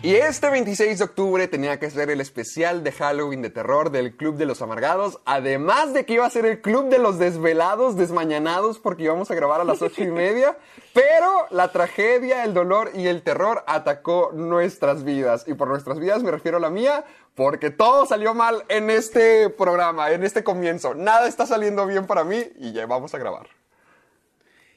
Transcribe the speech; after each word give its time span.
Y 0.00 0.14
este 0.14 0.48
26 0.48 0.98
de 0.98 1.04
octubre 1.04 1.48
tenía 1.48 1.80
que 1.80 1.90
ser 1.90 2.08
el 2.08 2.20
especial 2.20 2.84
de 2.84 2.92
Halloween 2.92 3.42
de 3.42 3.50
terror 3.50 3.90
del 3.90 4.16
Club 4.16 4.36
de 4.36 4.46
los 4.46 4.62
Amargados. 4.62 5.18
Además 5.24 5.92
de 5.92 6.06
que 6.06 6.14
iba 6.14 6.24
a 6.24 6.30
ser 6.30 6.46
el 6.46 6.60
Club 6.60 6.88
de 6.88 7.00
los 7.00 7.18
Desvelados, 7.18 7.96
Desmañanados, 7.96 8.78
porque 8.78 9.02
íbamos 9.02 9.28
a 9.32 9.34
grabar 9.34 9.60
a 9.60 9.64
las 9.64 9.82
ocho 9.82 10.04
y 10.04 10.06
media. 10.06 10.56
Pero 10.94 11.46
la 11.50 11.72
tragedia, 11.72 12.44
el 12.44 12.54
dolor 12.54 12.92
y 12.94 13.08
el 13.08 13.22
terror 13.22 13.64
atacó 13.66 14.30
nuestras 14.32 15.02
vidas. 15.02 15.44
Y 15.48 15.54
por 15.54 15.66
nuestras 15.66 15.98
vidas 15.98 16.22
me 16.22 16.30
refiero 16.30 16.58
a 16.58 16.60
la 16.60 16.70
mía, 16.70 17.04
porque 17.34 17.70
todo 17.70 18.06
salió 18.06 18.34
mal 18.34 18.62
en 18.68 18.90
este 18.90 19.50
programa, 19.50 20.12
en 20.12 20.22
este 20.22 20.44
comienzo. 20.44 20.94
Nada 20.94 21.26
está 21.26 21.44
saliendo 21.44 21.84
bien 21.86 22.06
para 22.06 22.22
mí 22.22 22.44
y 22.60 22.72
ya 22.72 22.86
vamos 22.86 23.14
a 23.14 23.18
grabar. 23.18 23.48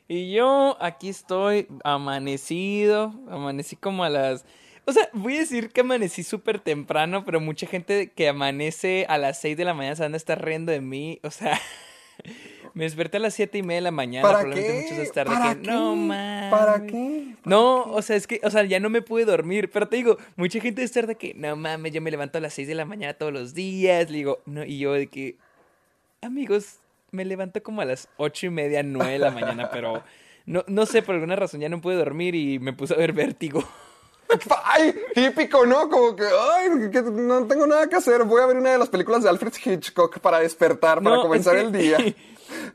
Y 0.07 0.33
yo 0.33 0.77
aquí 0.79 1.09
estoy 1.09 1.67
amanecido, 1.83 3.13
amanecí 3.29 3.75
como 3.75 4.03
a 4.03 4.09
las... 4.09 4.45
O 4.85 4.93
sea, 4.93 5.09
voy 5.13 5.35
a 5.35 5.39
decir 5.39 5.69
que 5.69 5.81
amanecí 5.81 6.23
súper 6.23 6.59
temprano, 6.59 7.23
pero 7.23 7.39
mucha 7.39 7.67
gente 7.67 8.09
que 8.09 8.27
amanece 8.27 9.05
a 9.07 9.17
las 9.17 9.39
6 9.39 9.55
de 9.57 9.65
la 9.65 9.73
mañana 9.73 9.95
se 9.95 10.03
van 10.03 10.13
a 10.13 10.17
estar 10.17 10.43
riendo 10.43 10.71
de 10.71 10.81
mí. 10.81 11.19
O 11.23 11.29
sea, 11.29 11.59
me 12.73 12.85
desperté 12.85 13.17
a 13.17 13.19
las 13.19 13.33
siete 13.33 13.59
y 13.59 13.63
media 13.63 13.77
de 13.77 13.81
la 13.83 13.91
mañana. 13.91 14.27
¿Para 14.27 14.39
probablemente 14.39 14.73
qué? 14.73 14.81
muchos 14.83 14.97
de 14.97 15.03
estar 15.03 15.29
de 15.29 15.35
¿Para 15.35 15.55
que, 15.55 15.61
qué? 15.61 15.67
no 15.67 15.95
mames. 15.95 16.51
¿Para 16.51 16.85
qué? 16.87 17.35
No, 17.45 17.83
o 17.83 18.01
sea, 18.01 18.15
es 18.15 18.27
que, 18.27 18.41
o 18.43 18.49
sea, 18.49 18.63
ya 18.63 18.79
no 18.79 18.89
me 18.89 19.01
pude 19.01 19.25
dormir. 19.25 19.69
Pero 19.71 19.87
te 19.87 19.97
digo, 19.97 20.17
mucha 20.35 20.59
gente 20.59 20.83
estar 20.83 21.05
de 21.05 21.15
que, 21.15 21.33
no 21.35 21.55
mames, 21.55 21.91
yo 21.91 22.01
me 22.01 22.11
levanto 22.11 22.39
a 22.39 22.41
las 22.41 22.53
6 22.53 22.67
de 22.67 22.75
la 22.75 22.85
mañana 22.85 23.13
todos 23.13 23.31
los 23.31 23.53
días. 23.53 24.09
Le 24.09 24.17
digo, 24.17 24.41
no, 24.45 24.65
y 24.65 24.79
yo 24.79 24.93
de 24.93 25.07
que, 25.07 25.37
amigos, 26.21 26.79
me 27.11 27.25
levanto 27.25 27.61
como 27.61 27.81
a 27.81 27.85
las 27.85 28.07
ocho 28.17 28.47
y 28.47 28.49
media, 28.49 28.83
nueve 28.83 29.13
de 29.13 29.19
la 29.19 29.31
mañana, 29.31 29.69
pero 29.69 30.03
no, 30.45 30.63
no 30.67 30.85
sé, 30.85 31.01
por 31.01 31.15
alguna 31.15 31.35
razón 31.35 31.59
ya 31.59 31.69
no 31.69 31.81
pude 31.81 31.95
dormir 31.95 32.35
y 32.35 32.57
me 32.59 32.73
puse 32.73 32.93
a 32.93 32.97
ver 32.97 33.13
vértigo. 33.13 33.63
¡Ay! 34.63 34.93
Típico, 35.13 35.65
¿no? 35.65 35.89
Como 35.89 36.15
que, 36.15 36.23
¡ay! 36.23 36.89
que 36.91 37.01
no 37.01 37.45
tengo 37.47 37.67
nada 37.67 37.87
que 37.87 37.95
hacer. 37.95 38.23
Voy 38.23 38.41
a 38.41 38.45
ver 38.45 38.57
una 38.57 38.71
de 38.71 38.77
las 38.77 38.89
películas 38.89 39.23
de 39.23 39.29
Alfred 39.29 39.53
Hitchcock 39.63 40.19
para 40.19 40.39
despertar, 40.39 41.01
para 41.01 41.17
No, 41.17 41.21
comenzar 41.21 41.55
es 41.57 41.63
el 41.65 41.71
día. 41.71 41.97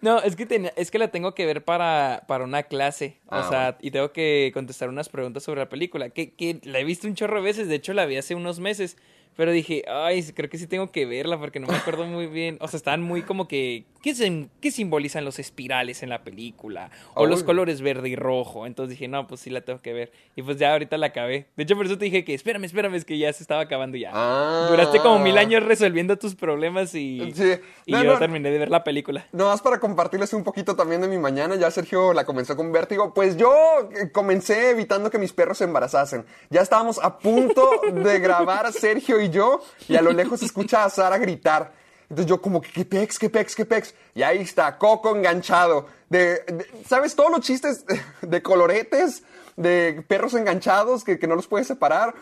No, 0.00 0.20
es 0.20 0.36
que, 0.36 0.72
es 0.76 0.90
que 0.90 0.98
la 0.98 1.08
tengo 1.08 1.34
que 1.34 1.44
ver 1.44 1.62
para, 1.62 2.24
para 2.26 2.44
una 2.44 2.62
clase. 2.62 3.18
Ah, 3.28 3.40
o 3.40 3.48
sea, 3.48 3.62
bueno. 3.72 3.78
y 3.82 3.90
tengo 3.90 4.10
que 4.12 4.50
contestar 4.54 4.88
unas 4.88 5.08
preguntas 5.10 5.42
sobre 5.42 5.60
la 5.60 5.68
película. 5.68 6.08
Que, 6.10 6.32
que 6.32 6.60
la 6.64 6.78
he 6.80 6.84
visto 6.84 7.06
un 7.06 7.14
chorro 7.14 7.36
de 7.36 7.42
veces. 7.42 7.68
De 7.68 7.74
hecho, 7.74 7.92
la 7.92 8.06
vi 8.06 8.16
hace 8.16 8.34
unos 8.34 8.58
meses. 8.58 8.96
Pero 9.36 9.52
dije, 9.52 9.84
ay, 9.86 10.22
creo 10.32 10.48
que 10.48 10.56
sí 10.56 10.66
tengo 10.66 10.90
que 10.90 11.04
verla 11.04 11.38
porque 11.38 11.60
no 11.60 11.66
me 11.66 11.76
acuerdo 11.76 12.06
muy 12.06 12.26
bien. 12.26 12.56
O 12.60 12.68
sea, 12.68 12.78
están 12.78 13.02
muy 13.02 13.22
como 13.22 13.48
que. 13.48 13.84
¿Qué, 14.06 14.14
sim- 14.14 14.50
qué 14.60 14.70
simbolizan 14.70 15.24
los 15.24 15.40
espirales 15.40 16.04
en 16.04 16.10
la 16.10 16.22
película? 16.22 16.92
O 17.14 17.26
los 17.26 17.42
colores 17.42 17.80
verde 17.80 18.08
y 18.08 18.14
rojo. 18.14 18.64
Entonces 18.64 18.90
dije, 18.90 19.08
no, 19.08 19.26
pues 19.26 19.40
sí 19.40 19.50
la 19.50 19.62
tengo 19.62 19.82
que 19.82 19.92
ver. 19.92 20.12
Y 20.36 20.42
pues 20.42 20.58
ya 20.58 20.70
ahorita 20.70 20.96
la 20.96 21.06
acabé. 21.08 21.48
De 21.56 21.64
hecho, 21.64 21.74
por 21.74 21.86
eso 21.86 21.98
te 21.98 22.04
dije 22.04 22.24
que 22.24 22.32
espérame, 22.32 22.62
espérame, 22.66 22.94
es 22.94 23.04
que 23.04 23.18
ya 23.18 23.32
se 23.32 23.42
estaba 23.42 23.62
acabando 23.62 23.96
ya. 23.96 24.12
Ah. 24.14 24.68
Duraste 24.70 25.00
como 25.00 25.18
mil 25.18 25.36
años 25.36 25.64
resolviendo 25.64 26.16
tus 26.18 26.36
problemas 26.36 26.94
y, 26.94 27.32
Sí. 27.34 27.54
y 27.84 27.90
No, 27.94 28.04
yo 28.04 28.12
no. 28.12 28.18
terminé 28.20 28.48
de 28.52 28.58
ver 28.60 28.70
la 28.70 28.84
película. 28.84 29.26
Nomás 29.32 29.60
para 29.60 29.80
compartirles 29.80 30.32
un 30.34 30.44
poquito 30.44 30.76
también 30.76 31.00
de 31.00 31.08
mi 31.08 31.18
mañana, 31.18 31.56
ya 31.56 31.68
Sergio 31.72 32.12
la 32.12 32.24
comenzó 32.24 32.54
con 32.54 32.70
vértigo, 32.70 33.12
pues 33.12 33.36
yo 33.36 33.52
eh, 33.90 34.12
comencé 34.12 34.70
evitando 34.70 35.10
que 35.10 35.18
mis 35.18 35.32
perros 35.32 35.58
se 35.58 35.64
embarazasen. 35.64 36.24
Ya 36.50 36.60
estábamos 36.60 37.00
a 37.02 37.18
punto 37.18 37.68
de 37.92 38.20
grabar 38.20 38.72
Sergio 38.72 39.20
y 39.20 39.30
yo, 39.30 39.60
y 39.88 39.96
a 39.96 40.00
lo 40.02 40.12
lejos 40.12 40.38
se 40.38 40.46
escucha 40.46 40.84
a 40.84 40.90
Sara 40.90 41.18
gritar. 41.18 41.84
Entonces 42.08 42.26
yo 42.26 42.40
como 42.40 42.60
que, 42.60 42.70
¿qué 42.70 42.84
pex, 42.84 43.18
qué 43.18 43.28
pex, 43.30 43.54
qué 43.56 43.64
pex? 43.64 43.94
Y 44.14 44.22
ahí 44.22 44.38
está, 44.38 44.78
Coco 44.78 45.14
enganchado. 45.16 45.86
De, 46.08 46.40
de- 46.46 46.66
¿Sabes? 46.88 47.16
Todos 47.16 47.30
los 47.30 47.40
chistes 47.40 47.84
de 48.22 48.42
coloretes, 48.42 49.22
de 49.56 50.04
perros 50.06 50.34
enganchados 50.34 51.02
que, 51.04 51.18
que 51.18 51.26
no 51.26 51.34
los 51.34 51.46
puedes 51.48 51.66
separar. 51.66 52.14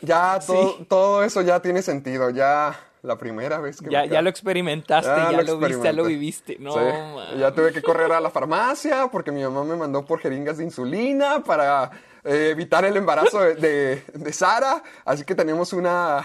Ya 0.00 0.38
todo, 0.46 0.76
Sí. 0.78 0.86
todo 0.88 1.24
eso 1.24 1.40
ya 1.42 1.60
tiene 1.60 1.82
sentido. 1.82 2.30
Ya 2.30 2.78
la 3.02 3.16
primera 3.18 3.58
vez 3.58 3.80
que 3.80 3.90
Ya, 3.90 4.06
ya 4.06 4.22
lo 4.22 4.30
experimentaste, 4.30 5.08
ya 5.10 5.42
lo, 5.42 5.58
viste, 5.58 5.82
ya 5.82 5.92
lo 5.92 6.04
viviste. 6.04 6.56
No, 6.60 6.72
Sí. 6.74 7.38
Ya 7.38 7.52
tuve 7.52 7.72
que 7.72 7.82
correr 7.82 8.12
a 8.12 8.20
la 8.20 8.30
farmacia 8.30 9.08
porque 9.10 9.30
mi 9.32 9.42
mamá 9.42 9.64
me 9.64 9.76
mandó 9.76 10.04
por 10.04 10.20
jeringas 10.20 10.58
de 10.58 10.64
insulina 10.64 11.42
para 11.44 11.90
eh, 12.24 12.48
evitar 12.50 12.84
el 12.84 12.96
embarazo 12.96 13.40
de, 13.40 13.54
de, 13.56 14.04
de 14.14 14.32
Sara. 14.32 14.82
Así 15.04 15.24
que 15.24 15.34
tenemos 15.34 15.72
una... 15.72 16.18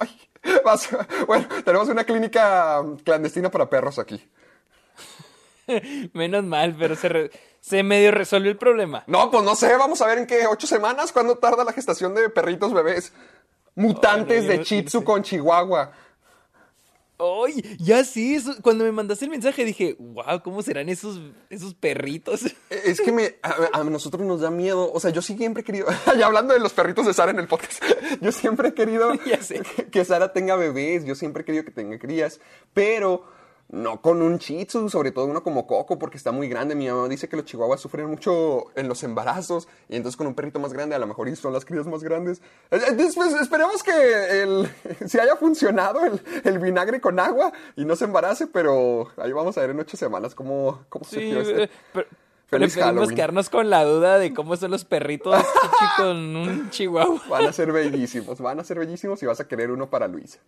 ¡Ay! 0.00 0.20
Bueno, 1.26 1.46
tenemos 1.64 1.88
una 1.88 2.04
clínica 2.04 2.82
clandestina 3.04 3.50
para 3.50 3.68
perros 3.68 3.98
aquí. 3.98 4.22
Menos 6.12 6.44
mal, 6.44 6.74
pero 6.78 6.96
se, 6.96 7.08
re- 7.08 7.30
se 7.60 7.82
medio 7.82 8.10
resolvió 8.10 8.50
el 8.50 8.56
problema. 8.56 9.04
No, 9.06 9.30
pues 9.30 9.44
no 9.44 9.54
sé, 9.54 9.76
vamos 9.76 10.00
a 10.00 10.06
ver 10.06 10.18
en 10.18 10.26
qué, 10.26 10.46
ocho 10.46 10.66
semanas, 10.66 11.12
cuándo 11.12 11.36
tarda 11.38 11.64
la 11.64 11.72
gestación 11.72 12.14
de 12.14 12.28
perritos 12.30 12.72
bebés. 12.72 13.12
Mutantes 13.76 14.44
no, 14.44 14.48
de 14.50 14.64
Shih 14.64 14.82
no 14.82 14.88
Tzu 14.88 14.98
sé. 15.00 15.04
con 15.04 15.22
Chihuahua. 15.22 15.92
¡Ay! 17.20 17.76
Ya 17.78 18.02
sí, 18.04 18.34
eso- 18.34 18.56
cuando 18.62 18.84
me 18.84 18.92
mandaste 18.92 19.26
el 19.26 19.30
mensaje 19.30 19.64
dije, 19.64 19.96
wow, 19.98 20.40
¿cómo 20.42 20.62
serán 20.62 20.88
esos, 20.88 21.20
esos 21.50 21.74
perritos? 21.74 22.42
Es 22.70 23.00
que 23.00 23.12
me, 23.12 23.36
a, 23.42 23.80
a 23.80 23.84
nosotros 23.84 24.22
nos 24.26 24.40
da 24.40 24.50
miedo. 24.50 24.90
O 24.92 24.98
sea, 25.00 25.10
yo 25.10 25.20
siempre 25.22 25.60
he 25.62 25.64
querido. 25.64 25.86
Ya 26.18 26.26
hablando 26.26 26.54
de 26.54 26.60
los 26.60 26.72
perritos 26.72 27.06
de 27.06 27.14
Sara 27.14 27.30
en 27.30 27.38
el 27.38 27.46
podcast. 27.48 27.82
Yo 28.20 28.32
siempre 28.32 28.68
he 28.68 28.74
querido 28.74 29.12
que 29.90 30.04
Sara 30.04 30.32
tenga 30.32 30.56
bebés. 30.56 31.04
Yo 31.04 31.14
siempre 31.14 31.42
he 31.42 31.44
querido 31.44 31.64
que 31.64 31.70
tenga 31.70 31.98
crías. 31.98 32.40
Pero 32.74 33.24
no 33.70 34.00
con 34.00 34.20
un 34.20 34.38
Shih 34.38 34.64
Tzu, 34.64 34.88
sobre 34.88 35.12
todo 35.12 35.26
uno 35.26 35.42
como 35.42 35.66
Coco, 35.66 35.98
porque 35.98 36.16
está 36.16 36.32
muy 36.32 36.48
grande. 36.48 36.74
Mi 36.74 36.88
mamá 36.88 37.08
dice 37.08 37.28
que 37.28 37.36
los 37.36 37.44
chihuahuas 37.44 37.80
sufren 37.80 38.06
mucho 38.06 38.66
en 38.74 38.88
los 38.88 39.02
embarazos. 39.04 39.68
Y 39.88 39.96
entonces 39.96 40.16
con 40.16 40.26
un 40.26 40.34
perrito 40.34 40.58
más 40.58 40.72
grande, 40.72 40.96
a 40.96 40.98
lo 40.98 41.06
mejor 41.06 41.34
son 41.36 41.52
las 41.52 41.64
crías 41.64 41.86
más 41.86 42.02
grandes. 42.02 42.38
Eh, 42.70 42.80
eh, 42.88 42.92
Después, 42.94 43.32
esperemos 43.34 43.82
que 43.82 44.42
el, 44.42 44.68
si 45.06 45.18
haya 45.18 45.36
funcionado 45.36 46.04
el, 46.04 46.20
el 46.44 46.58
vinagre 46.58 47.00
con 47.00 47.20
agua 47.20 47.52
y 47.76 47.84
no 47.84 47.94
se 47.94 48.04
embarace. 48.06 48.48
Pero 48.48 49.08
ahí 49.16 49.32
vamos 49.32 49.56
a 49.56 49.60
ver 49.60 49.70
en 49.70 49.80
ocho 49.80 49.96
semanas 49.96 50.34
cómo, 50.34 50.80
cómo 50.88 51.04
Sí, 51.04 51.32
surgió 51.32 51.40
este. 51.40 51.62
eh, 51.64 51.70
pero, 52.50 52.66
podemos 52.68 53.12
quedarnos 53.12 53.48
con 53.48 53.70
la 53.70 53.84
duda 53.84 54.18
de 54.18 54.34
cómo 54.34 54.56
son 54.56 54.72
los 54.72 54.84
perritos 54.84 55.40
con 55.96 56.16
un 56.16 56.70
chihuahua. 56.70 57.22
Van 57.28 57.46
a 57.46 57.52
ser 57.52 57.70
bellísimos, 57.70 58.40
van 58.40 58.58
a 58.58 58.64
ser 58.64 58.80
bellísimos 58.80 59.22
y 59.22 59.26
vas 59.26 59.38
a 59.38 59.46
querer 59.46 59.70
uno 59.70 59.88
para 59.88 60.08
Luis. 60.08 60.40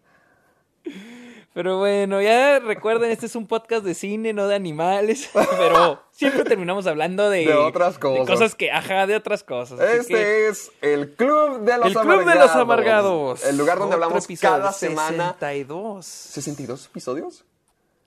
Pero 1.55 1.79
bueno, 1.79 2.23
ya 2.23 2.61
recuerden, 2.61 3.11
este 3.11 3.27
es 3.27 3.37
un 3.37 3.47
podcast 3.47 3.85
de 3.85 3.93
cine, 3.95 4.33
no 4.33 4.49
de 4.49 4.55
animales. 4.55 5.29
Pero 5.59 6.03
siempre 6.11 6.45
terminamos 6.45 6.87
hablando 6.87 7.29
de, 7.29 7.45
De 7.45 7.55
otras 7.55 7.99
cosas. 7.99 8.27
De 8.27 8.33
cosas 8.33 8.55
que, 8.55 8.71
ajá, 8.71 9.07
de 9.07 9.17
otras 9.17 9.45
cosas. 9.45 9.79
Este 9.81 10.15
que- 10.15 10.49
es 10.49 10.73
el 10.81 11.15
Club 11.15 11.61
de 11.61 11.77
los 11.77 11.89
el 11.89 11.93
Club 11.93 12.03
Amargados. 12.13 12.33
de 12.33 12.39
los 12.41 12.51
Amargados. 12.57 13.45
El 13.45 13.59
lugar 13.59 13.79
donde 13.79 13.97
Otro 13.97 14.05
hablamos 14.05 14.25
episodio, 14.25 14.57
cada 14.57 14.73
semana. 14.73 15.33
62. 15.39 16.07
¿62 16.07 16.87
episodios? 16.87 17.45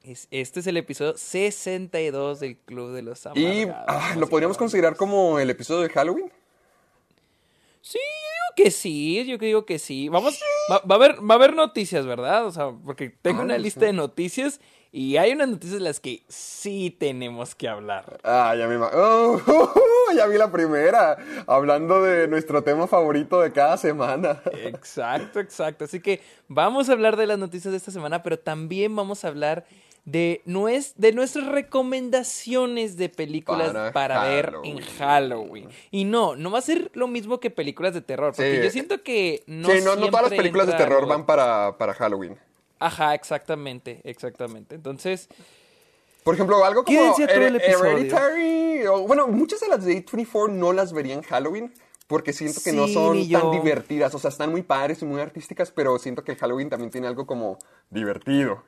Es- 0.04 0.28
este 0.32 0.60
es 0.62 0.68
el 0.68 0.78
episodio 0.78 1.16
62 1.16 2.40
del 2.40 2.58
Club 2.58 2.94
de 2.94 3.04
los 3.04 3.26
Amargados. 3.28 3.56
Y 3.56 3.68
ah, 3.70 4.16
lo 4.18 4.28
podríamos 4.28 4.58
considerar 4.58 4.96
como 4.96 5.38
el 5.40 5.52
episodio 5.52 5.82
de 5.82 5.90
Halloween. 5.90 6.32
Sí, 7.82 8.00
que 8.56 8.72
sí, 8.72 9.26
yo 9.26 9.38
digo 9.38 9.66
que 9.66 9.80
sí. 9.80 10.10
Vamos, 10.10 10.40
va, 10.72 10.80
va 10.80 10.96
a 10.96 10.98
haber, 10.98 11.16
va 11.20 11.36
a 11.36 11.38
haber 11.38 11.56
noticias, 11.56 12.06
¿verdad? 12.06 12.46
O 12.46 12.52
sea, 12.52 12.72
porque 12.86 13.10
tengo 13.10 13.42
Ah, 13.42 13.46
una 13.46 13.56
sí. 13.58 13.62
lista 13.64 13.86
de 13.86 13.94
noticias 13.94 14.60
y 14.92 15.18
hay 15.18 15.34
unas 15.34 15.50
noticias 15.50 15.80
de 15.80 15.84
las 15.86 16.00
que 16.00 16.24
sí 16.30 16.96
tenemos 16.98 17.54
que 17.54 17.68
hablar. 17.68 18.18
Ah, 18.24 18.56
ya 18.58 18.66
Oh, 18.94 19.42
ya 20.16 20.26
vi 20.28 20.38
la 20.38 20.52
primera. 20.52 21.18
Hablando 21.48 22.02
de 22.02 22.28
nuestro 22.30 22.64
tema 22.64 22.88
favorito 22.88 23.42
de 23.42 23.52
cada 23.52 23.76
semana. 23.78 24.42
Exacto, 24.64 25.40
exacto. 25.40 25.84
Así 25.86 26.00
que 26.00 26.22
vamos 26.48 26.88
a 26.90 26.94
hablar 26.94 27.18
de 27.18 27.28
las 27.28 27.38
noticias 27.38 27.72
de 27.72 27.78
esta 27.78 27.92
semana, 27.92 28.24
pero 28.24 28.40
también 28.40 28.96
vamos 28.96 29.26
a 29.26 29.28
hablar 29.28 29.66
de, 30.06 30.42
nues- 30.46 30.94
de 30.96 31.12
nuestras 31.14 31.48
recomendaciones 31.48 32.96
de 32.98 33.10
películas 33.10 33.68
Para 33.74 33.92
para, 33.92 34.24
ver 34.26 34.54
en 34.64 34.80
Halloween. 34.80 35.70
Y 35.92 36.04
no, 36.06 36.36
no 36.36 36.52
va 36.52 36.60
a 36.60 36.62
ser 36.62 36.92
lo 36.94 37.08
mismo 37.08 37.40
que 37.40 37.50
películas 37.50 37.94
de 37.94 38.02
terror, 38.02 38.34
porque 38.36 38.58
Sí. 38.58 38.64
yo 38.64 38.70
siento 38.72 39.04
que 39.04 39.44
no 39.48 39.70
sí, 39.70 39.80
no, 39.84 39.96
no 39.96 40.08
todas 40.10 40.30
las 40.30 40.34
películas 40.38 40.68
de 40.68 40.74
terror 40.74 41.08
van 41.08 41.26
para, 41.26 41.78
para 41.78 41.94
Halloween. 41.94 42.38
Ajá, 42.80 43.16
exactamente, 43.16 44.02
exactamente. 44.04 44.76
Entonces, 44.76 45.28
Por 46.24 46.34
ejemplo, 46.36 46.64
algo 46.66 46.84
como 46.84 47.00
Her- 47.00 47.56
episodio. 47.56 47.92
Hereditary. 47.92 48.88
o- 48.88 49.08
bueno, 49.08 49.28
muchas 49.28 49.60
de 49.62 49.68
las 49.70 49.86
de 49.86 50.04
A24 50.06 50.50
no 50.52 50.74
las 50.74 50.92
vería 50.94 51.14
en 51.14 51.22
Halloween. 51.22 51.74
Porque 52.08 52.34
siento 52.34 52.62
que 52.64 52.72
no 52.72 52.88
son 52.88 53.18
tan 53.32 53.50
divertidas. 53.50 54.14
O 54.14 54.20
sea, 54.20 54.30
están 54.30 54.52
muy 54.52 54.62
padres 54.62 55.02
y 55.02 55.06
muy 55.06 55.20
artísticas. 55.22 55.72
Pero 55.72 55.98
siento 55.98 56.24
que 56.24 56.34
el 56.34 56.38
Halloween 56.38 56.70
también 56.70 56.92
tiene 56.92 57.08
algo 57.08 57.26
como 57.26 57.58
divertido. 57.90 58.62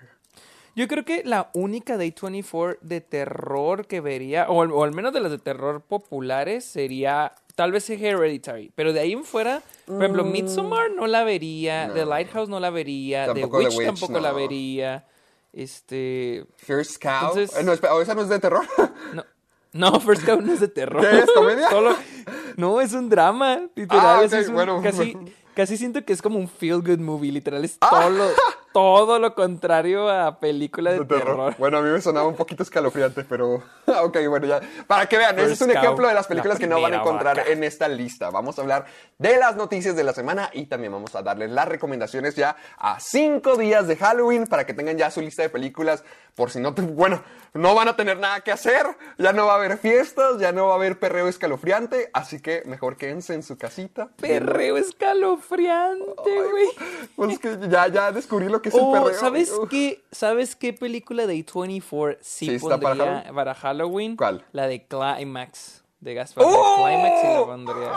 Yo 0.77 0.87
creo 0.87 1.03
que 1.03 1.23
la 1.25 1.49
única 1.53 1.97
de 1.97 2.13
A24 2.13 2.77
de 2.81 3.01
terror 3.01 3.87
que 3.87 3.99
vería, 3.99 4.47
o 4.47 4.61
al, 4.61 4.71
o 4.71 4.83
al 4.83 4.93
menos 4.93 5.11
de 5.11 5.19
las 5.19 5.31
de 5.31 5.39
terror 5.39 5.81
populares, 5.81 6.63
sería 6.63 7.33
tal 7.55 7.71
vez 7.71 7.89
Hereditary, 7.89 8.71
pero 8.75 8.93
de 8.93 8.99
ahí 8.99 9.11
en 9.13 9.23
fuera, 9.23 9.63
por 9.87 10.03
ejemplo, 10.03 10.23
Midsommar 10.23 10.91
no 10.91 11.07
la 11.07 11.23
vería, 11.23 11.85
Mm. 11.85 11.87
No. 11.89 11.93
The 11.95 12.05
Lighthouse 12.05 12.47
no 12.49 12.59
la 12.59 12.69
vería, 12.69 13.25
Tampoco 13.25 13.57
The 13.57 13.69
The 13.69 13.75
Witch, 13.75 13.85
tampoco 13.87 14.19
la 14.19 14.31
vería. 14.31 15.05
Este, 15.51 16.45
First 16.57 17.01
Cow. 17.01 17.29
Entonces- 17.29 17.55
Eh, 17.57 17.63
no, 17.63 17.73
espera, 17.73 17.95
¿o 17.95 18.01
esa 18.01 18.13
no 18.13 18.21
es 18.21 18.29
de 18.29 18.37
terror. 18.39 18.63
no, 19.13 19.25
no, 19.73 19.99
First 19.99 20.25
Cow 20.25 20.39
no 20.41 20.53
es 20.53 20.59
de 20.59 20.67
terror. 20.67 21.01
¿Qué 21.01 21.19
es, 21.19 21.31
comedia? 21.31 21.69
Solo- 21.71 21.95
no, 22.57 22.79
es 22.81 22.93
un 22.93 23.09
drama, 23.09 23.61
literal. 23.75 24.05
Ah, 24.05 24.21
ok, 24.23 24.33
es 24.33 24.47
un- 24.49 24.53
bueno. 24.53 24.81
casi, 24.83 25.17
casi 25.55 25.77
siento 25.77 26.05
que 26.05 26.13
es 26.13 26.21
como 26.21 26.37
un 26.37 26.47
feel 26.47 26.81
good 26.83 26.99
movie, 26.99 27.31
literal. 27.31 27.65
Es 27.65 27.77
Ah. 27.81 27.89
todo, 27.89 28.09
lo, 28.11 28.25
todo 28.73 29.19
lo 29.19 29.33
contrario 29.35 30.09
a 30.09 30.39
película 30.39 30.91
de, 30.91 30.99
De 30.99 31.05
terror. 31.05 31.23
terror. 31.25 31.55
Bueno, 31.57 31.77
a 31.77 31.81
mí 31.81 31.89
me 31.89 32.01
sonaba 32.01 32.27
un 32.27 32.35
poquito 32.35 32.63
escalofriante, 32.63 33.23
pero. 33.23 33.55
ok, 34.03 34.17
bueno, 34.29 34.45
ya. 34.47 34.61
Para 34.85 35.07
que 35.07 35.17
vean, 35.17 35.37
ese 35.39 35.53
es 35.53 35.61
un 35.61 35.69
Cow, 35.71 35.77
ejemplo 35.83 36.07
de 36.07 36.13
las 36.13 36.25
la 36.25 36.29
películas 36.29 36.59
que 36.59 36.67
no 36.67 36.81
van 36.81 36.93
a 36.93 36.97
encontrar 36.97 37.37
vaca. 37.37 37.49
en 37.51 37.63
esta 37.63 37.87
lista. 37.87 38.29
Vamos 38.29 38.57
a 38.57 38.61
hablar 38.61 38.85
de 39.17 39.37
las 39.37 39.55
noticias 39.55 39.95
de 39.95 40.03
la 40.03 40.13
semana 40.13 40.49
y 40.53 40.65
también 40.67 40.91
vamos 40.93 41.15
a 41.15 41.21
darles 41.21 41.49
las 41.51 41.67
recomendaciones 41.67 42.35
ya 42.35 42.55
a 42.77 42.99
cinco 42.99 43.55
días 43.57 43.87
de 43.87 43.95
Halloween 43.95 44.47
para 44.47 44.65
que 44.65 44.73
tengan 44.73 44.97
ya 44.97 45.09
su 45.11 45.21
lista 45.21 45.41
de 45.41 45.49
películas. 45.49 46.03
Por 46.35 46.51
si 46.51 46.59
no, 46.59 46.75
te- 46.75 46.83
bueno, 46.83 47.23
no 47.55 47.73
van 47.73 47.87
a 47.87 47.95
tener 47.95 48.19
nada 48.19 48.41
que 48.41 48.51
hacer, 48.51 48.85
ya 49.17 49.33
no 49.33 49.47
va 49.47 49.53
a 49.53 49.55
haber 49.55 49.79
fiestas, 49.79 50.37
ya 50.37 50.51
no 50.51 50.67
va 50.67 50.73
a 50.73 50.75
haber 50.75 50.99
perreo 50.99 51.27
escalofriante, 51.27 52.11
así 52.13 52.39
que 52.39 52.61
mejor 52.65 52.95
quédense 52.95 53.33
en 53.33 53.41
su 53.41 53.57
casita. 53.57 54.09
Perreo 54.21 54.77
escalofriante, 54.77 56.05
güey. 56.51 56.67
Pues 57.15 57.39
que 57.39 57.57
ya, 57.69 57.87
ya 57.87 58.11
descubrí 58.11 58.49
lo 58.49 58.56
que 58.61 58.69
es 58.69 58.75
el 58.75 58.81
Oh, 58.83 58.91
perreo. 58.93 59.19
¿sabes 59.19 59.51
Uf. 59.51 59.69
qué? 59.69 60.03
¿Sabes 60.11 60.55
qué 60.55 60.73
película 60.73 61.27
de 61.27 61.35
A24 61.45 62.17
sí, 62.21 62.45
Sí, 62.47 62.55
está 62.55 62.79
para 62.79 62.95
pondría 62.95 63.05
Halloween. 63.21 63.35
para 63.35 63.53
Halloween? 63.55 64.15
¿Cuál? 64.17 64.45
La 64.51 64.67
de 64.67 64.85
Climax. 64.85 65.83
De 65.99 66.13
Gaspar. 66.13 66.45
¡Oh! 66.47 66.85
Climax 66.85 67.21
sí 67.21 67.27
la 67.27 67.45
pondría. 67.45 67.91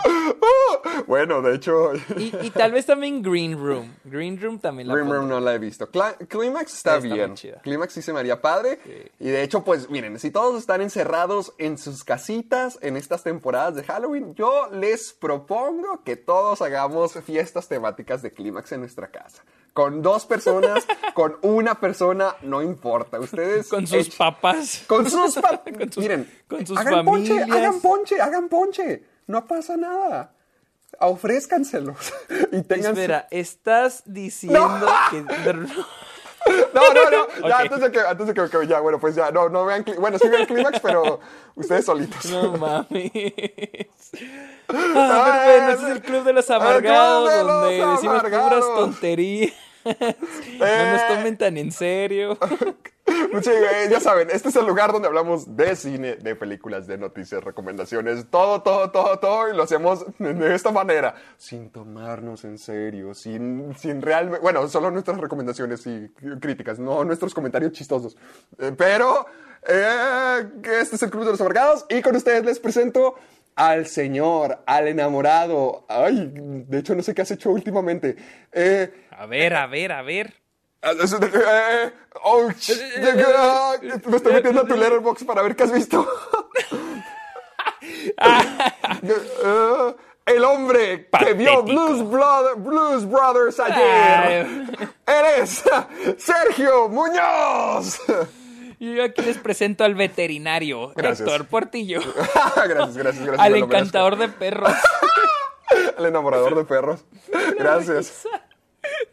Bueno, 1.07 1.43
de 1.43 1.55
hecho, 1.57 1.93
Y, 2.17 2.33
y 2.43 2.51
tal 2.51 2.73
vez 2.73 2.87
también 2.87 3.23
Green 3.23 3.59
Room. 3.59 3.95
Green 4.05 4.41
Room 4.41 4.59
también 4.59 4.89
la 4.89 4.95
Green 4.95 5.07
Room 5.09 5.19
pondría. 5.21 5.39
no 5.41 5.45
la 5.45 5.55
he 5.55 5.59
visto. 5.59 5.91
Cla- 5.91 6.17
Climax 6.29 6.75
está, 6.75 6.99
bien. 6.99 7.35
Climax 7.63 7.93
sí 7.93 8.01
se 8.03 8.13
me 8.13 8.21
haría 8.21 8.41
padre. 8.41 8.79
Y 9.19 9.29
de 9.29 9.43
hecho, 9.43 9.63
pues 9.65 9.91
miren, 9.91 10.19
si 10.19 10.31
todos 10.31 10.59
están 10.59 10.81
encerrados 10.81 11.53
en 11.59 11.77
sus 11.79 12.03
casitas 12.05 12.79
en 12.81 12.97
estas 12.97 13.23
temporadas 13.23 13.75
de 13.75 13.85
Halloween, 13.85 14.35
yo 14.35 14.69
les 14.73 15.13
propongo 15.13 16.03
que 16.05 16.17
todos 16.17 16.63
hagamos 16.63 17.13
fiestas 17.25 17.69
temáticas 17.69 18.23
de 18.23 18.33
Climax 18.33 18.73
en 18.73 18.81
nuestra 18.81 19.09
casa. 19.11 19.43
Con 19.73 20.03
dos 20.03 20.27
personas, 20.27 20.85
con 21.15 21.37
una 21.43 21.79
persona, 21.79 22.35
no 22.43 22.61
importa. 22.61 23.21
Ustedes 23.21 23.69
Con 23.69 23.87
sus 23.87 24.09
echen- 24.09 24.17
papás. 24.19 24.83
Con 24.89 25.09
sus, 25.09 25.37
pa- 25.37 25.63
Con 25.79 25.93
sus- 25.93 26.03
Miren, 26.03 26.29
con 26.49 26.67
sus 26.67 26.77
hagan 26.77 27.05
ponche, 27.05 27.29
familias. 27.39 27.57
hagan 27.57 27.81
ponche, 27.81 27.90
hagan 28.21 28.49
ponche. 28.49 29.03
No 29.27 29.47
pasa 29.47 29.77
nada. 29.77 30.33
Ofrézcanselos. 30.99 32.13
Y 32.53 32.63
tengan. 32.63 32.93
Espera, 32.93 33.29
estás 33.31 34.03
diciendo 34.07 34.89
que. 35.11 35.23
No, 36.73 36.95
no, 36.95 37.11
no. 37.11 37.49
Ya, 37.49 37.57
Ok. 37.57 37.61
antes 37.61 37.81
de 37.81 37.93
que, 37.93 38.01
antes 38.01 38.27
de 38.27 38.35
que, 38.35 38.67
ya, 38.67 38.81
bueno, 38.81 38.99
pues 38.99 39.15
ya, 39.15 39.31
no, 39.31 39.51
no 39.51 39.67
vean, 39.67 39.85
bueno, 39.99 40.19
sí 40.19 40.27
vean 40.27 40.47
Clímax, 40.47 40.81
pero 40.81 41.21
ustedes 41.55 41.85
solitos. 41.85 42.25
No 42.31 42.53
mames. 42.57 43.13
Ah, 44.73 45.73
ese 45.73 45.83
es 45.85 45.89
el 45.91 46.01
club 46.01 46.23
de 46.25 46.33
los 46.33 46.49
amargados, 46.51 47.29
de 47.31 47.39
los 47.39 47.47
donde 47.47 47.75
decimos 47.75 47.99
puras 48.01 48.25
amargados. 48.25 48.75
tonterías. 48.75 49.53
No 49.85 50.93
nos 50.93 51.09
tomen 51.09 51.37
tan 51.37 51.57
en 51.57 51.73
serio. 51.73 52.39
Sí, 53.43 53.51
eh, 53.51 53.89
ya 53.91 54.01
saben, 54.01 54.29
este 54.31 54.49
es 54.49 54.57
el 54.57 54.67
lugar 54.67 54.93
donde 54.93 55.09
hablamos 55.09 55.57
de 55.57 55.77
cine, 55.77 56.17
de 56.17 56.35
películas, 56.35 56.87
de 56.87 56.99
noticias, 56.99 57.43
recomendaciones, 57.45 58.27
todo, 58.31 58.63
todo, 58.63 58.91
todo, 58.91 59.19
todo, 59.19 59.49
y 59.49 59.57
lo 59.57 59.63
hacemos 59.63 60.05
de 60.19 60.55
esta 60.55 60.71
manera, 60.73 61.15
sin 61.37 61.71
tomarnos 61.71 62.45
en 62.45 62.59
serio, 62.59 63.15
sin, 63.15 63.75
sin 63.77 64.03
realmente, 64.03 64.41
bueno, 64.41 64.67
solo 64.69 64.91
nuestras 64.91 65.19
recomendaciones 65.19 65.87
y 65.87 66.09
críticas, 66.41 66.79
no 66.79 67.05
nuestros 67.05 67.33
comentarios 67.33 67.73
chistosos. 67.73 68.17
Eh, 68.59 68.73
pero, 68.77 69.27
eh, 69.67 70.49
este 70.81 70.97
es 70.97 71.03
el 71.03 71.11
Club 71.11 71.25
de 71.25 71.31
los 71.31 71.41
Amargados, 71.41 71.87
y 71.89 72.03
con 72.03 72.17
ustedes 72.17 72.45
les 72.45 72.59
presento 72.59 73.15
al 73.55 73.87
señor, 73.87 74.61
al 74.67 74.89
enamorado. 74.89 75.85
Ay, 75.89 76.33
de 76.35 76.79
hecho, 76.79 76.95
no 76.95 77.03
sé 77.03 77.15
qué 77.15 77.23
has 77.23 77.31
hecho 77.31 77.51
últimamente. 77.51 78.17
Eh, 78.53 79.07
A 79.11 79.27
ver, 79.27 79.55
a 79.55 79.67
ver, 79.67 79.93
a 79.93 80.03
ver. 80.03 80.35
Eh, 80.83 81.93
oh, 82.25 82.49
ch- 82.51 84.05
me 84.07 84.17
estoy 84.17 84.33
metiendo 84.33 84.63
a 84.63 84.67
tu 84.67 84.75
letterbox 84.77 85.25
para 85.25 85.43
ver 85.43 85.55
qué 85.57 85.65
has 85.65 85.73
visto. 85.73 86.07
El 90.27 90.45
hombre 90.45 91.09
que 91.19 91.33
vio. 91.35 91.63
Blues, 91.63 92.03
Brother- 92.09 92.55
Blues 92.57 93.09
Brothers 93.09 93.59
ayer. 93.59 94.47
Eres 95.07 95.65
Sergio 96.19 96.89
Muñoz. 96.89 97.99
Y 98.79 98.95
yo 98.95 99.05
aquí 99.05 99.23
les 99.23 99.39
presento 99.39 99.85
al 99.85 99.95
veterinario, 99.95 100.93
Gracias. 100.97 101.29
Héctor 101.29 101.47
Portillo, 101.49 102.01
gracias, 102.35 102.97
gracias, 102.97 103.27
gracias. 103.27 103.39
al 103.39 103.57
encantador 103.57 104.17
de 104.17 104.29
perros. 104.29 104.73
Al 105.99 106.07
enamorador 106.07 106.55
de 106.55 106.65
perros. 106.65 107.05
Gracias. 107.59 108.27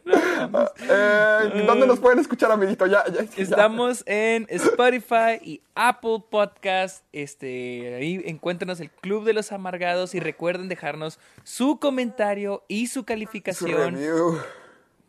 Eh, 0.90 1.64
¿Dónde 1.66 1.86
nos 1.86 1.98
pueden 2.00 2.18
escuchar, 2.18 2.50
amiguito? 2.50 2.86
Ya, 2.86 3.04
ya, 3.06 3.22
ya. 3.24 3.42
Estamos 3.42 4.02
en 4.06 4.46
Spotify 4.48 5.38
y 5.42 5.60
Apple 5.74 6.22
Podcast. 6.30 7.04
Este, 7.12 7.94
ahí 7.96 8.22
encuéntranos 8.24 8.80
el 8.80 8.90
Club 8.90 9.24
de 9.24 9.32
los 9.34 9.52
Amargados 9.52 10.14
y 10.14 10.20
recuerden 10.20 10.68
dejarnos 10.68 11.18
su 11.44 11.78
comentario 11.78 12.64
y 12.68 12.86
su 12.86 13.00
Su 13.00 13.04
calificación, 13.04 13.94
review. 13.94 14.38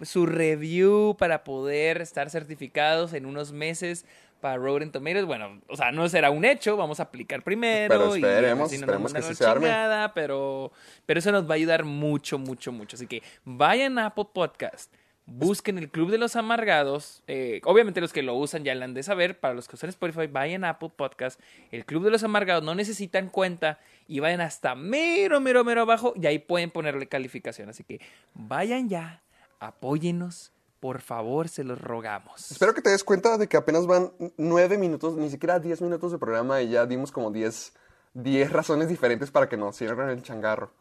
su 0.01 0.25
review 0.25 1.15
para 1.17 1.43
poder 1.43 2.01
estar 2.01 2.29
certificados 2.29 3.13
en 3.13 3.25
unos 3.25 3.51
meses 3.53 4.05
para 4.39 4.57
Rotten 4.57 4.91
Tomatoes. 4.91 5.25
Bueno, 5.25 5.61
o 5.67 5.75
sea, 5.75 5.91
no 5.91 6.07
será 6.09 6.31
un 6.31 6.45
hecho, 6.45 6.77
vamos 6.77 6.99
a 6.99 7.03
aplicar 7.03 7.43
primero. 7.43 7.87
Pero 7.89 8.15
y 8.17 8.23
esperemos, 8.23 8.69
si 8.71 8.77
no 8.77 8.87
nos 8.87 8.95
esperemos 8.95 9.13
que 9.13 9.21
sí 9.21 9.29
la 9.29 9.35
se 9.35 9.45
arme. 9.45 9.67
chingada, 9.67 10.13
pero, 10.13 10.71
pero 11.05 11.19
eso 11.19 11.31
nos 11.31 11.45
va 11.47 11.51
a 11.51 11.55
ayudar 11.55 11.83
mucho, 11.83 12.37
mucho, 12.37 12.71
mucho. 12.71 12.95
Así 12.95 13.07
que 13.07 13.21
vayan 13.45 13.99
a 13.99 14.07
Apple 14.07 14.27
Podcast. 14.33 14.93
Busquen 15.31 15.77
el 15.77 15.89
Club 15.91 16.09
de 16.09 16.17
los 16.17 16.35
Amargados. 16.35 17.21
eh, 17.27 17.61
obviamente 17.65 18.01
los 18.01 18.11
que 18.11 18.23
lo 18.23 18.33
usan 18.33 18.63
ya 18.63 18.73
lo 18.73 18.83
han 18.83 18.95
de 18.95 19.03
saber. 19.03 19.39
Para 19.39 19.53
los 19.53 19.67
que 19.67 19.75
usan 19.75 19.91
Spotify, 19.91 20.25
vayan 20.25 20.63
a 20.63 20.69
Apple 20.69 20.89
Podcast. 20.95 21.39
El 21.71 21.85
Club 21.85 22.03
de 22.03 22.09
los 22.09 22.23
Amargados 22.23 22.63
no 22.63 22.73
necesitan 22.73 23.29
cuenta 23.29 23.79
y 24.07 24.21
vayan 24.21 24.41
hasta 24.41 24.73
mero, 24.73 25.39
mero, 25.39 25.63
mero 25.63 25.81
abajo 25.81 26.13
y 26.19 26.25
ahí 26.25 26.39
pueden 26.39 26.71
ponerle 26.71 27.07
calificación. 27.07 27.69
Así 27.69 27.83
que 27.83 28.01
vayan 28.33 28.89
ya, 28.89 29.21
apóyennos. 29.59 30.51
Por 30.79 31.01
favor, 31.01 31.49
se 31.49 31.63
los 31.63 31.79
rogamos. 31.79 32.51
Espero 32.51 32.73
que 32.73 32.81
te 32.81 32.89
des 32.89 33.03
cuenta 33.03 33.37
de 33.37 33.47
que 33.47 33.57
apenas 33.57 33.85
van 33.85 34.11
nueve 34.37 34.77
minutos, 34.77 35.15
ni 35.15 35.29
siquiera 35.29 35.59
diez 35.59 35.81
minutos 35.81 36.11
de 36.11 36.17
programa 36.17 36.61
y 36.61 36.69
ya 36.69 36.85
dimos 36.85 37.11
como 37.11 37.31
diez, 37.31 37.73
diez 38.13 38.51
razones 38.51 38.87
diferentes 38.87 39.29
para 39.29 39.49
que 39.49 39.57
nos 39.57 39.77
cierren 39.77 40.09
el 40.09 40.23
changarro. 40.23 40.71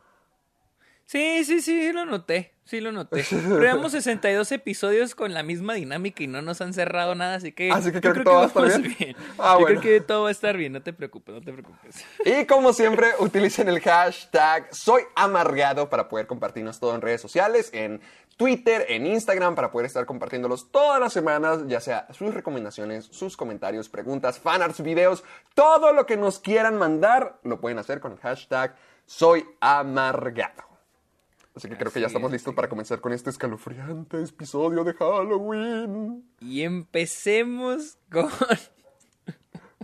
Sí, 1.09 1.43
sí, 1.47 1.63
sí, 1.63 1.91
lo 1.91 2.05
noté. 2.05 2.53
Sí, 2.65 2.83
lo 2.83 2.93
noté. 2.93 3.25
Pero 3.31 3.61
llevamos 3.61 3.93
62 3.93 4.53
episodios 4.53 5.15
con 5.15 5.33
la 5.33 5.43
misma 5.43 5.73
dinámica 5.73 6.23
y 6.23 6.27
no 6.27 6.43
nos 6.43 6.61
han 6.61 6.75
cerrado 6.75 7.15
nada, 7.15 7.37
así 7.37 7.53
que. 7.53 7.71
Así 7.73 7.91
que 7.91 8.03
creo 8.03 8.13
que 8.13 8.25
todo 8.25 8.35
va 8.35 8.43
a 8.43 8.47
estar 8.67 8.83
bien. 8.83 9.17
Ah, 9.39 9.55
yo 9.55 9.61
bueno. 9.61 9.81
creo 9.81 9.81
que 9.81 10.01
todo 10.03 10.25
va 10.25 10.29
a 10.29 10.33
estar 10.33 10.55
bien, 10.59 10.75
no 10.75 10.83
te 10.83 10.93
preocupes, 10.93 11.35
no 11.35 11.41
te 11.41 11.51
preocupes. 11.51 12.05
Y 12.27 12.45
como 12.45 12.75
siempre, 12.75 13.09
utilicen 13.21 13.71
el 13.71 13.81
hashtag 13.81 14.69
Soy 14.71 15.01
Amargado 15.15 15.89
para 15.89 16.11
poder 16.11 16.27
compartirnos 16.27 16.79
todo 16.79 16.95
en 16.95 17.01
redes 17.01 17.23
sociales, 17.23 17.71
en 17.73 18.03
Twitter, 18.37 18.85
en 18.91 19.07
Instagram, 19.07 19.55
para 19.55 19.73
poder 19.73 19.87
estar 19.87 20.05
compartiéndolos 20.05 20.71
todas 20.71 21.01
las 21.01 21.15
semanas, 21.15 21.61
ya 21.69 21.81
sea 21.81 22.07
sus 22.13 22.35
recomendaciones, 22.35 23.07
sus 23.07 23.35
comentarios, 23.35 23.89
preguntas, 23.89 24.39
fanarts, 24.39 24.83
videos, 24.83 25.25
todo 25.55 25.95
lo 25.95 26.05
que 26.05 26.19
nos 26.19 26.39
quieran 26.39 26.77
mandar, 26.77 27.39
lo 27.45 27.63
pueden 27.63 27.79
hacer 27.79 27.99
con 27.99 28.13
el 28.13 28.19
hashtag 28.19 28.77
Soy 29.07 29.47
Amargado. 29.61 30.68
Así 31.59 31.69
que 31.69 31.77
creo 31.77 31.91
que 31.91 32.01
ya 32.01 32.07
estamos 32.07 32.29
es, 32.29 32.35
listos 32.35 32.55
para 32.55 32.69
comenzar 32.69 33.01
con 33.01 33.13
este 33.13 33.31
escalofriante 33.31 34.23
episodio 34.23 34.85
de 34.85 34.95
Halloween. 34.95 36.25
Y 36.41 36.63
empecemos 36.63 37.99
con. 38.11 38.31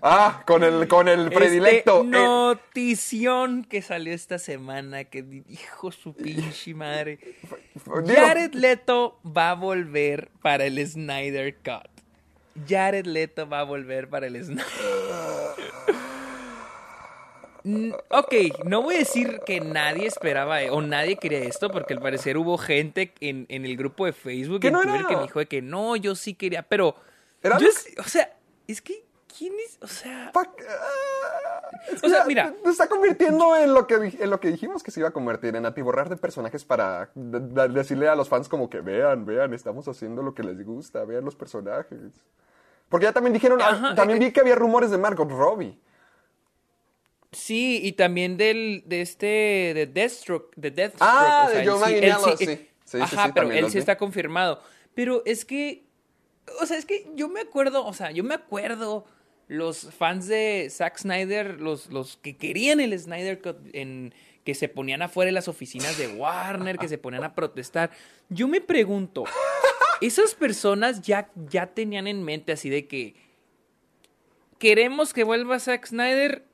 Ah, 0.06 0.42
con 0.46 0.62
el, 0.62 0.86
con 0.86 1.08
el 1.08 1.30
predilecto. 1.30 2.02
Este 2.02 2.10
notición 2.10 3.64
que 3.64 3.80
salió 3.80 4.12
esta 4.12 4.38
semana. 4.38 5.04
Que 5.04 5.22
dijo 5.22 5.92
su 5.92 6.14
pinche 6.14 6.74
madre. 6.74 7.18
Jared 8.06 8.52
Leto 8.52 9.18
va 9.24 9.52
a 9.52 9.54
volver 9.54 10.30
para 10.42 10.66
el 10.66 10.86
Snyder 10.86 11.56
Cut. 11.56 11.88
Jared 12.68 13.06
Leto 13.06 13.48
va 13.48 13.60
a 13.60 13.64
volver 13.64 14.10
para 14.10 14.26
el 14.26 14.44
Snyder. 14.44 14.66
Ok, 18.10 18.34
no 18.64 18.82
voy 18.82 18.96
a 18.96 18.98
decir 18.98 19.40
que 19.46 19.60
nadie 19.60 20.06
esperaba 20.06 20.62
eh, 20.62 20.70
o 20.70 20.82
nadie 20.82 21.16
quería 21.16 21.38
esto, 21.40 21.70
porque 21.70 21.94
al 21.94 22.00
parecer 22.00 22.36
hubo 22.36 22.58
gente 22.58 23.14
en, 23.20 23.46
en 23.48 23.64
el 23.64 23.76
grupo 23.76 24.04
de 24.04 24.12
Facebook 24.12 24.60
Que 24.60 24.66
en 24.68 24.74
no 24.74 24.82
Twitter 24.82 25.00
era- 25.00 25.08
que 25.08 25.16
me 25.16 25.22
dijo 25.22 25.38
de 25.38 25.46
que 25.46 25.62
no, 25.62 25.96
yo 25.96 26.14
sí 26.14 26.34
quería, 26.34 26.62
pero 26.62 26.94
Era 27.42 27.58
yo 27.58 27.66
lo 27.68 27.72
sí- 27.72 27.94
o 27.98 28.02
sea, 28.04 28.36
es 28.68 28.82
que 28.82 29.04
¿quién 29.36 29.54
es? 29.66 29.78
O 29.80 29.86
sea, 29.86 30.30
Pa- 30.32 30.42
ah, 30.42 31.70
es 31.90 32.04
O 32.04 32.08
sea, 32.08 32.18
ya 32.20 32.24
mira. 32.26 32.54
Se 32.64 32.70
está 32.70 32.86
convirtiendo 32.88 33.56
en 33.56 33.72
lo, 33.74 33.86
que, 33.86 33.94
en 33.94 34.30
lo 34.30 34.38
que 34.40 34.48
dijimos 34.48 34.82
que 34.82 34.90
se 34.90 35.00
iba 35.00 35.08
a 35.08 35.12
convertir, 35.12 35.56
en 35.56 35.64
atiborrar 35.66 36.08
de 36.10 36.16
personajes 36.16 36.64
para 36.64 37.10
de- 37.14 37.40
de- 37.40 37.68
decirle 37.68 38.08
a 38.08 38.14
los 38.14 38.28
fans 38.28 38.48
como 38.48 38.68
que 38.70 38.80
vean, 38.80 39.24
vean, 39.24 39.54
estamos 39.54 39.88
haciendo 39.88 40.22
lo 40.22 40.34
que 40.34 40.42
les 40.42 40.62
gusta, 40.64 41.04
vean 41.04 41.24
los 41.24 41.34
personajes. 41.34 41.98
Porque 42.90 43.04
ya 43.06 43.12
también 43.12 43.32
dijeron, 43.32 43.60
ah, 43.62 43.68
Ajá, 43.70 43.94
también 43.94 44.20
eh, 44.22 44.26
vi 44.26 44.32
que 44.32 44.40
había 44.40 44.54
rumores 44.54 44.90
de 44.90 44.98
Margot 44.98 45.28
Robbie. 45.30 45.78
Sí, 47.34 47.80
y 47.82 47.92
también 47.92 48.36
del, 48.36 48.82
de 48.86 49.00
este, 49.02 49.26
de 49.74 49.86
Deathstroke, 49.92 50.52
de 50.56 50.70
Deathstroke. 50.70 51.10
Ah, 51.10 51.44
o 51.46 51.50
sea, 51.50 51.60
de 51.60 51.66
Joe 51.66 51.76
sí- 51.76 51.80
Manganiello, 51.82 52.36
sí- 52.36 52.46
sí. 52.84 52.98
Ajá, 53.00 53.32
pero 53.34 53.50
él 53.50 53.70
sí 53.70 53.78
está 53.78 53.96
confirmado. 53.96 54.62
Pero 54.94 55.22
es 55.26 55.44
que, 55.44 55.84
o 56.60 56.66
sea, 56.66 56.76
es 56.78 56.86
que 56.86 57.06
yo 57.14 57.28
me 57.28 57.40
acuerdo, 57.40 57.84
o 57.84 57.92
sea, 57.92 58.10
yo 58.12 58.22
me 58.24 58.34
acuerdo 58.34 59.04
los 59.48 59.92
fans 59.92 60.26
de 60.28 60.68
Zack 60.70 60.98
Snyder, 60.98 61.60
los, 61.60 61.90
los 61.90 62.16
que 62.16 62.36
querían 62.36 62.80
el 62.80 62.98
Snyder 62.98 63.40
Cut, 63.42 63.56
en, 63.72 64.14
que 64.44 64.54
se 64.54 64.68
ponían 64.68 65.02
afuera 65.02 65.26
de 65.28 65.32
las 65.32 65.48
oficinas 65.48 65.98
de 65.98 66.08
Warner, 66.08 66.78
que 66.78 66.88
se 66.88 66.98
ponían 66.98 67.24
a 67.24 67.34
protestar. 67.34 67.90
Yo 68.28 68.46
me 68.46 68.60
pregunto, 68.60 69.24
esas 70.00 70.34
personas 70.34 71.00
ya, 71.02 71.30
ya 71.50 71.66
tenían 71.66 72.06
en 72.06 72.22
mente 72.22 72.52
así 72.52 72.70
de 72.70 72.86
que 72.86 73.14
queremos 74.58 75.12
que 75.12 75.24
vuelva 75.24 75.58
Zack 75.58 75.86
Snyder 75.86 76.44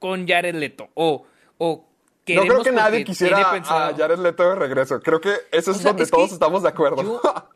con 0.00 0.26
Jared 0.26 0.56
Leto. 0.56 0.88
O, 0.94 1.24
o 1.58 1.86
No 2.26 2.42
creo 2.42 2.62
que 2.64 2.72
nadie 2.72 3.04
quisiera 3.04 3.38
a 3.52 3.94
Jared 3.96 4.18
Leto 4.18 4.42
de 4.48 4.54
regreso. 4.56 5.00
Creo 5.00 5.20
que 5.20 5.30
eso 5.52 5.70
es 5.70 5.76
O 5.76 5.80
sea, 5.80 5.90
donde 5.90 6.02
es 6.02 6.10
todos 6.10 6.32
estamos 6.32 6.62
de 6.64 6.68
acuerdo. 6.70 7.02
yo- 7.04 7.22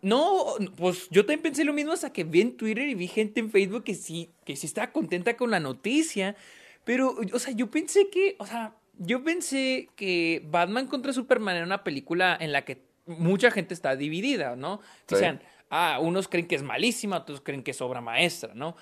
No, 0.00 0.54
pues 0.76 1.08
yo 1.10 1.22
también 1.22 1.42
pensé 1.42 1.64
lo 1.64 1.72
mismo 1.72 1.92
hasta 1.92 2.12
que 2.12 2.22
vi 2.22 2.40
en 2.40 2.56
Twitter 2.56 2.86
y 2.88 2.94
vi 2.94 3.08
gente 3.08 3.40
en 3.40 3.50
Facebook 3.50 3.82
que 3.82 3.96
sí, 3.96 4.30
que 4.44 4.54
sí 4.54 4.66
estaba 4.66 4.92
contenta 4.92 5.36
con 5.36 5.50
la 5.50 5.58
noticia. 5.58 6.36
Pero, 6.84 7.16
o 7.32 7.38
sea, 7.40 7.52
yo 7.52 7.68
pensé 7.68 8.08
que, 8.08 8.36
o 8.38 8.46
sea, 8.46 8.74
yo 8.98 9.24
pensé 9.24 9.88
que 9.96 10.40
Batman 10.48 10.86
contra 10.86 11.12
Superman 11.12 11.56
era 11.56 11.66
una 11.66 11.82
película 11.82 12.36
en 12.38 12.52
la 12.52 12.64
que 12.64 12.80
mucha 13.06 13.50
gente 13.50 13.74
está 13.74 13.96
dividida, 13.96 14.54
¿no? 14.54 14.78
Que 15.06 15.16
Sí. 15.16 15.20
sean, 15.22 15.42
ah, 15.68 15.98
unos 16.00 16.28
creen 16.28 16.46
que 16.46 16.54
es 16.54 16.62
malísima, 16.62 17.16
otros 17.18 17.40
creen 17.40 17.64
que 17.64 17.72
es 17.72 17.80
obra 17.80 18.00
maestra, 18.00 18.52
¿no? 18.54 18.76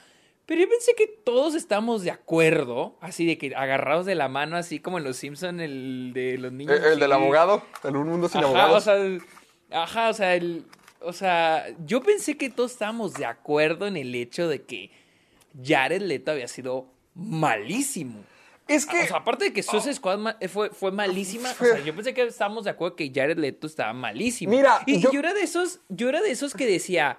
Pero 0.47 0.61
yo 0.61 0.69
pensé 0.69 0.95
que 0.97 1.07
todos 1.09 1.55
estamos 1.57 2.03
de 2.05 2.13
acuerdo, 2.13 2.97
así 3.01 3.27
de 3.27 3.37
que 3.37 3.55
agarrados 3.57 4.07
de 4.07 4.15
la 4.15 4.29
mano, 4.29 4.57
así 4.57 4.79
como 4.79 4.99
en 4.99 5.05
Los 5.05 5.17
Simpson 5.17 5.61
el 5.61 6.13
de 6.15 6.39
los 6.39 6.53
niños. 6.53 6.79
el, 6.79 6.85
el 6.93 6.99
del 7.01 7.13
abogado, 7.13 7.63
el 7.83 7.97
Un 7.97 8.09
Mundo 8.09 8.29
Sin 8.29 8.39
Ajá, 8.39 8.47
Abogados. 8.49 8.77
o 8.77 8.81
sea, 8.81 8.95
el- 8.97 9.23
ajá, 9.73 10.09
o 10.09 10.13
sea, 10.15 10.35
el, 10.37 10.65
o 11.01 11.13
sea, 11.13 11.67
yo 11.85 12.01
pensé 12.01 12.37
que 12.37 12.49
todos 12.49 12.71
estábamos 12.73 13.15
de 13.15 13.27
acuerdo 13.27 13.87
en 13.89 13.97
el 13.97 14.15
hecho 14.15 14.47
de 14.49 14.63
que 14.63 14.93
Jared 15.65 16.03
Leto 16.03 16.31
había 16.31 16.47
sido 16.49 16.87
malísimo. 17.15 18.23
es 18.69 18.87
que... 18.87 19.01
O 19.03 19.07
sea, 19.07 19.17
aparte 19.19 19.47
de 19.47 19.53
que 19.53 19.63
Suicide 19.65 19.95
Squad 19.95 20.19
ma- 20.19 20.37
eh, 20.41 20.49
fue, 20.49 20.71
fue 20.71 20.93
malísima, 20.93 21.51
o 21.51 21.65
sea, 21.65 21.79
yo 21.81 21.95
pensé 21.95 22.15
que 22.15 22.23
estábamos 22.23 22.65
de 22.65 22.71
acuerdo 22.71 22.95
que 22.97 23.11
Jared 23.15 23.39
Leto 23.39 23.67
estaba 23.67 23.93
malísimo. 23.93 24.51
Mira, 24.53 24.81
y, 24.87 24.97
y 24.97 25.01
yo- 25.01 25.11
yo 25.13 25.19
era 25.21 25.35
de 25.35 25.43
esos, 25.43 25.81
yo 25.89 26.09
era 26.09 26.21
de 26.23 26.31
esos 26.31 26.55
que 26.55 26.67
decía, 26.67 27.19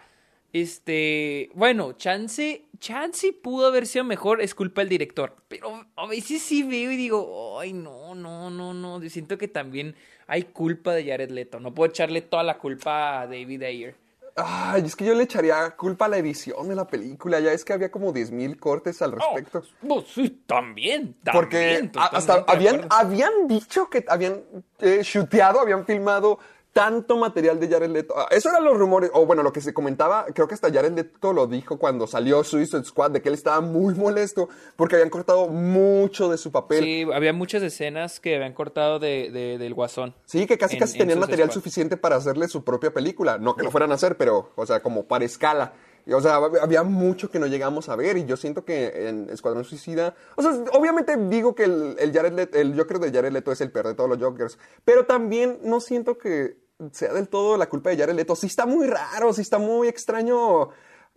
este, 0.53 1.49
bueno, 1.53 1.93
chance, 1.93 2.65
chance 2.79 3.33
pudo 3.33 3.67
haber 3.67 3.85
sido 3.85 4.05
mejor, 4.05 4.41
es 4.41 4.55
culpa 4.55 4.81
del 4.81 4.89
director. 4.89 5.35
Pero 5.47 5.85
a 5.95 6.07
veces 6.07 6.41
sí 6.41 6.63
veo 6.63 6.91
y 6.91 6.95
digo, 6.95 7.59
ay, 7.59 7.73
no, 7.73 8.15
no, 8.15 8.49
no, 8.49 8.73
no. 8.73 9.01
Yo 9.01 9.09
siento 9.09 9.37
que 9.37 9.47
también 9.47 9.95
hay 10.27 10.43
culpa 10.43 10.93
de 10.93 11.05
Jared 11.05 11.31
Leto. 11.31 11.59
No 11.59 11.73
puedo 11.73 11.89
echarle 11.89 12.21
toda 12.21 12.43
la 12.43 12.57
culpa 12.57 13.21
a 13.21 13.27
David 13.27 13.63
Ayer. 13.63 13.95
Ay, 14.39 14.83
es 14.85 14.95
que 14.95 15.03
yo 15.03 15.15
le 15.15 15.23
echaría 15.23 15.71
culpa 15.71 16.05
a 16.05 16.09
la 16.09 16.17
edición 16.17 16.69
de 16.69 16.75
la 16.75 16.85
película. 16.85 17.39
Ya 17.39 17.51
es 17.53 17.65
que 17.65 17.73
había 17.73 17.89
como 17.89 18.13
10.000 18.13 18.59
cortes 18.59 19.01
al 19.01 19.13
respecto. 19.13 19.63
Oh, 19.81 19.95
pues, 19.95 20.07
sí, 20.09 20.43
también, 20.45 21.15
también. 21.23 21.89
Porque 21.91 21.99
hasta 21.99 22.45
habían, 22.47 22.85
habían 22.91 23.47
dicho 23.47 23.89
que 23.89 24.05
habían 24.07 24.43
eh, 24.79 25.01
shooteado, 25.01 25.59
habían 25.59 25.87
filmado 25.87 26.37
tanto 26.77 27.17
material 27.17 27.59
de 27.59 27.67
Jared 27.67 27.89
Leto. 27.89 28.13
Ah, 28.15 28.27
Eso 28.29 28.49
eran 28.49 28.63
los 28.63 28.77
rumores, 28.77 29.09
o 29.13 29.25
bueno, 29.25 29.41
lo 29.41 29.51
que 29.51 29.61
se 29.61 29.73
comentaba, 29.73 30.25
creo 30.33 30.47
que 30.47 30.53
hasta 30.53 30.71
Jared 30.71 30.91
Leto 30.93 31.33
lo 31.33 31.47
dijo 31.47 31.79
cuando 31.79 32.05
salió 32.05 32.43
Suicide 32.43 32.83
Squad, 32.83 33.11
de 33.11 33.21
que 33.21 33.29
él 33.29 33.33
estaba 33.35 33.61
muy 33.61 33.95
molesto 33.95 34.47
porque 34.75 34.95
habían 34.95 35.09
cortado 35.09 35.47
mucho 35.47 36.29
de 36.29 36.37
su 36.37 36.51
papel. 36.51 36.83
Sí, 36.83 37.03
Sí, 37.05 37.11
había 37.13 37.33
muchas 37.33 37.63
escenas 37.63 38.19
que 38.19 38.35
habían 38.35 38.53
cortado 38.53 38.99
de, 38.99 39.31
de- 39.31 39.57
del 39.57 39.73
guasón. 39.73 40.13
que 40.31 40.57
casi 40.57 40.75
En- 40.75 40.79
casi 40.79 40.93
en 40.93 40.99
tenían 40.99 41.19
material 41.19 41.47
Squad. 41.49 41.53
suficiente 41.55 41.97
para 41.97 42.15
hacerle 42.17 42.47
su 42.47 42.63
propia 42.63 42.93
película. 42.93 43.37
No 43.39 43.55
que 43.55 43.63
lo 43.63 43.71
fueran 43.71 43.91
a 43.91 43.95
hacer, 43.95 44.15
pero, 44.17 44.51
o 44.55 44.65
sea, 44.65 44.81
como 44.81 45.05
para 45.05 45.25
escala. 45.25 45.73
O 46.13 46.21
sea, 46.21 46.35
había 46.35 46.83
mucho 46.83 47.29
que 47.29 47.37
no 47.37 47.47
llegamos 47.47 47.89
a 47.89 47.95
ver 47.97 48.15
y 48.17 48.23
yo 48.25 48.37
siento 48.37 48.63
que 48.63 49.09
en 49.09 49.29
Escuadrón 49.29 49.65
Suicida, 49.65 50.15
o 50.37 50.41
sea, 50.41 50.51
obviamente 50.71 51.17
digo 51.17 51.53
que 51.53 51.65
el, 51.65 51.97
el 51.99 52.13
Jared 52.13 52.31
Leto, 52.33 52.57
el 52.57 52.77
Joker 52.79 52.99
de 52.99 53.11
Jared 53.11 53.33
Leto 53.33 53.51
es 53.51 53.59
el 53.59 53.71
peor 53.71 53.87
de 53.87 53.93
todos 53.93 54.09
los 54.09 54.17
Jokers, 54.17 54.57
pero 54.85 55.05
también 55.05 55.59
no 55.63 55.81
siento 55.81 56.17
que 56.17 56.55
sea 56.91 57.13
del 57.13 57.27
todo 57.27 57.57
la 57.57 57.67
culpa 57.69 57.89
de 57.89 57.97
Jared 57.97 58.15
Leto. 58.15 58.35
Sí 58.35 58.47
está 58.47 58.65
muy 58.65 58.87
raro, 58.87 59.33
sí 59.33 59.41
está 59.41 59.57
muy 59.57 59.87
extraño 59.87 60.69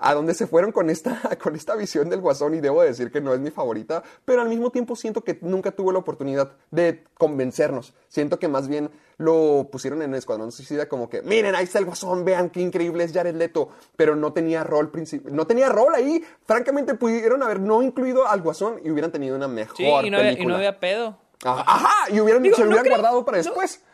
a 0.03 0.15
dónde 0.15 0.33
se 0.33 0.47
fueron 0.47 0.73
con 0.73 0.89
esta, 0.89 1.21
con 1.43 1.55
esta 1.55 1.75
visión 1.77 2.09
del 2.09 2.21
Guasón 2.23 2.55
y 2.55 2.61
debo 2.61 2.81
decir 2.83 3.13
que 3.13 3.21
no 3.21 3.35
es 3.35 3.41
mi 3.41 3.51
favorita, 3.51 4.03
pero 4.25 4.41
al 4.41 4.49
mismo 4.49 4.71
tiempo 4.71 4.97
siento 4.97 5.23
que 5.23 5.39
nunca 5.43 5.73
tuvo 5.73 5.93
la 5.93 5.99
oportunidad 5.99 6.53
de 6.71 7.05
convencernos. 7.19 7.93
Siento 8.09 8.39
que 8.39 8.49
más 8.49 8.67
bien 8.67 8.91
lo 9.19 9.69
pusieron 9.71 10.01
en 10.01 10.15
Escuadrón 10.15 10.51
Suicida 10.53 10.89
como 10.89 11.11
que, 11.11 11.21
miren, 11.21 11.55
ahí 11.55 11.65
está 11.65 11.79
el 11.79 11.85
Guasón, 11.85 12.25
vean 12.25 12.49
qué 12.49 12.63
increíble 12.63 13.05
es 13.05 13.13
Jared 13.13 13.35
Leto, 13.35 13.69
pero 13.95 14.17
no 14.17 14.33
tenía 14.33 14.65
rol 14.65 14.91
principal, 14.91 15.37
no 15.37 15.47
tenía 15.47 15.69
rol 15.69 15.95
ahí. 15.95 16.25
Francamente 16.47 16.95
pudieron 16.95 17.43
haber 17.43 17.61
no 17.61 17.83
incluido 17.83 18.27
al 18.27 18.41
Guasón 18.41 18.81
y 18.83 18.91
hubieran 18.91 19.13
tenido 19.13 19.37
una 19.37 19.49
mejor 19.49 19.77
Sí, 19.77 19.85
y 19.85 20.09
no, 20.11 20.17
había, 20.17 20.31
y 20.33 20.35
película. 20.37 20.49
no 20.55 20.57
había 20.57 20.81
pedo. 20.81 21.19
Ajá, 21.45 21.65
ajá, 21.67 22.11
y 22.11 22.19
hubieran, 22.21 22.43
Digo, 22.43 22.57
se 22.57 22.63
lo 22.63 22.69
no 22.69 22.73
hubieran 22.77 22.85
creo- 22.85 22.97
guardado 22.97 23.25
para 23.27 23.37
después. 23.37 23.83
No 23.85 23.90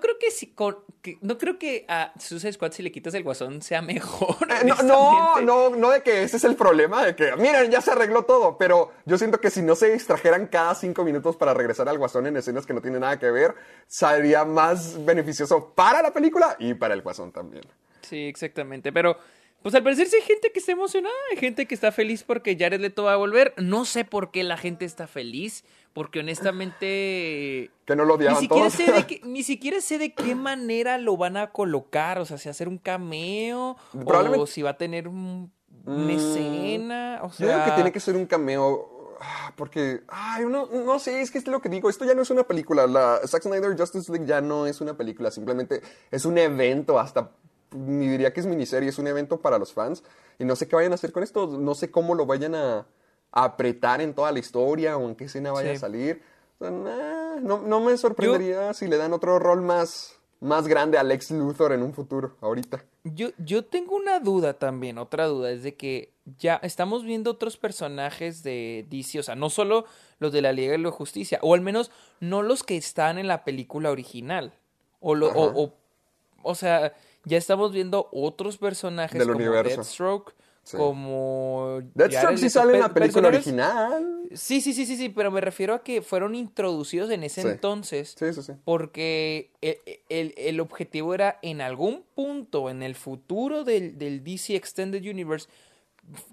creo 0.00 0.18
que 0.18 0.30
si 0.30 0.48
con, 0.54 0.78
que- 1.02 1.18
no 1.20 1.38
creo 1.38 1.58
que 1.58 1.84
a 1.88 2.12
Suicide 2.18 2.52
Squad 2.54 2.72
si 2.72 2.82
le 2.82 2.90
quitas 2.92 3.14
el 3.14 3.22
guasón 3.22 3.62
sea 3.62 3.82
mejor. 3.82 4.36
Eh, 4.50 4.64
no, 4.64 4.76
no, 4.82 5.40
no, 5.40 5.70
no 5.70 5.90
de 5.90 6.02
que 6.02 6.22
ese 6.22 6.36
es 6.36 6.44
el 6.44 6.56
problema, 6.56 7.04
de 7.04 7.14
que, 7.16 7.34
miren, 7.36 7.70
ya 7.70 7.80
se 7.80 7.90
arregló 7.90 8.24
todo, 8.24 8.56
pero 8.58 8.92
yo 9.04 9.18
siento 9.18 9.40
que 9.40 9.50
si 9.50 9.62
no 9.62 9.74
se 9.74 9.92
extrajeran 9.94 10.46
cada 10.46 10.74
cinco 10.74 11.04
minutos 11.04 11.36
para 11.36 11.54
regresar 11.54 11.88
al 11.88 11.98
guasón 11.98 12.26
en 12.26 12.36
escenas 12.36 12.66
que 12.66 12.72
no 12.74 12.80
tienen 12.80 13.00
nada 13.00 13.18
que 13.18 13.30
ver, 13.30 13.54
sería 13.86 14.44
más 14.44 15.04
beneficioso 15.04 15.72
para 15.74 16.02
la 16.02 16.12
película 16.12 16.56
y 16.58 16.74
para 16.74 16.94
el 16.94 17.02
guasón 17.02 17.32
también. 17.32 17.64
Sí, 18.02 18.24
exactamente. 18.26 18.92
Pero, 18.92 19.16
pues 19.62 19.74
al 19.74 19.82
parecer 19.82 20.06
sí 20.08 20.16
hay 20.16 20.22
gente 20.22 20.52
que 20.52 20.58
está 20.58 20.72
emocionada, 20.72 21.14
hay 21.30 21.38
gente 21.38 21.66
que 21.66 21.74
está 21.74 21.90
feliz 21.90 22.22
porque 22.22 22.56
Jared 22.58 22.80
Leto 22.80 23.04
va 23.04 23.14
a 23.14 23.16
volver. 23.16 23.54
No 23.56 23.84
sé 23.86 24.04
por 24.04 24.30
qué 24.30 24.44
la 24.44 24.56
gente 24.58 24.84
está 24.84 25.06
feliz, 25.06 25.64
porque 25.94 26.20
honestamente 26.20 27.70
Que 27.86 27.96
no 27.96 28.04
lo 28.04 28.14
ni 28.16 28.24
odiaban 28.24 28.40
siquiera, 28.40 28.68
todos. 28.68 28.72
sé 28.74 28.92
de 28.92 29.06
qué, 29.06 29.20
ni 29.24 29.42
siquiera 29.42 29.80
sé 29.80 29.98
de 29.98 30.14
qué 30.14 30.34
manera 30.34 30.98
lo 30.98 31.16
van 31.16 31.36
a 31.36 31.50
colocar, 31.52 32.18
o 32.18 32.24
sea, 32.26 32.36
si 32.38 32.48
hacer 32.48 32.68
un 32.68 32.78
cameo 32.78 33.76
o 33.94 34.46
si 34.46 34.62
va 34.62 34.70
a 34.70 34.76
tener 34.78 35.08
un- 35.08 35.52
una 35.86 36.06
Mm, 36.06 36.10
escena, 36.10 37.20
o 37.22 37.28
Yo 37.28 37.34
sea, 37.34 37.48
digo 37.48 37.64
que 37.64 37.70
tiene 37.72 37.92
que 37.92 38.00
ser 38.00 38.16
un 38.16 38.26
cameo. 38.26 39.16
ah, 39.20 39.52
Porque, 39.56 40.00
ay, 40.08 40.44
uno, 40.44 40.66
no 40.72 40.98
sé, 40.98 41.20
es 41.20 41.30
que 41.30 41.38
es 41.38 41.46
lo 41.46 41.60
que 41.60 41.68
digo. 41.68 41.90
Esto 41.90 42.04
ya 42.04 42.14
no 42.14 42.22
es 42.22 42.30
una 42.30 42.44
película. 42.44 42.86
La 42.86 43.20
Zack 43.26 43.42
Snyder 43.42 43.76
Justice 43.78 44.10
League 44.10 44.26
ya 44.26 44.40
no 44.40 44.66
es 44.66 44.80
una 44.80 44.96
película. 44.96 45.30
Simplemente 45.30 45.82
es 46.10 46.24
un 46.24 46.38
evento. 46.38 46.98
Hasta 46.98 47.32
ni 47.72 48.08
diría 48.08 48.32
que 48.32 48.40
es 48.40 48.46
miniserie. 48.46 48.88
Es 48.88 48.98
un 48.98 49.06
evento 49.06 49.40
para 49.40 49.58
los 49.58 49.72
fans. 49.74 50.02
Y 50.38 50.44
no 50.44 50.56
sé 50.56 50.68
qué 50.68 50.76
vayan 50.76 50.92
a 50.92 50.94
hacer 50.94 51.12
con 51.12 51.22
esto. 51.22 51.46
No 51.46 51.74
sé 51.74 51.90
cómo 51.90 52.14
lo 52.14 52.24
vayan 52.26 52.54
a 52.54 52.86
apretar 53.36 54.00
en 54.00 54.14
toda 54.14 54.30
la 54.32 54.38
historia 54.38 54.96
o 54.96 55.08
en 55.08 55.16
qué 55.16 55.24
escena 55.24 55.50
vaya 55.52 55.70
Sí. 55.70 55.76
a 55.76 55.80
salir. 55.80 56.22
O 56.58 56.64
sea, 56.64 56.70
nah, 56.70 57.40
no, 57.40 57.60
no 57.62 57.80
me 57.80 57.96
sorprendería 57.96 58.72
si 58.74 58.86
le 58.86 58.96
dan 58.96 59.12
otro 59.12 59.38
rol 59.40 59.60
más, 59.60 60.16
más 60.40 60.68
grande 60.68 60.98
a 60.98 61.02
Lex 61.02 61.32
Luthor 61.32 61.72
en 61.72 61.82
un 61.82 61.92
futuro, 61.92 62.36
ahorita. 62.40 62.84
Yo, 63.02 63.30
yo 63.38 63.64
tengo 63.64 63.96
una 63.96 64.20
duda 64.20 64.54
también, 64.54 64.98
otra 64.98 65.26
duda, 65.26 65.50
es 65.50 65.62
de 65.64 65.74
que 65.74 66.14
ya 66.38 66.54
estamos 66.62 67.02
viendo 67.04 67.32
otros 67.32 67.56
personajes 67.56 68.42
de 68.44 68.86
DC, 68.88 69.18
o 69.18 69.22
sea, 69.22 69.34
no 69.34 69.50
solo 69.50 69.84
los 70.20 70.32
de 70.32 70.40
la 70.40 70.52
Liga 70.52 70.72
de 70.72 70.78
la 70.78 70.90
Justicia, 70.92 71.38
o 71.42 71.54
al 71.54 71.60
menos 71.60 71.90
no 72.20 72.42
los 72.42 72.62
que 72.62 72.76
están 72.76 73.18
en 73.18 73.26
la 73.26 73.44
película 73.44 73.90
original. 73.90 74.54
O, 75.00 75.14
lo, 75.14 75.28
o, 75.28 75.64
o, 75.64 75.74
o 76.42 76.54
sea, 76.54 76.94
ya 77.24 77.36
estamos 77.36 77.72
viendo 77.72 78.08
otros 78.12 78.56
personajes 78.58 79.18
Del 79.18 79.28
como 79.32 79.38
universo. 79.44 79.76
Deathstroke, 79.82 80.34
Sí. 80.64 80.76
como... 80.78 81.80
Deathstroke 81.94 82.36
sí 82.38 82.44
Leto, 82.44 82.50
sale 82.60 82.74
en 82.74 82.80
la 82.80 82.92
película 82.94 83.28
original. 83.28 84.22
Sí, 84.32 84.60
sí, 84.62 84.72
sí, 84.72 84.86
sí, 84.86 84.96
sí, 84.96 85.10
pero 85.10 85.30
me 85.30 85.40
refiero 85.40 85.74
a 85.74 85.82
que 85.84 86.00
fueron 86.02 86.34
introducidos 86.34 87.10
en 87.10 87.22
ese 87.22 87.42
Sí. 87.42 87.48
entonces 87.48 88.14
Sí, 88.18 88.32
sí, 88.32 88.42
sí. 88.42 88.52
porque 88.64 89.50
el, 89.60 89.78
el- 90.08 90.34
el 90.38 90.60
objetivo 90.60 91.12
era 91.14 91.38
en 91.42 91.60
algún 91.60 92.02
punto 92.14 92.70
en 92.70 92.82
el 92.82 92.94
futuro 92.94 93.62
del, 93.64 93.98
del 93.98 94.24
DC 94.24 94.56
Extended 94.56 95.02
Universe 95.02 95.48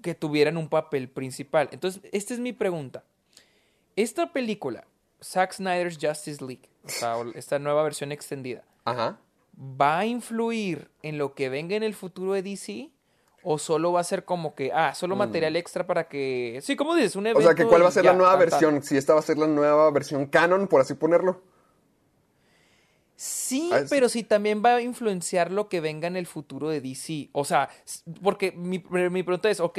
que 0.02 0.14
tuvieran 0.14 0.56
un 0.56 0.68
papel 0.68 1.08
principal. 1.08 1.68
Entonces, 1.72 2.02
esta 2.12 2.34
es 2.34 2.40
mi 2.40 2.52
pregunta. 2.52 3.04
Esta 3.96 4.32
película, 4.32 4.86
Zack 5.22 5.52
Snyder's 5.52 5.98
Justice 6.00 6.42
League, 6.44 6.68
o 6.84 6.88
sea, 6.88 7.16
esta 7.34 7.58
nueva 7.58 7.82
versión 7.82 8.12
extendida, 8.12 8.64
Ajá. 8.84 9.18
¿va 9.58 9.98
a 10.00 10.06
influir 10.06 10.88
en 11.02 11.18
lo 11.18 11.34
que 11.34 11.48
venga 11.50 11.76
en 11.76 11.82
el 11.82 11.94
futuro 11.94 12.32
de 12.32 12.42
DC? 12.42 12.90
O 13.42 13.58
solo 13.58 13.92
va 13.92 14.00
a 14.00 14.04
ser 14.04 14.24
como 14.24 14.54
que, 14.54 14.70
ah, 14.72 14.94
solo 14.94 15.16
material 15.16 15.56
extra 15.56 15.86
para 15.86 16.08
que... 16.08 16.60
Sí, 16.62 16.76
como 16.76 16.94
dices, 16.94 17.16
un 17.16 17.24
Mm. 17.24 17.26
O 17.26 17.30
evento... 17.30 17.46
sea, 17.48 17.54
que 17.54 17.64
cuál 17.66 17.82
va 17.84 17.88
a 17.88 17.92
ser 17.92 18.04
ya, 18.04 18.12
la 18.12 18.18
nueva 18.18 18.36
versión, 18.36 18.82
si 18.82 18.96
esta 18.96 19.14
va 19.14 19.20
a 19.20 19.22
ser 19.22 19.38
la 19.38 19.46
nueva 19.46 19.90
versión 19.90 20.26
canon, 20.26 20.68
por 20.68 20.80
así 20.80 20.94
ponerlo. 20.94 21.42
Sí, 23.16 23.70
Ah, 23.72 23.82
pero 23.88 24.08
sí 24.08 24.24
también 24.24 24.62
va 24.64 24.76
a 24.76 24.80
influenciar 24.80 25.52
lo 25.52 25.68
que 25.68 25.80
venga 25.80 26.08
en 26.08 26.16
el 26.16 26.26
futuro 26.26 26.68
de 26.68 26.80
DC. 26.80 27.28
O 27.32 27.44
sea, 27.44 27.68
porque 28.22 28.52
mi, 28.52 28.82
mi 28.90 29.22
pregunta 29.22 29.48
es, 29.50 29.60
ok, 29.60 29.78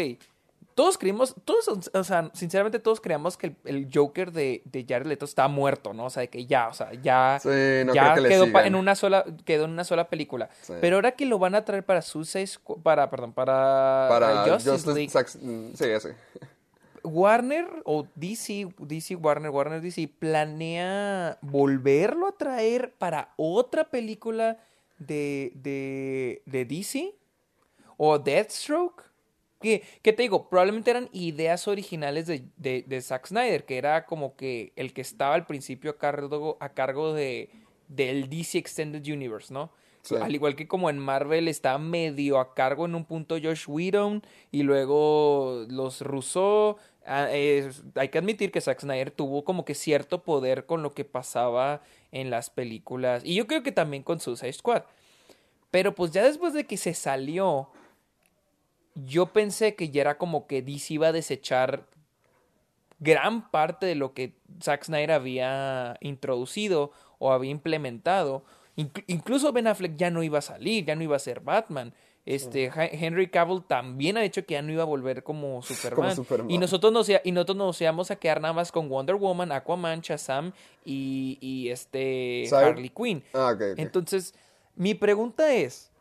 todos 0.76 0.98
creímos, 0.98 1.36
todos, 1.46 1.90
o 1.94 2.04
sea, 2.04 2.30
sinceramente 2.34 2.80
todos 2.80 3.00
creíamos 3.02 3.38
que 3.38 3.48
el, 3.48 3.56
el 3.66 3.90
Joker 3.94 4.32
de, 4.32 4.62
de 4.66 4.86
Jared 4.88 5.06
Leto 5.06 5.26
está 5.26 5.48
muerto, 5.48 5.94
¿no? 5.94 6.06
O 6.06 6.10
sea, 6.10 6.22
de 6.22 6.30
que 6.30 6.46
ya, 6.46 6.68
o 6.68 6.74
sea, 6.74 6.92
ya, 6.94 7.40
Sí, 7.42 7.50
no 7.86 7.94
ya 7.94 8.16
que 8.16 8.24
quedó 8.24 8.46
en 8.60 8.76
una 8.76 8.96
sola, 8.96 9.24
quedó 9.46 9.66
en 9.66 9.72
una 9.72 9.84
sola 9.84 10.10
película. 10.10 10.50
Sí. 10.62 10.74
Pero 10.82 10.96
ahora 10.98 11.12
que 11.12 11.26
lo 11.26 11.40
van 11.40 11.56
a 11.56 11.64
traer 11.66 11.84
para 11.86 12.02
Suicide 12.02 12.46
Squ- 12.46 12.82
para, 12.82 13.10
perdón, 13.10 13.34
para, 13.34 14.08
Para 14.10 14.44
Justice 14.46 14.70
Justice 14.72 14.94
League, 14.94 15.12
Sax- 15.12 15.40
mm, 15.42 15.74
Sí, 15.76 15.86
ese. 15.86 16.16
Warner 17.04 17.68
o 17.86 18.08
DC, 18.16 18.70
DC 18.80 19.16
Warner, 19.16 19.50
Warner 19.52 19.82
DC 19.82 20.08
planea 20.20 21.38
volverlo 21.42 22.28
a 22.28 22.32
traer 22.32 22.94
para 22.98 23.34
otra 23.36 23.84
película 23.90 24.58
de, 25.00 25.52
de, 25.56 26.42
de 26.46 26.64
DC 26.66 27.14
o 27.98 28.18
Deathstroke. 28.20 29.04
Que, 29.64 29.82
que 30.04 30.14
te 30.14 30.22
digo, 30.24 30.48
probablemente 30.50 30.92
eran 30.92 31.10
ideas 31.14 31.68
originales 31.68 32.28
de, 32.28 32.44
de, 32.58 32.84
de 32.88 33.02
Zack 33.02 33.26
Snyder, 33.28 33.66
que 33.66 33.78
era 33.78 34.06
como 34.06 34.36
que 34.36 34.74
el 34.76 34.94
que 34.94 35.02
estaba 35.02 35.34
al 35.34 35.48
principio 35.48 35.92
a 35.92 35.98
cargo, 35.98 36.58
a 36.60 36.70
cargo 36.70 37.14
de, 37.14 37.50
del 37.88 38.30
DC 38.30 38.60
Extended 38.60 39.04
Universe, 39.12 39.52
¿no? 39.54 39.72
Sí. 40.04 40.16
Al 40.22 40.36
igual 40.36 40.58
que 40.58 40.68
como 40.68 40.90
en 40.90 41.00
Marvel 41.00 41.48
está 41.48 41.78
medio 41.78 42.38
a 42.40 42.54
cargo 42.54 42.86
en 42.86 42.94
un 42.94 43.06
punto 43.06 43.38
Josh 43.42 43.64
Whedon 43.68 44.22
y 44.52 44.64
luego 44.64 45.66
los 45.70 46.02
Russo. 46.02 46.76
ah, 47.06 47.30
es- 47.32 47.84
hay 47.96 48.10
que 48.10 48.18
admitir 48.18 48.52
que 48.52 48.60
Zack 48.60 48.82
Snyder 48.82 49.12
tuvo 49.12 49.46
como 49.46 49.64
que 49.64 49.76
cierto 49.76 50.22
poder 50.24 50.66
con 50.66 50.84
lo 50.84 50.94
que 50.94 51.06
pasaba 51.06 51.82
en 52.12 52.30
las 52.30 52.50
películas. 52.50 53.24
Y 53.26 53.36
yo 53.36 53.48
creo 53.48 53.64
que 53.64 53.72
también 53.72 54.04
con 54.04 54.20
Suicide 54.20 54.52
Squad. 54.54 54.84
Pero 55.72 55.96
pues 55.96 56.12
ya 56.12 56.24
después 56.24 56.54
de 56.54 56.66
que 56.66 56.78
se 56.78 56.94
salió, 56.94 57.70
yo 58.96 59.28
pensé 59.28 59.76
que 59.76 59.90
ya 59.90 60.02
era 60.02 60.18
como 60.18 60.48
que 60.48 60.62
DC 60.62 60.94
iba 60.96 61.08
a 61.08 61.12
desechar 61.12 61.86
gran 63.00 63.50
parte 63.52 63.86
de 63.86 63.96
lo 63.96 64.14
que 64.14 64.34
Zack 64.62 64.86
Snyder 64.86 65.12
había 65.12 65.98
introducido 66.02 66.92
o 67.20 67.32
había 67.32 67.52
implementado. 67.52 68.44
Inclu- 68.78 69.04
incluso 69.08 69.52
Ben 69.52 69.68
Affleck 69.68 69.96
ya 69.98 70.10
no 70.10 70.24
iba 70.24 70.40
a 70.40 70.42
salir, 70.42 70.86
ya 70.86 70.96
no 70.96 71.04
iba 71.04 71.16
a 71.16 71.20
ser 71.20 71.42
Batman. 71.42 71.94
Este, 72.26 72.66
He- 72.74 73.06
Henry 73.06 73.28
Cavill 73.30 73.64
también 73.68 74.16
ha 74.18 74.22
dicho 74.22 74.46
que 74.46 74.54
ya 74.54 74.62
no 74.62 74.72
iba 74.72 74.84
a 74.84 74.86
volver 74.86 75.24
como 75.24 75.62
Superman. 75.64 76.16
Superman. 76.16 76.50
Y 76.52 76.58
nosotros 76.58 76.94
nos, 76.94 77.10
y 77.10 77.32
nosotros 77.32 77.58
nos 77.58 77.82
íbamos 77.82 78.10
a 78.12 78.16
quedar 78.16 78.40
nada 78.40 78.54
más 78.54 78.72
con 78.72 78.88
Wonder 78.88 79.16
Woman, 79.16 79.52
Aquaman, 79.52 80.00
Shazam 80.02 80.54
y, 80.86 81.38
y 81.42 81.70
este 81.70 82.46
¿Sabe? 82.48 82.66
Harley 82.68 82.90
Quinn. 82.90 83.24
Ah. 83.34 83.54
Entonces, 83.76 84.34
mi 84.76 84.94
pregunta 84.94 85.54
es, 85.54 85.92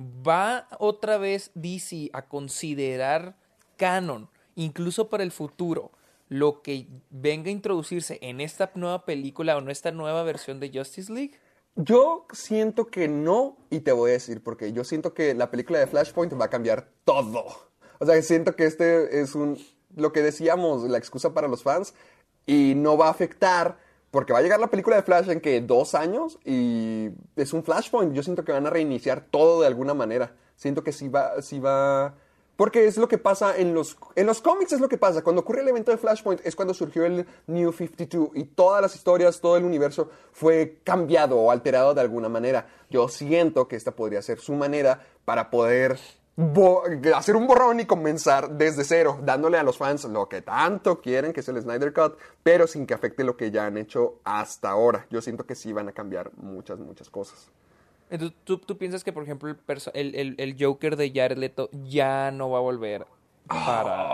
¿va 0.00 0.68
otra 0.78 1.18
vez 1.18 1.50
DC 1.54 2.10
a 2.12 2.22
considerar 2.28 3.36
canon, 3.76 4.28
incluso 4.54 5.08
para 5.08 5.22
el 5.22 5.32
futuro, 5.32 5.92
lo 6.28 6.62
que 6.62 6.86
venga 7.10 7.48
a 7.48 7.52
introducirse 7.52 8.18
en 8.22 8.40
esta 8.40 8.70
nueva 8.74 9.04
película 9.04 9.56
o 9.56 9.60
en 9.60 9.70
esta 9.70 9.90
nueva 9.90 10.22
versión 10.22 10.60
de 10.60 10.70
Justice 10.72 11.12
League? 11.12 11.38
Yo 11.76 12.26
siento 12.32 12.88
que 12.88 13.08
no, 13.08 13.56
y 13.70 13.80
te 13.80 13.92
voy 13.92 14.10
a 14.10 14.14
decir 14.14 14.42
porque 14.42 14.72
yo 14.72 14.84
siento 14.84 15.14
que 15.14 15.34
la 15.34 15.50
película 15.50 15.78
de 15.78 15.86
Flashpoint 15.86 16.32
va 16.40 16.46
a 16.46 16.50
cambiar 16.50 16.88
todo. 17.04 17.46
O 17.98 18.06
sea, 18.06 18.20
siento 18.22 18.56
que 18.56 18.64
este 18.64 19.20
es 19.20 19.34
un, 19.34 19.58
lo 19.94 20.12
que 20.12 20.22
decíamos, 20.22 20.82
la 20.84 20.98
excusa 20.98 21.32
para 21.34 21.48
los 21.48 21.62
fans, 21.62 21.94
y 22.46 22.74
no 22.74 22.96
va 22.96 23.08
a 23.08 23.10
afectar, 23.10 23.78
porque 24.10 24.32
va 24.32 24.40
a 24.40 24.42
llegar 24.42 24.60
la 24.60 24.70
película 24.70 24.96
de 24.96 25.02
Flash 25.02 25.28
en 25.28 25.40
que 25.40 25.60
dos 25.60 25.94
años, 25.94 26.38
y 26.44 27.10
es 27.36 27.52
un 27.52 27.62
Flashpoint. 27.62 28.12
Yo 28.12 28.22
siento 28.22 28.44
que 28.44 28.52
van 28.52 28.66
a 28.66 28.70
reiniciar 28.70 29.26
todo 29.30 29.60
de 29.60 29.66
alguna 29.66 29.94
manera. 29.94 30.34
Siento 30.56 30.82
que 30.82 30.92
sí 30.92 31.08
va, 31.08 31.40
sí 31.42 31.58
va, 31.58 32.14
porque 32.56 32.86
es 32.86 32.98
lo 32.98 33.08
que 33.08 33.16
pasa 33.16 33.56
en 33.56 33.72
los, 33.72 33.96
en 34.16 34.26
los 34.26 34.42
cómics, 34.42 34.72
es 34.72 34.80
lo 34.80 34.88
que 34.88 34.98
pasa. 34.98 35.22
Cuando 35.22 35.40
ocurre 35.40 35.62
el 35.62 35.68
evento 35.68 35.92
de 35.92 35.96
Flashpoint 35.96 36.44
es 36.44 36.54
cuando 36.54 36.74
surgió 36.74 37.04
el 37.06 37.24
New 37.46 37.72
52 37.72 38.30
y 38.34 38.44
todas 38.44 38.82
las 38.82 38.94
historias, 38.94 39.40
todo 39.40 39.56
el 39.56 39.64
universo 39.64 40.10
fue 40.32 40.80
cambiado 40.84 41.38
o 41.38 41.50
alterado 41.50 41.94
de 41.94 42.02
alguna 42.02 42.28
manera. 42.28 42.68
Yo 42.90 43.08
siento 43.08 43.68
que 43.68 43.76
esta 43.76 43.92
podría 43.92 44.20
ser 44.20 44.40
su 44.40 44.52
manera 44.52 45.06
para 45.24 45.50
poder 45.50 45.98
hacer 47.14 47.36
un 47.36 47.46
borrón 47.46 47.80
y 47.80 47.84
comenzar 47.86 48.50
desde 48.50 48.84
cero, 48.84 49.18
dándole 49.22 49.58
a 49.58 49.62
los 49.62 49.76
fans 49.76 50.04
lo 50.04 50.28
que 50.28 50.42
tanto 50.42 51.00
quieren, 51.00 51.32
que 51.32 51.40
es 51.40 51.48
el 51.48 51.60
Snyder 51.60 51.92
Cut, 51.92 52.16
pero 52.42 52.66
sin 52.66 52.86
que 52.86 52.94
afecte 52.94 53.24
lo 53.24 53.36
que 53.36 53.50
ya 53.50 53.66
han 53.66 53.76
hecho 53.76 54.16
hasta 54.24 54.70
ahora. 54.70 55.06
Yo 55.10 55.20
siento 55.20 55.44
que 55.44 55.54
sí 55.54 55.72
van 55.72 55.88
a 55.88 55.92
cambiar 55.92 56.30
muchas, 56.36 56.78
muchas 56.78 57.10
cosas. 57.10 57.48
Entonces, 58.10 58.36
¿tú, 58.44 58.58
tú 58.58 58.76
piensas 58.76 59.04
que, 59.04 59.12
por 59.12 59.22
ejemplo, 59.22 59.48
el, 59.50 59.58
el, 59.94 60.14
el- 60.14 60.34
el 60.38 60.56
Joker 60.58 60.96
de 60.96 61.12
Jared 61.14 61.38
Leto 61.38 61.68
ya 61.88 62.30
no 62.32 62.50
va 62.50 62.58
a 62.58 62.62
volver 62.62 63.06
para... 63.46 64.10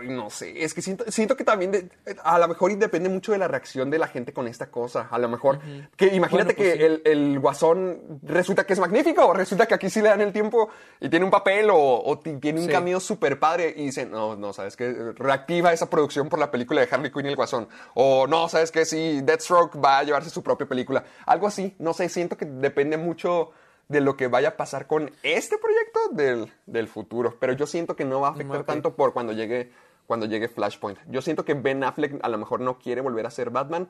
Ay, 0.00 0.08
no 0.08 0.30
sé, 0.30 0.64
es 0.64 0.72
que 0.74 0.82
siento, 0.82 1.04
siento 1.08 1.36
que 1.36 1.44
también 1.44 1.70
de- 1.70 1.88
a 2.24 2.38
lo 2.38 2.48
mejor 2.48 2.70
y 2.70 2.76
depende 2.76 3.08
mucho 3.08 3.32
de 3.32 3.38
la 3.38 3.48
reacción 3.48 3.90
de 3.90 3.98
la 3.98 4.08
gente 4.08 4.32
con 4.32 4.46
esta 4.48 4.70
cosa. 4.70 5.08
A 5.10 5.18
lo 5.18 5.28
mejor, 5.28 5.60
que 5.96 6.06
imagínate 6.14 6.54
Bueno, 6.54 6.56
pues 6.56 6.72
que 6.72 6.78
sí. 6.78 6.82
el, 6.84 7.02
el 7.04 7.38
guasón 7.40 8.20
resulta 8.22 8.64
que 8.64 8.72
es 8.72 8.78
magnífico, 8.80 9.26
o 9.26 9.32
resulta 9.34 9.66
que 9.66 9.74
aquí 9.74 9.90
sí 9.90 10.00
le 10.00 10.08
dan 10.08 10.20
el 10.20 10.32
tiempo 10.32 10.68
y 11.00 11.08
tiene 11.08 11.24
un 11.24 11.30
papel 11.30 11.68
o, 11.70 12.02
o 12.04 12.18
ti- 12.18 12.36
tiene 12.38 12.60
un 12.60 12.66
Sí. 12.66 12.72
cameo 12.72 13.00
súper 13.00 13.38
padre 13.38 13.74
y 13.76 13.86
dicen, 13.86 14.10
no, 14.10 14.36
no, 14.36 14.52
sabes 14.52 14.76
que 14.76 15.12
reactiva 15.16 15.72
esa 15.72 15.88
producción 15.90 16.28
por 16.28 16.38
la 16.38 16.50
película 16.50 16.80
de 16.80 16.88
Harley 16.90 17.10
Quinn 17.12 17.26
y 17.26 17.28
el 17.30 17.36
guasón. 17.36 17.68
O 17.94 18.26
no, 18.26 18.48
sabes 18.48 18.70
que 18.70 18.84
sí, 18.84 19.20
Deathstroke 19.22 19.76
va 19.84 19.98
a 19.98 20.02
llevarse 20.04 20.30
su 20.30 20.42
propia 20.42 20.66
película. 20.66 21.04
Algo 21.26 21.46
así, 21.46 21.74
no 21.78 21.92
sé, 21.92 22.08
siento 22.08 22.36
que 22.36 22.44
depende 22.46 22.96
mucho 22.96 23.50
de 23.88 24.00
lo 24.00 24.16
que 24.16 24.28
vaya 24.28 24.50
a 24.50 24.56
pasar 24.56 24.86
con 24.86 25.10
este 25.24 25.58
proyecto 25.58 26.00
del, 26.12 26.52
del 26.66 26.86
futuro. 26.86 27.36
Pero 27.40 27.54
yo 27.54 27.66
siento 27.66 27.96
que 27.96 28.04
no 28.04 28.20
va 28.20 28.28
a 28.28 28.30
afectar 28.30 28.62
tanto 28.64 28.94
por 28.94 29.12
cuando 29.12 29.32
llegue, 29.32 29.72
cuando 30.10 30.26
llegue 30.26 30.48
Flashpoint. 30.48 30.98
Yo 31.06 31.22
siento 31.22 31.44
que 31.44 31.54
Ben 31.54 31.84
Affleck 31.84 32.18
a 32.24 32.28
lo 32.28 32.36
mejor 32.36 32.60
no 32.60 32.80
quiere 32.80 33.00
volver 33.00 33.26
a 33.26 33.30
ser 33.30 33.50
Batman, 33.50 33.88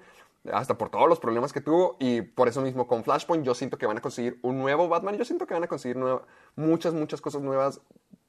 hasta 0.52 0.76
por 0.76 0.90
todos 0.90 1.08
los 1.08 1.18
problemas 1.18 1.50
que 1.50 1.62
tuvo. 1.62 1.96
Y 1.98 2.20
por 2.20 2.46
eso 2.46 2.60
mismo 2.60 2.86
con 2.86 3.04
Flashpoint 3.04 3.42
yo 3.42 3.54
siento 3.54 3.78
que 3.78 3.86
van 3.86 3.96
a 3.96 4.02
conseguir 4.02 4.38
un 4.42 4.58
nuevo 4.58 4.86
Batman. 4.86 5.16
Yo 5.16 5.24
siento 5.24 5.46
que 5.46 5.54
van 5.54 5.64
a 5.64 5.66
conseguir 5.66 5.96
muchas, 6.56 6.92
muchas 6.92 7.22
cosas 7.22 7.40
nuevas 7.40 7.80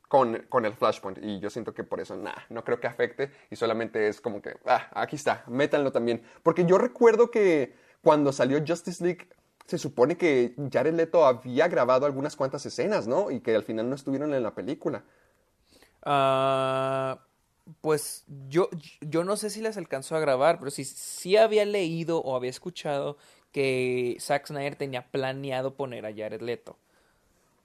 con, 0.07 0.37
con 0.47 0.63
el 0.63 0.71
Flashpoint. 0.71 1.17
Y 1.21 1.41
yo 1.41 1.49
siento 1.49 1.73
que 1.73 1.83
por 1.83 1.99
eso, 1.99 2.15
nada, 2.15 2.45
no 2.47 2.63
creo 2.63 2.79
que 2.79 2.87
afecte. 2.87 3.29
Y 3.49 3.57
solamente 3.57 4.07
es 4.07 4.21
como 4.21 4.41
que, 4.41 4.55
ah, 4.67 4.87
aquí 4.93 5.17
está, 5.17 5.43
métanlo 5.47 5.91
también. 5.91 6.23
Porque 6.43 6.63
yo 6.63 6.77
recuerdo 6.77 7.29
que 7.29 7.75
cuando 8.01 8.31
salió 8.31 8.63
Justice 8.65 9.03
League, 9.03 9.27
se 9.65 9.77
supone 9.77 10.15
que 10.15 10.55
Jared 10.71 10.93
Leto 10.93 11.25
había 11.25 11.67
grabado 11.67 12.05
algunas 12.05 12.37
cuantas 12.37 12.65
escenas, 12.65 13.05
¿no? 13.05 13.31
Y 13.31 13.41
que 13.41 13.53
al 13.53 13.63
final 13.63 13.89
no 13.89 13.95
estuvieron 13.95 14.33
en 14.33 14.43
la 14.43 14.55
película. 14.55 15.03
Ah, 16.03 17.19
pues 17.81 18.25
yo, 18.49 18.69
yo 19.01 19.23
no 19.23 19.37
sé 19.37 19.49
si 19.49 19.61
las 19.61 19.77
alcanzó 19.77 20.15
a 20.15 20.19
grabar, 20.19 20.59
pero 20.59 20.71
sí, 20.71 20.83
sí 20.83 21.37
había 21.37 21.65
leído 21.65 22.19
o 22.21 22.35
había 22.35 22.49
escuchado 22.49 23.17
que 23.51 24.17
Zack 24.19 24.47
Snyder 24.47 24.75
tenía 24.75 25.07
planeado 25.09 25.75
poner 25.75 26.05
a 26.05 26.13
Jared 26.13 26.41
Leto. 26.41 26.77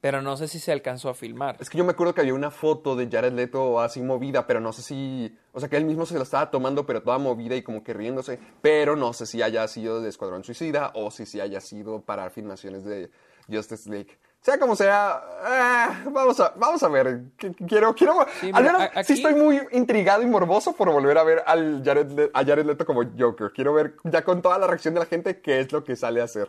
Pero 0.00 0.22
no 0.22 0.36
sé 0.36 0.46
si 0.46 0.60
se 0.60 0.72
alcanzó 0.72 1.08
a 1.08 1.14
filmar. 1.14 1.56
Es 1.58 1.70
que 1.70 1.78
yo 1.78 1.84
me 1.84 1.92
acuerdo 1.92 2.14
que 2.14 2.20
había 2.20 2.34
una 2.34 2.50
foto 2.50 2.94
de 2.94 3.08
Jared 3.10 3.32
Leto 3.32 3.80
así 3.80 4.02
movida, 4.02 4.46
pero 4.46 4.60
no 4.60 4.72
sé 4.72 4.82
si. 4.82 5.36
O 5.52 5.58
sea, 5.58 5.68
que 5.68 5.76
él 5.76 5.84
mismo 5.84 6.04
se 6.06 6.14
la 6.14 6.22
estaba 6.22 6.50
tomando, 6.50 6.86
pero 6.86 7.02
toda 7.02 7.18
movida 7.18 7.56
y 7.56 7.62
como 7.62 7.82
que 7.82 7.94
riéndose. 7.94 8.38
Pero 8.60 8.94
no 8.94 9.12
sé 9.14 9.26
si 9.26 9.42
haya 9.42 9.66
sido 9.66 10.02
de 10.02 10.10
Escuadrón 10.10 10.44
Suicida 10.44 10.92
o 10.94 11.10
si, 11.10 11.24
si 11.26 11.40
haya 11.40 11.60
sido 11.60 12.02
para 12.02 12.30
filmaciones 12.30 12.84
de 12.84 13.10
Justice 13.48 13.90
League. 13.90 14.18
Sea 14.46 14.60
como 14.60 14.76
sea, 14.76 15.20
ah, 15.42 16.04
vamos, 16.08 16.38
a, 16.38 16.52
vamos 16.54 16.80
a 16.80 16.88
ver. 16.88 17.18
Qu- 17.36 17.66
Quiero, 17.68 17.92
quiero. 17.96 18.24
Sí, 18.40 18.48
al 18.54 18.62
menos 18.62 18.82
sí 19.04 19.14
estoy 19.14 19.34
muy 19.34 19.60
intrigado 19.72 20.22
y 20.22 20.26
morboso 20.26 20.72
por 20.72 20.88
volver 20.92 21.18
a 21.18 21.24
ver 21.24 21.42
al 21.44 21.82
Jared 21.84 22.30
a 22.32 22.44
Jared 22.44 22.64
Leto 22.64 22.86
como 22.86 23.02
Joker. 23.18 23.50
Quiero 23.52 23.74
ver 23.74 23.94
ya 24.04 24.22
con 24.22 24.40
toda 24.42 24.56
la 24.58 24.68
reacción 24.68 24.94
de 24.94 25.00
la 25.00 25.06
gente 25.06 25.40
qué 25.40 25.58
es 25.58 25.72
lo 25.72 25.82
que 25.82 25.96
sale 25.96 26.20
a 26.20 26.24
hacer. 26.26 26.48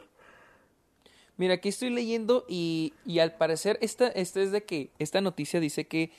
Mira, 1.37 1.55
aquí 1.55 1.69
estoy 1.69 1.89
leyendo 1.89 2.45
y, 2.47 2.93
y 3.03 3.17
al 3.17 3.33
parecer 3.33 3.79
esta, 3.81 4.09
esta 4.09 4.41
es 4.41 4.51
de 4.51 4.63
que 4.63 4.91
esta 4.99 5.19
noticia 5.19 5.59
dice 5.59 5.87
que 5.87 6.11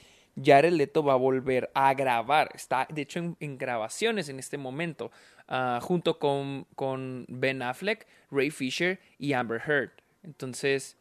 Jared 0.42 0.72
Leto 0.72 1.04
va 1.04 1.12
a 1.12 1.16
volver 1.16 1.70
a 1.74 1.94
grabar. 1.94 2.50
Está, 2.54 2.88
de 2.90 3.02
hecho, 3.02 3.20
en, 3.20 3.36
en 3.38 3.56
grabaciones 3.56 4.28
en 4.28 4.40
este 4.40 4.58
momento, 4.58 5.12
ah, 5.46 5.78
junto 5.80 6.18
con, 6.18 6.66
con 6.74 7.24
Ben 7.28 7.62
Affleck, 7.62 8.04
Ray 8.32 8.50
Fisher 8.50 8.98
y 9.16 9.32
Amber 9.34 9.62
Heard. 9.64 9.90
Entonces, 10.24 10.96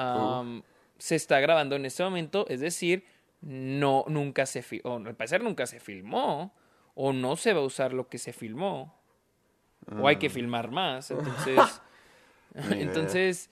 am, 0.00 0.62
se 0.98 1.14
está 1.16 1.40
grabando 1.40 1.76
en 1.76 1.84
este 1.86 2.02
momento, 2.04 2.46
es 2.48 2.60
decir, 2.60 3.04
no, 3.40 4.04
nunca 4.08 4.46
se 4.46 4.62
filmó, 4.62 4.96
al 4.96 5.14
parecer 5.14 5.42
nunca 5.42 5.66
se 5.66 5.80
filmó, 5.80 6.52
o 6.94 7.12
no 7.12 7.36
se 7.36 7.52
va 7.52 7.60
a 7.60 7.64
usar 7.64 7.92
lo 7.92 8.08
que 8.08 8.18
se 8.18 8.32
filmó, 8.32 8.94
o 10.00 10.08
hay 10.08 10.16
que 10.16 10.28
filmar 10.30 10.70
más. 10.70 11.10
Entonces, 11.12 11.80
entonces, 12.54 13.50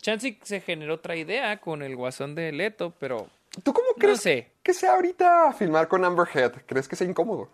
Chansey 0.00 0.38
se 0.42 0.60
generó 0.60 0.94
otra 0.94 1.16
idea 1.16 1.58
con 1.58 1.82
el 1.82 1.96
guasón 1.96 2.34
de 2.34 2.52
Leto, 2.52 2.94
pero 2.98 3.28
¿Tú 3.62 3.72
cómo 3.72 3.88
No 3.88 3.94
crees 3.98 4.20
sé. 4.20 4.52
que 4.62 4.72
sea 4.74 4.94
ahorita 4.94 5.52
filmar 5.52 5.88
con 5.88 6.04
Amber 6.04 6.26
Heard? 6.32 6.62
¿Crees 6.66 6.86
que 6.88 6.94
sea 6.96 7.06
incómodo? 7.08 7.50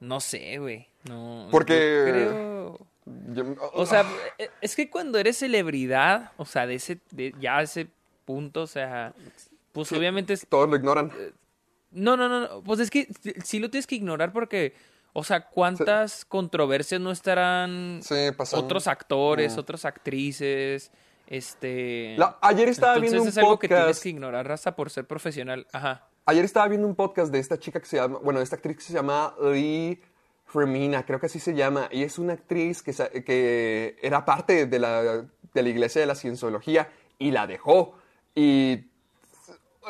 No 0.00 0.20
sé, 0.20 0.58
güey. 0.58 0.88
No. 1.04 1.48
Porque- 1.50 2.04
creo. 2.08 2.86
Yo- 3.32 3.44
O 3.72 3.86
sea, 3.86 4.04
e- 4.38 4.50
es 4.60 4.76
que 4.76 4.90
cuando 4.90 5.18
eres 5.18 5.38
celebridad, 5.38 6.32
o 6.36 6.44
sea, 6.44 6.66
de 6.66 6.74
ese, 6.76 7.00
de 7.10 7.34
ya 7.40 7.58
a 7.58 7.62
ese 7.62 7.88
punto, 8.24 8.62
o 8.62 8.66
sea, 8.66 9.12
pues 9.72 9.88
Sí. 9.88 9.96
obviamente 9.96 10.32
es, 10.32 10.46
todos 10.48 10.68
lo 10.68 10.76
ignoran. 10.76 11.12
no, 11.92 12.16
no, 12.16 12.28
no, 12.28 12.40
no, 12.40 12.62
pues 12.62 12.80
es 12.80 12.90
que 12.90 13.08
sí 13.44 13.58
lo 13.58 13.70
tienes 13.70 13.86
que 13.86 13.96
ignorar 13.96 14.32
porque, 14.32 14.74
o 15.12 15.24
sea, 15.24 15.46
cuántas 15.48 16.24
controversias 16.24 17.00
no 17.00 17.10
estarán 17.10 18.00
Sí, 18.02 18.14
otros 18.52 18.86
actores, 18.86 19.56
Mm. 19.56 19.58
otras 19.60 19.84
actrices, 19.84 20.90
este... 21.26 22.14
La- 22.18 22.38
ayer 22.42 22.68
estaba 22.68 22.94
Entonces 22.94 23.12
viendo 23.12 23.22
un 23.24 23.28
es 23.28 23.38
algo 23.38 23.58
que 23.58 23.68
tienes 23.68 24.00
que 24.00 24.08
ignorar, 24.08 24.46
raza, 24.46 24.74
por 24.76 24.90
ser 24.90 25.06
profesional. 25.06 25.66
Ajá. 25.72 26.06
Ayer 26.26 26.44
estaba 26.44 26.68
viendo 26.68 26.86
un 26.86 26.94
podcast 26.94 27.32
de 27.32 27.38
esta 27.40 27.58
chica 27.58 27.80
que 27.80 27.86
se 27.86 27.96
llama, 27.96 28.18
bueno, 28.22 28.38
de 28.38 28.44
esta 28.44 28.56
actriz 28.56 28.76
que 28.76 28.82
se 28.82 28.92
llama 28.92 29.34
Lee 29.42 30.00
Remina, 30.52 31.04
creo 31.04 31.20
que 31.20 31.26
así 31.26 31.38
se 31.38 31.54
llama, 31.54 31.88
y 31.90 32.02
es 32.02 32.18
una 32.18 32.34
actriz 32.34 32.82
que, 32.82 32.92
que 33.24 33.96
era 34.02 34.24
parte 34.24 34.66
de 34.66 34.78
la, 34.78 35.02
de 35.54 35.62
la 35.62 35.68
iglesia 35.68 36.00
de 36.00 36.06
la 36.06 36.14
cienciología 36.14 36.90
y 37.18 37.30
la 37.30 37.46
dejó. 37.46 37.94
Y 38.34 38.86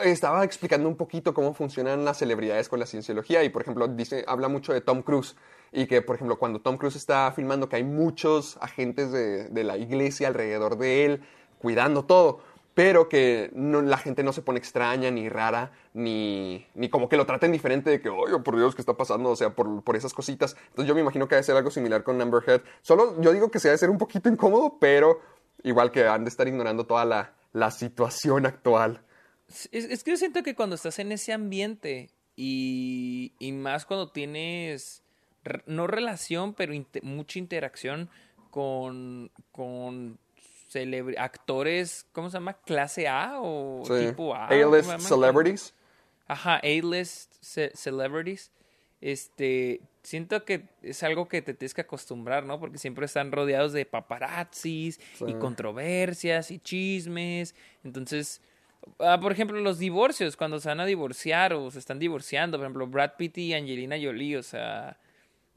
estaba 0.02 0.44
explicando 0.44 0.88
un 0.88 0.96
poquito 0.96 1.34
cómo 1.34 1.54
funcionan 1.54 2.04
las 2.04 2.18
celebridades 2.18 2.68
con 2.68 2.80
la 2.80 2.86
cienciología 2.86 3.42
y, 3.44 3.48
por 3.48 3.62
ejemplo, 3.62 3.88
dice, 3.88 4.24
habla 4.26 4.48
mucho 4.48 4.72
de 4.72 4.80
Tom 4.80 5.02
Cruise 5.02 5.36
y 5.72 5.86
que, 5.86 6.02
por 6.02 6.16
ejemplo, 6.16 6.38
cuando 6.38 6.60
Tom 6.60 6.76
Cruise 6.76 6.96
está 6.96 7.32
filmando 7.32 7.68
que 7.68 7.76
hay 7.76 7.84
muchos 7.84 8.56
agentes 8.60 9.12
de, 9.12 9.48
de 9.48 9.64
la 9.64 9.76
iglesia 9.76 10.28
alrededor 10.28 10.78
de 10.78 11.04
él 11.04 11.22
cuidando 11.60 12.04
todo, 12.04 12.40
pero 12.74 13.08
que 13.08 13.50
la 13.54 13.98
gente 13.98 14.22
no 14.22 14.32
se 14.32 14.42
pone 14.42 14.58
extraña 14.58 15.10
ni 15.10 15.28
rara, 15.28 15.72
ni, 15.92 16.66
ni 16.74 16.88
como 16.88 17.08
que 17.08 17.16
lo 17.16 17.26
traten 17.26 17.52
diferente 17.52 17.90
de 17.90 18.00
que, 18.00 18.08
oye, 18.08 18.38
por 18.38 18.56
Dios, 18.56 18.74
¿qué 18.74 18.82
está 18.82 18.96
pasando? 18.96 19.30
O 19.30 19.36
sea, 19.36 19.54
por, 19.54 19.82
por 19.82 19.96
esas 19.96 20.14
cositas. 20.14 20.56
Entonces 20.68 20.86
yo 20.86 20.94
me 20.94 21.00
imagino 21.00 21.26
que 21.28 21.34
debe 21.34 21.42
ser 21.44 21.56
algo 21.56 21.70
similar 21.70 22.04
con 22.04 22.20
Amber. 22.20 22.62
Solo 22.82 23.20
yo 23.20 23.32
digo 23.32 23.50
que 23.50 23.58
se 23.58 23.68
debe 23.68 23.78
ser 23.78 23.90
un 23.90 23.98
poquito 23.98 24.28
incómodo, 24.28 24.78
pero 24.80 25.20
igual 25.62 25.90
que 25.90 26.06
han 26.06 26.24
de 26.24 26.30
estar 26.30 26.46
ignorando 26.46 26.86
toda 26.86 27.04
la, 27.04 27.34
la 27.52 27.70
situación 27.70 28.46
actual. 28.46 29.02
Es, 29.48 29.84
es 29.84 30.04
que 30.04 30.12
yo 30.12 30.16
siento 30.16 30.42
que 30.42 30.54
cuando 30.54 30.76
estás 30.76 30.98
en 31.00 31.12
ese 31.12 31.32
ambiente 31.32 32.10
y, 32.36 33.34
y 33.38 33.52
más 33.52 33.84
cuando 33.84 34.10
tienes, 34.10 35.02
no 35.66 35.86
relación, 35.86 36.54
pero 36.54 36.72
mucha 37.02 37.38
interacción 37.38 38.08
con, 38.50 39.30
con 39.52 40.18
actores, 41.18 42.06
¿cómo 42.12 42.30
se 42.30 42.34
llama? 42.34 42.54
¿Clase 42.54 43.08
A 43.08 43.38
o 43.40 43.82
Sí. 43.86 44.06
tipo 44.06 44.34
A? 44.34 44.48
¿cómo 44.48 44.58
se 44.58 44.62
A-list 44.62 45.08
celebrities. 45.08 45.74
Ajá, 46.26 46.56
A-list 46.62 47.34
ce- 47.42 47.72
celebrities. 47.74 48.50
Este, 49.00 49.80
siento 50.02 50.44
que 50.44 50.68
es 50.82 51.02
algo 51.02 51.26
que 51.26 51.40
te 51.42 51.54
tienes 51.54 51.72
que 51.74 51.80
acostumbrar, 51.80 52.44
¿no? 52.44 52.60
Porque 52.60 52.76
siempre 52.78 53.06
están 53.06 53.32
rodeados 53.32 53.72
de 53.72 53.86
paparazzis 53.86 55.00
y 55.26 55.32
controversias 55.38 56.50
y 56.50 56.58
chismes. 56.58 57.54
Entonces, 57.82 58.42
ah, 58.98 59.18
por 59.20 59.32
ejemplo, 59.32 59.58
los 59.60 59.78
divorcios, 59.78 60.36
cuando 60.36 60.60
se 60.60 60.68
van 60.68 60.80
a 60.80 60.86
divorciar 60.86 61.54
o 61.54 61.70
se 61.70 61.78
están 61.78 61.98
divorciando, 61.98 62.58
por 62.58 62.66
ejemplo, 62.66 62.86
Brad 62.86 63.12
Pitt 63.16 63.38
y 63.38 63.54
Angelina 63.54 63.96
Jolie, 64.00 64.36
o 64.36 64.42
sea, 64.42 64.98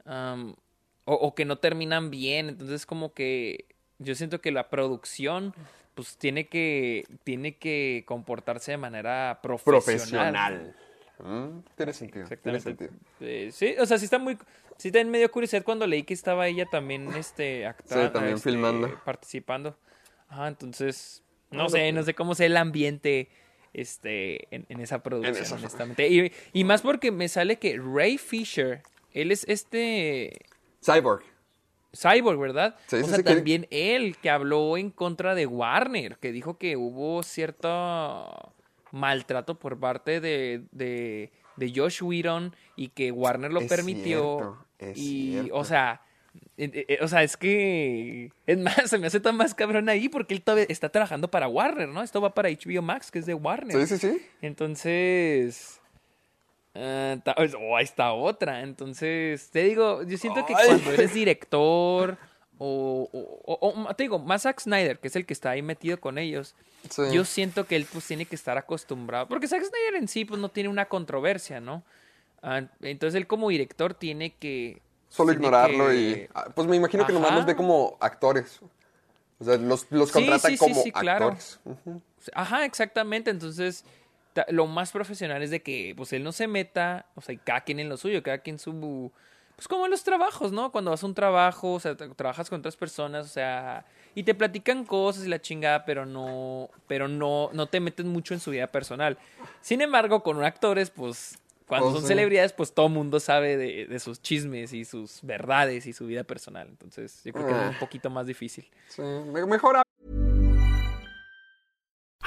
o, 0.06 1.12
o 1.14 1.34
que 1.34 1.44
no 1.44 1.58
terminan 1.58 2.10
bien. 2.10 2.48
Entonces, 2.48 2.86
como 2.86 3.12
que 3.12 3.66
yo 3.98 4.14
siento 4.14 4.40
que 4.40 4.50
la 4.52 4.68
producción, 4.70 5.54
pues 5.94 6.16
tiene 6.16 6.46
que, 6.48 7.04
tiene 7.24 7.56
que 7.56 8.04
comportarse 8.06 8.72
de 8.72 8.76
manera 8.78 9.40
profesional. 9.42 9.84
Profesional. 9.84 10.76
Mm, 11.20 11.60
tiene 11.76 11.92
sentido. 11.92 12.26
Tiene 12.26 12.56
Exactamente. 12.58 12.86
sentido. 12.88 12.92
Eh, 13.20 13.50
sí, 13.52 13.74
o 13.78 13.86
sea, 13.86 13.98
sí 13.98 14.04
está 14.06 14.18
muy... 14.18 14.36
Sí 14.76 14.88
está 14.88 14.98
en 15.00 15.10
medio 15.10 15.30
curiosidad 15.30 15.62
cuando 15.62 15.86
leí 15.86 16.02
que 16.02 16.14
estaba 16.14 16.48
ella 16.48 16.66
también, 16.66 17.08
este, 17.14 17.64
acta- 17.66 18.06
Sí, 18.06 18.12
también 18.12 18.34
este, 18.34 18.50
filmando. 18.50 19.00
Participando. 19.04 19.76
Ajá, 20.28 20.48
entonces... 20.48 21.22
No 21.52 21.68
sé, 21.68 21.92
no 21.92 22.02
sé 22.02 22.14
cómo 22.14 22.34
sea 22.34 22.46
el 22.46 22.56
ambiente, 22.56 23.28
este, 23.72 24.52
en, 24.52 24.66
en 24.68 24.80
esa 24.80 25.04
producción, 25.04 25.36
esa- 25.36 25.54
honestamente. 25.54 26.08
Y, 26.08 26.32
y 26.52 26.64
más 26.64 26.82
porque 26.82 27.12
me 27.12 27.28
sale 27.28 27.60
que 27.60 27.78
Ray 27.78 28.18
Fisher, 28.18 28.82
él 29.12 29.30
es 29.30 29.44
este... 29.46 30.36
Cyborg. 30.84 31.22
Cyborg, 31.94 32.38
¿verdad? 32.38 32.76
Sí, 32.86 32.96
o 32.96 33.04
sea, 33.06 33.16
sí, 33.18 33.22
que- 33.24 33.34
también 33.34 33.66
él 33.70 34.16
que 34.20 34.30
habló 34.30 34.76
en 34.76 34.90
contra 34.90 35.34
de 35.34 35.46
Warner, 35.46 36.16
que 36.18 36.32
dijo 36.32 36.58
que 36.58 36.76
hubo 36.76 37.22
cierto 37.22 38.52
maltrato 38.92 39.58
por 39.58 39.78
parte 39.78 40.20
de, 40.20 40.62
de, 40.72 41.30
de 41.56 41.72
Josh 41.74 42.02
Whedon 42.02 42.54
y 42.76 42.88
que 42.88 43.10
Warner 43.10 43.52
lo 43.52 43.60
Es 43.60 43.68
permitió. 43.68 44.36
cierto, 44.38 44.66
es 44.78 44.98
y, 44.98 45.30
cierto. 45.32 45.54
o 45.56 45.64
sea, 45.64 46.00
eh, 46.56 46.84
eh, 46.88 46.98
o 47.00 47.08
sea, 47.08 47.22
es 47.22 47.36
que 47.36 48.30
es 48.46 48.58
más, 48.58 48.74
se 48.90 48.98
me 48.98 49.06
hace 49.08 49.20
tan 49.20 49.36
más 49.36 49.54
cabrón 49.54 49.88
ahí 49.88 50.08
porque 50.08 50.34
él 50.34 50.42
todavía 50.42 50.66
está 50.68 50.88
trabajando 50.88 51.28
para 51.30 51.48
Warner, 51.48 51.88
¿no? 51.88 52.02
Esto 52.02 52.20
va 52.20 52.34
para 52.34 52.48
HBO 52.50 52.82
Max, 52.82 53.10
que 53.10 53.18
es 53.20 53.26
de 53.26 53.34
Warner. 53.34 53.86
Sí, 53.86 53.96
sí, 53.98 54.08
sí. 54.12 54.22
Entonces. 54.42 55.80
Ah, 56.74 57.16
ta- 57.22 57.36
o 57.60 57.76
ahí 57.76 57.84
está 57.84 58.12
otra. 58.12 58.60
Entonces, 58.62 59.50
te 59.50 59.64
digo, 59.64 60.02
yo 60.02 60.16
siento 60.18 60.44
que 60.46 60.54
Ay. 60.56 60.66
cuando 60.68 60.92
eres 60.92 61.12
director. 61.14 62.16
O, 62.56 63.08
o- 63.12 63.40
o- 63.52 63.82
o- 63.88 63.94
te 63.94 64.04
digo, 64.04 64.20
más 64.20 64.42
Zack 64.42 64.60
Snyder, 64.60 65.00
que 65.00 65.08
es 65.08 65.16
el 65.16 65.26
que 65.26 65.32
está 65.32 65.50
ahí 65.50 65.60
metido 65.62 65.98
con 66.00 66.18
ellos. 66.18 66.54
Sí. 66.88 67.02
Yo 67.12 67.24
siento 67.24 67.66
que 67.66 67.74
él 67.74 67.84
pues 67.92 68.06
tiene 68.06 68.26
que 68.26 68.36
estar 68.36 68.56
acostumbrado. 68.56 69.26
Porque 69.26 69.48
Zack 69.48 69.64
Snyder 69.64 69.96
en 69.96 70.06
sí 70.06 70.24
pues 70.24 70.40
no 70.40 70.48
tiene 70.50 70.68
una 70.68 70.84
controversia, 70.86 71.60
¿no? 71.60 71.82
Ah, 72.42 72.62
entonces 72.82 73.16
él 73.18 73.26
como 73.26 73.48
director 73.48 73.94
tiene 73.94 74.34
que. 74.34 74.80
Solo 75.08 75.30
tiene 75.32 75.46
ignorarlo 75.46 75.88
que- 75.88 75.96
y... 75.96 76.28
ah, 76.34 76.46
Pues 76.54 76.68
me 76.68 76.76
imagino 76.76 77.04
que 77.06 77.12
nomás 77.12 77.34
los 77.34 77.44
ve 77.44 77.56
como 77.56 77.96
actores. 78.00 78.60
O 79.40 79.44
sea, 79.44 79.56
los, 79.56 79.86
los 79.90 80.08
Sí, 80.10 80.12
contratan 80.14 80.50
sí, 80.52 80.56
sí, 80.56 80.58
como 80.58 80.82
sí, 80.82 80.92
claro. 80.92 81.24
actores. 81.26 81.58
Ujú. 81.64 82.00
Ajá, 82.34 82.64
exactamente. 82.64 83.30
Entonces, 83.30 83.84
lo 84.48 84.66
más 84.66 84.90
profesional 84.92 85.42
es 85.42 85.50
de 85.50 85.62
que 85.62 85.94
pues 85.96 86.12
él 86.12 86.22
no 86.24 86.32
se 86.32 86.46
meta, 86.46 87.06
o 87.14 87.20
sea, 87.20 87.34
y 87.34 87.38
cada 87.38 87.60
quien 87.62 87.80
en 87.80 87.88
lo 87.88 87.96
suyo, 87.96 88.22
cada 88.22 88.38
quien 88.38 88.58
su 88.58 89.12
pues 89.56 89.68
como 89.68 89.84
en 89.84 89.92
los 89.92 90.02
trabajos, 90.02 90.50
¿no? 90.50 90.72
Cuando 90.72 90.90
vas 90.90 91.04
a 91.04 91.06
un 91.06 91.14
trabajo, 91.14 91.74
o 91.74 91.80
sea, 91.80 91.96
tra- 91.96 92.12
trabajas 92.16 92.50
con 92.50 92.58
otras 92.58 92.76
personas, 92.76 93.24
o 93.26 93.28
sea, 93.28 93.86
y 94.16 94.24
te 94.24 94.34
platican 94.34 94.84
cosas 94.84 95.24
y 95.26 95.28
la 95.28 95.40
chingada, 95.40 95.84
pero 95.84 96.04
no 96.06 96.70
pero 96.88 97.06
no 97.06 97.50
no 97.52 97.66
te 97.68 97.78
metes 97.78 98.04
mucho 98.04 98.34
en 98.34 98.40
su 98.40 98.50
vida 98.50 98.66
personal. 98.66 99.16
Sin 99.60 99.80
embargo, 99.80 100.22
con 100.24 100.42
actores, 100.42 100.90
pues 100.90 101.38
cuando 101.68 101.86
Oh, 101.88 101.92
son 101.92 102.02
sí. 102.02 102.08
celebridades, 102.08 102.52
pues 102.52 102.74
todo 102.74 102.88
mundo 102.88 103.20
sabe 103.20 103.56
de, 103.56 103.86
de 103.86 103.98
sus 104.00 104.20
chismes 104.20 104.72
y 104.72 104.84
sus 104.84 105.20
verdades 105.22 105.86
y 105.86 105.92
su 105.92 106.06
vida 106.06 106.24
personal. 106.24 106.66
Entonces, 106.68 107.22
yo 107.24 107.32
creo 107.32 107.46
que 107.46 107.52
es 107.52 107.58
Ah. 107.58 107.68
un 107.70 107.78
poquito 107.78 108.10
más 108.10 108.26
difícil. 108.26 108.68
Sí, 108.88 109.00
me- 109.02 109.46
mejor 109.46 109.76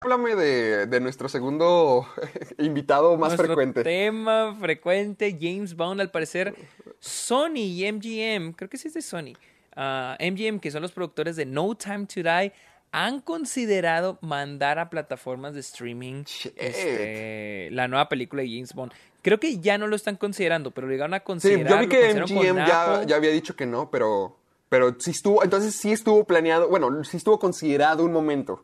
Háblame 0.00 0.34
de, 0.36 0.86
de 0.86 1.00
nuestro 1.00 1.28
segundo 1.28 2.06
invitado 2.58 3.16
más 3.16 3.30
Nuestro 3.30 3.46
frecuente. 3.46 3.82
tema 3.82 4.56
frecuente, 4.60 5.36
James 5.40 5.74
Bond, 5.74 6.00
al 6.00 6.10
parecer, 6.10 6.54
Sony 7.00 7.56
y 7.56 7.90
MGM, 7.90 8.52
creo 8.52 8.68
que 8.68 8.76
sí 8.76 8.88
es 8.88 8.94
de 8.94 9.02
Sony, 9.02 9.32
ah, 9.74 10.16
MGM, 10.20 10.58
que 10.60 10.70
son 10.70 10.82
los 10.82 10.92
productores 10.92 11.36
de 11.36 11.46
No 11.46 11.74
Time 11.74 12.06
to 12.06 12.22
Die, 12.22 12.52
han 12.92 13.20
considerado 13.20 14.18
mandar 14.22 14.78
a 14.78 14.88
plataformas 14.90 15.54
de 15.54 15.60
streaming 15.60 16.24
este, 16.56 17.68
la 17.72 17.88
nueva 17.88 18.08
película 18.08 18.42
de 18.42 18.48
James 18.48 18.72
Bond. 18.74 18.92
Creo 19.22 19.40
que 19.40 19.58
ya 19.58 19.76
no 19.76 19.86
lo 19.88 19.96
están 19.96 20.16
considerando, 20.16 20.70
pero 20.70 20.86
lo 20.86 20.92
llegaron 20.92 21.14
a 21.14 21.18
Sí, 21.18 21.24
considerar. 21.24 21.68
yo 21.72 21.78
vi 21.80 21.88
que 21.88 22.14
MGM 22.14 22.56
ya, 22.66 23.02
ya 23.06 23.16
había 23.16 23.30
dicho 23.30 23.56
que 23.56 23.66
no, 23.66 23.90
pero, 23.90 24.36
pero 24.68 24.94
sí 25.00 25.10
estuvo, 25.10 25.42
entonces 25.42 25.74
sí 25.74 25.90
estuvo 25.90 26.24
planeado, 26.24 26.68
bueno, 26.68 27.02
sí 27.02 27.16
estuvo 27.16 27.38
considerado 27.38 28.04
un 28.04 28.12
momento. 28.12 28.62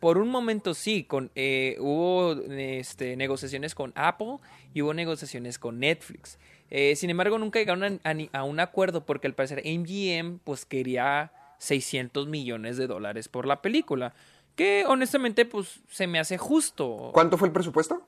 Por 0.00 0.18
un 0.18 0.28
momento 0.28 0.74
sí, 0.74 1.04
con, 1.04 1.30
eh, 1.34 1.76
hubo 1.80 2.32
este, 2.50 3.16
negociaciones 3.16 3.74
con 3.74 3.92
Apple 3.96 4.38
y 4.72 4.82
hubo 4.82 4.94
negociaciones 4.94 5.58
con 5.58 5.80
Netflix. 5.80 6.38
Eh, 6.70 6.94
sin 6.96 7.10
embargo, 7.10 7.38
nunca 7.38 7.58
llegaron 7.58 8.00
a, 8.32 8.44
un 8.44 8.60
acuerdo 8.60 9.04
porque 9.04 9.26
al 9.26 9.34
parecer 9.34 9.62
MGM 9.64 10.38
pues 10.44 10.64
quería 10.64 11.32
600 11.58 12.28
millones 12.28 12.76
de 12.76 12.86
dólares 12.86 13.28
por 13.28 13.46
la 13.46 13.62
película. 13.62 14.14
Que 14.54 14.84
honestamente 14.86 15.44
pues 15.44 15.80
se 15.88 16.06
me 16.06 16.18
hace 16.18 16.38
justo. 16.38 17.10
¿Cuánto 17.12 17.38
fue 17.38 17.48
el 17.48 17.52
presupuesto? 17.52 18.06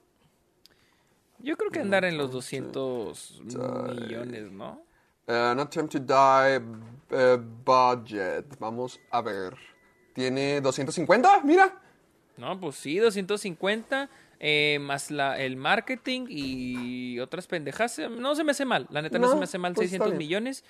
Yo 1.38 1.56
creo 1.56 1.70
que 1.70 1.80
andar 1.80 2.04
en 2.04 2.18
los 2.18 2.32
200 2.32 3.40
millones, 3.44 4.52
¿no? 4.52 4.82
Uh, 5.26 5.54
Not 5.54 5.70
Time 5.70 5.88
to 5.88 6.00
Die 6.00 6.60
eh, 7.10 7.38
budget. 7.64 8.58
Vamos 8.58 9.00
a 9.10 9.22
ver. 9.22 9.56
Tiene 10.14 10.60
250, 10.60 11.40
mira. 11.44 11.72
No, 12.36 12.58
pues 12.58 12.76
sí, 12.76 12.96
250, 12.98 14.08
eh, 14.40 14.78
más 14.80 15.10
la, 15.10 15.38
el 15.38 15.56
marketing 15.56 16.26
y 16.28 17.18
otras 17.20 17.46
pendejas. 17.46 17.98
No 18.10 18.34
se 18.34 18.44
me 18.44 18.52
hace 18.52 18.64
mal, 18.64 18.86
la 18.90 19.02
neta 19.02 19.18
no, 19.18 19.26
No, 19.26 19.32
se 19.32 19.38
me 19.38 19.44
hace 19.44 19.58
mal 19.58 19.74
pues 19.74 19.86
está 19.92 20.04
600 20.04 20.18
bien. 20.18 20.18
millones. 20.18 20.64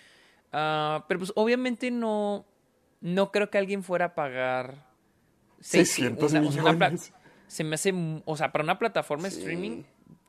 Ah, 0.52 1.04
pero 1.08 1.20
pues 1.20 1.32
obviamente 1.36 1.90
no, 1.90 2.44
no 3.00 3.30
creo 3.30 3.50
que 3.50 3.58
alguien 3.58 3.84
fuera 3.84 4.06
a 4.06 4.14
pagar 4.14 4.84
600 5.60 6.32
una- 6.32 6.48
o 6.48 6.52
sea, 6.52 6.62
una 6.62 6.76
pla- 6.76 6.90
millones. 6.90 7.12
se 7.46 7.62
me 7.64 7.74
hace, 7.76 7.94
o 8.24 8.36
sea, 8.36 8.50
para 8.50 8.64
una 8.64 8.78
plataforma 8.78 9.28
de 9.28 9.36
streaming, 9.38 9.84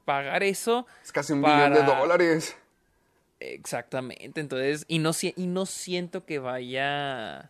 pagar 0.05 0.43
eso. 0.43 0.85
Es 1.03 1.11
casi 1.11 1.33
un 1.33 1.41
billón 1.41 1.73
de 1.73 1.79
para- 1.79 1.99
dólares. 1.99 2.55
Exactamente, 3.39 4.39
entonces, 4.39 4.85
y 4.87 4.99
no, 4.99 5.11
y 5.35 5.47
no 5.47 5.65
siento 5.65 6.25
que 6.25 6.37
vaya 6.37 7.49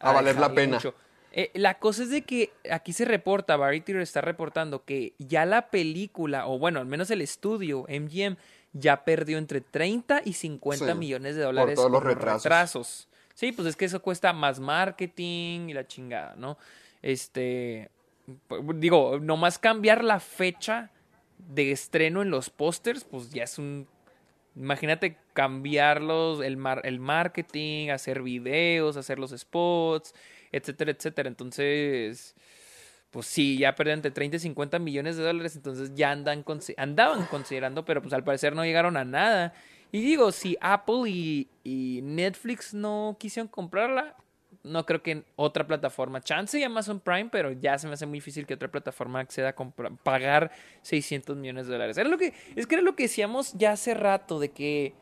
A 0.00 0.12
valer 0.12 0.36
la 0.36 0.52
pena. 0.52 0.76
mucho. 0.76 0.94
Eh, 1.32 1.50
la 1.54 1.78
cosa 1.78 2.04
es 2.04 2.10
de 2.10 2.22
que 2.22 2.52
aquí 2.70 2.92
se 2.92 3.04
reporta, 3.04 3.56
Variety 3.56 3.92
está 3.98 4.20
reportando 4.20 4.84
que 4.84 5.12
ya 5.18 5.44
la 5.44 5.70
película, 5.70 6.46
o 6.46 6.58
bueno, 6.58 6.80
al 6.80 6.86
menos 6.86 7.10
el 7.10 7.20
estudio, 7.20 7.84
MGM, 7.88 8.36
ya 8.72 9.04
perdió 9.04 9.38
entre 9.38 9.60
30 9.60 10.22
y 10.24 10.32
50 10.32 10.86
Sí, 10.92 10.94
millones 10.98 11.36
de 11.36 11.42
por 11.44 11.54
dólares 11.54 11.74
todos 11.76 11.90
los 11.90 12.00
por 12.00 12.08
retrasos. 12.08 12.42
retrasos. 12.44 13.08
Sí, 13.34 13.52
pues 13.52 13.68
es 13.68 13.76
que 13.76 13.84
eso 13.84 14.02
cuesta 14.02 14.32
más 14.32 14.58
marketing 14.58 15.68
y 15.68 15.74
la 15.74 15.86
chingada, 15.86 16.34
¿no? 16.36 16.58
Este, 17.02 17.90
pues, 18.48 18.62
digo, 18.80 19.18
nomás 19.20 19.58
cambiar 19.58 20.02
la 20.02 20.18
fecha 20.20 20.90
de 21.38 21.70
estreno 21.70 22.22
en 22.22 22.30
los 22.30 22.50
pósters, 22.50 23.04
pues 23.04 23.30
ya 23.30 23.44
es 23.44 23.58
un 23.58 23.86
Imagínate 24.58 25.16
cambiarlos, 25.34 26.42
el, 26.42 26.56
mar- 26.56 26.82
el 26.84 26.98
marketing, 27.00 27.90
hacer 27.90 28.22
videos, 28.22 28.96
hacer 28.96 29.18
los 29.18 29.30
spots, 29.30 30.14
etcétera, 30.52 30.90
etcétera. 30.90 31.28
Entonces, 31.28 32.34
pues 33.10 33.26
sí, 33.26 33.58
ya 33.58 33.74
perdieron 33.74 33.98
entre 33.98 34.10
30 34.10 34.36
y 34.36 34.40
50 34.40 34.78
millones 34.78 35.16
de 35.16 35.22
dólares, 35.24 35.56
entonces 35.56 35.94
ya 35.94 36.10
andan 36.10 36.44
andaban 36.76 37.24
considerando, 37.26 37.84
pero 37.84 38.02
pues 38.02 38.12
al 38.12 38.24
parecer 38.24 38.54
no 38.54 38.64
llegaron 38.64 38.96
a 38.96 39.04
nada. 39.04 39.54
Y 39.92 40.00
digo, 40.02 40.32
si 40.32 40.56
Apple 40.60 41.08
y, 41.08 41.48
y 41.64 42.00
Netflix 42.02 42.74
no 42.74 43.16
quisieron 43.18 43.48
comprarla, 43.48 44.14
no 44.68 44.86
creo 44.86 45.02
que 45.02 45.10
en 45.12 45.24
otra 45.36 45.66
plataforma, 45.66 46.20
chance 46.20 46.58
y 46.58 46.62
Amazon 46.62 47.00
Prime, 47.00 47.28
pero 47.30 47.52
ya 47.52 47.78
se 47.78 47.86
me 47.88 47.94
hace 47.94 48.06
muy 48.06 48.18
difícil 48.18 48.46
que 48.46 48.54
otra 48.54 48.70
plataforma 48.70 49.20
acceda 49.20 49.48
a 49.50 49.54
comprar- 49.54 49.96
pagar 50.02 50.50
600 50.82 51.36
millones 51.36 51.66
de 51.66 51.72
dólares. 51.72 51.96
Era 51.98 52.08
lo 52.08 52.18
que, 52.18 52.34
es 52.56 52.66
que 52.66 52.74
era 52.76 52.82
lo 52.82 52.94
que 52.94 53.04
decíamos 53.04 53.52
ya 53.54 53.72
hace 53.72 53.94
rato, 53.94 54.38
de 54.38 54.50
que 54.50 54.94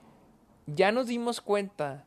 ya 0.67 0.93
nos 0.93 1.07
dimos 1.09 1.41
cuenta 1.41 2.07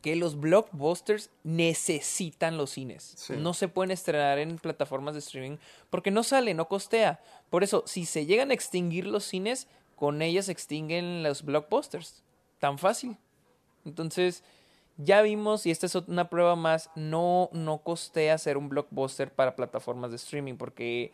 que 0.00 0.14
los 0.16 0.38
blockbusters 0.38 1.30
necesitan 1.42 2.56
los 2.56 2.70
cines. 2.70 3.14
Sí. 3.16 3.34
No 3.36 3.52
se 3.52 3.66
pueden 3.68 3.90
estrenar 3.90 4.38
en 4.38 4.56
plataformas 4.58 5.14
de 5.14 5.18
streaming 5.20 5.56
porque 5.90 6.10
no 6.12 6.22
sale, 6.22 6.54
no 6.54 6.68
costea. 6.68 7.20
Por 7.50 7.64
eso, 7.64 7.82
si 7.86 8.04
se 8.04 8.24
llegan 8.24 8.50
a 8.50 8.54
extinguir 8.54 9.06
los 9.06 9.24
cines, 9.24 9.66
con 9.96 10.22
ellas 10.22 10.46
se 10.46 10.52
extinguen 10.52 11.24
los 11.24 11.42
blockbusters. 11.42 12.22
Tan 12.60 12.78
fácil. 12.78 13.16
Entonces, 13.84 14.44
ya 14.98 15.22
vimos, 15.22 15.64
y 15.64 15.70
esta 15.70 15.86
es 15.86 15.94
una 15.94 16.28
prueba 16.28 16.54
más, 16.56 16.90
no, 16.94 17.48
no 17.52 17.78
costea 17.78 18.34
hacer 18.34 18.56
un 18.58 18.68
blockbuster 18.68 19.32
para 19.32 19.56
plataformas 19.56 20.10
de 20.10 20.16
streaming 20.16 20.54
porque 20.56 21.12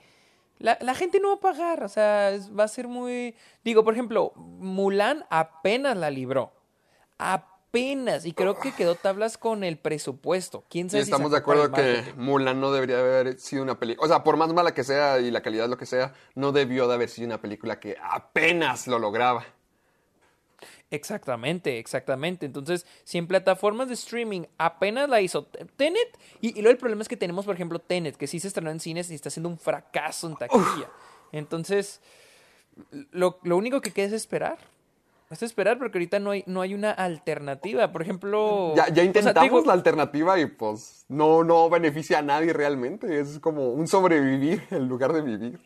la, 0.59 0.77
la 0.81 0.95
gente 0.95 1.21
no 1.21 1.29
va 1.29 1.35
a 1.35 1.41
pagar. 1.41 1.85
O 1.85 1.89
sea, 1.89 2.31
es- 2.31 2.51
va 2.51 2.65
a 2.65 2.69
ser 2.69 2.89
muy... 2.89 3.35
Digo, 3.65 3.85
por 3.85 3.93
ejemplo, 3.95 4.33
Mulan 4.37 5.25
apenas 5.31 5.97
la 5.97 6.11
libró. 6.11 6.53
Apenas. 7.19 8.25
Y 8.27 8.33
creo 8.33 8.59
que 8.59 8.73
quedó 8.73 8.95
tablas 8.95 9.37
con 9.39 9.65
el 9.65 9.77
presupuesto. 9.79 10.65
¿Quién 10.69 10.87
Y 10.87 10.91
sabe 10.91 11.05
si 11.05 11.11
estamos 11.11 11.33
de 11.33 11.39
acuerdo 11.39 11.73
que? 11.73 12.05
Mulan 12.17 12.61
no 12.61 12.71
debería 12.73 12.99
haber 13.01 13.39
sido 13.41 13.63
una 13.63 13.79
película. 13.79 14.05
O 14.05 14.09
sea, 14.09 14.23
por 14.25 14.37
más 14.37 14.53
mala 14.53 14.75
que 14.75 14.85
sea 14.85 15.19
y 15.19 15.31
la 15.31 15.43
calidad 15.43 15.69
lo 15.69 15.77
que 15.77 15.87
sea, 15.87 16.13
no 16.35 16.53
debió 16.53 16.87
de 16.89 16.95
haber 16.95 17.09
sido 17.09 17.27
una 17.27 17.41
película 17.41 17.81
que 17.81 17.97
apenas 18.03 18.87
lo 18.87 18.99
lograba. 18.99 19.45
Exactamente, 20.95 21.79
exactamente. 21.79 22.47
Entonces, 22.47 22.87
si 23.05 23.19
en 23.19 23.27
plataformas 23.27 23.89
de 23.89 23.95
streaming 23.95 24.43
apenas 24.59 25.09
la 25.09 25.21
hizo 25.21 25.45
Tenet, 25.77 26.19
y, 26.41 26.49
y 26.59 26.63
luego 26.63 26.71
el 26.71 26.79
problema 26.79 27.03
es 27.03 27.09
que 27.09 27.17
tenemos, 27.17 27.45
por 27.45 27.55
ejemplo, 27.55 27.79
Tenet, 27.79 28.17
que 28.17 28.27
sí 28.27 28.41
se 28.41 28.49
estrenó 28.49 28.71
en 28.71 28.81
cines 28.81 29.11
y 29.11 29.15
está 29.15 29.31
siendo 29.31 29.49
un 29.49 29.59
fracaso 29.59 30.29
en 30.29 30.37
taquilla. 30.37 30.89
Entonces, 31.33 32.01
lo, 33.11 33.39
lo 33.43 33.57
único 33.57 33.81
que 33.81 33.93
queda 33.93 34.07
es 34.07 34.13
esperar. 34.13 34.59
Es 35.31 35.43
esperar 35.43 35.79
porque 35.79 35.99
ahorita 35.99 36.21
no 36.21 36.31
hay, 36.31 36.45
no 36.47 36.61
hay 36.61 36.75
una 36.75 36.93
alternativa. 36.93 37.91
Por 37.91 38.03
ejemplo... 38.03 38.73
Ya, 38.77 38.87
ya 38.87 38.93
o 38.93 38.95
sea, 38.95 39.05
intentamos 39.05 39.51
digo- 39.51 39.67
la 39.67 39.73
alternativa 39.73 40.39
y 40.39 40.47
pues 40.47 41.07
no, 41.09 41.43
no 41.43 41.69
beneficia 41.71 42.19
a 42.19 42.23
nadie 42.23 42.53
realmente. 42.53 43.19
Es 43.19 43.41
como 43.41 43.73
un 43.73 43.89
sobrevivir 43.89 44.63
en 44.71 44.87
lugar 44.87 45.13
de 45.13 45.23
vivir. 45.23 45.59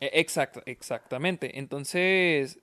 E- 0.00 0.10
Exacto, 0.20 0.62
exactamente. 0.66 1.58
Entonces, 1.58 2.58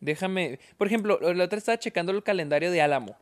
déjame. 0.00 0.58
Por 0.76 0.86
ejemplo, 0.86 1.18
la 1.20 1.44
otra 1.44 1.58
estaba 1.58 1.78
checando 1.78 2.12
el 2.12 2.22
calendario 2.22 2.70
de 2.70 2.80
Álamo. 2.82 3.16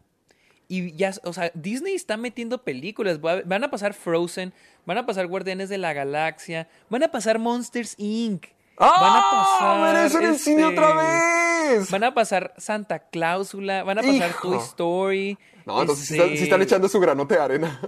Y 0.68 0.92
ya, 0.96 1.12
o 1.22 1.32
sea, 1.32 1.50
Disney 1.54 1.94
está 1.94 2.16
metiendo 2.16 2.64
películas. 2.64 3.18
Va- 3.24 3.42
Van 3.44 3.62
a 3.62 3.70
pasar 3.70 3.94
Frozen, 3.94 4.52
van 4.84 4.98
a 4.98 5.06
pasar 5.06 5.26
Guardianes 5.28 5.68
de 5.68 5.78
la 5.78 5.92
Galaxia, 5.92 6.68
van 6.90 7.04
a 7.04 7.08
pasar 7.12 7.38
Monsters 7.38 7.94
Inc. 7.98 8.46
van 8.76 8.88
a 8.90 9.20
¡Ah! 9.20 9.30
pasar. 9.30 9.94
¡Ver 9.94 10.06
eso 10.06 10.18
en 10.18 10.24
el 10.26 10.38
cine 10.38 10.62
este, 10.62 10.74
otra 10.74 10.94
vez! 10.96 11.90
Van 11.90 12.02
a 12.04 12.14
pasar 12.14 12.52
Santa 12.58 12.98
Cláusula, 12.98 13.84
van 13.84 13.98
a 13.98 14.02
pasar 14.02 14.30
Hijo. 14.30 14.48
Toy 14.50 14.58
Story. 14.58 15.38
No, 15.64 15.80
entonces 15.82 16.06
sí 16.08 16.14
este, 16.14 16.24
están, 16.24 16.36
sí 16.38 16.42
están 16.44 16.62
echando 16.62 16.88
su 16.88 16.98
granote 17.00 17.34
de 17.36 17.40
arena. 17.40 17.80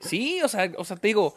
Sí, 0.00 0.40
o 0.42 0.48
sea, 0.48 0.70
o 0.78 0.84
sea, 0.84 0.96
te 0.96 1.08
digo. 1.08 1.36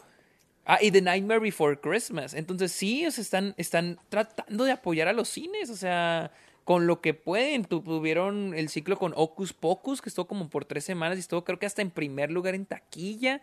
Ah, 0.68 0.78
y 0.82 0.90
The 0.90 1.00
Nightmare 1.00 1.38
Before 1.40 1.78
Christmas. 1.78 2.34
Entonces, 2.34 2.72
sí, 2.72 3.06
o 3.06 3.10
sea, 3.12 3.22
están, 3.22 3.54
están 3.56 4.00
tratando 4.08 4.64
de 4.64 4.72
apoyar 4.72 5.06
a 5.06 5.12
los 5.12 5.28
cines, 5.28 5.70
o 5.70 5.76
sea, 5.76 6.32
con 6.66 6.86
lo 6.86 7.00
que 7.00 7.14
pueden. 7.14 7.64
Tu- 7.64 7.80
Tuvieron 7.80 8.52
el 8.54 8.68
ciclo 8.68 8.98
con 8.98 9.14
Ocus 9.16 9.54
Pocus, 9.54 10.02
que 10.02 10.10
estuvo 10.10 10.26
como 10.26 10.50
por 10.50 10.66
tres 10.66 10.84
semanas 10.84 11.16
y 11.16 11.20
estuvo, 11.20 11.44
creo 11.44 11.58
que 11.58 11.64
hasta 11.64 11.80
en 11.80 11.90
primer 11.90 12.30
lugar 12.30 12.54
en 12.54 12.66
taquilla. 12.66 13.40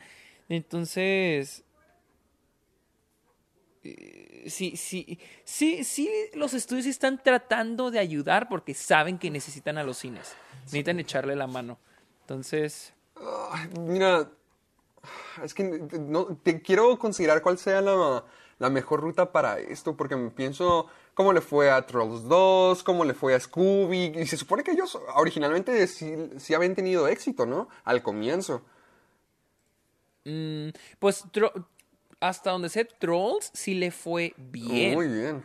Entonces. 0.49 1.63
eh, 3.83 4.43
Sí, 4.47 4.75
sí, 4.75 5.19
sí, 5.45 5.85
sí, 5.85 6.09
los 6.33 6.53
estudios 6.53 6.85
están 6.85 7.23
tratando 7.23 7.91
de 7.91 7.99
ayudar 7.99 8.49
porque 8.49 8.73
saben 8.73 9.17
que 9.17 9.31
necesitan 9.31 9.77
a 9.77 9.83
los 9.83 9.97
cines. 9.97 10.35
Necesitan 10.65 10.99
echarle 10.99 11.35
la 11.37 11.47
mano. 11.47 11.79
Entonces, 12.21 12.93
Mira, 13.79 14.29
es 15.41 15.53
que 15.53 15.63
no, 15.63 16.25
te 16.43 16.61
quiero 16.61 16.99
considerar 16.99 17.41
cuál 17.41 17.57
sea 17.57 17.79
la, 17.81 18.25
la 18.59 18.69
mejor 18.69 19.01
ruta 19.01 19.31
para 19.31 19.59
esto, 19.59 19.95
porque 19.95 20.15
me 20.15 20.29
pienso 20.29 20.87
cómo 21.13 21.33
le 21.33 21.41
fue 21.41 21.69
a 21.71 21.85
Trolls 21.85 22.27
2, 22.27 22.83
cómo 22.83 23.05
le 23.05 23.13
fue 23.13 23.35
a 23.35 23.39
Scooby, 23.39 24.13
y 24.15 24.25
se 24.27 24.37
supone 24.37 24.63
que 24.63 24.71
ellos 24.71 24.97
originalmente 25.15 25.85
sí, 25.87 26.15
sí 26.37 26.53
habían 26.53 26.75
tenido 26.75 27.07
éxito, 27.07 27.45
¿no? 27.45 27.69
Al 27.83 28.01
comienzo. 28.01 28.63
Mm, 30.25 30.69
pues 30.99 31.23
hasta 32.19 32.51
donde 32.51 32.69
sé, 32.69 32.85
Trolls 32.85 33.51
sí 33.53 33.73
le 33.73 33.91
fue 33.91 34.33
bien. 34.37 34.93
Muy 34.93 35.07
bien. 35.07 35.43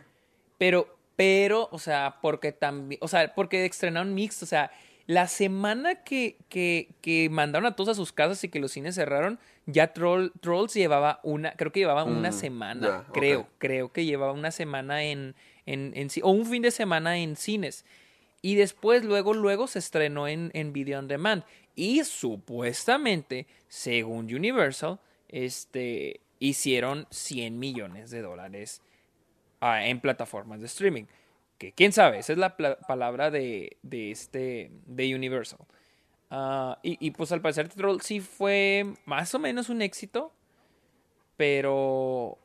Pero, 0.58 0.96
pero, 1.16 1.68
o 1.72 1.78
sea, 1.78 2.18
porque 2.22 2.52
también, 2.52 3.00
o 3.02 3.08
sea, 3.08 3.34
porque 3.34 3.64
estrenaron 3.66 4.14
mixto, 4.14 4.44
o 4.44 4.48
sea, 4.48 4.70
la 5.08 5.26
semana 5.26 6.04
que, 6.04 6.36
que, 6.50 6.90
que 7.00 7.30
mandaron 7.30 7.64
a 7.64 7.74
todos 7.74 7.88
a 7.88 7.94
sus 7.94 8.12
casas 8.12 8.44
y 8.44 8.50
que 8.50 8.60
los 8.60 8.72
cines 8.72 8.94
cerraron, 8.94 9.38
ya 9.64 9.94
Troll, 9.94 10.32
Trolls 10.40 10.74
llevaba 10.74 11.18
una, 11.22 11.52
creo 11.52 11.72
que 11.72 11.80
llevaba 11.80 12.04
una 12.04 12.28
Mm, 12.28 12.34
semana, 12.34 13.04
creo, 13.14 13.48
creo 13.56 13.90
que 13.90 14.04
llevaba 14.04 14.32
una 14.32 14.50
semana 14.50 15.02
en, 15.04 15.34
en, 15.64 15.92
en 15.96 16.10
o 16.22 16.30
un 16.30 16.44
fin 16.44 16.60
de 16.60 16.70
semana 16.70 17.16
en 17.16 17.36
cines. 17.36 17.86
y 18.42 18.56
después, 18.56 19.02
luego, 19.02 19.32
luego 19.32 19.66
se 19.66 19.78
estrenó 19.78 20.28
en, 20.28 20.50
en 20.52 20.74
Video 20.74 20.98
On 20.98 21.08
Demand. 21.08 21.42
Y 21.74 22.04
supuestamente, 22.04 23.46
según 23.66 24.26
Universal, 24.26 25.00
este, 25.28 26.20
hicieron 26.38 27.06
100 27.10 27.58
millones 27.58 28.10
de 28.10 28.20
dólares 28.20 28.82
ah, 29.60 29.86
en 29.86 30.00
plataformas 30.00 30.60
de 30.60 30.66
streaming. 30.66 31.04
Que 31.58 31.72
quién 31.72 31.92
sabe, 31.92 32.20
esa 32.20 32.32
es 32.32 32.38
la 32.38 32.56
palabra 32.56 33.30
de, 33.30 33.76
de, 33.82 34.10
este, 34.12 34.70
de 34.86 35.14
Universal. 35.14 35.58
Ah, 36.30 36.78
y, 36.82 37.04
y, 37.04 37.10
pues 37.10 37.32
al 37.32 37.40
parecer 37.40 37.68
Troll 37.68 38.00
sí 38.00 38.20
fue 38.20 38.86
más 39.06 39.34
o 39.34 39.38
menos 39.38 39.68
un 39.68 39.82
éxito, 39.82 40.32
pero, 41.36 42.38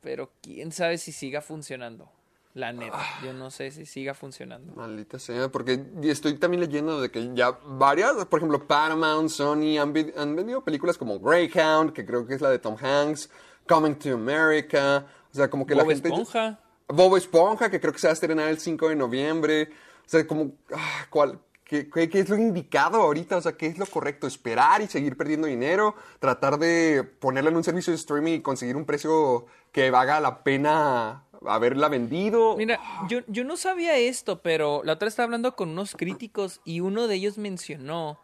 pero 0.00 0.30
quién 0.40 0.72
sabe 0.72 0.98
si 0.98 1.12
siga 1.12 1.40
funcionando. 1.40 2.10
La 2.54 2.70
neta, 2.70 3.02
yo 3.24 3.32
no 3.32 3.50
sé 3.50 3.70
si 3.70 3.86
siga 3.86 4.12
funcionando. 4.12 4.74
Maldita 4.74 5.18
sea, 5.18 5.48
porque 5.48 5.86
estoy 6.02 6.34
también 6.34 6.60
leyendo 6.60 7.00
de 7.00 7.10
que 7.10 7.30
ya 7.32 7.52
varias, 7.64 8.26
por 8.26 8.40
ejemplo, 8.40 8.66
Paramount, 8.66 9.30
Sony 9.30 9.78
han, 9.80 9.94
han 10.16 10.36
vendido 10.36 10.62
películas 10.62 10.98
como 10.98 11.18
Greyhound, 11.18 11.94
que 11.94 12.04
creo 12.04 12.26
que 12.26 12.34
es 12.34 12.42
la 12.42 12.50
de 12.50 12.58
Tom 12.58 12.76
Hanks, 12.78 13.30
Coming 13.66 13.94
to 13.94 14.12
America, 14.12 15.06
o 15.30 15.34
sea, 15.34 15.48
como 15.48 15.64
que 15.66 15.74
la 15.74 15.86
gente... 15.86 16.08
Esponja. 16.08 16.60
Bob 16.92 17.16
Esponja, 17.16 17.70
que 17.70 17.80
creo 17.80 17.92
que 17.92 17.98
se 17.98 18.06
va 18.06 18.12
a 18.12 18.14
estrenar 18.14 18.48
el 18.48 18.58
5 18.58 18.88
de 18.88 18.96
noviembre, 18.96 19.70
o 20.04 20.08
sea, 20.08 20.26
como, 20.26 20.52
ah, 20.74 21.06
¿cuál? 21.10 21.38
¿Qué, 21.64 21.88
qué, 21.88 22.08
qué 22.10 22.20
es 22.20 22.28
lo 22.28 22.36
indicado 22.36 23.00
ahorita? 23.00 23.38
O 23.38 23.40
sea, 23.40 23.52
¿qué 23.52 23.66
es 23.66 23.78
lo 23.78 23.86
correcto? 23.86 24.26
¿Esperar 24.26 24.82
y 24.82 24.88
seguir 24.88 25.16
perdiendo 25.16 25.46
dinero? 25.46 25.94
¿Tratar 26.18 26.58
de 26.58 27.02
ponerla 27.02 27.48
en 27.48 27.56
un 27.56 27.64
servicio 27.64 27.92
de 27.92 27.96
streaming 27.96 28.32
y 28.32 28.42
conseguir 28.42 28.76
un 28.76 28.84
precio 28.84 29.46
que 29.72 29.90
valga 29.90 30.20
la 30.20 30.44
pena 30.44 31.24
haberla 31.46 31.88
vendido? 31.88 32.56
Mira, 32.58 32.78
yo, 33.08 33.20
yo 33.26 33.44
no 33.44 33.56
sabía 33.56 33.96
esto, 33.96 34.42
pero 34.42 34.82
la 34.84 34.94
otra 34.94 35.08
estaba 35.08 35.24
hablando 35.24 35.56
con 35.56 35.70
unos 35.70 35.94
críticos 35.94 36.60
y 36.64 36.80
uno 36.80 37.08
de 37.08 37.14
ellos 37.14 37.38
mencionó 37.38 38.20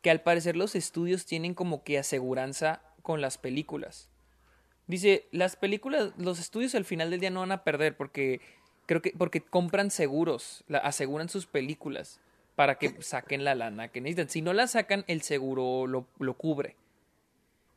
que 0.00 0.10
al 0.10 0.22
parecer 0.22 0.56
los 0.56 0.74
estudios 0.76 1.26
tienen 1.26 1.54
como 1.54 1.82
que 1.82 1.98
aseguranza 1.98 2.82
con 3.02 3.20
las 3.20 3.36
películas. 3.38 4.11
Dice, 4.92 5.26
las 5.30 5.56
películas, 5.56 6.12
los 6.18 6.38
estudios 6.38 6.74
al 6.74 6.84
final 6.84 7.08
del 7.10 7.18
día 7.20 7.30
no 7.30 7.40
van 7.40 7.50
a 7.52 7.64
perder 7.64 7.96
porque 7.96 8.42
creo 8.84 9.00
que 9.00 9.14
porque 9.16 9.40
compran 9.40 9.90
seguros, 9.90 10.64
la- 10.68 10.78
aseguran 10.80 11.30
sus 11.30 11.46
películas 11.46 12.20
para 12.56 12.76
que 12.78 12.94
saquen 13.00 13.42
la 13.42 13.54
lana 13.54 13.88
que 13.88 14.02
necesitan. 14.02 14.28
Si 14.28 14.42
no 14.42 14.52
la 14.52 14.66
sacan, 14.66 15.04
el 15.08 15.22
seguro 15.22 15.86
lo, 15.86 16.06
lo 16.18 16.34
cubre. 16.34 16.76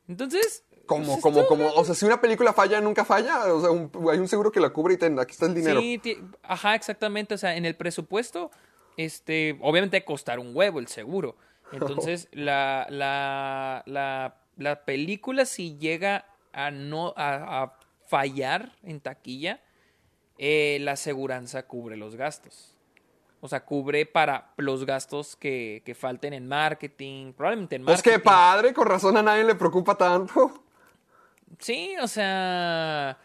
Entonces, 0.08 0.62
Como, 0.84 1.06
pues, 1.06 1.22
como, 1.22 1.46
como, 1.46 1.68
o 1.72 1.84
sea, 1.86 1.94
si 1.94 2.04
una 2.04 2.20
película 2.20 2.52
falla, 2.52 2.80
nunca 2.82 3.04
falla. 3.04 3.52
O 3.52 3.60
sea, 3.62 3.70
un- 3.70 3.90
hay 4.12 4.18
un 4.18 4.28
seguro 4.28 4.52
que 4.52 4.60
la 4.60 4.68
cubre 4.70 4.94
y 4.94 4.96
ten, 4.98 5.18
aquí 5.18 5.32
está 5.32 5.46
el 5.46 5.54
dinero. 5.54 5.80
Sí, 5.80 6.00
ajá, 6.42 6.74
exactamente. 6.74 7.34
O 7.34 7.38
sea, 7.38 7.56
en 7.56 7.64
el 7.64 7.74
presupuesto, 7.76 8.50
este, 8.98 9.58
obviamente 9.62 10.04
costar 10.04 10.38
un 10.38 10.54
huevo 10.54 10.78
el 10.80 10.86
seguro. 10.88 11.34
Entonces, 11.72 12.28
la, 12.30 12.86
la, 12.90 13.82
la, 13.86 14.36
la 14.58 14.84
película, 14.84 15.46
si 15.46 15.78
llega 15.78 16.26
a 16.56 16.70
no 16.70 17.12
a, 17.16 17.62
a 17.62 17.78
fallar 18.08 18.72
en 18.82 19.00
taquilla, 19.00 19.60
eh, 20.38 20.78
la 20.80 20.92
aseguranza 20.92 21.66
cubre 21.66 21.96
los 21.96 22.16
gastos. 22.16 22.72
O 23.40 23.48
sea, 23.48 23.64
cubre 23.64 24.06
para 24.06 24.52
los 24.56 24.86
gastos 24.86 25.36
que, 25.36 25.82
que 25.84 25.94
falten 25.94 26.32
en 26.32 26.48
marketing, 26.48 27.32
probablemente 27.34 27.76
en 27.76 27.82
marketing. 27.82 28.10
qué 28.10 28.18
padre, 28.18 28.72
con 28.72 28.86
razón 28.86 29.16
a 29.16 29.22
nadie 29.22 29.44
le 29.44 29.54
preocupa 29.54 29.96
tanto. 29.96 30.64
Sí, 31.58 31.94
o 32.02 32.08
sea, 32.08 33.18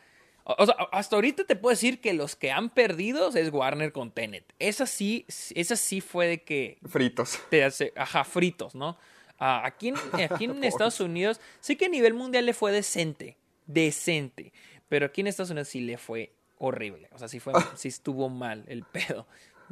o, 0.43 0.55
o 0.57 0.65
sea, 0.65 0.75
hasta 0.91 1.15
ahorita 1.15 1.45
te 1.45 1.55
puedo 1.55 1.71
decir 1.71 2.01
que 2.01 2.13
los 2.13 2.35
que 2.35 2.51
han 2.51 2.69
perdido 2.69 3.29
es 3.29 3.51
Warner 3.51 3.91
con 3.91 4.11
Tenet. 4.11 4.53
Esa 4.59 4.85
sí, 4.85 5.25
esa 5.55 5.75
sí 5.75 6.01
fue 6.01 6.27
de 6.27 6.43
que 6.43 6.77
Fritos. 6.85 7.39
te 7.49 7.63
hace, 7.63 7.93
ajá, 7.95 8.23
fritos, 8.23 8.75
¿no? 8.75 8.97
Ah, 9.43 9.63
aquí 9.65 9.87
en, 9.87 9.95
aquí 10.31 10.45
en 10.45 10.63
Estados 10.63 10.99
Unidos, 10.99 11.41
sí 11.59 11.75
que 11.75 11.85
a 11.85 11.89
nivel 11.89 12.13
mundial 12.13 12.45
le 12.45 12.53
fue 12.53 12.71
decente, 12.71 13.37
decente, 13.65 14.53
pero 14.87 15.07
aquí 15.07 15.21
en 15.21 15.27
Estados 15.27 15.49
Unidos 15.49 15.67
sí 15.67 15.81
le 15.81 15.97
fue 15.97 16.31
horrible, 16.59 17.09
o 17.11 17.17
sea, 17.17 17.27
sí 17.27 17.39
fue, 17.39 17.53
sí 17.75 17.87
estuvo 17.87 18.29
mal 18.29 18.63
el 18.67 18.83
pedo. 18.83 19.25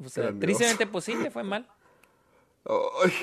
O 0.03 0.09
sea, 0.09 0.23
Grandioso. 0.23 0.39
tristemente, 0.47 0.87
pues 0.87 1.05
sí, 1.05 1.13
le 1.13 1.29
fue 1.29 1.43
mal. 1.43 1.67
Ay, 2.65 3.13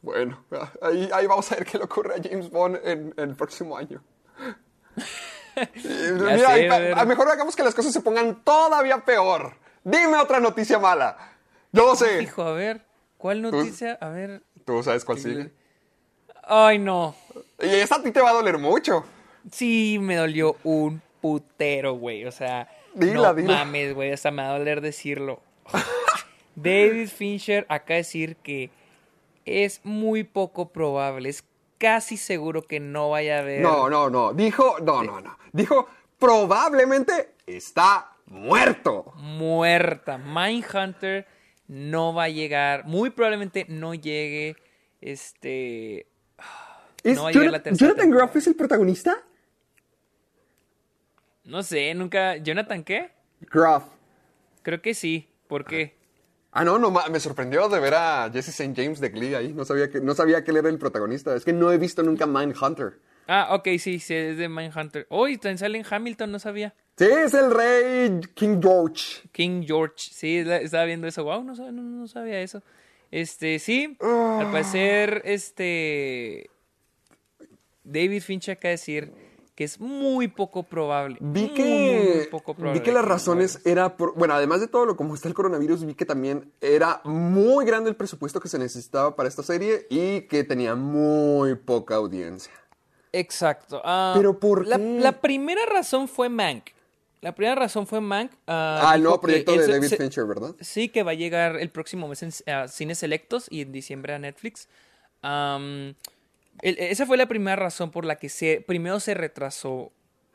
bueno, 0.00 0.44
ahí, 0.80 1.08
ahí 1.12 1.26
vamos 1.26 1.50
a 1.50 1.56
ver 1.56 1.64
qué 1.64 1.76
le 1.78 1.84
ocurre 1.84 2.14
a 2.14 2.22
James 2.22 2.50
Bond 2.50 2.78
en, 2.84 3.12
en 3.16 3.30
el 3.30 3.34
próximo 3.34 3.76
año. 3.76 4.02
Mira, 5.56 6.54
sé, 6.54 6.68
a 6.68 7.00
a 7.00 7.02
lo 7.02 7.06
mejor 7.08 7.28
hagamos 7.30 7.56
que 7.56 7.62
las 7.64 7.74
cosas 7.74 7.92
se 7.92 8.00
pongan 8.00 8.44
todavía 8.44 9.04
peor. 9.04 9.56
Dime 9.82 10.18
otra 10.18 10.38
noticia 10.38 10.78
mala. 10.78 11.16
Yo 11.72 11.96
sé. 11.96 12.22
Hijo, 12.22 12.42
a 12.42 12.52
ver, 12.52 12.84
¿cuál 13.16 13.42
noticia? 13.42 13.98
A 14.00 14.10
ver, 14.10 14.42
Tú 14.64 14.82
sabes 14.82 15.04
cuál 15.04 15.18
sigue. 15.18 15.52
Ay 16.46 16.78
no. 16.78 17.14
Y 17.60 17.66
esa 17.66 17.96
a 17.96 18.02
ti 18.02 18.10
te 18.12 18.20
va 18.20 18.30
a 18.30 18.34
doler 18.34 18.58
mucho. 18.58 19.04
Sí, 19.50 19.98
me 20.00 20.16
dolió 20.16 20.56
un 20.64 21.00
putero, 21.20 21.94
güey. 21.94 22.24
O 22.24 22.32
sea, 22.32 22.68
Dila, 22.94 23.28
no 23.28 23.34
dila. 23.34 23.64
mames, 23.64 23.94
güey. 23.94 24.12
Hasta 24.12 24.30
me 24.30 24.42
va 24.42 24.54
a 24.54 24.58
doler 24.58 24.80
decirlo. 24.80 25.40
David 26.54 27.08
Fincher 27.08 27.66
acá 27.68 27.94
decir 27.94 28.36
que 28.36 28.70
es 29.44 29.80
muy 29.84 30.24
poco 30.24 30.70
probable, 30.70 31.28
es 31.28 31.44
casi 31.78 32.16
seguro 32.16 32.62
que 32.62 32.80
no 32.80 33.10
vaya 33.10 33.36
a 33.36 33.40
haber. 33.40 33.60
No, 33.60 33.88
no, 33.90 34.08
no. 34.10 34.32
Dijo, 34.32 34.76
no, 34.80 35.02
no, 35.02 35.20
no. 35.20 35.38
Dijo, 35.52 35.86
probablemente 36.18 37.34
está 37.46 38.12
muerto. 38.26 39.12
Muerta. 39.16 40.18
Mindhunter 40.18 41.26
no 41.68 42.14
va 42.14 42.24
a 42.24 42.28
llegar. 42.28 42.86
Muy 42.86 43.10
probablemente 43.10 43.66
no 43.68 43.94
llegue. 43.94 44.56
Este. 45.00 46.06
¿Es 47.06 47.16
No 47.16 47.22
va 47.24 47.28
a 47.28 47.32
llegar 47.32 47.44
la 47.46 47.50
Jonathan, 47.50 47.62
tercera 47.62 47.78
Jonathan 47.88 48.02
temporada. 48.04 48.26
Groff 48.26 48.36
es 48.36 48.46
el 48.46 48.54
protagonista? 48.56 49.16
No 51.44 51.62
sé, 51.62 51.94
nunca. 51.94 52.36
¿Jonathan 52.36 52.82
qué? 52.84 53.10
Groff. 53.40 53.84
Creo 54.62 54.82
que 54.82 54.94
sí. 54.94 55.28
¿Por 55.46 55.64
qué? 55.64 55.94
Ah, 56.50 56.64
no, 56.64 56.78
no, 56.78 56.90
me 56.90 57.20
sorprendió 57.20 57.68
de 57.68 57.78
ver 57.78 57.94
a 57.94 58.30
Jesse 58.32 58.48
St. 58.48 58.72
James 58.74 58.98
de 58.98 59.10
Glee 59.10 59.34
ahí. 59.34 59.52
No 59.52 59.64
sabía, 59.64 59.90
que, 59.90 60.00
no 60.00 60.14
sabía 60.14 60.42
que 60.42 60.50
él 60.50 60.56
era 60.56 60.68
el 60.68 60.78
protagonista. 60.78 61.34
Es 61.36 61.44
que 61.44 61.52
no 61.52 61.70
he 61.70 61.78
visto 61.78 62.02
nunca 62.02 62.26
Mindhunter. 62.26 62.98
Ah, 63.28 63.48
ok, 63.54 63.68
sí, 63.78 63.98
sí, 64.00 64.14
es 64.14 64.38
de 64.38 64.48
Mindhunter. 64.48 65.06
Uy, 65.10 65.36
también 65.36 65.58
sale 65.58 65.78
en 65.78 65.84
Hamilton, 65.88 66.32
no 66.32 66.38
sabía. 66.38 66.74
Sí, 66.96 67.04
es 67.04 67.34
el 67.34 67.50
rey 67.50 68.20
King 68.34 68.58
George. 68.62 69.28
King 69.32 69.62
George, 69.66 69.94
sí, 69.98 70.42
la- 70.44 70.56
estaba 70.58 70.84
viendo 70.84 71.06
eso. 71.06 71.22
Wow, 71.24 71.44
no, 71.44 71.54
sab- 71.54 71.72
no, 71.72 71.82
no 71.82 72.08
sabía 72.08 72.40
eso. 72.40 72.62
Este, 73.10 73.58
sí, 73.58 73.96
Ah. 74.00 74.38
al 74.40 74.50
parecer, 74.50 75.22
este. 75.24 76.48
David 77.86 78.22
Fincher 78.22 78.52
acaba 78.56 78.70
de 78.70 78.72
decir 78.74 79.12
que 79.54 79.64
es 79.64 79.80
muy 79.80 80.28
poco 80.28 80.64
probable. 80.64 81.16
Vi 81.20 81.48
que, 81.54 81.62
muy, 81.64 82.16
muy 82.18 82.26
poco 82.26 82.52
probable 82.54 82.78
vi 82.80 82.84
que 82.84 82.92
las 82.92 83.04
razones 83.04 83.60
era 83.64 83.96
por, 83.96 84.14
bueno, 84.14 84.34
además 84.34 84.60
de 84.60 84.68
todo 84.68 84.84
lo 84.84 84.96
como 84.96 85.14
está 85.14 85.28
el 85.28 85.34
coronavirus, 85.34 85.86
vi 85.86 85.94
que 85.94 86.04
también 86.04 86.52
era 86.60 87.00
muy 87.04 87.64
grande 87.64 87.88
el 87.88 87.96
presupuesto 87.96 88.38
que 88.38 88.48
se 88.48 88.58
necesitaba 88.58 89.16
para 89.16 89.28
esta 89.30 89.42
serie 89.42 89.86
y 89.88 90.22
que 90.22 90.44
tenía 90.44 90.74
muy 90.74 91.54
poca 91.54 91.94
audiencia. 91.94 92.52
Exacto. 93.12 93.80
ah, 93.84 94.12
¿Pero 94.14 94.38
por 94.38 94.66
la, 94.66 94.76
qué? 94.76 94.98
la 95.00 95.20
primera 95.20 95.64
razón 95.64 96.06
fue 96.08 96.28
Mank. 96.28 96.64
La 97.22 97.34
primera 97.34 97.54
razón 97.54 97.86
fue 97.86 98.02
Mank. 98.02 98.32
ah, 98.46 98.90
Ah, 98.90 98.94
el 98.94 99.02
nuevo 99.04 99.20
proyecto 99.20 99.52
de 99.56 99.66
David 99.66 99.88
se- 99.88 99.96
Fincher, 99.96 100.26
¿verdad? 100.26 100.54
Sí, 100.60 100.90
que 100.90 101.02
va 101.02 101.12
a 101.12 101.14
llegar 101.14 101.56
el 101.56 101.70
próximo 101.70 102.08
mes 102.08 102.22
en 102.22 102.30
a 102.52 102.68
cines 102.68 102.98
selectos 102.98 103.46
y 103.50 103.62
en 103.62 103.72
diciembre 103.72 104.12
a 104.12 104.18
Netflix. 104.18 104.68
Am, 105.22 105.94
el- 106.62 106.78
esa 106.78 107.06
fue 107.06 107.16
la 107.16 107.26
primera 107.26 107.56
razón 107.56 107.90
por 107.90 108.04
la 108.04 108.16
que 108.16 108.28
se, 108.28 108.60
primero 108.66 109.00
se 109.00 109.14
retrasó 109.14 109.92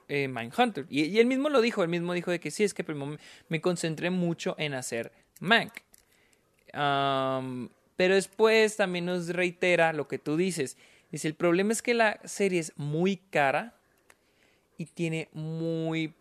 eh, 0.07 0.27
Mindhunter. 0.27 0.85
Y, 0.89 1.03
y 1.05 1.19
él 1.19 1.25
mismo 1.25 1.49
lo 1.49 1.61
dijo, 1.61 1.83
él 1.83 1.89
mismo 1.89 2.13
dijo 2.13 2.31
de 2.31 2.39
que 2.39 2.51
sí, 2.51 2.63
es 2.63 2.73
que 2.73 2.83
primero 2.83 3.05
me, 3.07 3.17
me 3.49 3.61
concentré 3.61 4.09
mucho 4.09 4.55
en 4.57 4.73
hacer. 4.73 5.11
Am, 6.73 7.69
pero 7.95 8.15
después 8.15 8.77
también 8.77 9.05
nos 9.05 9.29
reitera 9.29 9.93
lo 9.93 10.07
que 10.07 10.17
tú 10.19 10.37
dices. 10.37 10.77
Dice, 11.11 11.27
el 11.27 11.35
problema 11.35 11.73
es 11.73 11.81
que 11.81 11.93
la 11.93 12.19
serie 12.23 12.59
es 12.59 12.73
muy 12.77 13.17
cara 13.17 13.75
y 14.77 14.85
tiene 14.85 15.29
muy 15.33 16.13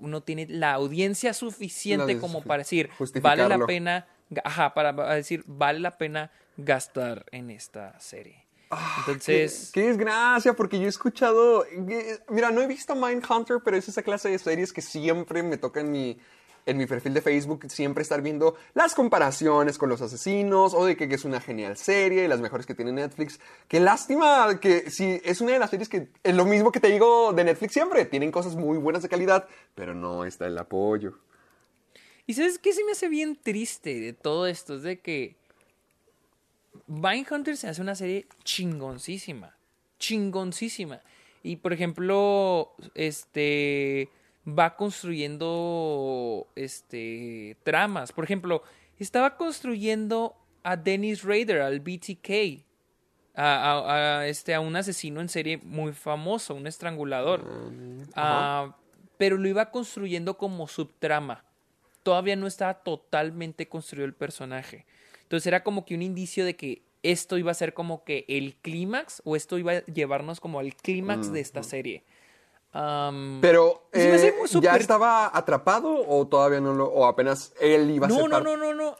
no 0.00 0.20
tiene 0.20 0.46
la 0.48 0.72
audiencia 0.72 1.32
suficiente 1.32 2.14
La 2.14 2.20
como 2.20 2.42
para 2.42 2.58
decir 2.58 2.90
vale 3.22 3.42
la 3.48 3.54
pena 3.68 4.06
ajá 4.42 4.74
para 4.74 4.92
decir 5.14 5.44
vale 5.46 5.78
la 5.78 5.96
pena 5.96 6.32
gastar 6.56 7.24
en 7.30 7.50
esta 7.50 7.98
serie 8.00 8.45
entonces 8.98 9.70
Qué, 9.72 9.80
qué 9.80 9.86
desgracia, 9.88 10.54
porque 10.54 10.78
yo 10.78 10.86
he 10.86 10.88
escuchado. 10.88 11.64
Mira, 12.28 12.50
no 12.50 12.60
he 12.60 12.66
visto 12.66 12.94
Mindhunter, 12.94 13.58
pero 13.64 13.76
es 13.76 13.88
esa 13.88 14.02
clase 14.02 14.28
de 14.28 14.38
series 14.38 14.72
que 14.72 14.82
siempre 14.82 15.42
me 15.42 15.56
toca 15.56 15.80
en 15.80 15.92
mi, 15.92 16.18
en 16.66 16.76
mi 16.76 16.86
perfil 16.86 17.14
de 17.14 17.22
Facebook, 17.22 17.64
siempre 17.68 18.02
estar 18.02 18.20
viendo 18.22 18.56
las 18.74 18.94
comparaciones 18.94 19.78
con 19.78 19.88
los 19.88 20.02
asesinos, 20.02 20.74
o 20.74 20.84
de 20.84 20.96
que, 20.96 21.08
que 21.08 21.14
es 21.14 21.24
una 21.24 21.40
genial 21.40 21.76
serie, 21.76 22.24
y 22.24 22.28
las 22.28 22.40
mejores 22.40 22.66
que 22.66 22.74
tiene 22.74 22.92
Netflix. 22.92 23.38
Qué 23.68 23.78
lástima 23.78 24.58
que 24.60 24.90
sí, 24.90 25.20
es 25.24 25.40
una 25.40 25.52
de 25.52 25.60
las 25.60 25.70
series 25.70 25.88
que 25.88 26.08
es 26.22 26.34
lo 26.34 26.44
mismo 26.44 26.72
que 26.72 26.80
te 26.80 26.88
digo 26.88 27.32
de 27.32 27.44
Netflix 27.44 27.72
siempre. 27.72 28.04
Tienen 28.04 28.32
cosas 28.32 28.56
muy 28.56 28.78
buenas 28.78 29.02
de 29.02 29.08
calidad, 29.08 29.48
pero 29.74 29.94
no 29.94 30.24
está 30.24 30.46
el 30.46 30.58
apoyo. 30.58 31.18
Y 32.26 32.34
sabes 32.34 32.58
qué 32.58 32.72
se 32.72 32.84
me 32.84 32.92
hace 32.92 33.08
bien 33.08 33.36
triste 33.40 34.00
de 34.00 34.12
todo 34.12 34.48
esto, 34.48 34.74
es 34.74 34.82
de 34.82 34.98
que 34.98 35.36
Hunter 36.88 37.56
se 37.56 37.68
hace 37.68 37.82
una 37.82 37.94
serie 37.94 38.26
chingoncísima, 38.44 39.56
chingoncísima. 39.98 41.00
Y 41.42 41.56
por 41.56 41.72
ejemplo, 41.72 42.74
este 42.94 44.10
va 44.46 44.76
construyendo 44.76 46.46
este 46.56 47.56
tramas. 47.62 48.12
Por 48.12 48.24
ejemplo, 48.24 48.62
estaba 48.98 49.36
construyendo 49.36 50.36
a 50.62 50.76
Dennis 50.76 51.22
Rader, 51.22 51.60
al 51.60 51.80
BTK, 51.80 52.64
a, 53.34 54.24
este, 54.26 54.54
a 54.54 54.60
un 54.60 54.74
asesino 54.76 55.20
en 55.20 55.28
serie 55.28 55.58
muy 55.58 55.92
famoso, 55.92 56.54
un 56.54 56.66
estrangulador. 56.66 57.44
Mm, 57.44 58.02
ah, 58.14 58.76
pero 59.18 59.36
lo 59.36 59.48
iba 59.48 59.70
construyendo 59.70 60.36
como 60.36 60.66
subtrama. 60.68 61.44
Todavía 62.02 62.36
no 62.36 62.46
estaba 62.46 62.74
totalmente 62.74 63.68
construido 63.68 64.06
el 64.06 64.14
personaje. 64.14 64.86
Entonces 65.26 65.48
era 65.48 65.64
como 65.64 65.84
que 65.84 65.96
un 65.96 66.02
indicio 66.02 66.44
de 66.44 66.54
que 66.54 66.82
esto 67.02 67.36
iba 67.36 67.50
a 67.50 67.54
ser 67.54 67.74
como 67.74 68.04
que 68.04 68.24
el 68.28 68.54
clímax 68.54 69.22
o 69.24 69.34
esto 69.34 69.58
iba 69.58 69.72
a 69.72 69.84
llevarnos 69.86 70.38
como 70.38 70.60
al 70.60 70.76
clímax 70.76 71.32
de 71.32 71.40
esta 71.40 71.64
serie. 71.64 72.04
Pero 73.40 73.88
eh, 73.92 74.32
ya 74.60 74.76
estaba 74.76 75.36
atrapado 75.36 76.06
o 76.06 76.28
todavía 76.28 76.60
no 76.60 76.74
lo 76.74 76.86
o 76.86 77.06
apenas 77.06 77.54
él 77.60 77.90
iba 77.90 78.06
a 78.06 78.10
ser 78.10 78.20
No, 78.20 78.28
no, 78.28 78.40
no, 78.40 78.56
no, 78.56 78.72
no. 78.72 78.96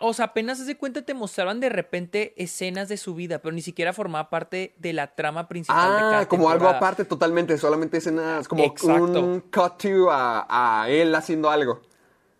o 0.00 0.14
sea, 0.14 0.26
apenas 0.26 0.58
se 0.58 0.76
cuenta 0.78 1.02
te 1.02 1.12
mostraban 1.12 1.60
de 1.60 1.68
repente 1.68 2.32
escenas 2.42 2.88
de 2.88 2.96
su 2.96 3.14
vida, 3.14 3.40
pero 3.40 3.54
ni 3.54 3.60
siquiera 3.60 3.92
formaba 3.92 4.30
parte 4.30 4.72
de 4.78 4.94
la 4.94 5.08
trama 5.08 5.48
principal. 5.48 5.76
Ah, 5.78 6.26
como 6.28 6.48
algo 6.48 6.66
aparte 6.66 7.04
totalmente, 7.04 7.58
solamente 7.58 7.98
escenas 7.98 8.48
como 8.48 8.62
un 8.62 9.40
cut 9.40 9.76
to 9.76 10.08
a, 10.10 10.86
él 10.88 11.14
haciendo 11.14 11.50
algo. 11.50 11.82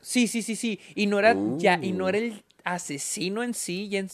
Sí, 0.01 0.29
sí, 0.29 0.41
sí, 0.41 0.57
sí. 0.57 0.81
Y 0.95 1.09
no 1.09 1.19
era 1.19 1.37
ya, 1.59 1.79
y 1.83 1.93
no 1.93 2.09
era 2.09 2.19
el 2.19 2.45
asesino 2.75 3.43
en 3.43 3.55
sí, 3.55 3.89
en, 3.97 4.11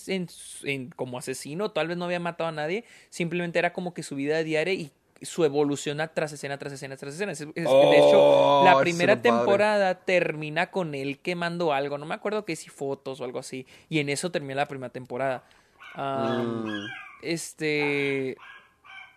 en, 0.64 0.90
como 0.90 1.18
asesino, 1.18 1.70
tal 1.72 1.88
vez 1.88 1.96
no 1.96 2.04
había 2.04 2.20
matado 2.20 2.48
a 2.48 2.52
nadie, 2.52 2.84
simplemente 3.10 3.58
era 3.58 3.72
como 3.72 3.94
que 3.94 4.02
su 4.02 4.14
vida 4.14 4.42
diaria 4.42 4.74
y 4.74 4.92
su 5.22 5.44
evolución 5.44 5.98
tras 6.14 6.32
escena, 6.32 6.58
tras 6.58 6.72
escena, 6.72 6.96
tras 6.96 7.14
escena. 7.14 7.32
de 7.32 7.98
hecho, 7.98 8.20
oh, 8.20 8.62
la 8.64 8.78
primera 8.78 9.20
temporada 9.20 9.96
termina 9.96 10.70
con 10.70 10.94
él 10.94 11.18
quemando 11.18 11.72
algo, 11.72 11.98
no 11.98 12.06
me 12.06 12.14
acuerdo 12.14 12.44
que 12.44 12.54
si 12.54 12.68
fotos 12.68 13.20
o 13.20 13.24
algo 13.24 13.40
así, 13.40 13.66
y 13.88 13.98
en 13.98 14.08
eso 14.08 14.30
termina 14.30 14.54
la 14.54 14.68
primera 14.68 14.92
temporada. 14.92 15.44
Mm. 15.96 16.86
Este... 17.22 18.36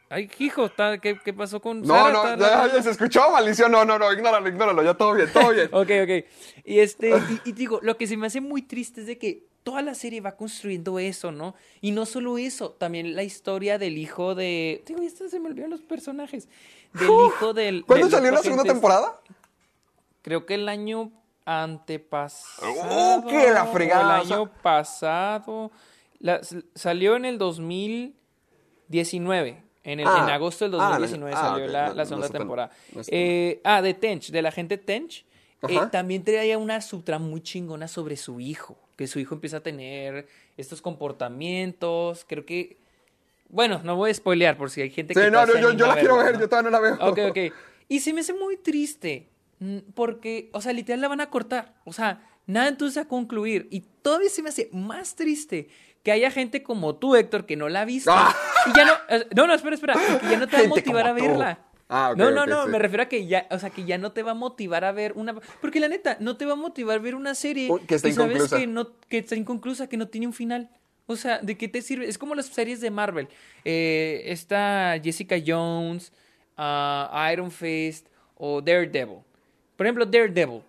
Ay, 0.09 0.29
hijo, 0.39 0.71
¿qué, 1.01 1.19
¿qué, 1.23 1.33
pasó 1.33 1.59
con 1.59 1.81
No, 1.81 2.09
no, 2.09 2.37
ya, 2.37 2.81
se 2.81 2.91
escuchó 2.91 3.29
maldición. 3.29 3.69
No, 3.71 3.83
no, 3.83 3.99
no, 3.99 4.13
ignóralo, 4.13 4.47
ignóralo. 4.47 4.81
Ya 4.81 4.93
todo 4.93 5.13
bien, 5.13 5.29
todo 5.33 5.51
bien. 5.51 5.67
ok, 5.73 5.89
ok. 6.03 6.25
Y 6.63 6.79
este, 6.79 7.13
y, 7.43 7.51
digo, 7.51 7.79
lo 7.81 7.97
que 7.97 8.07
se 8.07 8.15
me 8.15 8.27
hace 8.27 8.39
muy 8.39 8.61
triste 8.61 9.01
es 9.01 9.07
de 9.07 9.17
que 9.17 9.43
toda 9.63 9.81
la 9.81 9.95
serie 9.95 10.21
va 10.21 10.37
construyendo 10.37 10.97
eso, 10.97 11.33
¿no? 11.33 11.55
Y 11.81 11.91
no 11.91 12.05
solo 12.05 12.37
eso, 12.37 12.71
también 12.71 13.17
la 13.17 13.23
historia 13.23 13.77
del 13.77 13.97
hijo 13.97 14.33
de. 14.33 14.81
Digo, 14.85 15.01
esto 15.01 15.27
se 15.27 15.41
me 15.41 15.49
olvidaron 15.49 15.71
los 15.71 15.81
personajes. 15.81 16.47
Del 16.93 17.09
hijo 17.09 17.53
del. 17.53 17.83
¿Cuándo 17.85 18.09
salió 18.09 18.31
la 18.31 18.41
segunda 18.41 18.63
temporada? 18.63 19.19
Creo 20.21 20.45
que 20.45 20.53
el 20.53 20.69
año 20.69 21.11
antepasado. 21.43 22.71
¡Oh, 22.89 23.25
qué 23.27 23.51
la 23.51 23.65
fregada! 23.65 24.21
El 24.21 24.31
año 24.31 24.49
pasado. 24.61 25.69
salió 26.75 27.17
en 27.17 27.25
el 27.25 27.37
2019. 27.37 29.66
En, 29.87 30.01
el, 30.01 30.05
en 30.05 30.07
ah. 30.07 30.33
agosto 30.33 30.65
del 30.65 30.73
2019 30.73 31.33
ah, 31.33 31.39
salió 31.39 31.67
la, 31.67 31.93
la, 31.93 32.05
segunda 32.05 32.27
temporada. 32.27 32.71
eh, 33.07 33.61
ah, 33.63 33.81
de 33.81 33.93
Tench, 33.93 34.31
de 34.31 34.41
la 34.41 34.51
gente 34.51 34.77
Tench. 34.77 35.25
Eh, 35.67 35.79
también 35.91 36.23
traía 36.23 36.57
una 36.57 36.81
sutra 36.81 37.19
muy 37.19 37.41
chingona 37.41 37.87
sobre 37.87 38.15
su 38.17 38.39
hijo 38.39 38.77
que 38.97 39.07
su 39.07 39.19
hijo 39.19 39.35
empieza 39.35 39.57
a 39.57 39.59
tener 39.61 40.27
estos 40.57 40.81
comportamientos. 40.81 42.25
Creo 42.27 42.45
que. 42.45 42.77
Bueno, 43.47 43.79
no 43.83 43.95
voy 43.95 44.11
a 44.11 44.13
spoilear 44.13 44.57
por 44.57 44.69
si 44.69 44.81
hay 44.81 44.89
gente 44.89 45.13
sí, 45.13 45.19
que. 45.21 45.31
no, 45.31 45.45
no, 45.45 45.57
yo, 45.57 45.71
yo 45.71 45.87
la 45.87 45.95
quiero 45.95 46.17
ver, 46.17 46.37
yo 46.37 46.49
todavía 46.49 46.71
no 46.71 46.77
la 46.77 46.81
veo. 46.81 47.09
Ok, 47.09 47.19
ok. 47.29 47.53
Y 47.87 48.01
se 48.01 48.11
me 48.11 48.21
hace 48.21 48.33
muy 48.33 48.57
triste. 48.57 49.29
Mm, 49.59 49.77
porque, 49.93 50.49
o 50.51 50.61
sea, 50.61 50.73
literal 50.73 50.99
la 50.99 51.07
van 51.07 51.21
a 51.21 51.29
cortar. 51.29 51.75
O 51.85 51.93
sea, 51.93 52.27
nada 52.45 52.67
entonces 52.67 52.97
a 52.97 53.07
concluir. 53.07 53.67
Y 53.71 53.81
todavía 54.01 54.29
se 54.29 54.41
me 54.41 54.49
hace 54.49 54.69
más 54.73 55.15
triste 55.15 55.69
que 56.07 56.13
haya 56.13 56.31
gente 56.31 56.63
como 56.63 56.95
tú, 56.95 57.17
Héctor, 57.17 57.45
que 57.45 57.57
no 57.57 57.67
la 57.67 57.81
ha 57.81 57.85
visto. 57.85 58.11
Ah. 58.13 58.33
Y 58.65 58.77
ya 58.77 58.85
no. 58.85 58.93
Eh, 59.09 59.27
no, 59.35 59.45
no, 59.45 59.53
espera, 59.53 59.75
espera. 59.75 59.95
Que 60.21 60.29
ya 60.29 60.39
no 60.39 60.47
te 60.47 60.55
va 60.55 60.63
a 60.63 60.67
motivar 60.67 61.05
a 61.05 61.11
verla. 61.11 61.59
Ah, 61.89 62.13
no, 62.15 62.31
no, 62.31 62.45
no, 62.45 62.65
me 62.65 62.79
refiero 62.79 63.03
a 63.03 63.07
que 63.07 63.27
ya, 63.27 63.45
o 63.51 63.59
sea, 63.59 63.71
que 63.71 63.83
ya 63.83 63.97
no 63.97 64.13
te 64.13 64.23
va 64.23 64.31
a 64.31 64.33
motivar 64.33 64.85
a 64.85 64.93
ver 64.93 65.11
una, 65.17 65.35
porque 65.59 65.81
la 65.81 65.89
neta, 65.89 66.15
no 66.21 66.37
te 66.37 66.45
va 66.45 66.53
a 66.53 66.55
motivar 66.55 66.99
a 66.99 67.01
ver 67.01 67.13
una 67.13 67.35
serie 67.35 67.69
que 67.89 67.95
está 67.95 68.07
inconclusa. 68.07 68.47
sabes 68.47 68.63
que 68.63 68.67
no, 68.67 68.89
que 69.09 69.17
está 69.17 69.35
inconclusa, 69.35 69.89
que 69.89 69.97
no 69.97 70.07
tiene 70.07 70.27
un 70.27 70.33
final. 70.33 70.69
O 71.07 71.17
sea, 71.17 71.39
¿de 71.39 71.57
qué 71.57 71.67
te 71.67 71.81
sirve? 71.81 72.07
Es 72.07 72.17
como 72.17 72.35
las 72.35 72.45
series 72.45 72.79
de 72.79 72.89
Marvel. 72.89 73.27
Eh, 73.65 74.23
está 74.27 74.97
Jessica 75.03 75.35
Jones, 75.45 76.13
uh, 76.57 77.31
Iron 77.33 77.51
Fist 77.51 78.07
o 78.35 78.61
Daredevil. 78.61 79.19
Por 79.75 79.85
ejemplo, 79.85 80.05
Daredevil 80.05 80.61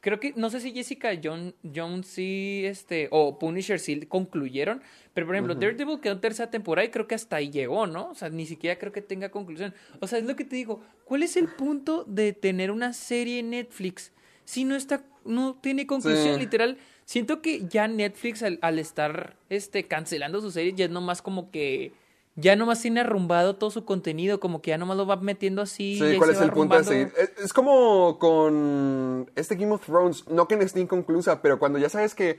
creo 0.00 0.20
que, 0.20 0.32
no 0.36 0.50
sé 0.50 0.60
si 0.60 0.72
Jessica 0.72 1.10
John, 1.22 1.54
Jones 1.74 2.06
sí, 2.06 2.62
este, 2.64 3.08
o 3.10 3.38
Punisher 3.38 3.80
sí 3.80 4.00
concluyeron, 4.06 4.82
pero 5.14 5.26
por 5.26 5.34
ejemplo, 5.34 5.54
Daredevil 5.54 6.00
quedó 6.00 6.14
en 6.14 6.20
tercera 6.20 6.50
temporada 6.50 6.86
y 6.86 6.90
creo 6.90 7.06
que 7.06 7.14
hasta 7.14 7.36
ahí 7.36 7.50
llegó, 7.50 7.86
¿no? 7.86 8.10
O 8.10 8.14
sea, 8.14 8.28
ni 8.28 8.46
siquiera 8.46 8.78
creo 8.78 8.92
que 8.92 9.02
tenga 9.02 9.30
conclusión. 9.30 9.74
O 10.00 10.06
sea, 10.06 10.18
es 10.18 10.24
lo 10.24 10.36
que 10.36 10.44
te 10.44 10.56
digo, 10.56 10.82
¿cuál 11.04 11.22
es 11.22 11.36
el 11.36 11.48
punto 11.56 12.04
de 12.04 12.32
tener 12.32 12.70
una 12.70 12.92
serie 12.92 13.40
en 13.40 13.50
Netflix 13.50 14.12
si 14.44 14.64
no 14.64 14.76
está, 14.76 15.04
no 15.24 15.56
tiene 15.60 15.86
conclusión, 15.86 16.38
literal? 16.38 16.78
Siento 17.04 17.42
que 17.42 17.66
ya 17.66 17.88
Netflix 17.88 18.42
al, 18.42 18.58
al, 18.62 18.78
estar, 18.78 19.36
este, 19.48 19.84
cancelando 19.84 20.40
su 20.40 20.50
serie 20.50 20.74
ya 20.74 20.84
es 20.84 20.90
nomás 20.90 21.22
como 21.22 21.50
que 21.50 21.92
ya 22.40 22.54
nomás 22.54 22.80
tiene 22.80 23.00
arrumbado 23.00 23.56
todo 23.56 23.70
su 23.70 23.84
contenido, 23.84 24.38
como 24.38 24.62
que 24.62 24.70
ya 24.70 24.78
nomás 24.78 24.96
lo 24.96 25.06
va 25.06 25.16
metiendo 25.16 25.60
así. 25.60 25.98
Sí, 25.98 26.16
¿cuál 26.18 26.30
es 26.30 26.40
el 26.40 26.52
punto 26.52 26.76
de 26.76 26.84
seguir? 26.84 27.12
Es, 27.36 27.52
como 27.52 28.16
con 28.20 29.28
este 29.34 29.56
Game 29.56 29.72
of 29.72 29.84
Thrones, 29.84 30.26
no 30.28 30.46
que 30.46 30.56
no 30.56 30.62
esté 30.62 30.80
inconclusa, 30.80 31.42
pero 31.42 31.58
cuando 31.58 31.80
ya 31.80 31.88
sabes 31.88 32.14
que 32.14 32.38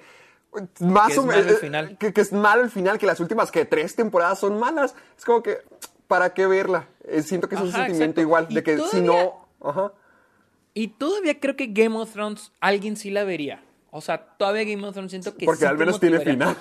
más 0.79 1.17
o 1.17 1.25
menos. 1.25 1.59
final. 1.59 1.97
Que, 1.97 2.13
es 2.15 2.31
malo 2.31 2.63
el 2.63 2.69
final, 2.69 2.97
que 2.97 3.05
las 3.05 3.19
últimas 3.19 3.51
que 3.51 3.65
tres 3.65 3.95
temporadas 3.95 4.39
son 4.39 4.57
malas, 4.57 4.95
es 5.17 5.25
como 5.25 5.43
que, 5.43 5.57
¿para 6.07 6.33
qué 6.33 6.47
verla? 6.47 6.87
Eh, 7.03 7.21
siento 7.21 7.49
que 7.49 7.55
es 7.55 7.61
un 7.61 7.71
sentimiento 7.71 8.21
igual, 8.21 8.47
de 8.47 8.63
que 8.63 8.79
si 8.79 9.01
no. 9.01 9.49
Ajá. 9.61 9.91
Y 10.73 10.87
todavía 10.87 11.41
creo 11.41 11.57
que 11.57 11.67
Game 11.67 11.97
of 11.97 12.13
Thrones 12.13 12.53
alguien 12.61 12.95
sí 12.95 13.09
la 13.09 13.25
vería. 13.25 13.61
O 13.91 13.99
sea, 13.99 14.37
todavía 14.37 14.63
Game 14.63 14.87
of 14.87 14.93
Thrones 14.93 15.11
siento 15.11 15.35
que 15.35 15.45
Porque 15.45 15.65
al 15.65 15.77
menos 15.77 15.99
tiene 15.99 16.21
final. 16.21 16.55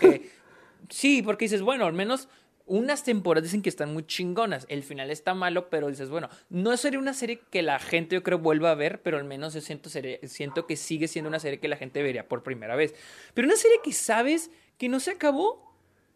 sí, 0.88 1.22
porque 1.22 1.44
dices, 1.44 1.62
bueno, 1.62 1.86
al 1.86 1.92
menos 1.92 2.28
unas 2.68 3.02
temporadas 3.02 3.44
dicen 3.44 3.62
que 3.62 3.68
están 3.68 3.92
muy 3.92 4.06
chingonas. 4.06 4.66
El 4.68 4.82
final 4.82 5.10
está 5.10 5.34
malo, 5.34 5.68
pero 5.70 5.88
dices, 5.88 6.10
bueno, 6.10 6.28
no 6.50 6.76
sería 6.76 6.98
una 6.98 7.14
serie 7.14 7.40
que 7.50 7.62
la 7.62 7.78
gente 7.78 8.16
yo 8.16 8.22
creo 8.22 8.38
vuelva 8.38 8.70
a 8.70 8.74
ver, 8.74 9.02
pero 9.02 9.16
al 9.16 9.24
menos 9.24 9.54
yo 9.54 9.60
siento, 9.60 9.90
siento 9.90 10.66
que 10.66 10.76
sigue 10.76 11.08
siendo 11.08 11.28
una 11.28 11.40
serie 11.40 11.60
que 11.60 11.68
la 11.68 11.76
gente 11.76 12.02
vería 12.02 12.28
por 12.28 12.42
primera 12.42 12.76
vez. 12.76 12.94
Pero 13.34 13.46
una 13.46 13.56
serie 13.56 13.78
que 13.82 13.92
sabes 13.92 14.50
que 14.76 14.88
no 14.88 15.00
se 15.00 15.10
acabó, 15.10 15.74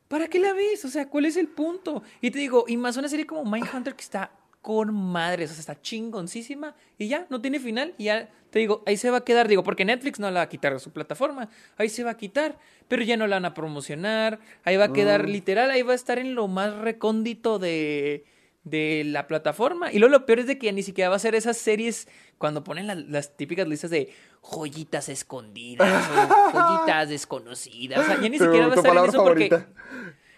¿para 0.09 0.29
qué 0.29 0.39
la 0.39 0.53
ves? 0.53 0.85
O 0.85 0.89
sea, 0.89 1.09
¿cuál 1.09 1.25
es 1.25 1.37
el 1.37 1.49
punto? 1.49 2.03
Y 2.21 2.31
te 2.31 2.39
digo, 2.39 2.65
y 2.69 2.77
más 2.77 2.97
una 2.97 3.09
serie 3.09 3.27
como 3.27 3.51
Mindhunter 3.51 3.95
que 3.95 4.03
está 4.03 4.31
con 4.61 4.95
madres, 4.95 5.51
o 5.51 5.55
sea, 5.55 5.61
está 5.61 5.83
chingoncísima 5.83 6.77
y 6.97 7.09
ya, 7.09 7.27
no 7.31 7.41
tiene 7.41 7.59
final 7.59 7.95
y 7.99 8.05
ya 8.05 8.31
te 8.53 8.59
digo, 8.59 8.83
ahí 8.85 8.99
se 8.99 9.09
va 9.09 9.17
a 9.17 9.25
quedar, 9.25 9.49
digo, 9.49 9.63
porque 9.63 9.87
Netflix 9.87 10.21
no 10.21 10.31
la 10.31 10.41
va 10.41 10.45
a 10.45 10.49
quitar 10.51 10.75
de 10.75 10.79
su 10.79 10.93
plataforma, 10.93 11.49
ahí 11.79 11.89
se 11.89 12.05
va 12.05 12.11
a 12.11 12.17
quitar, 12.19 12.59
pero 12.87 13.03
ya 13.03 13.17
no 13.17 13.27
la 13.27 13.37
van 13.37 13.47
a 13.47 13.55
promocionar, 13.55 14.41
ahí 14.63 14.77
va 14.77 14.85
a 14.85 14.93
quedar 14.93 15.27
mm. 15.27 15.31
literal, 15.31 15.71
ahí 15.71 15.81
va 15.81 15.93
a 15.93 15.97
estar 15.97 16.19
en 16.19 16.35
lo 16.35 16.49
más 16.49 16.77
recóndito 16.77 17.59
de, 17.59 18.27
de 18.65 19.05
la 19.07 19.27
plataforma. 19.27 19.91
Y 19.91 19.99
luego 19.99 20.13
lo 20.13 20.27
peor 20.27 20.41
es 20.41 20.47
de 20.47 20.59
que 20.59 20.67
ya 20.67 20.73
ni 20.73 20.83
siquiera 20.83 21.09
va 21.09 21.17
a 21.17 21.19
ser 21.19 21.35
esas 21.35 21.57
series 21.57 22.09
cuando 22.37 22.63
ponen 22.63 23.11
las 23.11 23.39
típicas 23.39 23.67
listas 23.67 23.91
de 23.91 24.13
joyitas 24.43 25.09
escondidas 25.09 26.11
o 26.11 26.53
joyitas 26.53 27.09
desconocidas. 27.09 28.01
O 28.01 28.05
sea, 28.05 28.21
ya 28.21 28.29
ni 28.29 28.39
siquiera 28.39 28.67
va 28.67 28.75
a 28.75 28.77
estar 28.77 28.95
en 28.95 29.05
eso 29.07 29.25
porque 29.25 29.65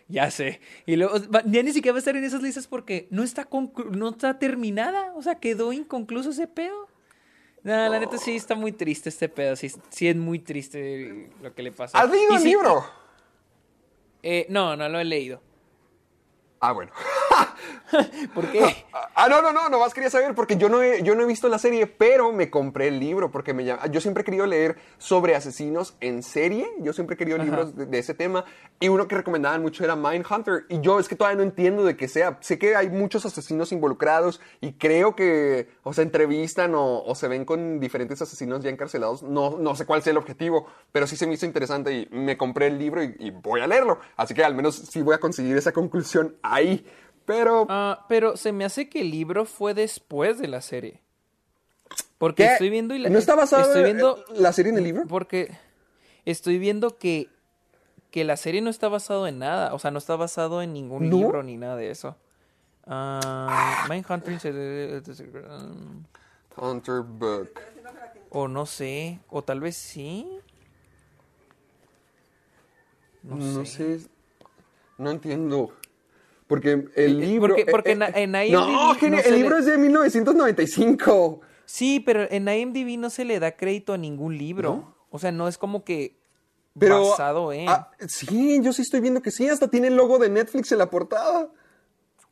ya 0.06 0.30
sé. 0.30 0.60
Y 0.86 0.94
luego, 0.94 1.16
ya 1.46 1.64
ni 1.64 1.72
siquiera 1.72 1.94
va 1.94 1.98
a 1.98 1.98
estar 1.98 2.16
en 2.16 2.22
esas 2.22 2.42
listas 2.42 2.68
porque 2.68 3.08
no 3.10 3.24
está, 3.24 3.48
no 3.90 4.10
está 4.10 4.38
terminada. 4.38 5.12
O 5.16 5.22
sea, 5.22 5.40
quedó 5.40 5.72
inconcluso 5.72 6.30
ese 6.30 6.46
pedo. 6.46 6.93
No, 7.64 7.88
la 7.88 7.98
neta 7.98 8.18
sí 8.18 8.36
está 8.36 8.54
muy 8.54 8.72
triste 8.72 9.08
este 9.08 9.26
pedo. 9.28 9.56
Sí, 9.56 9.72
sí 9.88 10.06
es 10.06 10.14
muy 10.14 10.38
triste 10.38 11.30
lo 11.40 11.54
que 11.54 11.62
le 11.62 11.72
pasa. 11.72 11.98
¿Has 11.98 12.10
leído 12.10 12.36
el 12.36 12.44
libro? 12.44 12.84
Eh, 14.22 14.46
no, 14.50 14.76
no 14.76 14.86
lo 14.88 15.00
he 15.00 15.04
leído. 15.04 15.40
Ah, 16.60 16.72
bueno. 16.72 16.92
¿Por 18.34 18.50
qué? 18.50 18.84
Ah, 19.14 19.28
no, 19.28 19.42
no, 19.42 19.52
no, 19.52 19.68
nomás 19.68 19.94
quería 19.94 20.10
saber 20.10 20.34
porque 20.34 20.56
yo 20.56 20.68
no, 20.68 20.82
he, 20.82 21.02
yo 21.02 21.14
no 21.14 21.22
he 21.22 21.26
visto 21.26 21.48
la 21.48 21.58
serie, 21.58 21.86
pero 21.86 22.32
me 22.32 22.50
compré 22.50 22.88
el 22.88 23.00
libro 23.00 23.30
porque 23.30 23.54
me 23.54 23.64
llama, 23.64 23.86
yo 23.86 24.00
siempre 24.00 24.22
he 24.22 24.24
querido 24.24 24.46
leer 24.46 24.76
sobre 24.98 25.34
asesinos 25.34 25.96
en 26.00 26.22
serie, 26.22 26.68
yo 26.80 26.92
siempre 26.92 27.14
he 27.14 27.16
querido 27.16 27.38
libros 27.38 27.76
de, 27.76 27.86
de 27.86 27.98
ese 27.98 28.14
tema 28.14 28.44
y 28.80 28.88
uno 28.88 29.08
que 29.08 29.14
recomendaban 29.14 29.62
mucho 29.62 29.84
era 29.84 29.96
Mindhunter 29.96 30.66
y 30.68 30.80
yo 30.80 30.98
es 30.98 31.08
que 31.08 31.16
todavía 31.16 31.36
no 31.36 31.42
entiendo 31.42 31.84
de 31.84 31.96
qué 31.96 32.08
sea, 32.08 32.38
sé 32.40 32.58
que 32.58 32.76
hay 32.76 32.90
muchos 32.90 33.24
asesinos 33.26 33.72
involucrados 33.72 34.40
y 34.60 34.72
creo 34.72 35.14
que 35.14 35.68
o 35.82 35.92
se 35.92 36.02
entrevistan 36.02 36.74
o, 36.74 37.02
o 37.02 37.14
se 37.14 37.28
ven 37.28 37.44
con 37.44 37.80
diferentes 37.80 38.20
asesinos 38.22 38.62
ya 38.62 38.70
encarcelados, 38.70 39.22
no, 39.22 39.58
no 39.58 39.74
sé 39.74 39.86
cuál 39.86 40.02
sea 40.02 40.10
el 40.12 40.18
objetivo, 40.18 40.66
pero 40.92 41.06
sí 41.06 41.16
se 41.16 41.26
me 41.26 41.34
hizo 41.34 41.46
interesante 41.46 41.92
y 41.92 42.08
me 42.10 42.36
compré 42.36 42.66
el 42.66 42.78
libro 42.78 43.02
y, 43.02 43.14
y 43.18 43.30
voy 43.30 43.60
a 43.60 43.66
leerlo, 43.66 44.00
así 44.16 44.34
que 44.34 44.44
al 44.44 44.54
menos 44.54 44.76
sí 44.76 45.02
voy 45.02 45.14
a 45.14 45.18
conseguir 45.18 45.56
esa 45.56 45.72
conclusión 45.72 46.36
ahí. 46.42 46.86
Pero 47.26 47.66
Ah, 47.68 48.04
pero 48.08 48.36
se 48.36 48.52
me 48.52 48.64
hace 48.64 48.88
que 48.88 49.00
el 49.00 49.10
libro 49.10 49.44
fue 49.46 49.74
después 49.74 50.38
de 50.38 50.48
la 50.48 50.60
serie. 50.60 51.00
Porque 52.18 52.44
¿Qué? 52.46 52.52
estoy 52.52 52.70
viendo 52.70 52.94
y 52.94 52.98
la- 52.98 53.08
¿No 53.10 53.18
está 53.18 53.34
basada 53.34 53.62
estoy 53.64 53.84
viendo 53.84 54.24
la 54.34 54.52
serie 54.52 54.72
en 54.72 54.78
el 54.78 54.84
libro? 54.84 55.04
Porque 55.06 55.56
estoy 56.24 56.58
viendo 56.58 56.96
que, 56.98 57.28
que 58.10 58.24
la 58.24 58.36
serie 58.36 58.60
no 58.62 58.70
está 58.70 58.88
basado 58.88 59.26
en 59.26 59.38
nada. 59.38 59.74
O 59.74 59.78
sea, 59.78 59.90
no 59.90 59.98
está 59.98 60.16
basado 60.16 60.62
en 60.62 60.72
ningún 60.72 61.08
¿No? 61.10 61.16
libro 61.16 61.42
ni 61.42 61.56
nada 61.56 61.76
de 61.76 61.90
eso. 61.90 62.16
Ah, 62.86 63.86
Mindhunter 63.88 64.38
um, 65.48 66.04
Hunter 66.56 67.00
Book. 67.02 67.50
O 68.30 68.48
no 68.48 68.66
sé. 68.66 69.18
O 69.30 69.42
tal 69.42 69.60
vez 69.60 69.76
sí. 69.76 70.26
No, 73.22 73.36
No 73.36 73.64
sé. 73.64 73.98
sé. 74.00 74.06
No 74.98 75.10
entiendo. 75.10 75.72
Porque 76.46 76.72
el 76.94 77.22
Eh, 77.22 77.26
libro. 77.26 77.54
porque- 77.54 77.70
porque 77.70 77.90
eh, 77.90 77.94
en- 77.94 78.02
eh, 78.02 78.12
en 78.14 78.34
IMDb 78.34 78.52
No, 78.52 78.94
no 78.94 79.18
el 79.18 79.34
libro 79.34 79.54
le- 79.56 79.60
es 79.60 79.66
de 79.66 79.78
1995. 79.78 81.40
Sí, 81.64 82.00
pero 82.00 82.26
en 82.30 82.48
IMDb 82.48 82.98
no 82.98 83.08
se 83.10 83.24
le 83.24 83.40
da 83.40 83.52
crédito 83.52 83.94
a 83.94 83.98
ningún 83.98 84.36
libro. 84.36 84.94
O 85.10 85.18
sea, 85.18 85.32
no 85.32 85.48
es 85.48 85.56
como 85.56 85.84
que 85.84 86.16
Pero. 86.78 87.08
basado 87.10 87.52
en. 87.52 87.68
ah, 87.68 87.90
sí, 88.08 88.60
yo 88.62 88.72
sí 88.72 88.82
estoy 88.82 89.00
viendo 89.00 89.22
que 89.22 89.30
sí. 89.30 89.48
Hasta 89.48 89.68
tiene 89.68 89.88
el 89.88 89.96
logo 89.96 90.18
de 90.18 90.28
Netflix 90.28 90.70
en 90.72 90.78
la 90.78 90.90
portada. 90.90 91.48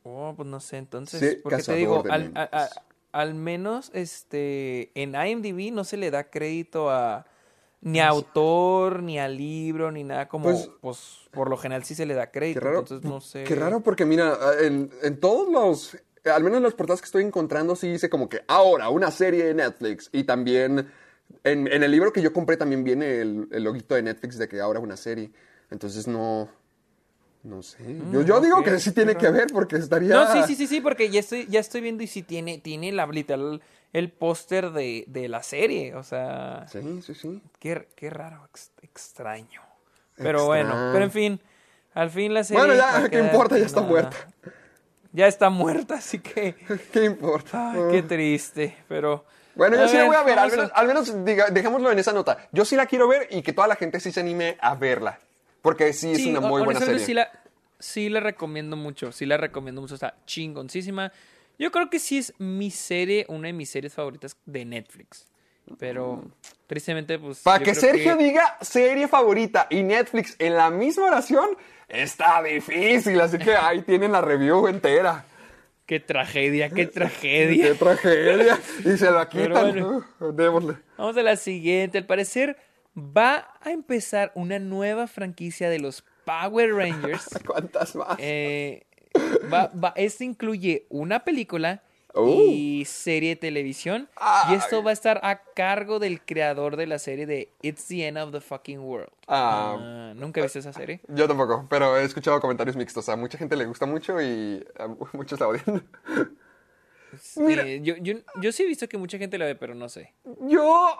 Oh, 0.03 0.33
pues 0.35 0.47
no 0.47 0.59
sé, 0.59 0.77
entonces, 0.77 1.19
Sí, 1.19 1.39
porque 1.41 1.63
te 1.63 1.73
digo, 1.75 2.03
al, 2.09 2.23
mentes. 2.25 2.43
a- 2.51 2.63
a- 2.63 2.69
al 3.13 3.33
menos 3.35 3.89
este 3.93 4.91
en 4.95 5.15
IMDb 5.15 5.71
no 5.71 5.83
se 5.85 5.97
le 5.97 6.11
da 6.11 6.25
crédito 6.29 6.89
a 6.91 7.25
ni 7.83 7.99
a 7.99 8.07
autor, 8.09 9.03
ni 9.03 9.19
al 9.19 9.37
libro, 9.37 9.91
ni 9.91 10.03
nada 10.03 10.27
como, 10.27 10.45
Pues- 10.45 10.69
pues, 10.81 10.99
por 11.31 11.49
lo 11.49 11.57
general 11.57 11.83
sí 11.83 11.95
se 11.95 12.05
le 12.05 12.13
da 12.13 12.27
Qué 12.31 12.39
crédito, 12.39 12.59
raro. 12.61 12.79
entonces 12.79 13.09
no 13.09 13.21
sé. 13.21 13.43
Qué 13.43 13.55
raro, 13.55 13.81
porque 13.81 14.05
mira, 14.05 14.37
en, 14.61 14.89
en 15.01 15.19
todos 15.19 15.47
los. 15.51 15.97
Al 16.25 16.43
menos 16.43 16.57
en 16.57 16.63
las 16.63 16.73
portadas 16.73 17.01
que 17.01 17.05
estoy 17.05 17.23
encontrando, 17.23 17.75
sí 17.75 17.89
dice 17.91 18.09
como 18.09 18.29
que 18.29 18.41
ahora 18.47 18.89
una 18.89 19.11
serie 19.11 19.43
de 19.45 19.53
Netflix. 19.53 20.09
Y 20.11 20.23
también. 20.23 20.89
En, 21.43 21.67
en 21.67 21.83
el 21.83 21.91
libro 21.91 22.13
que 22.13 22.21
yo 22.21 22.31
compré 22.31 22.57
también 22.57 22.83
viene 22.83 23.19
el, 23.19 23.47
el 23.51 23.63
loguito 23.63 23.95
de 23.95 24.03
Netflix 24.03 24.37
de 24.37 24.47
que 24.47 24.61
ahora 24.61 24.79
una 24.79 24.95
serie. 24.97 25.31
Entonces 25.71 26.07
no. 26.07 26.47
No 27.43 27.61
sé. 27.61 27.77
Yo, 28.11 28.21
yo 28.21 28.39
digo 28.39 28.61
Mm, 28.61 28.63
que 28.63 28.79
sí 28.79 28.91
tiene 28.93 29.15
que 29.17 29.29
ver 29.29 29.47
porque 29.51 29.75
estaría. 29.75 30.15
No, 30.15 30.31
sí, 30.31 30.43
sí, 30.43 30.55
sí, 30.55 30.67
sí, 30.67 30.79
porque 30.81 31.09
ya 31.09 31.19
estoy, 31.19 31.45
ya 31.47 31.59
estoy 31.59 31.81
viendo 31.81 32.01
y 32.03 32.07
sí 32.07 32.23
tiene, 32.23 32.57
tiene 32.57 32.91
la 32.91 33.05
literal 33.07 33.61
el 33.91 34.09
póster 34.11 34.71
de, 34.71 35.03
de 35.07 35.27
la 35.27 35.43
serie, 35.43 35.93
o 35.95 36.03
sea, 36.03 36.65
Sí, 36.71 37.01
sí, 37.05 37.13
sí. 37.13 37.41
qué, 37.59 37.87
qué 37.95 38.09
raro, 38.09 38.43
ex- 38.49 38.71
extraño. 38.81 39.61
Pero 40.15 40.45
bueno, 40.45 40.79
pero 40.91 41.03
en 41.03 41.11
fin, 41.11 41.41
al 41.93 42.09
fin 42.09 42.33
la 42.33 42.43
serie. 42.43 42.63
Bueno, 42.63 42.75
ya, 42.75 43.09
¿qué 43.09 43.19
importa? 43.19 43.57
Ya 43.57 43.65
está 43.65 43.81
nada. 43.81 43.91
muerta. 43.91 44.17
Ya 45.11 45.27
está 45.27 45.49
muerta, 45.49 45.95
así 45.95 46.19
que. 46.19 46.55
¿Qué 46.93 47.05
importa? 47.05 47.71
Ay, 47.71 47.81
qué 47.91 48.01
triste, 48.03 48.77
pero. 48.87 49.25
Bueno, 49.55 49.75
yo 49.75 49.87
sí 49.87 49.97
la 49.97 50.05
voy 50.05 50.15
a 50.15 50.23
ver, 50.23 50.39
al 50.39 50.49
menos, 50.49 50.71
al 50.73 50.87
menos 50.87 51.13
diga- 51.25 51.49
dejémoslo 51.51 51.91
en 51.91 51.99
esa 51.99 52.13
nota. 52.13 52.49
Yo 52.51 52.65
sí 52.65 52.75
la 52.75 52.87
quiero 52.87 53.07
ver 53.07 53.27
y 53.29 53.43
que 53.43 53.53
toda 53.53 53.67
la 53.67 53.75
gente 53.75 53.99
sí 53.99 54.11
se 54.11 54.21
anime 54.21 54.57
a 54.59 54.73
verla. 54.73 55.19
Porque 55.63 55.91
sí 55.93 56.11
es 56.11 56.25
una 56.27 56.41
muy 56.41 56.61
buena 56.61 56.79
serie. 56.79 56.99
Sí 56.99 57.13
la, 57.15 57.31
sí 57.79 58.09
la 58.09 58.19
recomiendo 58.19 58.75
mucho, 58.75 59.11
sí 59.11 59.25
la 59.25 59.37
recomiendo 59.37 59.81
mucho, 59.81 59.95
está 59.95 60.15
chingoncísima. 60.27 61.11
Yo 61.57 61.71
creo 61.71 61.89
que 61.89 61.99
sí 61.99 62.17
es 62.17 62.33
mi 62.37 62.69
serie, 62.69 63.25
una 63.29 63.47
de 63.47 63.53
mis 63.53 63.69
series 63.69 63.93
favoritas 63.93 64.37
de 64.45 64.65
Netflix. 64.65 65.25
Pero 65.79 66.21
tristemente, 66.67 67.17
pues. 67.17 67.39
Para 67.39 67.63
que 67.63 67.73
Sergio 67.73 68.17
diga 68.17 68.57
serie 68.61 69.07
favorita 69.07 69.67
y 69.69 69.81
Netflix 69.83 70.35
en 70.37 70.55
la 70.55 70.69
misma 70.69 71.05
oración, 71.05 71.49
está 71.87 72.43
difícil. 72.43 73.19
Así 73.21 73.37
que 73.37 73.55
ahí 73.55 73.81
tienen 73.87 74.11
la 74.11 74.19
review 74.21 74.67
entera. 74.67 75.25
Qué 75.85 76.01
tragedia, 76.01 76.67
qué 76.69 76.75
Qué 76.75 76.87
tragedia. 76.87 77.73
tragedia. 77.75 78.59
Y 78.83 78.97
se 78.97 79.09
la 79.09 79.29
quitan. 79.29 79.51
bueno. 79.51 80.05
Démosle. 80.33 80.75
Vamos 80.97 81.15
a 81.15 81.23
la 81.23 81.37
siguiente. 81.37 81.97
Al 81.97 82.05
parecer 82.05 82.57
va 82.97 83.47
a 83.61 83.71
empezar 83.71 84.31
una 84.35 84.59
nueva 84.59 85.07
franquicia 85.07 85.69
de 85.69 85.79
los 85.79 86.03
Power 86.25 86.73
Rangers. 86.73 87.27
¿Cuántas 87.45 87.95
más? 87.95 88.15
Eh, 88.19 88.83
va, 89.51 89.67
va- 89.73 89.93
esto 89.95 90.23
incluye 90.23 90.85
una 90.89 91.23
película 91.23 91.81
Uh. 92.15 92.29
y 92.51 92.85
serie 92.85 93.29
de 93.29 93.35
televisión. 93.37 94.07
Ay. 94.17 94.53
Y 94.53 94.57
esto 94.57 94.83
va 94.83 94.91
a 94.91 94.93
estar 94.93 95.19
a 95.23 95.41
cargo 95.55 95.97
del 95.97 96.21
creador 96.21 96.75
de 96.77 96.85
la 96.85 96.99
serie 96.99 97.25
de 97.25 97.49
It's 97.63 97.87
the 97.87 98.05
End 98.07 98.19
of 98.19 98.31
the 98.31 98.39
Fucking 98.39 98.81
World. 98.81 99.09
Ah. 99.27 99.75
Ah, 99.79 100.13
Nunca 100.15 100.39
he 100.39 100.43
visto 100.43 100.59
esa 100.59 100.71
serie. 100.73 101.01
Yo 101.07 101.27
tampoco, 101.27 101.65
pero 101.71 101.97
he 101.97 102.03
escuchado 102.03 102.39
comentarios 102.39 102.75
mixtos. 102.75 103.09
A 103.09 103.15
mucha 103.15 103.39
gente 103.39 103.55
le 103.55 103.65
gusta 103.65 103.87
mucho 103.87 104.21
y 104.21 104.63
a 104.77 104.87
muchos 105.13 105.39
la 105.39 105.47
odian. 105.47 105.83
Eh, 107.37 107.79
yo, 107.83 107.95
yo 108.41 108.51
sí 108.51 108.61
he 108.61 108.67
visto 108.67 108.87
que 108.87 108.97
mucha 108.99 109.17
gente 109.17 109.39
la 109.39 109.45
ve, 109.45 109.55
pero 109.55 109.73
no 109.73 109.89
sé. 109.89 110.13
Yo 110.41 110.95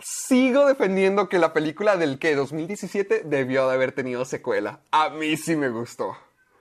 sigo 0.00 0.66
defendiendo 0.66 1.28
que 1.28 1.38
la 1.38 1.52
película 1.52 1.96
del 1.96 2.18
que 2.18 2.34
2017 2.34 3.22
debió 3.24 3.68
de 3.68 3.74
haber 3.74 3.92
tenido 3.92 4.24
secuela. 4.24 4.80
A 4.90 5.10
mí 5.10 5.36
sí 5.36 5.56
me 5.56 5.68
gustó. 5.70 6.16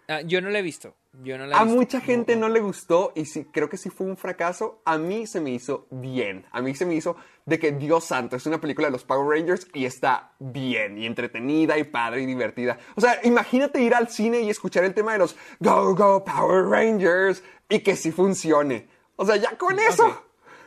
Ah, 0.07 0.21
yo 0.21 0.39
no 0.39 0.49
la 0.49 0.59
he 0.59 0.61
visto. 0.61 0.93
Yo 1.23 1.37
no 1.37 1.47
la 1.47 1.55
he 1.55 1.59
A 1.59 1.63
visto. 1.63 1.75
mucha 1.77 1.99
gente 1.99 2.35
no 2.35 2.47
le 2.47 2.59
gustó 2.59 3.11
y 3.15 3.25
sí, 3.25 3.45
creo 3.51 3.69
que 3.69 3.77
sí 3.77 3.89
fue 3.89 4.05
un 4.05 4.17
fracaso. 4.17 4.81
A 4.85 4.97
mí 4.99 5.25
se 5.25 5.41
me 5.41 5.49
hizo 5.49 5.87
bien. 5.89 6.45
A 6.51 6.61
mí 6.61 6.75
se 6.75 6.85
me 6.85 6.93
hizo 6.93 7.15
de 7.45 7.57
que 7.57 7.71
Dios 7.71 8.03
santo 8.05 8.35
es 8.35 8.45
una 8.45 8.61
película 8.61 8.87
de 8.87 8.91
los 8.91 9.03
Power 9.03 9.27
Rangers 9.39 9.67
y 9.73 9.85
está 9.85 10.33
bien 10.39 10.97
y 10.99 11.05
entretenida 11.07 11.77
y 11.79 11.85
padre 11.85 12.21
y 12.21 12.25
divertida. 12.27 12.77
O 12.95 13.01
sea, 13.01 13.19
imagínate 13.23 13.81
ir 13.81 13.95
al 13.95 14.09
cine 14.09 14.41
y 14.41 14.49
escuchar 14.49 14.83
el 14.83 14.93
tema 14.93 15.13
de 15.13 15.19
los 15.19 15.35
Go 15.59 15.95
Go 15.95 16.23
Power 16.23 16.65
Rangers 16.65 17.41
y 17.67 17.79
que 17.79 17.95
sí 17.95 18.11
funcione. 18.11 18.87
O 19.15 19.25
sea, 19.25 19.37
ya 19.37 19.57
con 19.57 19.79
eso. 19.79 20.24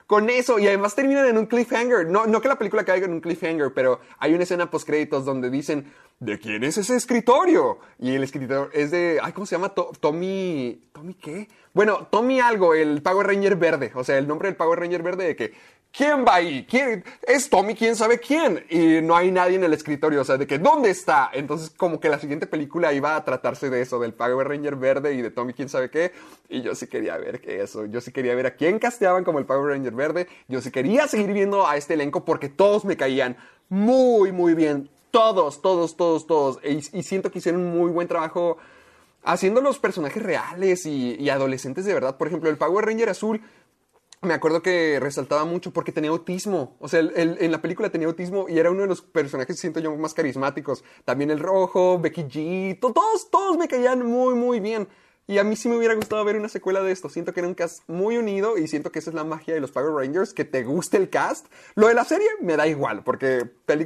Con 0.09 0.31
eso, 0.31 0.59
y 0.59 0.67
además 0.67 0.95
terminan 0.95 1.27
en 1.27 1.37
un 1.37 1.45
cliffhanger. 1.45 2.07
No, 2.09 2.27
no 2.27 2.41
que 2.41 2.49
la 2.49 2.57
película 2.57 2.83
caiga 2.83 3.05
en 3.05 3.13
un 3.13 3.21
cliffhanger, 3.21 3.75
pero 3.75 4.01
hay 4.19 4.33
una 4.33 4.45
escena 4.45 4.71
post 4.71 4.87
créditos 4.87 5.27
donde 5.27 5.51
dicen, 5.51 5.93
¿de 6.19 6.39
quién 6.39 6.65
es 6.65 6.79
ese 6.79 6.97
escritorio? 6.97 7.79
Y 7.99 8.15
el 8.15 8.25
escritor 8.25 8.71
es 8.73 8.91
de, 8.91 9.21
ay, 9.23 9.33
¿cómo 9.35 9.45
se 9.45 9.55
llama? 9.57 9.69
To- 9.75 9.93
Tommy, 10.01 10.83
¿Tommy 10.95 11.13
qué? 11.13 11.49
Bueno, 11.75 12.09
Tommy 12.11 12.41
algo, 12.41 12.73
el 12.75 13.03
Power 13.03 13.27
Ranger 13.27 13.57
verde. 13.57 13.93
O 13.95 14.03
sea, 14.03 14.17
el 14.17 14.27
nombre 14.27 14.49
del 14.49 14.57
Power 14.57 14.81
Ranger 14.81 15.03
verde 15.03 15.27
de 15.27 15.37
que, 15.37 15.53
¿quién 15.93 16.25
va 16.25 16.37
ahí? 16.37 16.67
¿Quién? 16.69 17.05
Es 17.23 17.49
Tommy, 17.51 17.75
¿quién 17.75 17.97
sabe 17.97 18.19
quién? 18.19 18.65
Y 18.71 19.01
no 19.03 19.17
hay 19.17 19.31
nadie 19.31 19.57
en 19.57 19.65
el 19.65 19.73
escritorio, 19.73 20.21
o 20.21 20.25
sea, 20.25 20.37
de 20.37 20.47
que, 20.47 20.59
¿dónde 20.59 20.91
está? 20.91 21.31
Entonces, 21.33 21.71
como 21.71 22.01
que 22.01 22.09
la 22.09 22.19
siguiente 22.19 22.47
película 22.47 22.93
iba 22.93 23.17
a 23.17 23.25
tratarse 23.25 23.71
de 23.71 23.81
eso, 23.81 23.99
del 23.99 24.15
Power 24.15 24.49
Ranger 24.49 24.77
verde 24.77 25.15
y 25.15 25.23
de 25.23 25.31
Tommy, 25.31 25.55
¿quién 25.55 25.69
sabe 25.69 25.91
qué? 25.91 26.13
Y 26.49 26.63
yo 26.63 26.75
sí 26.75 26.87
quería 26.87 27.17
ver 27.17 27.43
eso, 27.49 27.87
yo 27.87 28.01
sí 28.01 28.13
quería 28.13 28.35
ver 28.35 28.47
a 28.47 28.57
quién 28.57 28.79
casteaban 28.79 29.25
como 29.25 29.39
el 29.39 29.45
Power 29.45 29.75
Ranger 29.75 29.95
verde, 29.95 30.29
yo 30.49 30.61
sí 30.61 30.71
quería 30.71 31.09
seguir 31.09 31.33
viendo 31.33 31.67
a 31.67 31.77
este 31.77 31.95
elenco 31.95 32.25
porque 32.25 32.49
todos 32.49 32.85
me 32.85 32.97
caían 32.97 33.37
muy, 33.69 34.33
muy 34.33 34.55
bien. 34.55 34.89
Todos, 35.11 35.63
todos, 35.63 35.97
todos, 35.97 36.27
todos. 36.27 36.59
Y, 36.63 36.99
y 36.99 37.03
siento 37.03 37.31
que 37.31 37.39
hicieron 37.39 37.63
un 37.63 37.79
muy 37.79 37.91
buen 37.91 38.07
trabajo 38.09 38.59
haciendo 39.25 39.61
los 39.63 39.79
personajes 39.79 40.23
reales 40.23 40.85
y 40.87 41.29
adolescentes 41.31 41.85
de 41.87 41.95
verdad. 41.95 42.17
Por 42.17 42.29
ejemplo, 42.29 42.51
el 42.51 42.57
Power 42.57 42.85
Ranger 42.85 43.09
azul, 43.09 43.41
me 44.23 44.35
acuerdo 44.35 44.63
que 44.63 44.99
resaltaba 45.01 45.45
mucho 45.45 45.73
porque 45.73 45.93
tenía 45.93 46.11
autismo. 46.11 46.77
O 46.81 46.89
sea, 46.89 47.01
él- 47.01 47.13
él- 47.17 47.37
en 47.41 47.53
la 47.53 47.63
película 47.63 47.91
tenía 47.91 48.09
autismo 48.09 48.49
y 48.49 48.59
era 48.59 48.71
uno 48.71 48.83
de 48.83 48.89
los 48.89 49.01
personajes, 49.03 49.59
siento 49.59 49.81
yo, 49.81 49.95
más 49.97 50.15
carismáticos. 50.15 50.83
También 51.05 51.31
el 51.31 51.39
rojo, 51.41 51.99
Becky 51.99 52.23
G, 52.25 52.81
to- 52.81 52.93
todos, 52.93 53.31
todos 53.31 53.57
me 53.57 53.69
caían 53.69 54.05
muy, 54.05 54.35
muy 54.35 54.61
bien. 54.61 54.89
Y 55.31 55.37
a 55.37 55.45
mí 55.45 55.57
sí 55.57 55.69
me 55.69 55.77
hubiera 55.77 55.93
gustado 55.95 56.25
ver 56.25 56.37
una 56.37 56.49
secuela 56.49 56.81
de 56.83 56.91
esto. 56.91 57.11
Siento 57.11 57.35
que 57.35 57.41
era 57.41 57.47
un 57.49 57.55
cast 57.55 57.83
muy 57.87 58.17
unido 58.17 58.57
y 58.57 58.67
siento 58.67 58.91
que 58.91 58.99
esa 58.99 59.11
es 59.11 59.15
la 59.15 59.25
magia 59.25 59.53
de 59.53 59.61
los 59.61 59.71
Power 59.71 59.93
Rangers, 59.93 60.33
que 60.33 60.47
te 60.47 60.65
guste 60.65 60.97
el 60.97 61.11
cast. 61.11 61.49
Lo 61.75 61.87
de 61.89 61.93
la 61.93 62.05
serie 62.07 62.27
me 62.41 62.57
da 62.57 62.67
igual, 62.67 63.05
porque 63.05 63.43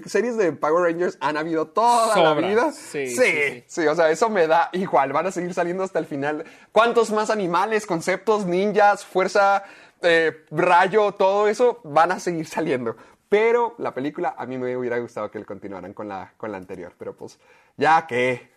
series 0.06 0.36
de 0.36 0.52
Power 0.52 0.84
Rangers 0.84 1.18
han 1.20 1.36
habido 1.36 1.66
toda 1.66 2.06
la 2.06 2.14
Sobra. 2.34 2.46
vida. 2.48 2.70
Sí, 2.70 3.08
sí, 3.08 3.16
sí, 3.16 3.24
sí. 3.24 3.64
Sí, 3.66 3.86
o 3.88 3.94
sea, 3.96 4.12
eso 4.12 4.30
me 4.30 4.46
da 4.46 4.70
igual. 4.72 5.12
Van 5.12 5.26
a 5.26 5.32
seguir 5.32 5.52
saliendo 5.52 5.82
hasta 5.82 5.98
el 5.98 6.06
final. 6.06 6.44
¿Cuántos 6.70 7.10
más 7.10 7.28
animales, 7.28 7.86
conceptos, 7.86 8.46
ninjas, 8.46 9.04
fuerza, 9.04 9.64
eh, 10.02 10.44
rayo, 10.50 11.12
todo 11.12 11.48
eso 11.48 11.80
van 11.84 12.12
a 12.12 12.20
seguir 12.20 12.46
saliendo? 12.46 12.96
Pero 13.28 13.74
la 13.78 13.94
película 13.94 14.34
a 14.36 14.44
mí 14.46 14.58
me 14.58 14.76
hubiera 14.76 14.98
gustado 14.98 15.30
que 15.30 15.42
continuaran 15.44 15.94
con 15.94 16.08
la, 16.08 16.34
con 16.36 16.52
la 16.52 16.58
anterior. 16.58 16.94
Pero 16.98 17.16
pues, 17.16 17.38
ya 17.76 18.06
que. 18.06 18.50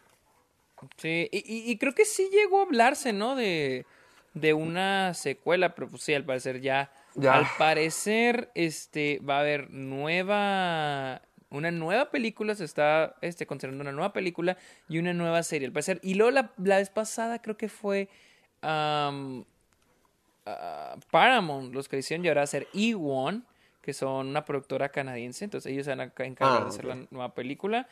Sí, 0.97 1.29
y, 1.31 1.37
y- 1.37 1.71
y 1.71 1.77
creo 1.77 1.93
que 1.95 2.03
sí 2.05 2.29
llegó 2.31 2.59
a 2.59 2.63
hablarse, 2.63 3.13
¿no? 3.13 3.35
De, 3.35 3.85
de 4.33 4.53
una 4.53 5.13
secuela, 5.13 5.73
pero 5.75 5.87
pues 5.87 6.01
sí, 6.03 6.13
al 6.13 6.25
parecer 6.25 6.59
ya. 6.61 6.91
Ya. 7.15 7.35
Al 7.35 7.47
parecer, 7.57 8.51
este, 8.55 9.19
va 9.19 9.37
a 9.37 9.39
haber 9.39 9.69
nueva. 9.71 11.21
Una 11.49 11.71
nueva 11.71 12.09
película, 12.11 12.53
se 12.55 12.65
está 12.65 13.15
este, 13.21 13.45
considerando 13.47 13.81
una 13.83 13.93
nueva 13.93 14.11
película 14.11 14.57
y 14.89 14.97
una 14.97 15.13
nueva 15.13 15.41
serie, 15.43 15.67
al 15.67 15.71
parecer. 15.71 16.01
Y 16.03 16.15
luego 16.15 16.31
la, 16.31 16.51
la 16.57 16.77
vez 16.79 16.89
pasada 16.89 17.41
creo 17.41 17.55
que 17.55 17.69
fue 17.69 18.09
ah, 20.45 20.95
Paramount, 21.11 21.73
los 21.73 21.87
que 21.89 21.97
hicieron 21.97 22.23
llegar 22.23 22.39
a 22.39 22.47
ser 22.47 22.67
E1, 22.73 23.43
que 23.81 23.93
son 23.93 24.27
una 24.27 24.45
productora 24.45 24.89
canadiense, 24.89 25.45
entonces 25.45 25.71
ellos 25.71 25.85
se 25.85 25.91
van 25.91 26.01
a 26.01 26.09
ca- 26.09 26.25
encargar 26.25 26.57
Ah, 26.57 26.63
de 26.63 26.69
hacer 26.69 26.85
la 26.85 26.95
nueva 27.11 27.33
película. 27.35 27.87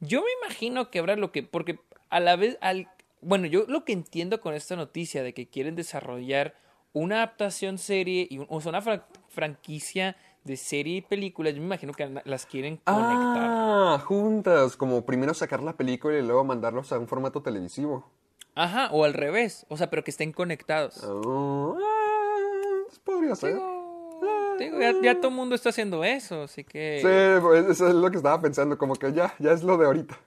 Yo 0.00 0.20
me 0.22 0.28
imagino 0.44 0.90
que 0.90 0.98
habrá 0.98 1.16
lo 1.16 1.32
que, 1.32 1.42
porque 1.42 1.78
a 2.10 2.20
la 2.20 2.36
vez, 2.36 2.58
al, 2.60 2.88
bueno, 3.20 3.46
yo 3.46 3.64
lo 3.68 3.84
que 3.84 3.92
entiendo 3.92 4.40
con 4.40 4.54
esta 4.54 4.76
noticia 4.76 5.22
de 5.22 5.32
que 5.34 5.46
quieren 5.46 5.74
desarrollar 5.76 6.54
una 6.92 7.16
adaptación 7.16 7.78
serie, 7.78 8.26
y 8.30 8.38
un- 8.38 8.46
o 8.50 8.60
sea, 8.60 8.70
una 8.70 8.82
fra- 8.82 9.06
franquicia 9.28 10.16
de 10.44 10.56
serie 10.56 10.96
y 10.96 11.00
películas, 11.02 11.54
yo 11.54 11.60
me 11.60 11.66
imagino 11.66 11.92
que 11.92 12.20
las 12.24 12.46
quieren 12.46 12.78
conectar. 12.78 13.50
Ah, 13.50 14.02
juntas, 14.04 14.76
como 14.76 15.04
primero 15.06 15.34
sacar 15.34 15.62
la 15.62 15.72
película 15.76 16.18
y 16.18 16.22
luego 16.22 16.44
mandarlos 16.44 16.92
a 16.92 16.98
un 16.98 17.06
formato 17.08 17.42
televisivo. 17.42 18.10
Ajá, 18.54 18.88
o 18.92 19.04
al 19.04 19.14
revés, 19.14 19.64
o 19.68 19.76
sea, 19.76 19.88
pero 19.90 20.04
que 20.04 20.10
estén 20.10 20.32
conectados. 20.32 21.02
Oh, 21.04 21.76
ah, 21.80 22.94
podría 23.04 23.34
ser. 23.34 23.54
Digo, 23.54 24.56
digo, 24.58 24.78
ya, 24.80 24.92
ya 25.02 25.14
todo 25.16 25.28
el 25.28 25.34
mundo 25.34 25.54
está 25.54 25.70
haciendo 25.70 26.04
eso, 26.04 26.42
así 26.42 26.62
que... 26.64 26.98
Sí, 27.00 27.40
pues, 27.42 27.64
eso 27.70 27.88
es 27.88 27.94
lo 27.94 28.10
que 28.10 28.18
estaba 28.18 28.40
pensando, 28.40 28.76
como 28.76 28.94
que 28.94 29.12
ya, 29.12 29.34
ya 29.38 29.52
es 29.52 29.62
lo 29.62 29.76
de 29.78 29.86
ahorita. 29.86 30.18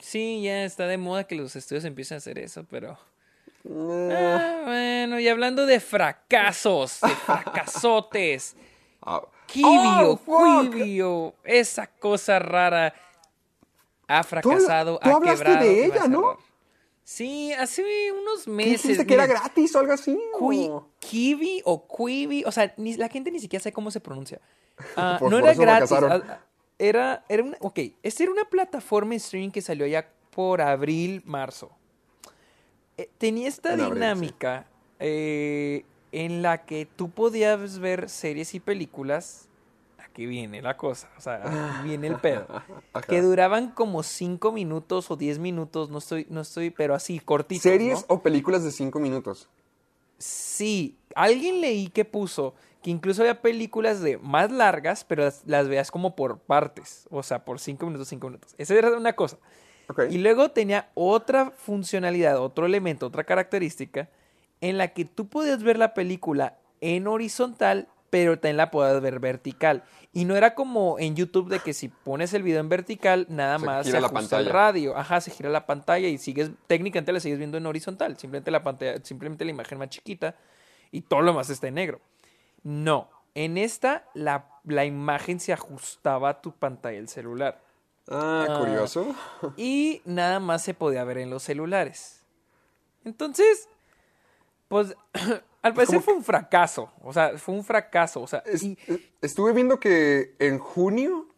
Sí, 0.00 0.42
ya 0.42 0.64
está 0.64 0.86
de 0.86 0.96
moda 0.98 1.24
que 1.24 1.34
los 1.34 1.56
estudios 1.56 1.84
empiecen 1.84 2.16
a 2.16 2.18
hacer 2.18 2.38
eso, 2.38 2.64
pero... 2.70 2.96
Eh, 3.68 4.12
Ah, 4.14 4.60
bueno, 4.64 5.18
y 5.18 5.26
hablando 5.28 5.66
de 5.66 5.80
fracasos, 5.80 7.00
de 7.00 7.08
fracasotes, 7.26 8.54
ah. 9.02 9.22
Kibio, 9.46 10.12
Oh, 10.12 10.16
fuck. 10.16 10.72
Quibio, 10.72 11.34
esa 11.44 11.86
cosa 11.88 12.38
rara 12.38 12.94
ha 14.08 14.22
fracasado, 14.22 14.98
tú 15.00 15.08
ha 15.08 15.14
hablaste 15.14 15.44
quebrado. 15.44 15.66
de 15.66 15.84
ella, 15.84 16.08
¿no? 16.08 16.38
Sí, 17.08 17.52
hace 17.52 17.84
unos 18.10 18.46
¿Qué 18.46 18.50
meses. 18.50 18.82
dijiste 18.82 19.06
que 19.06 19.14
era 19.14 19.26
gratis 19.28 19.72
o 19.76 19.78
algo 19.78 19.92
así? 19.92 20.18
Qui- 20.40 20.68
o- 20.68 20.88
Kiwi 20.98 21.62
o 21.64 21.86
Quibi, 21.86 22.42
o 22.44 22.50
sea, 22.50 22.74
ni- 22.78 22.96
la 22.96 23.08
gente 23.08 23.30
ni 23.30 23.38
siquiera 23.38 23.62
sabe 23.62 23.72
cómo 23.72 23.92
se 23.92 24.00
pronuncia. 24.00 24.40
Ah, 24.96 25.18
no 25.22 25.30
por 25.30 25.32
era 25.34 25.54
gratis. 25.54 25.92
ah, 25.92 26.40
Era, 26.80 27.24
era 27.28 27.44
una, 27.44 27.56
ok, 27.60 27.78
esta 28.02 28.24
era 28.24 28.32
una 28.32 28.44
plataforma 28.44 29.14
en 29.14 29.18
streaming 29.18 29.50
que 29.52 29.62
salió 29.62 29.86
ya 29.86 30.10
por 30.30 30.60
abril, 30.60 31.22
marzo. 31.24 31.70
Eh, 32.98 33.08
tenía 33.18 33.46
esta 33.46 33.72
En 33.74 33.82
abril, 33.82 33.92
sí. 33.92 33.94
dinámica 34.00 34.66
eh, 34.98 35.84
en 36.10 36.42
la 36.42 36.66
que 36.66 36.86
tú 36.86 37.08
podías 37.10 37.78
ver 37.78 38.10
series 38.10 38.52
y 38.54 38.58
películas. 38.60 39.45
Aquí 40.16 40.24
viene 40.24 40.62
la 40.62 40.78
cosa, 40.78 41.10
o 41.18 41.20
sea, 41.20 41.42
aquí 41.44 41.88
viene 41.88 42.06
el 42.06 42.16
pedo. 42.16 42.46
Que 43.06 43.20
duraban 43.20 43.72
como 43.72 44.02
5 44.02 44.50
minutos 44.50 45.10
o 45.10 45.16
10 45.16 45.38
minutos, 45.38 45.90
no 45.90 45.98
estoy, 45.98 46.26
no 46.30 46.40
estoy, 46.40 46.70
pero 46.70 46.94
así, 46.94 47.20
cortitos. 47.20 47.64
¿Series 47.64 48.06
¿no? 48.08 48.14
o 48.14 48.22
películas 48.22 48.64
de 48.64 48.72
cinco 48.72 48.98
minutos? 48.98 49.50
Sí, 50.16 50.96
alguien 51.14 51.60
leí 51.60 51.88
que 51.88 52.06
puso 52.06 52.54
que 52.82 52.88
incluso 52.88 53.20
había 53.20 53.42
películas 53.42 54.00
de 54.00 54.16
más 54.16 54.50
largas, 54.50 55.04
pero 55.04 55.22
las, 55.24 55.42
las 55.44 55.68
veas 55.68 55.90
como 55.90 56.16
por 56.16 56.38
partes, 56.38 57.06
o 57.10 57.22
sea, 57.22 57.44
por 57.44 57.60
cinco 57.60 57.84
minutos, 57.84 58.08
cinco 58.08 58.28
minutos. 58.28 58.54
Esa 58.56 58.74
era 58.74 58.96
una 58.96 59.12
cosa. 59.12 59.36
Ok. 59.90 60.04
Y 60.08 60.16
luego 60.16 60.50
tenía 60.50 60.88
otra 60.94 61.50
funcionalidad, 61.50 62.40
otro 62.40 62.64
elemento, 62.64 63.04
otra 63.06 63.24
característica, 63.24 64.08
en 64.62 64.78
la 64.78 64.94
que 64.94 65.04
tú 65.04 65.28
podías 65.28 65.62
ver 65.62 65.76
la 65.76 65.92
película 65.92 66.56
en 66.80 67.06
horizontal, 67.06 67.88
pero 68.16 68.38
también 68.38 68.56
la 68.56 68.70
podías 68.70 68.98
ver 69.02 69.20
vertical. 69.20 69.84
Y 70.14 70.24
no 70.24 70.36
era 70.36 70.54
como 70.54 70.98
en 70.98 71.14
YouTube 71.16 71.50
de 71.50 71.58
que 71.60 71.74
si 71.74 71.88
pones 71.88 72.32
el 72.32 72.42
video 72.42 72.60
en 72.60 72.70
vertical, 72.70 73.26
nada 73.28 73.58
Se 73.58 73.66
más 73.66 73.84
se 73.84 73.90
gira 73.90 74.00
la 74.00 74.06
ajusta 74.06 74.38
el 74.40 74.46
radio. 74.46 74.96
Ajá, 74.96 75.20
se 75.20 75.30
gira 75.30 75.50
la 75.50 75.66
pantalla 75.66 76.08
y 76.08 76.16
sigues, 76.16 76.50
técnicamente 76.66 77.12
la 77.12 77.20
sigues 77.20 77.36
viendo 77.36 77.58
en 77.58 77.66
horizontal. 77.66 78.16
Simplemente 78.16 78.50
la 78.50 78.62
pantalla, 78.62 78.98
simplemente 79.04 79.44
la 79.44 79.50
imagen 79.50 79.76
más 79.76 79.90
chiquita 79.90 80.34
y 80.90 81.02
todo 81.02 81.20
lo 81.20 81.34
más 81.34 81.50
está 81.50 81.68
en 81.68 81.74
negro. 81.74 82.00
No, 82.62 83.10
en 83.34 83.58
esta 83.58 84.04
la, 84.14 84.46
la 84.64 84.86
imagen 84.86 85.38
se 85.38 85.52
ajustaba 85.52 86.30
a 86.30 86.40
tu 86.40 86.52
pantalla 86.52 86.96
del 86.96 87.08
celular. 87.08 87.60
Ah, 88.08 88.46
Ah. 88.48 88.58
curioso. 88.60 89.14
Y 89.58 90.00
nada 90.06 90.40
más 90.40 90.62
se 90.62 90.72
podía 90.72 91.04
ver 91.04 91.18
en 91.18 91.28
los 91.28 91.42
celulares. 91.42 92.22
Entonces, 93.04 93.68
pues 94.68 94.94
al 95.62 95.74
parecer 95.74 96.00
fue 96.00 96.14
un 96.14 96.24
fracaso. 96.24 96.90
O 97.02 97.12
sea, 97.12 97.36
fue 97.38 97.54
un 97.54 97.64
fracaso. 97.64 98.20
O 98.22 98.26
sea, 98.26 98.42
Es- 98.46 98.62
y- 98.62 98.78
es- 98.86 99.00
estuve 99.22 99.52
viendo 99.52 99.78
que 99.80 100.34
en 100.38 100.58
junio, 100.58 101.28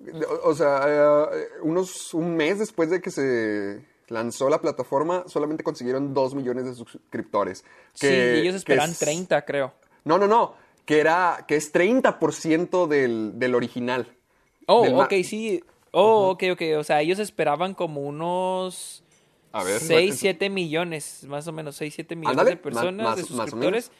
o, 0.44 0.48
o 0.50 0.54
sea, 0.54 1.28
eh, 1.32 1.48
unos 1.62 2.14
un 2.14 2.36
mes 2.36 2.58
después 2.58 2.90
de 2.90 3.00
que 3.00 3.10
se 3.10 3.84
lanzó 4.08 4.48
la 4.48 4.60
plataforma, 4.60 5.24
solamente 5.26 5.62
consiguieron 5.62 6.14
2 6.14 6.34
millones 6.34 6.64
de 6.64 6.74
suscriptores. 6.74 7.64
sí, 7.94 8.06
Que- 8.06 8.36
y 8.36 8.40
ellos 8.40 8.52
que 8.64 8.72
esperan 8.72 8.90
es- 8.90 8.98
30, 8.98 9.44
creo. 9.44 9.72
No, 10.04 10.16
no, 10.18 10.26
no, 10.26 10.54
que 10.86 11.00
era 11.00 11.44
que 11.46 11.56
es 11.56 11.70
30% 11.72 12.86
del, 12.86 13.38
del 13.38 13.54
original. 13.54 14.16
Oh, 14.66 14.82
Del 14.84 14.94
ok, 14.94 15.12
sí. 15.24 15.62
Oh, 15.90 16.28
ok, 16.30 16.44
ok. 16.52 16.62
O 16.78 16.84
sea, 16.84 17.00
ellos 17.00 17.18
esperaban 17.18 17.74
como 17.74 18.02
unos 18.02 19.02
A 19.52 19.64
ver, 19.64 19.80
6, 19.80 20.14
es- 20.14 20.20
7 20.20 20.50
millones, 20.50 21.24
más 21.26 21.46
o 21.48 21.52
menos 21.52 21.76
6, 21.76 21.94
7 21.94 22.16
millones 22.16 22.44
de 22.44 22.56
personas, 22.56 23.06
más- 23.06 23.16
de 23.16 23.22
suscriptores. 23.24 23.90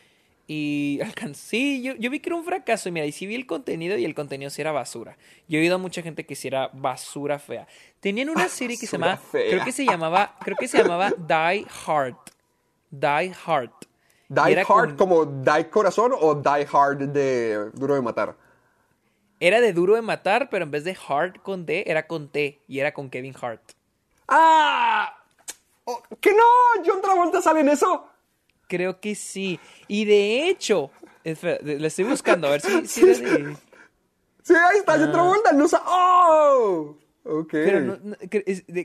Y 0.47 0.99
alcan- 1.03 1.35
sí, 1.35 1.83
yo, 1.83 1.95
yo 1.97 2.11
vi 2.11 2.21
que 2.21 2.29
era 2.31 2.37
un 2.37 2.45
fracaso. 2.45 2.89
Y 2.89 2.93
mira, 2.93 3.07
y 3.07 3.13
sí 3.13 3.27
vi 3.27 3.35
el 3.35 3.47
contenido 3.47 3.97
y 3.99 4.05
el 4.05 4.15
contenido 4.15 4.51
sí 4.51 4.61
era 4.61 4.73
basura. 4.73 5.17
Yo 5.49 5.59
he 5.59 5.63
oído 5.63 5.75
a 5.75 5.79
mucha 5.79 6.01
gente 6.03 6.25
que 6.25 6.35
sí 6.35 6.49
era 6.49 6.69
basura 6.73 7.39
fea. 7.39 7.67
Tenían 8.01 8.29
una 8.31 8.49
serie 8.49 8.79
que 8.79 8.87
se 8.87 8.93
llamaba, 8.99 9.17
fea. 9.19 9.51
creo 9.51 9.65
que 9.65 9.73
se 9.73 9.85
llamaba, 9.85 10.37
creo 10.41 10.57
que 10.57 10.69
se 10.69 10.79
llamaba 10.79 11.11
Die 11.11 11.67
Hard. 11.87 12.17
Die 12.91 13.33
Hard. 13.47 13.71
Die 14.31 14.53
era 14.53 14.63
Hard 14.63 14.97
con- 14.97 14.97
como 14.97 15.25
Die 15.27 15.69
Corazón 15.71 16.13
o 16.19 16.35
Die 16.35 16.67
Hard 16.73 16.99
de 17.09 17.71
Duro 17.75 17.95
de 17.95 18.03
Matar. 18.03 18.37
Era 19.41 19.61
de 19.61 19.73
duro 19.73 19.95
de 19.95 20.03
matar, 20.03 20.51
pero 20.51 20.65
en 20.65 20.71
vez 20.73 20.83
de 20.85 20.97
Hard 21.09 21.41
con 21.43 21.65
D, 21.65 21.85
era 21.87 22.07
con 22.07 22.29
T. 22.29 22.61
Y 22.67 22.81
era 22.81 22.93
con 22.93 23.09
Kevin 23.09 23.35
Hart. 23.41 23.63
¡Ah! 24.27 25.18
Oh, 25.91 26.03
¿Que 26.20 26.32
no? 26.32 26.45
¿John 26.84 27.01
Travolta 27.01 27.41
sale 27.41 27.61
en 27.61 27.70
eso? 27.70 28.07
Creo 28.66 29.01
que 29.01 29.14
sí. 29.14 29.59
Y 29.86 30.05
de 30.05 30.49
hecho, 30.49 30.91
espera, 31.24 31.59
le 31.62 31.86
estoy 31.86 32.05
buscando 32.05 32.47
a 32.47 32.51
ver 32.51 32.61
si, 32.61 32.68
Sí, 34.43 34.55
ahí 34.55 34.78
está, 34.78 34.99
John 34.99 35.12
Travolta. 35.12 35.53
No 35.53 35.66
¡Oh! 35.86 36.97
Ok. 37.24 37.55
Ah. 37.55 37.62
Pero 37.64 37.80
no- 37.80 38.16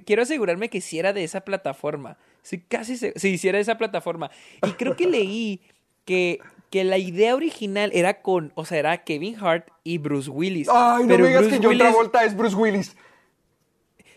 quiero 0.06 0.22
asegurarme 0.24 0.70
que 0.70 0.82
si 0.82 1.00
era 1.00 1.14
de 1.14 1.24
esa 1.24 1.42
plataforma. 1.42 2.18
Sí, 2.42 2.60
casi 2.62 2.98
se, 2.98 3.14
sí, 3.18 3.38
sí 3.38 3.48
era 3.48 3.58
de 3.58 3.62
esa 3.64 3.78
plataforma. 3.78 4.32
Y 4.66 4.72
creo 4.72 4.96
que 4.96 5.08
leí 5.08 5.62
que, 6.06 6.40
que 6.70 6.84
la 6.84 6.98
idea 6.98 7.36
original 7.36 7.92
era 7.94 8.22
con, 8.22 8.52
o 8.56 8.66
sea, 8.66 8.80
era 8.80 9.04
Kevin 9.04 9.38
Hart 9.42 9.68
y 9.84 9.98
Bruce 9.98 10.30
Willis. 10.30 10.68
Ay, 10.70 11.04
no 11.04 11.08
Pero 11.10 11.20
me 11.24 11.28
digas 11.30 11.42
Bruce 11.44 11.58
que 11.58 11.64
John 11.66 11.74
Willis- 11.76 11.80
Travolta 11.84 12.24
es 12.26 12.36
Bruce 12.36 12.56
Willis. 12.56 12.96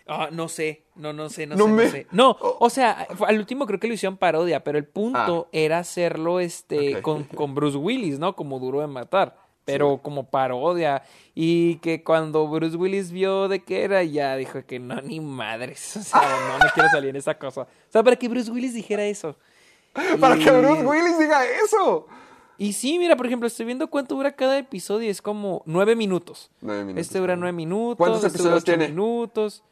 Ah, 0.09 0.29
no 0.31 0.49
sé, 0.49 0.85
no, 0.95 1.13
no 1.13 1.29
sé, 1.29 1.47
no, 1.49 1.57
No 1.57 1.65
sé, 1.67 1.71
me- 1.73 1.85
no 1.85 1.91
sé. 1.91 2.07
No, 2.13 2.37
o 2.41 2.71
sea, 2.71 3.07
al 3.27 3.39
último 3.39 3.67
creo 3.67 3.81
que 3.81 3.89
lo 3.89 3.95
hicieron 3.95 4.17
parodia, 4.17 4.63
pero 4.63 4.79
el 4.79 4.85
punto 4.87 5.47
Ah. 5.47 5.49
era 5.53 5.79
hacerlo 5.81 6.39
este 6.41 7.03
con, 7.03 7.25
con 7.25 7.55
Bruce 7.57 7.77
Willis, 7.77 8.19
¿no? 8.21 8.37
Como 8.37 8.61
duro 8.61 8.81
de 8.81 8.87
matar, 8.87 9.37
pero 9.65 9.99
como 10.03 10.31
parodia. 10.31 11.03
Y 11.35 11.77
que 11.79 12.05
cuando 12.05 12.47
Bruce 12.47 12.77
Willis 12.77 13.11
vio 13.11 13.49
de 13.49 13.65
qué 13.65 13.83
era, 13.83 14.05
ya 14.05 14.37
dijo 14.37 14.65
que 14.65 14.79
no, 14.79 15.01
ni 15.03 15.19
madres. 15.21 15.97
O 15.97 16.03
sea, 16.03 16.21
no, 16.23 16.59
no 16.65 16.71
quiero 16.73 16.89
salir 16.89 17.11
en 17.11 17.17
esa 17.17 17.37
cosa. 17.37 17.63
O 17.63 17.67
sea, 17.91 18.03
para 18.05 18.15
que 18.17 18.29
Bruce 18.29 18.51
Willis 18.51 18.75
dijera 18.75 19.05
eso. 19.05 19.35
Para 20.21 20.37
que 20.37 20.43
Y- 20.43 20.51
Bruce 20.51 20.85
Willis 20.87 21.19
diga 21.19 21.41
eso. 21.65 22.07
Y 22.59 22.73
sí, 22.75 22.99
mira, 22.99 23.17
por 23.17 23.27
ejemplo, 23.27 23.47
estoy 23.49 23.67
viendo 23.67 23.89
cuánto 23.89 24.15
dura 24.15 24.37
cada 24.37 24.57
episodio, 24.57 25.11
es 25.11 25.21
como 25.21 25.63
nueve 25.67 25.97
minutos. 25.97 26.51
Nueve 26.61 26.85
minutos, 26.85 27.07
Este 27.07 27.19
dura 27.19 27.35
nueve 27.37 27.53
minutos. 27.53 27.97
¿Cuántos 27.99 28.25
este 28.25 28.39
dura 28.39 28.57
episodios 28.57 28.65
tiene? 28.65 28.89
minutos. 28.89 29.63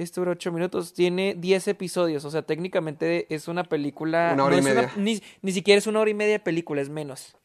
Este 0.00 0.20
dura 0.20 0.32
ocho 0.32 0.50
minutos. 0.52 0.92
Tiene 0.94 1.34
diez 1.38 1.68
episodios. 1.68 2.24
O 2.24 2.30
sea, 2.30 2.42
técnicamente 2.42 3.26
es 3.34 3.48
una 3.48 3.64
película. 3.64 4.30
Una 4.34 4.44
hora 4.44 4.56
no 4.56 4.62
y 4.62 4.70
una- 4.70 4.74
media. 4.82 4.92
ni, 4.96 5.22
ni 5.42 5.52
siquiera 5.52 5.78
es 5.78 5.86
una 5.86 6.00
hora 6.00 6.10
y 6.10 6.14
media 6.14 6.32
de 6.32 6.40
película, 6.40 6.80
es 6.80 6.88
menos. 6.88 7.36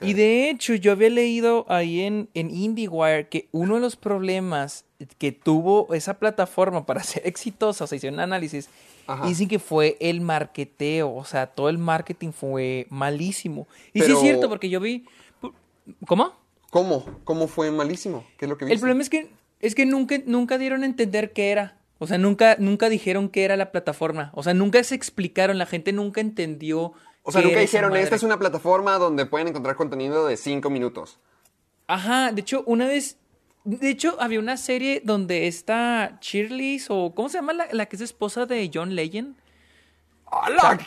Y 0.00 0.14
de 0.14 0.50
hecho, 0.50 0.74
yo 0.74 0.90
había 0.90 1.08
leído 1.08 1.64
ahí 1.68 2.00
en, 2.00 2.28
en 2.34 2.50
IndieWire 2.50 3.28
que 3.28 3.48
uno 3.52 3.76
de 3.76 3.80
los 3.80 3.94
problemas 3.94 4.84
que 5.18 5.30
tuvo 5.30 5.94
esa 5.94 6.18
plataforma 6.18 6.84
para 6.84 7.02
ser 7.04 7.24
exitosa, 7.26 7.84
o 7.84 7.86
sea, 7.86 7.94
hicieron 7.96 8.18
análisis, 8.18 8.68
Ajá. 9.06 9.24
dicen 9.28 9.46
que 9.46 9.60
fue 9.60 9.96
el 10.00 10.20
marketeo, 10.20 11.14
o 11.14 11.24
sea, 11.24 11.46
todo 11.46 11.68
el 11.68 11.78
marketing 11.78 12.32
fue 12.32 12.88
malísimo. 12.90 13.68
Y 13.94 14.00
sí 14.02 14.10
es 14.10 14.18
cierto, 14.18 14.48
porque 14.48 14.68
yo 14.68 14.80
vi... 14.80 15.04
¿Cómo? 16.06 16.32
¿Cómo? 16.70 17.04
¿Cómo 17.22 17.46
fue 17.46 17.70
malísimo? 17.70 18.24
¿Qué 18.36 18.46
es 18.46 18.48
lo 18.48 18.58
que 18.58 18.64
El 18.64 18.70
viste? 18.70 18.80
problema 18.80 19.00
es 19.02 19.08
que, 19.08 19.30
es 19.60 19.76
que 19.76 19.86
nunca, 19.86 20.16
nunca 20.26 20.58
dieron 20.58 20.82
a 20.82 20.86
entender 20.86 21.32
qué 21.32 21.50
era. 21.52 21.77
O 21.98 22.06
sea, 22.06 22.18
nunca, 22.18 22.56
nunca 22.58 22.88
dijeron 22.88 23.28
qué 23.28 23.44
era 23.44 23.56
la 23.56 23.72
plataforma. 23.72 24.30
O 24.34 24.42
sea, 24.42 24.54
nunca 24.54 24.82
se 24.84 24.94
explicaron. 24.94 25.58
La 25.58 25.66
gente 25.66 25.92
nunca 25.92 26.20
entendió 26.20 26.92
O 27.22 27.32
sea, 27.32 27.42
¿Qué 27.42 27.48
nunca 27.48 27.60
dijeron, 27.60 27.96
esta 27.96 28.14
es 28.14 28.22
una 28.22 28.38
plataforma 28.38 28.98
donde 28.98 29.26
pueden 29.26 29.48
encontrar 29.48 29.76
contenido 29.76 30.26
de 30.26 30.36
5 30.36 30.70
minutos. 30.70 31.18
Ajá, 31.88 32.32
de 32.32 32.40
hecho, 32.40 32.62
una 32.66 32.86
vez. 32.86 33.18
De 33.64 33.90
hecho, 33.90 34.16
había 34.20 34.38
una 34.38 34.56
serie 34.56 35.02
donde 35.04 35.46
está 35.46 36.18
Shirley, 36.20 36.80
o 36.88 37.14
¿cómo 37.14 37.28
se 37.28 37.38
llama 37.38 37.52
la, 37.52 37.68
la 37.72 37.86
que 37.86 37.96
es 37.96 38.02
esposa 38.02 38.46
de 38.46 38.70
John 38.72 38.94
Legend? 38.94 39.36
¡Hala! 40.30 40.78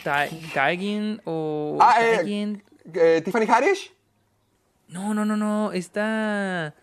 Tagin 0.54 1.22
o. 1.26 1.78
Ah, 1.80 1.96
eh, 2.00 2.58
eh, 2.94 3.22
Tiffany 3.24 3.46
Haddish. 3.48 3.94
No, 4.88 5.14
no, 5.14 5.26
no, 5.26 5.36
no. 5.36 5.72
Está. 5.74 6.74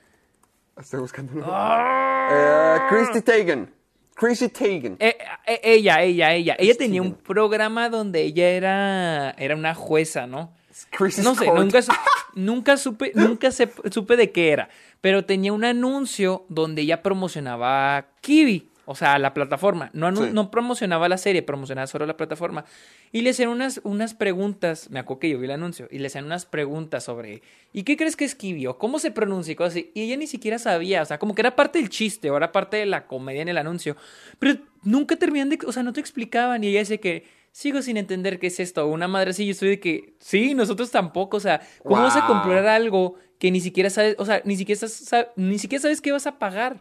Estoy 0.77 1.01
buscando. 1.01 1.43
Ah. 1.45 2.29
Eh, 2.31 2.81
Christy 2.89 3.23
Teigen. 3.23 3.78
Chrissy 4.19 4.49
Teigen. 4.49 4.97
Eh, 4.99 5.17
eh, 5.47 5.61
ella, 5.63 6.03
ella, 6.03 6.35
ella. 6.35 6.57
Ella 6.59 6.75
tenía 6.77 7.01
un 7.03 7.15
programa 7.15 7.89
donde 7.89 8.23
ella 8.23 8.49
era, 8.51 9.31
era 9.39 9.55
una 9.55 9.75
jueza, 9.75 10.27
¿no? 10.27 10.53
Chrissy's 10.91 11.25
No 11.25 11.35
sé, 11.35 11.47
Court. 11.47 11.61
nunca, 11.61 11.83
su- 11.83 11.93
nunca 12.35 12.77
supe, 12.77 13.13
nunca 13.15 13.51
se- 13.51 13.71
supe 13.91 14.17
de 14.17 14.31
qué 14.31 14.51
era. 14.51 14.69
Pero 15.01 15.25
tenía 15.25 15.53
un 15.53 15.65
anuncio 15.65 16.45
donde 16.49 16.83
ella 16.83 17.03
promocionaba 17.03 18.07
Kiwi, 18.21 18.69
o 18.91 18.95
sea, 18.95 19.19
la 19.19 19.35
plataforma. 19.35 19.91
No, 19.93 20.15
Sí. 20.17 20.31
no 20.33 20.51
promocionaba 20.51 21.09
la 21.09 21.19
serie, 21.19 21.43
promocionaba 21.43 21.87
solo 21.87 22.07
la 22.07 22.17
plataforma. 22.17 22.65
Y 23.13 23.21
le 23.21 23.31
hacían 23.31 23.51
unas, 23.51 23.81
unas 23.85 24.15
preguntas, 24.15 24.89
me 24.91 24.99
acuerdo 24.99 25.21
que 25.21 25.31
yo 25.31 25.39
vi 25.39 25.45
el 25.45 25.51
anuncio, 25.51 25.89
y 25.91 25.99
le 25.99 26.07
hacían 26.07 26.25
unas 26.25 26.47
preguntas 26.47 27.05
sobre, 27.05 27.43
¿y 27.73 27.83
qué 27.83 27.97
crees 27.97 28.17
que 28.17 28.25
es 28.25 28.35
Kiwi? 28.35 28.67
O 28.67 28.79
cómo 28.79 28.99
se 28.99 29.11
pronuncia 29.11 29.53
y 29.53 29.57
cosas 29.57 29.73
así. 29.75 29.91
Y 29.95 30.03
ella 30.03 30.17
ni 30.17 30.27
siquiera 30.27 30.59
sabía, 30.59 31.03
o 31.03 31.05
sea, 31.05 31.19
como 31.19 31.35
que 31.35 31.43
era 31.43 31.55
parte 31.55 31.79
del 31.79 31.91
chiste, 31.91 32.31
o 32.31 32.37
era 32.37 32.51
parte 32.53 32.79
de 32.79 32.87
la 32.87 33.07
comedia 33.07 33.43
en 33.43 33.49
el 33.49 33.59
anuncio. 33.59 33.97
Pero 34.39 34.59
nunca 34.83 35.17
terminan 35.17 35.51
de, 35.51 35.59
o 35.67 35.73
sea, 35.73 35.83
no 35.83 35.93
te 35.93 36.01
explicaban. 36.01 36.65
Y 36.65 36.69
ella 36.69 36.81
dice 36.81 36.99
que, 37.01 37.27
sigo 37.53 37.83
sin 37.83 37.97
entender 37.97 38.39
qué 38.39 38.47
es 38.49 38.61
esto. 38.61 38.87
Una 38.87 39.09
madre 39.09 39.31
así, 39.31 39.45
yo 39.45 39.53
estoy 39.53 39.69
de 39.71 39.81
que, 39.81 40.15
sí, 40.21 40.55
nosotros 40.55 40.91
tampoco, 40.91 41.39
o 41.39 41.41
sea, 41.41 41.61
¿cómo 41.83 42.03
vas 42.03 42.15
a 42.17 42.21
Wow. 42.21 42.29
comprar 42.29 42.67
algo 42.67 43.17
que 43.39 43.51
ni 43.51 43.61
siquiera 43.61 43.91
sabes, 43.91 44.15
o 44.19 44.25
sea, 44.25 44.43
ni 44.45 44.57
siquiera, 44.57 44.75
estás- 44.77 44.93
sa- 44.93 45.29
ni 45.37 45.59
siquiera 45.59 45.83
sabes 45.83 46.01
qué 46.01 46.13
vas 46.13 46.27
a 46.27 46.39
pagar? 46.39 46.79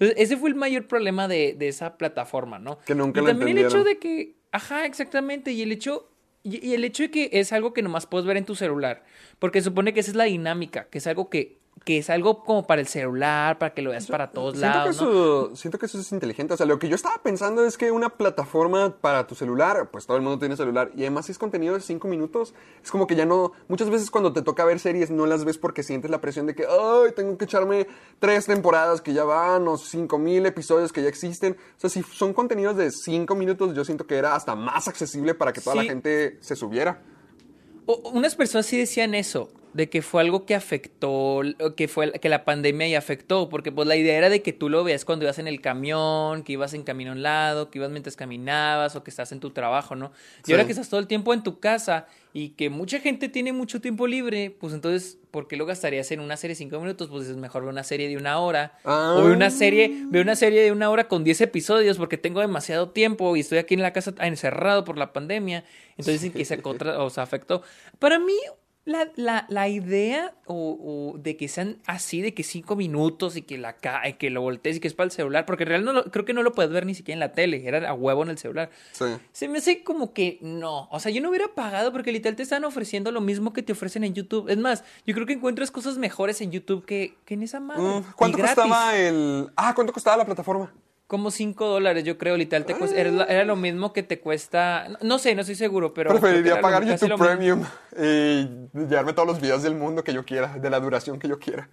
Entonces, 0.00 0.16
ese 0.16 0.36
fue 0.36 0.50
el 0.50 0.54
mayor 0.54 0.86
problema 0.86 1.26
de, 1.26 1.54
de 1.58 1.68
esa 1.68 1.96
plataforma, 1.96 2.58
¿no? 2.58 2.78
Que 2.80 2.94
nunca 2.94 3.20
y 3.20 3.24
también 3.24 3.58
el 3.58 3.64
hecho 3.64 3.82
de 3.82 3.98
que, 3.98 4.36
ajá, 4.52 4.86
exactamente, 4.86 5.52
y 5.52 5.62
el 5.62 5.72
hecho, 5.72 6.10
y 6.44 6.72
el 6.72 6.84
hecho 6.84 7.02
de 7.02 7.10
que 7.10 7.30
es 7.32 7.52
algo 7.52 7.72
que 7.72 7.82
nomás 7.82 8.06
puedes 8.06 8.26
ver 8.26 8.36
en 8.36 8.44
tu 8.44 8.54
celular, 8.54 9.04
porque 9.38 9.60
supone 9.60 9.92
que 9.92 10.00
esa 10.00 10.12
es 10.12 10.16
la 10.16 10.24
dinámica, 10.24 10.88
que 10.88 10.98
es 10.98 11.06
algo 11.06 11.28
que, 11.30 11.57
que 11.84 11.98
es 11.98 12.10
algo 12.10 12.44
como 12.44 12.66
para 12.66 12.80
el 12.80 12.86
celular, 12.88 13.58
para 13.58 13.72
que 13.74 13.82
lo 13.82 13.90
veas 13.90 14.06
para 14.06 14.30
todos 14.30 14.58
Siento 14.58 14.72
que, 14.72 14.78
lados, 14.78 15.00
¿no? 15.02 15.08
eso, 15.10 15.56
siento 15.56 15.78
que 15.78 15.86
eso 15.86 15.98
es 15.98 16.12
inteligente. 16.12 16.54
O 16.54 16.56
sea, 16.56 16.66
lo 16.66 16.78
que 16.78 16.88
yo 16.88 16.94
estaba 16.96 17.22
pensando 17.22 17.64
es 17.64 17.78
que 17.78 17.90
una 17.90 18.10
plataforma 18.10 18.96
para 19.00 19.26
tu 19.26 19.34
celular, 19.34 19.90
pues 19.90 20.06
todo 20.06 20.16
el 20.16 20.22
mundo 20.22 20.38
tiene 20.38 20.56
celular, 20.56 20.90
y 20.96 21.00
además 21.02 21.26
si 21.26 21.32
es 21.32 21.38
contenido 21.38 21.74
de 21.74 21.80
5 21.80 22.08
minutos, 22.08 22.54
es 22.82 22.90
como 22.90 23.06
que 23.06 23.14
ya 23.16 23.24
no. 23.26 23.52
Muchas 23.68 23.90
veces 23.90 24.10
cuando 24.10 24.32
te 24.32 24.42
toca 24.42 24.64
ver 24.64 24.78
series 24.80 25.10
no 25.10 25.26
las 25.26 25.44
ves 25.44 25.58
porque 25.58 25.82
sientes 25.82 26.10
la 26.10 26.20
presión 26.20 26.46
de 26.46 26.54
que, 26.54 26.64
ay, 26.64 27.12
tengo 27.14 27.36
que 27.38 27.44
echarme 27.44 27.86
tres 28.18 28.46
temporadas 28.46 29.00
que 29.00 29.12
ya 29.12 29.24
van, 29.24 29.66
o 29.68 29.76
5 29.78 30.18
mil 30.18 30.44
episodios 30.46 30.92
que 30.92 31.02
ya 31.02 31.08
existen. 31.08 31.56
O 31.76 31.80
sea, 31.80 31.88
si 31.90 32.02
son 32.02 32.32
contenidos 32.34 32.76
de 32.76 32.90
5 32.90 33.34
minutos, 33.34 33.74
yo 33.74 33.84
siento 33.84 34.06
que 34.06 34.16
era 34.16 34.34
hasta 34.34 34.54
más 34.54 34.88
accesible 34.88 35.34
para 35.34 35.52
que 35.52 35.60
toda 35.60 35.76
la 35.76 35.84
gente 35.84 36.38
se 36.40 36.56
subiera. 36.56 37.02
O- 37.86 38.10
unas 38.12 38.34
personas 38.34 38.66
sí 38.66 38.76
decían 38.78 39.14
eso, 39.14 39.48
de 39.74 39.88
que 39.90 40.02
fue 40.02 40.22
algo 40.22 40.46
que 40.46 40.54
afectó, 40.54 41.42
que 41.76 41.88
fue 41.88 42.12
que 42.12 42.28
la 42.28 42.44
pandemia 42.44 42.88
ya 42.88 42.98
afectó, 42.98 43.48
porque 43.48 43.70
pues 43.72 43.86
la 43.86 43.96
idea 43.96 44.16
era 44.16 44.28
de 44.30 44.42
que 44.42 44.52
tú 44.52 44.68
lo 44.68 44.84
veas 44.84 45.04
cuando 45.04 45.24
ibas 45.24 45.38
en 45.38 45.46
el 45.48 45.60
camión, 45.60 46.42
que 46.42 46.52
ibas 46.54 46.74
en 46.74 46.82
camino 46.82 47.10
a 47.10 47.14
un 47.14 47.22
lado, 47.22 47.70
que 47.70 47.78
ibas 47.78 47.90
mientras 47.90 48.16
caminabas 48.16 48.96
o 48.96 49.04
que 49.04 49.10
estás 49.10 49.32
en 49.32 49.40
tu 49.40 49.50
trabajo, 49.50 49.94
¿no? 49.96 50.12
Y 50.46 50.52
ahora 50.52 50.64
que 50.64 50.72
estás 50.72 50.88
todo 50.88 51.00
el 51.00 51.06
tiempo 51.06 51.34
en 51.34 51.42
tu 51.42 51.60
casa 51.60 52.06
y 52.32 52.50
que 52.50 52.70
mucha 52.70 53.00
gente 53.00 53.28
tiene 53.28 53.52
mucho 53.52 53.80
tiempo 53.80 54.06
libre, 54.06 54.54
pues 54.58 54.72
entonces, 54.74 55.18
¿por 55.30 55.48
qué 55.48 55.56
lo 55.56 55.66
gastarías 55.66 56.10
en 56.12 56.20
una 56.20 56.36
serie 56.36 56.52
de 56.54 56.58
cinco 56.58 56.78
minutos? 56.80 57.08
Pues 57.08 57.26
es 57.28 57.36
mejor 57.36 57.62
ver 57.62 57.72
una 57.72 57.82
serie 57.84 58.08
de 58.08 58.16
una 58.16 58.38
hora. 58.38 58.78
Ah. 58.84 59.14
O 59.18 59.24
ver 59.24 59.32
una 59.36 59.50
serie, 59.50 60.02
ver 60.08 60.22
una 60.22 60.36
serie 60.36 60.62
de 60.62 60.70
una 60.72 60.90
hora 60.90 61.08
con 61.08 61.24
10 61.24 61.40
episodios 61.40 61.96
porque 61.98 62.16
tengo 62.18 62.40
demasiado 62.40 62.90
tiempo 62.90 63.34
y 63.36 63.40
estoy 63.40 63.58
aquí 63.58 63.74
en 63.74 63.82
la 63.82 63.92
casa 63.92 64.14
encerrado 64.20 64.84
por 64.84 64.98
la 64.98 65.12
pandemia. 65.12 65.64
Entonces 65.96 66.30
que 66.32 66.44
se, 66.44 66.58
contra- 66.62 67.02
o 67.02 67.10
se 67.10 67.20
afectó. 67.20 67.62
Para 67.98 68.18
mí, 68.18 68.34
la, 68.88 69.08
la, 69.16 69.46
la 69.48 69.68
idea 69.68 70.34
o, 70.46 71.12
o 71.14 71.18
de 71.18 71.36
que 71.36 71.46
sean 71.46 71.76
así, 71.86 72.22
de 72.22 72.32
que 72.34 72.42
cinco 72.42 72.74
minutos 72.74 73.36
y 73.36 73.42
que, 73.42 73.58
la, 73.58 73.74
ca- 73.76 74.02
que 74.18 74.30
lo 74.30 74.40
voltees 74.40 74.76
y 74.76 74.80
que 74.80 74.88
es 74.88 74.94
para 74.94 75.04
el 75.04 75.10
celular, 75.10 75.44
porque 75.46 75.64
en 75.64 75.68
realidad 75.68 75.92
no 75.92 76.00
lo- 76.00 76.10
creo 76.10 76.24
que 76.24 76.32
no 76.32 76.42
lo 76.42 76.52
puedes 76.52 76.72
ver 76.72 76.86
ni 76.86 76.94
siquiera 76.94 77.14
en 77.16 77.20
la 77.20 77.32
tele, 77.32 77.66
era 77.68 77.88
a 77.88 77.92
huevo 77.94 78.22
en 78.22 78.30
el 78.30 78.38
celular. 78.38 78.70
Sí. 78.92 79.04
Se 79.32 79.46
me 79.48 79.58
hace 79.58 79.84
como 79.84 80.12
que 80.12 80.38
no. 80.40 80.88
O 80.90 80.98
sea, 81.00 81.12
yo 81.12 81.20
no 81.20 81.28
hubiera 81.28 81.48
pagado 81.54 81.92
porque 81.92 82.10
literal 82.12 82.34
te 82.36 82.42
están 82.42 82.64
ofreciendo 82.64 83.12
lo 83.12 83.20
mismo 83.20 83.52
que 83.52 83.62
te 83.62 83.72
ofrecen 83.72 84.04
en 84.04 84.14
YouTube. 84.14 84.48
Es 84.48 84.56
más, 84.58 84.82
yo 85.06 85.14
creo 85.14 85.26
que 85.26 85.34
encuentras 85.34 85.70
cosas 85.70 85.98
mejores 85.98 86.40
en 86.40 86.50
YouTube 86.50 86.84
que, 86.86 87.14
que 87.26 87.34
en 87.34 87.42
esa 87.42 87.60
madre. 87.60 87.82
Mm, 87.82 88.04
¿Cuánto 88.16 88.38
costaba 88.38 88.96
el. 88.96 89.48
Ah, 89.56 89.74
¿cuánto 89.74 89.92
costaba 89.92 90.16
la 90.16 90.24
plataforma? 90.24 90.72
Como 91.08 91.30
5 91.30 91.66
dólares, 91.66 92.04
yo 92.04 92.18
creo, 92.18 92.36
literal. 92.36 92.66
Te 92.66 92.76
cuesta- 92.76 92.96
era, 92.96 93.24
era 93.24 93.44
lo 93.44 93.56
mismo 93.56 93.92
que 93.94 94.02
te 94.02 94.20
cuesta. 94.20 94.88
No, 94.90 94.98
no 95.02 95.18
sé, 95.18 95.34
no 95.34 95.40
estoy 95.40 95.56
seguro, 95.56 95.92
pero. 95.94 96.10
Preferiría 96.10 96.60
pagar 96.60 96.84
YouTube 96.84 97.08
mismo. 97.10 97.24
Premium 97.26 97.64
y 97.98 98.46
llevarme 98.86 99.14
todos 99.14 99.26
los 99.26 99.40
videos 99.40 99.62
del 99.62 99.74
mundo 99.74 100.04
que 100.04 100.12
yo 100.12 100.24
quiera, 100.24 100.58
de 100.58 100.68
la 100.70 100.78
duración 100.78 101.18
que 101.18 101.26
yo 101.26 101.38
quiera. 101.38 101.68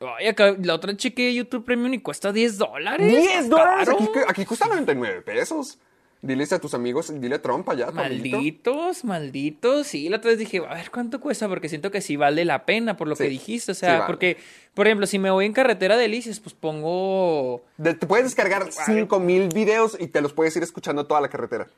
Ay, 0.00 0.28
acá, 0.28 0.54
la 0.62 0.74
otra 0.74 0.96
cheque 0.96 1.34
YouTube 1.34 1.64
Premium 1.64 1.92
y 1.94 1.98
cuesta 2.00 2.32
10 2.32 2.56
dólares. 2.58 3.12
¡10 3.12 3.48
dólares! 3.48 3.88
Aquí, 3.88 4.08
aquí 4.28 4.44
cuesta 4.46 4.66
99 4.68 5.20
pesos. 5.22 5.78
Diles 6.22 6.52
a 6.52 6.58
tus 6.58 6.74
amigos, 6.74 7.10
dile 7.18 7.36
a 7.36 7.42
Trump 7.42 7.66
allá, 7.70 7.86
amiguito. 7.88 8.36
Malditos, 8.36 9.04
malditos. 9.04 9.86
Sí, 9.86 10.08
la 10.10 10.18
otra 10.18 10.30
vez 10.30 10.38
dije, 10.38 10.58
a 10.58 10.74
ver 10.74 10.90
cuánto 10.90 11.18
cuesta, 11.18 11.48
porque 11.48 11.70
siento 11.70 11.90
que 11.90 12.02
sí 12.02 12.16
vale 12.16 12.44
la 12.44 12.66
pena 12.66 12.96
por 12.98 13.08
lo 13.08 13.16
Sí, 13.16 13.24
que 13.24 13.30
dijiste. 13.30 13.72
O 13.72 13.74
sí 13.74 13.80
sea, 13.80 13.94
vale. 14.00 14.04
porque, 14.06 14.36
por 14.74 14.86
ejemplo, 14.86 15.06
si 15.06 15.18
me 15.18 15.30
voy 15.30 15.46
en 15.46 15.54
carretera 15.54 15.96
de 15.96 16.02
Delicias, 16.02 16.38
pues 16.38 16.54
pongo. 16.54 17.62
De- 17.78 17.94
te 17.94 18.06
puedes 18.06 18.26
descargar 18.26 18.70
5000 18.70 19.48
videos 19.48 19.96
y 19.98 20.08
te 20.08 20.20
los 20.20 20.34
puedes 20.34 20.54
ir 20.56 20.62
escuchando 20.62 21.06
toda 21.06 21.22
la 21.22 21.28
carretera. 21.28 21.68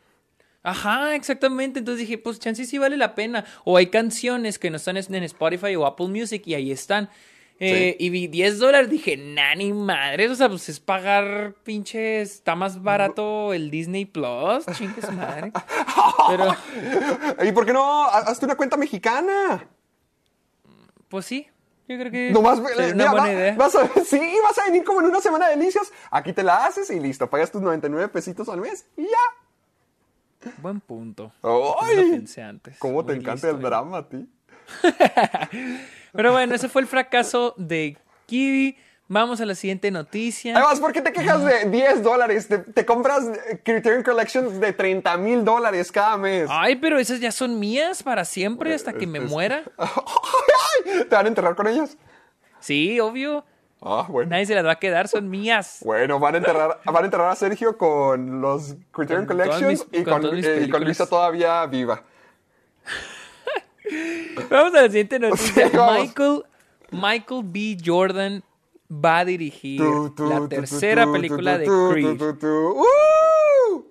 Ajá, 0.65 1.15
exactamente. 1.15 1.79
Entonces 1.81 2.01
dije, 2.07 2.19
pues 2.19 2.39
chance 2.41 2.65
sí 2.65 2.79
vale 2.79 2.97
la 2.97 3.15
pena. 3.15 3.45
O 3.65 3.77
hay 3.77 3.87
canciones 3.87 4.59
que 4.59 4.71
no 4.71 4.77
están 4.77 4.97
en 4.97 5.23
Spotify 5.25 5.77
o 5.77 5.87
Apple 5.87 6.09
Music 6.09 6.43
y 6.47 6.55
ahí 6.55 6.73
están. 6.73 7.09
Eh, 7.61 7.97
Y 8.01 8.11
vi 8.11 8.27
10 8.27 8.59
dólares, 8.59 8.91
dije, 8.91 9.17
nani 9.17 9.73
madres, 9.73 10.31
o 10.33 10.35
sea, 10.35 10.49
pues 10.49 10.69
es 10.69 10.81
pagar 10.81 11.55
pinches, 11.63 12.33
está 12.35 12.55
más 12.57 12.83
barato 12.83 13.53
el 13.53 13.71
Disney 13.71 14.05
Plus, 14.05 14.67
chingue 14.77 15.01
su 15.01 15.13
madre. 15.13 15.53
Pero, 16.29 16.55
¿Y 17.49 17.53
por 17.53 17.65
qué 17.65 17.73
no? 17.73 18.05
Ha- 18.05 18.19
Hazte 18.19 18.47
una 18.47 18.57
cuenta 18.57 18.77
mexicana. 18.77 19.69
pues 21.09 21.25
sí, 21.27 21.47
yo 21.87 21.99
creo 21.99 22.11
que 22.11 22.31
Nomás, 22.33 22.59
sería 22.67 22.89
eh, 22.89 22.93
una 22.93 22.95
mira, 22.95 23.11
buena 23.13 23.27
va- 23.27 23.33
idea. 23.33 23.55
Vas 23.55 23.75
a, 23.77 23.87
sí, 24.05 24.21
vas 24.43 24.59
a 24.59 24.65
venir 24.65 24.83
como 24.83 25.01
en 25.01 25.07
una 25.07 25.21
semana 25.21 25.49
de 25.49 25.57
delicias. 25.57 25.93
Aquí 26.11 26.33
te 26.33 26.43
la 26.43 26.65
haces 26.67 26.91
y 26.91 26.99
listo. 26.99 27.29
Pagas 27.31 27.53
tus 27.53 27.63
99 27.63 28.09
pesitos 28.09 28.49
al 28.49 28.61
mes 28.61 28.87
y 28.97 29.03
ya. 29.03 30.51
Buen 30.59 30.81
punto. 30.81 31.33
¡Ay! 31.43 31.97
No 31.97 32.11
pensé 32.11 32.43
antes. 32.43 32.77
¿Cómo 32.81 33.05
te 33.05 33.13
encanta 33.13 33.33
listo, 33.47 33.51
el 33.51 33.57
eh. 33.57 33.61
drama 33.61 33.99
a 33.99 34.09
ti? 34.09 34.27
Pero 36.13 36.33
bueno, 36.33 36.55
ese 36.55 36.69
fue 36.69 36.83
el 36.83 36.89
fracaso 36.89 37.55
de 37.57 37.97
Kiwi. 38.27 38.77
Vamos 39.09 39.41
a 39.43 39.45
la 39.47 39.55
siguiente 39.55 39.91
noticia. 39.91 40.55
Además, 40.57 40.81
¿por 40.81 40.93
qué 40.93 41.03
te 41.03 41.13
quejas 41.13 41.45
de 41.45 41.69
10 41.69 42.03
dólares? 42.03 42.49
Te, 42.49 42.59
te 42.59 42.87
compras 42.87 43.25
Criterion 43.63 44.03
Collections 44.03 44.59
de 44.59 44.73
30 44.73 45.17
mil 45.19 45.45
dólares 45.45 45.93
cada 45.93 46.17
mes. 46.17 46.49
Ay, 46.51 46.77
pero 46.77 46.99
esas 46.99 47.21
ya 47.21 47.31
son 47.31 47.59
mías 47.59 48.03
para 48.03 48.25
siempre 48.25 48.73
hasta 48.73 48.95
que 48.95 49.07
me 49.07 49.21
muera. 49.21 49.65
¿Te 51.09 51.15
van 51.15 51.27
a 51.27 51.29
enterrar 51.29 51.55
con 51.55 51.67
ellas? 51.67 51.97
Sí, 52.61 52.99
obvio. 53.01 53.45
Ah, 53.83 54.07
bueno. 54.09 54.31
Nadie 54.31 54.47
se 54.47 54.55
las 54.55 54.65
va 54.65 54.73
a 54.73 54.79
quedar, 54.79 55.09
son 55.09 55.29
mías. 55.29 55.81
Bueno, 55.83 56.19
van 56.21 56.37
a 56.37 56.39
enterrar, 56.39 56.81
van 56.85 56.97
a 57.03 57.05
enterrar 57.05 57.31
a 57.33 57.35
Sergio 57.37 57.77
con 57.77 58.41
los 58.41 58.77
Criterion 58.93 59.27
Con 59.27 59.37
Collections 59.37 59.87
mis- 59.91 60.01
y, 60.01 60.05
con 60.05 60.23
con, 60.23 60.39
eh, 60.39 60.63
y 60.67 60.71
con. 60.71 60.85
Luisa 60.85 61.07
todavía 61.07 61.67
viva. 61.67 62.03
Vamos 64.51 64.75
a 64.75 64.83
la 64.83 64.87
siguiente 64.89 65.19
noticia. 65.19 65.69
Sí. 65.71 65.77
Michael, 65.77 66.43
Michael 66.91 67.43
B. 67.45 67.77
Jordan 67.85 68.43
va 68.91 69.21
a 69.21 69.25
dirigir 69.25 69.81
la 70.19 70.49
tercera 70.49 71.11
película 71.11 71.59
de 71.59 71.65
Creed. 71.67 72.21
¡Uh! 72.45 73.85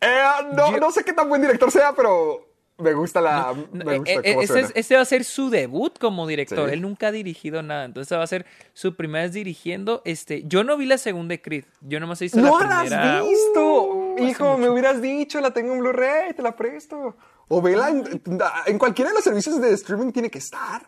Eh, 0.00 0.22
no, 0.54 0.72
Yo- 0.72 0.78
no 0.80 0.90
sé 0.90 1.04
qué 1.04 1.12
tan 1.12 1.28
buen 1.28 1.40
director 1.40 1.70
sea, 1.70 1.92
pero 1.94 2.48
me 2.78 2.92
gusta 2.92 3.20
la. 3.20 3.54
No, 3.72 3.84
me 3.84 3.94
eh, 3.94 3.98
gusta 3.98 4.12
eh, 4.24 4.34
cómo 4.34 4.46
suena. 4.46 4.66
es- 4.68 4.72
este 4.74 4.96
va 4.96 5.02
a 5.02 5.04
ser 5.06 5.24
su 5.24 5.48
debut 5.50 5.96
como 5.98 6.26
director. 6.26 6.68
Sí. 6.68 6.74
Él 6.74 6.82
nunca 6.82 7.08
ha 7.08 7.12
dirigido 7.12 7.62
nada. 7.62 7.84
Entonces 7.84 8.16
va 8.18 8.22
a 8.24 8.26
ser 8.26 8.44
su 8.72 8.96
primera 8.96 9.24
vez 9.24 9.32
dirigiendo. 9.32 10.02
Este, 10.04 10.42
yo 10.46 10.64
no 10.64 10.76
vi 10.76 10.86
la 10.86 10.98
segunda 10.98 11.34
de 11.34 11.40
Creed. 11.42 11.64
Yo 11.80 12.00
nomás 12.00 12.20
he 12.20 12.24
visto 12.26 12.40
¡No 12.40 12.58
la 12.60 12.66
la 12.66 12.80
primera. 12.80 13.18
has 13.20 13.28
visto! 13.28 13.84
Uh, 13.84 14.18
Hijo, 14.18 14.58
me 14.58 14.68
hubieras 14.68 15.00
dicho, 15.00 15.40
la 15.40 15.52
tengo 15.52 15.72
en 15.72 15.78
Blu-ray, 15.80 16.34
te 16.34 16.42
la 16.42 16.54
presto. 16.56 17.16
O 17.48 17.60
vela 17.60 17.90
en, 17.90 18.22
en 18.66 18.78
cualquiera 18.78 19.10
de 19.10 19.14
los 19.16 19.24
servicios 19.24 19.60
de 19.60 19.72
streaming 19.72 20.12
tiene 20.12 20.30
que 20.30 20.38
estar. 20.38 20.82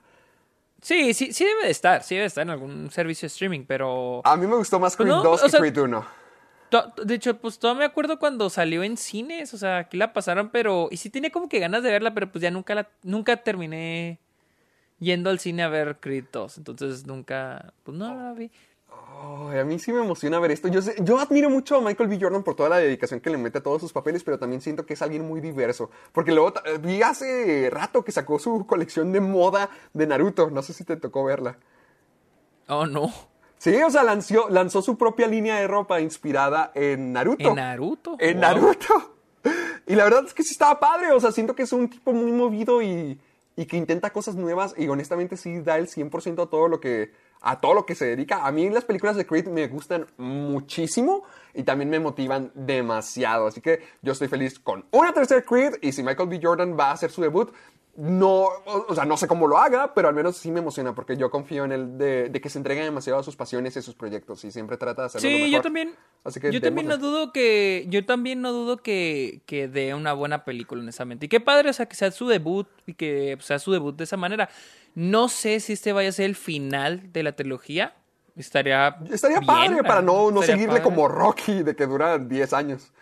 Sí, 0.80 1.14
sí, 1.14 1.32
sí 1.32 1.44
debe 1.44 1.64
de 1.64 1.70
estar. 1.70 2.02
Sí 2.02 2.14
debe 2.14 2.22
de 2.22 2.26
estar 2.28 2.42
en 2.42 2.50
algún 2.50 2.90
servicio 2.90 3.22
de 3.26 3.28
streaming, 3.32 3.64
pero... 3.66 4.20
A 4.24 4.36
mí 4.36 4.46
me 4.46 4.57
gustó 4.57 4.78
más 4.78 4.96
Creed 4.96 5.09
Pues 5.11 5.24
no, 5.24 5.30
2 5.30 5.40
o 5.40 5.44
que 5.44 5.50
sea, 5.50 5.61
Creed 5.61 5.78
1. 5.78 6.07
To- 6.70 6.92
De 7.05 7.14
hecho, 7.14 7.38
pues 7.38 7.59
todavía 7.59 7.80
me 7.80 7.84
acuerdo 7.86 8.18
cuando 8.18 8.50
salió 8.50 8.82
en 8.82 8.96
cines, 8.96 9.55
o 9.55 9.59
sea, 9.59 9.78
aquí 9.78 9.96
la 9.96 10.12
pasaron, 10.12 10.50
pero... 10.50 10.88
Y 10.90 10.98
sí 10.98 11.09
tenía 11.11 11.30
como 11.30 11.48
que 11.48 11.59
ganas 11.59 11.82
de 11.82 11.90
verla, 11.90 12.12
pero 12.12 12.30
pues 12.30 12.42
ya 12.42 12.50
nunca 12.50 12.74
la... 12.74 12.88
Nunca 13.02 13.36
terminé 13.38 14.18
yendo 14.98 15.30
al 15.30 15.38
cine 15.38 15.62
a 15.62 15.68
ver 15.68 15.96
Creed 16.00 16.24
2, 16.32 16.59
entonces 16.59 17.07
nunca... 17.07 17.72
Pues 17.82 17.96
no 17.96 18.14
la 18.14 18.32
vi. 18.34 18.50
A 19.59 19.64
mí 19.64 19.78
sí 19.78 19.92
me 19.92 20.01
emociona 20.01 20.38
ver 20.40 20.51
esto. 20.51 20.68
Yo, 20.68 20.82
sé- 20.82 20.97
yo 21.01 21.18
admiro 21.18 21.49
mucho 21.49 21.76
a 21.76 21.80
Michael 21.80 22.09
B. 22.09 22.18
Jordan 22.20 22.42
por 22.42 22.55
toda 22.57 22.68
la 22.68 22.78
dedicación 22.78 23.20
que 23.20 23.30
le 23.30 23.38
mete 23.38 23.59
a 23.59 23.62
todos 23.62 23.80
sus 23.80 23.92
papeles, 23.92 24.24
pero 24.24 24.38
también 24.38 24.61
siento 24.61 24.84
que 24.84 24.95
es 24.95 25.03
alguien 25.03 25.26
muy 25.26 25.40
diverso. 25.40 25.90
Porque 26.12 26.32
luego 26.32 26.53
ta- 26.55 26.62
vi 26.80 27.03
hace 27.03 27.68
rato 27.70 28.05
que 28.05 28.11
sacó 28.12 28.38
su 28.38 28.66
colección 28.66 29.12
de 29.12 29.20
moda 29.20 29.70
de 29.92 30.07
Naruto. 30.07 30.51
No 30.51 30.62
sé 30.62 30.72
si 30.72 30.84
te 30.84 30.97
tocó 30.97 31.24
verla. 31.24 31.57
Oh, 32.68 32.86
no. 32.86 33.12
Sí, 33.59 33.74
o 33.82 33.90
sea, 33.90 34.03
lanzó, 34.03 34.49
lanzó 34.51 34.82
su 34.82 34.99
propia 34.99 35.26
línea 35.26 35.57
de 35.61 35.68
ropa 35.68 36.01
inspirada 36.01 36.72
en 36.74 37.12
Naruto. 37.12 37.49
¿En 37.51 37.55
Naruto? 37.57 38.16
En 38.18 38.34
Wow. 38.34 38.40
Naruto. 38.42 39.11
Y 39.86 39.95
la 39.97 40.05
verdad 40.05 40.24
es 40.26 40.32
que 40.32 40.42
sí 40.42 40.53
estaba 40.53 40.80
padre. 40.80 41.12
O 41.12 41.20
sea, 41.20 41.30
siento 41.30 41.55
que 41.55 41.62
es 41.64 41.72
un 41.74 41.90
tipo 41.90 42.12
muy 42.14 42.32
movido 42.32 42.80
y, 42.80 43.20
y 43.55 43.66
que 43.66 43.76
intenta 43.76 44.11
cosas 44.11 44.34
nuevas. 44.34 44.74
Y 44.78 44.88
honestamente 44.88 45.36
sí 45.36 45.61
da 45.61 45.76
el 45.76 45.88
100% 45.88 46.42
a 46.42 46.47
todo 46.47 46.68
lo 46.68 46.80
que 46.80 47.12
a 47.45 47.61
todo 47.61 47.74
lo 47.74 47.86
que 47.86 47.95
se 47.95 48.07
dedica. 48.07 48.47
A 48.47 48.51
mí 48.51 48.70
las 48.70 48.84
películas 48.84 49.16
de 49.16 49.26
Creed 49.26 49.49
me 49.49 49.68
gustan 49.68 50.07
muchísimo 50.16 51.24
y 51.53 51.62
también 51.62 51.90
me 51.90 52.01
motivan 52.01 52.51
demasiado. 52.55 53.47
Así 53.47 53.61
que 53.61 53.82
yo 54.01 54.12
estoy 54.12 54.28
feliz 54.28 54.59
con 54.59 54.86
una 54.90 55.12
tercera 55.12 55.42
Creed 55.42 55.74
y 55.82 55.92
si 55.92 56.03
Michael 56.03 56.30
B. 56.30 56.40
Jordan 56.42 56.76
va 56.78 56.88
a 56.88 56.92
hacer 56.92 57.11
su 57.11 57.20
debut, 57.20 57.53
no, 57.97 58.47
o 58.66 58.95
sea, 58.95 59.05
no 59.05 59.16
sé 59.16 59.28
cómo 59.28 59.47
lo 59.47 59.57
haga, 59.59 59.95
pero 59.95 60.09
al 60.09 60.14
menos 60.14 60.36
sí 60.36 60.51
me 60.51 60.59
emociona 60.59 60.95
porque 60.95 61.16
yo 61.16 61.30
confío 61.30 61.64
en 61.64 61.70
él 61.72 61.97
de, 61.99 62.28
de 62.28 62.40
que 62.40 62.49
se 62.51 62.59
entregue 62.59 62.82
demasiado 62.82 63.20
a 63.20 63.22
sus 63.22 63.36
pasiones 63.36 63.76
y 63.76 63.78
a 63.78 63.82
sus 63.82 63.95
proyectos 63.95 64.45
y 64.45 64.51
siempre 64.51 64.76
trata 64.76 65.03
de 65.03 65.07
hacerlo 65.07 65.28
lo 65.28 65.32
Sí, 65.36 65.42
mejor. 65.45 65.53
yo 65.53 65.62
también. 65.62 65.95
Así 66.24 66.40
que 66.40 66.51
yo 66.51 66.61
también 66.61 66.88
no 66.88 66.99
dudo 66.99 67.32
que. 67.32 67.86
Yo 67.88 68.05
también 68.05 68.40
no 68.40 68.51
dudo 68.53 68.78
que, 68.78 69.42
que 69.47 69.68
dé 69.68 69.95
una 69.95 70.12
buena 70.12 70.45
película, 70.45 70.82
honestamente. 70.82 71.26
Y 71.26 71.28
qué 71.28 71.38
padre, 71.40 71.70
o 71.70 71.72
sea, 71.72 71.86
que 71.86 71.95
sea 71.95 72.11
su 72.11 72.26
debut 72.26 72.66
y 72.86 72.95
que 72.95 73.36
sea 73.40 73.59
su 73.61 73.70
debut 73.72 73.95
de 73.97 74.05
esa 74.05 74.16
manera. 74.16 74.49
No 74.97 75.28
sé 75.28 75.61
si 75.61 75.74
este 75.74 75.92
vaya 75.92 76.09
a 76.09 76.12
ser 76.12 76.24
el 76.26 76.34
final 76.36 77.12
de 77.12 77.22
la 77.22 77.36
trilogía. 77.36 77.95
Estaría. 78.36 78.97
Estaría 79.11 79.38
bien, 79.38 79.47
padre 79.47 79.82
para 79.84 80.03
no, 80.03 80.32
no 80.32 80.42
seguirle 80.42 80.66
padre. 80.66 80.82
como 80.82 81.07
Rocky 81.07 81.62
de 81.62 81.76
que 81.76 81.86
dura 81.86 82.18
10 82.18 82.53
años. 82.55 82.92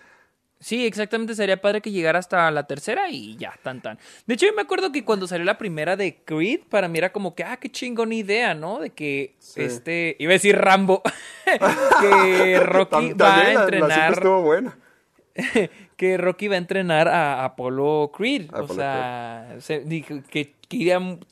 Sí, 0.63 0.87
exactamente. 0.87 1.35
Sería 1.35 1.61
padre 1.61 1.81
que 1.81 1.91
llegara 1.91 2.21
hasta 2.21 2.49
la 2.53 2.67
tercera 2.69 3.11
y 3.11 3.37
ya, 3.37 3.53
tan 3.63 3.81
tan. 3.83 3.99
De 4.27 4.35
hecho, 4.35 4.47
yo 4.47 4.53
me 4.55 4.63
acuerdo 4.63 4.93
que 4.93 5.05
cuando 5.05 5.27
salió 5.27 5.45
la 5.45 5.59
primera 5.59 5.97
de 5.97 6.17
Creed, 6.25 6.61
para 6.71 6.87
mí 6.87 6.99
era 6.99 7.11
como 7.13 7.35
que, 7.35 7.43
ah, 7.43 7.57
qué 7.57 7.69
chingón 7.69 8.13
idea, 8.13 8.55
¿no? 8.55 8.79
De 8.79 8.91
que 8.91 9.35
este. 9.57 10.15
Iba 10.21 10.31
a 10.31 10.35
decir 10.35 10.57
Rambo. 10.57 11.03
que 12.01 12.61
Rocky 12.65 13.13
va 13.15 13.35
a 13.35 13.53
la- 13.53 13.63
entrenar. 13.63 14.21
buena. 14.43 14.79
que 15.97 16.17
Rocky 16.19 16.49
va 16.49 16.55
a 16.55 16.59
entrenar 16.59 17.09
a 17.09 17.45
Apollo 17.45 18.13
Creed. 18.13 18.51
A 18.53 18.61
o 18.61 18.65
Apollo 18.65 18.75
sea, 18.75 19.57
se- 19.61 19.85
que, 19.89 20.23
que 20.31 20.55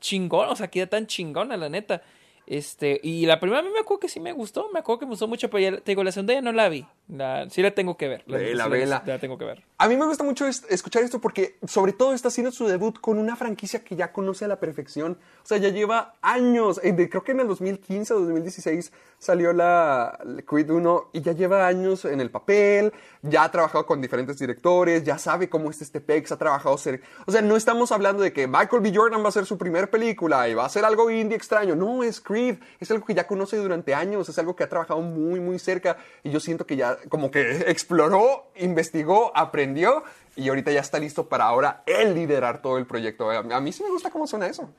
chingón, 0.01 0.49
o 0.49 0.57
sea, 0.57 0.69
que 0.69 0.81
iba 0.81 0.87
tan 0.89 1.07
chingona, 1.07 1.57
la 1.57 1.69
neta. 1.69 2.03
Este, 2.51 2.99
y 3.05 3.27
la 3.27 3.39
primera 3.39 3.61
a 3.61 3.63
mí 3.63 3.69
me 3.73 3.79
acuerdo 3.79 4.01
que 4.01 4.09
sí 4.09 4.19
me 4.19 4.33
gustó, 4.33 4.71
me 4.73 4.81
acuerdo 4.81 4.99
que 4.99 5.07
me 5.07 5.11
gustó 5.11 5.29
mucho, 5.29 5.49
pero 5.49 5.61
ya, 5.77 5.81
te 5.81 5.93
digo, 5.93 6.03
la 6.03 6.11
segunda 6.11 6.35
ya 6.35 6.41
no 6.43 6.51
la 6.51 6.69
vi. 6.69 6.85
La, 7.07 7.49
sí 7.49 7.63
la 7.63 7.71
tengo 7.71 7.97
que 7.97 8.09
ver. 8.09 8.25
La, 8.27 8.39
la- 8.41 8.67
vela. 8.67 9.03
la 9.07 9.19
tengo 9.21 9.39
que 9.39 9.45
ver. 9.45 9.63
A 9.79 9.87
mí 9.89 9.97
me 9.97 10.05
gusta 10.05 10.25
mucho 10.25 10.47
es- 10.49 10.65
escuchar 10.69 11.05
esto 11.05 11.21
porque 11.21 11.59
sobre 11.69 11.93
todo 11.93 12.13
está 12.13 12.27
haciendo 12.27 12.51
su 12.51 12.67
debut 12.67 12.99
con 13.01 13.19
una 13.21 13.37
franquicia 13.37 13.85
que 13.85 13.95
ya 13.95 14.13
conoce 14.13 14.47
a 14.47 14.49
la 14.49 14.59
perfección. 14.59 15.17
O 15.45 15.47
sea, 15.47 15.59
ya 15.59 15.69
lleva 15.69 16.15
años, 16.23 16.81
eh, 16.83 16.93
de- 16.93 17.09
creo 17.09 17.23
que 17.23 17.31
en 17.33 17.39
el 17.41 17.47
2015 17.47 18.15
o 18.15 18.19
2016 18.21 18.93
salió 19.21 19.53
la 19.53 20.19
la 20.25 20.43
Creed 20.43 20.71
1 20.71 21.11
y 21.13 21.21
ya 21.21 21.33
lleva 21.33 21.69
años 21.69 22.05
en 22.05 22.21
el 22.21 22.31
papel, 22.31 22.93
ya 23.23 23.45
ha 23.45 23.51
trabajado 23.53 23.87
con 23.87 24.01
diferentes 24.01 24.39
directores, 24.39 25.05
ya 25.05 25.19
sabe 25.19 25.49
cómo 25.49 25.71
es 25.71 25.81
este 25.83 26.01
pex, 26.01 26.33
ha 26.33 26.39
trabajado 26.39 26.77
ser... 26.79 27.01
O 27.27 27.31
sea, 27.33 27.43
no 27.43 27.57
estamos 27.57 27.93
hablando 27.93 28.23
de 28.25 28.33
que 28.33 28.47
Michael 28.49 28.83
B. 28.83 28.93
Jordan 28.95 29.21
va 29.21 29.27
a 29.27 29.29
hacer 29.29 29.47
su 29.47 29.57
primera 29.59 29.87
película 29.89 30.49
y 30.49 30.55
va 30.55 30.65
a 30.65 30.67
hacer 30.67 30.85
algo 30.85 31.11
indie 31.11 31.37
extraño. 31.37 31.77
No, 31.77 32.03
es 32.03 32.21
Creed, 32.21 32.40
es 32.49 32.91
algo 32.91 33.05
que 33.05 33.15
ya 33.15 33.27
conoce 33.27 33.57
durante 33.57 33.95
años, 33.95 34.29
es 34.29 34.39
algo 34.39 34.57
que 34.57 34.65
ha 34.65 34.69
trabajado 34.69 35.01
muy, 35.01 35.41
muy 35.41 35.59
cerca 35.59 35.97
y 36.23 36.31
yo 36.31 36.41
siento 36.41 36.67
que 36.67 36.77
ya 36.77 36.97
como 37.09 37.31
que 37.31 37.41
exploró, 37.71 38.51
investigó, 38.57 39.33
aprendió 39.35 40.03
y 40.37 40.49
ahorita 40.49 40.73
ya 40.73 40.81
está 40.81 40.99
listo 40.99 41.29
para 41.29 41.45
ahora 41.45 41.83
él 41.87 42.15
liderar 42.15 42.63
todo 42.63 42.79
el 42.79 42.87
proyecto. 42.87 43.31
A 43.31 43.61
mí 43.61 43.73
sí 43.73 43.83
me 43.83 43.91
gusta 43.91 44.11
cómo 44.11 44.27
suena 44.27 44.47
eso. 44.47 44.71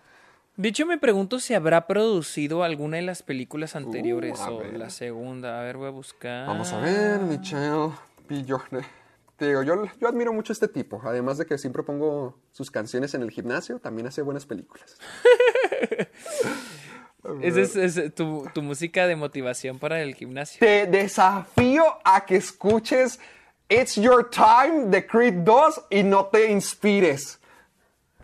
De 0.57 0.70
hecho, 0.70 0.86
me 0.86 0.97
pregunto 0.97 1.39
si 1.39 1.53
habrá 1.53 1.88
producido 1.88 2.64
alguna 2.64 2.97
de 2.97 3.03
las 3.03 3.24
películas 3.24 3.76
anteriores 3.76 4.39
Uh, 4.41 4.53
o 4.53 4.64
la 4.64 4.89
segunda. 4.89 5.59
A 5.59 5.64
ver, 5.64 5.78
voy 5.78 5.88
a 5.88 5.91
buscar. 5.91 6.47
Vamos 6.47 6.74
a 6.74 6.80
ver, 6.80 7.22
Michelle. 7.22 7.91
Jordan. 8.47 8.86
Te 9.38 9.47
digo, 9.47 9.64
yo, 9.64 9.86
yo 9.99 10.07
admiro 10.07 10.32
mucho 10.32 10.51
a 10.51 10.55
este 10.55 10.68
tipo. 10.68 11.01
Además 11.03 11.38
de 11.38 11.45
que 11.45 11.57
siempre 11.57 11.84
pongo 11.84 12.38
sus 12.51 12.70
canciones 12.70 13.14
en 13.14 13.24
el 13.24 13.32
gimnasio, 13.32 13.80
también 13.80 14.07
hace 14.07 14.22
buenas 14.22 14.45
películas. 14.45 14.97
Esa 17.41 17.61
es, 17.61 17.76
es 17.76 18.15
tu, 18.15 18.47
tu 18.53 18.61
música 18.61 19.05
de 19.07 19.15
motivación 19.15 19.78
para 19.80 20.01
el 20.01 20.15
gimnasio. 20.15 20.59
Te 20.59 20.88
desafío 20.88 21.84
a 22.03 22.26
que 22.26 22.36
escuches 22.38 23.19
It's 23.69 23.95
Your 23.95 24.30
Time 24.30 24.88
de 24.88 25.05
Creed 25.05 25.34
2 25.43 25.86
y 25.91 26.03
no 26.03 26.26
te 26.28 26.51
inspires. 26.51 27.39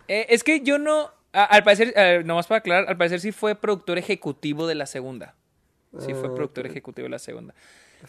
Eh, 0.08 0.26
es 0.30 0.44
que 0.44 0.62
yo 0.62 0.78
no. 0.80 1.12
a- 1.34 1.44
al 1.46 1.64
parecer, 1.64 1.94
eh, 1.96 2.24
nomás 2.26 2.48
para 2.48 2.60
aclarar, 2.60 2.90
al 2.90 2.98
parecer 2.98 3.20
sí 3.20 3.32
fue 3.32 3.54
productor 3.56 3.98
ejecutivo 3.98 4.66
de 4.68 4.76
la 4.76 4.86
segunda. 4.86 5.36
Sí 6.00 6.14
fue 6.14 6.30
Ah, 6.30 6.34
productor 6.36 6.66
ejecutivo 6.66 7.06
de 7.06 7.10
la 7.12 7.20
segunda. 7.20 7.54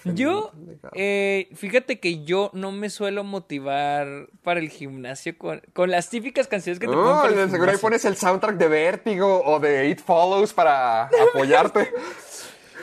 Yo, 0.04 0.52
eh, 0.94 1.48
fíjate 1.54 1.98
que 2.00 2.24
yo 2.24 2.50
no 2.54 2.72
me 2.72 2.90
suelo 2.90 3.24
motivar 3.24 4.28
para 4.42 4.60
el 4.60 4.68
gimnasio 4.70 5.36
con, 5.36 5.60
con 5.72 5.90
las 5.90 6.08
típicas 6.10 6.46
canciones 6.46 6.78
que 6.78 6.86
te 6.86 6.92
ponen 6.92 7.12
Oh, 7.12 7.24
el 7.26 7.36
de 7.36 7.48
seguro 7.50 7.70
ahí 7.70 7.76
pones 7.78 8.04
el 8.04 8.16
soundtrack 8.16 8.56
de 8.56 8.68
Vértigo 8.68 9.42
o 9.44 9.58
de 9.60 9.88
It 9.88 10.00
Follows 10.00 10.52
para 10.52 11.04
apoyarte. 11.30 11.92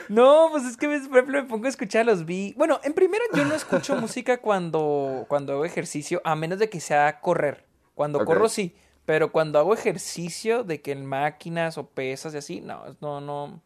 No, 0.08 0.50
pues 0.52 0.66
es 0.66 0.78
que 0.78 0.88
me- 0.88 1.00
por 1.00 1.18
ejemplo 1.18 1.42
me 1.42 1.50
pongo 1.50 1.66
a 1.66 1.70
escuchar 1.70 2.06
los 2.06 2.26
vi. 2.26 2.54
Bueno, 2.56 2.80
en 2.84 2.94
primera 2.94 3.24
yo 3.34 3.44
no 3.44 3.56
escucho 3.56 3.96
música 4.00 4.38
cuando, 4.38 5.26
cuando 5.28 5.54
hago 5.54 5.66
ejercicio, 5.66 6.22
a 6.24 6.36
menos 6.36 6.60
de 6.60 6.70
que 6.70 6.80
sea 6.80 7.22
correr. 7.22 7.66
Cuando 7.96 8.20
corro 8.24 8.48
sí, 8.50 8.76
pero 9.06 9.32
cuando 9.32 9.58
hago 9.58 9.74
ejercicio 9.74 10.64
de 10.64 10.82
que 10.82 10.92
en 10.92 11.06
máquinas 11.08 11.80
o 11.80 11.88
pesas 11.88 12.36
y 12.36 12.38
así, 12.38 12.62
no, 12.62 12.84
no, 13.02 13.20
no. 13.20 13.62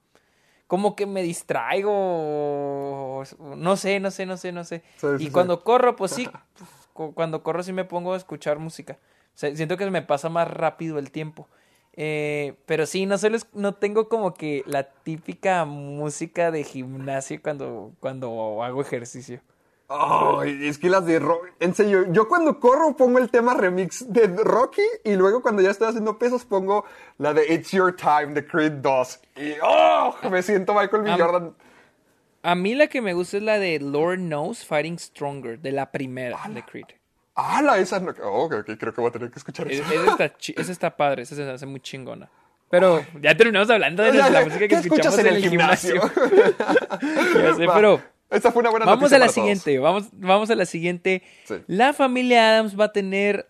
Como 0.70 0.96
que 0.96 1.08
me 1.08 1.24
distraigo, 1.24 3.24
no 3.58 3.76
sé, 3.76 4.00
no 4.00 4.12
sé, 4.12 4.28
no 4.28 4.38
sé, 4.38 4.52
no 4.52 4.64
sé. 4.64 4.84
Sí, 4.98 5.08
y 5.16 5.18
sí, 5.18 5.26
sí. 5.26 5.32
cuando 5.32 5.64
corro, 5.64 5.96
pues 5.96 6.12
sí, 6.12 6.30
pues, 6.58 6.70
cu- 6.94 7.14
cuando 7.16 7.42
corro 7.42 7.64
sí 7.64 7.74
me 7.74 7.86
pongo 7.86 8.14
a 8.14 8.18
escuchar 8.18 8.60
música. 8.60 9.00
O 9.34 9.38
sea, 9.40 9.56
siento 9.56 9.78
que 9.78 9.90
me 9.90 10.04
pasa 10.04 10.30
más 10.30 10.48
rápido 10.48 11.00
el 11.00 11.10
tiempo. 11.12 11.48
Eh, 11.94 12.54
pero 12.68 12.86
sí, 12.86 13.08
no 13.08 13.18
solo 13.18 13.36
es- 13.36 13.48
no 13.54 13.74
tengo 13.74 14.10
como 14.10 14.36
que 14.36 14.64
la 14.68 14.84
típica 14.84 15.66
música 15.66 16.52
de 16.52 16.64
gimnasio 16.64 17.42
cuando, 17.42 17.92
cuando 18.00 18.64
hago 18.64 18.82
ejercicio. 18.82 19.42
Ay, 19.90 20.68
es 20.68 20.78
que 20.78 20.88
las 20.90 21.06
de 21.06 21.18
Rocky. 21.20 21.50
En 21.60 21.74
serio, 21.74 22.06
yo 22.12 22.28
cuando 22.28 22.60
corro 22.60 22.96
pongo 22.96 23.18
el 23.18 23.30
tema 23.32 23.56
remix 23.56 24.06
de 24.12 24.28
Rocky 24.28 24.84
y 25.04 25.16
luego 25.16 25.42
cuando 25.42 25.64
ya 25.64 25.72
estoy 25.72 25.88
haciendo 25.88 26.20
pesos 26.20 26.46
pongo 26.46 26.86
la 27.18 27.34
de 27.34 27.52
It's 27.54 27.72
Your 27.72 27.96
Time 27.96 28.34
de 28.36 28.46
Creed 28.46 28.74
2. 28.74 29.20
Y 29.38 29.54
¡oh! 29.64 30.16
Me 30.30 30.44
siento 30.44 30.76
Michael 30.76 31.02
B. 31.04 31.12
Am- 31.12 31.20
Jordan. 31.20 31.56
A 32.44 32.56
mí 32.56 32.76
la 32.76 32.88
que 32.88 33.02
me 33.02 33.14
gusta 33.14 33.38
es 33.38 33.44
la 33.44 33.58
de 33.58 33.80
Lord 33.80 34.20
Knows 34.20 34.64
Fighting 34.64 35.00
Stronger, 35.00 35.60
de 35.60 35.72
la 35.72 35.92
primera 35.92 36.40
de 36.48 36.64
Creed. 36.64 36.86
Ah, 37.36 37.62
la 37.62 37.78
esa. 37.80 38.00
No... 38.00 38.14
Oh, 38.24 38.46
ok, 38.46 38.54
ok, 38.60 38.78
creo 38.78 38.94
que 38.94 39.02
voy 39.02 39.10
a 39.10 39.12
tener 39.12 39.32
que 39.32 39.40
escuchar 39.40 39.72
Es-. 39.72 39.80
Esa 39.80 40.12
está, 40.12 40.26
esa 40.62 40.72
está 40.72 40.96
padre, 40.96 41.24
esa 41.24 41.36
se 41.36 41.50
hace 41.50 41.66
muy 41.66 41.80
chingona. 41.80 42.30
Pero 42.70 43.04
ya 43.20 43.36
terminamos 43.36 43.70
hablando 43.72 44.04
de 44.04 44.14
la 44.14 44.30
música 44.44 44.60
que 44.60 44.68
¿qué 44.68 44.76
escuchamos 44.76 45.18
en 45.18 45.28
el 45.28 45.42
gimnasio. 45.42 46.00
Ya 47.34 47.56
sé, 47.56 47.66
Va, 47.66 47.74
pero 47.74 48.02
Esta 48.30 48.52
fue 48.52 48.62
una 48.62 48.70
buena 48.70 48.86
vamos 48.86 49.02
noticia 49.02 49.18
a 49.18 49.20
la 49.20 49.26
para 49.26 49.34
todos. 49.34 49.44
siguiente, 49.44 49.80
vamos, 49.80 50.04
vamos 50.14 50.50
a 50.50 50.56
la 50.56 50.66
siguiente. 50.66 51.24
Sí. 51.46 51.56
La 51.68 51.94
familia 51.94 52.50
Adams 52.50 52.80
va 52.80 52.86
a 52.86 52.92
tener 52.92 53.48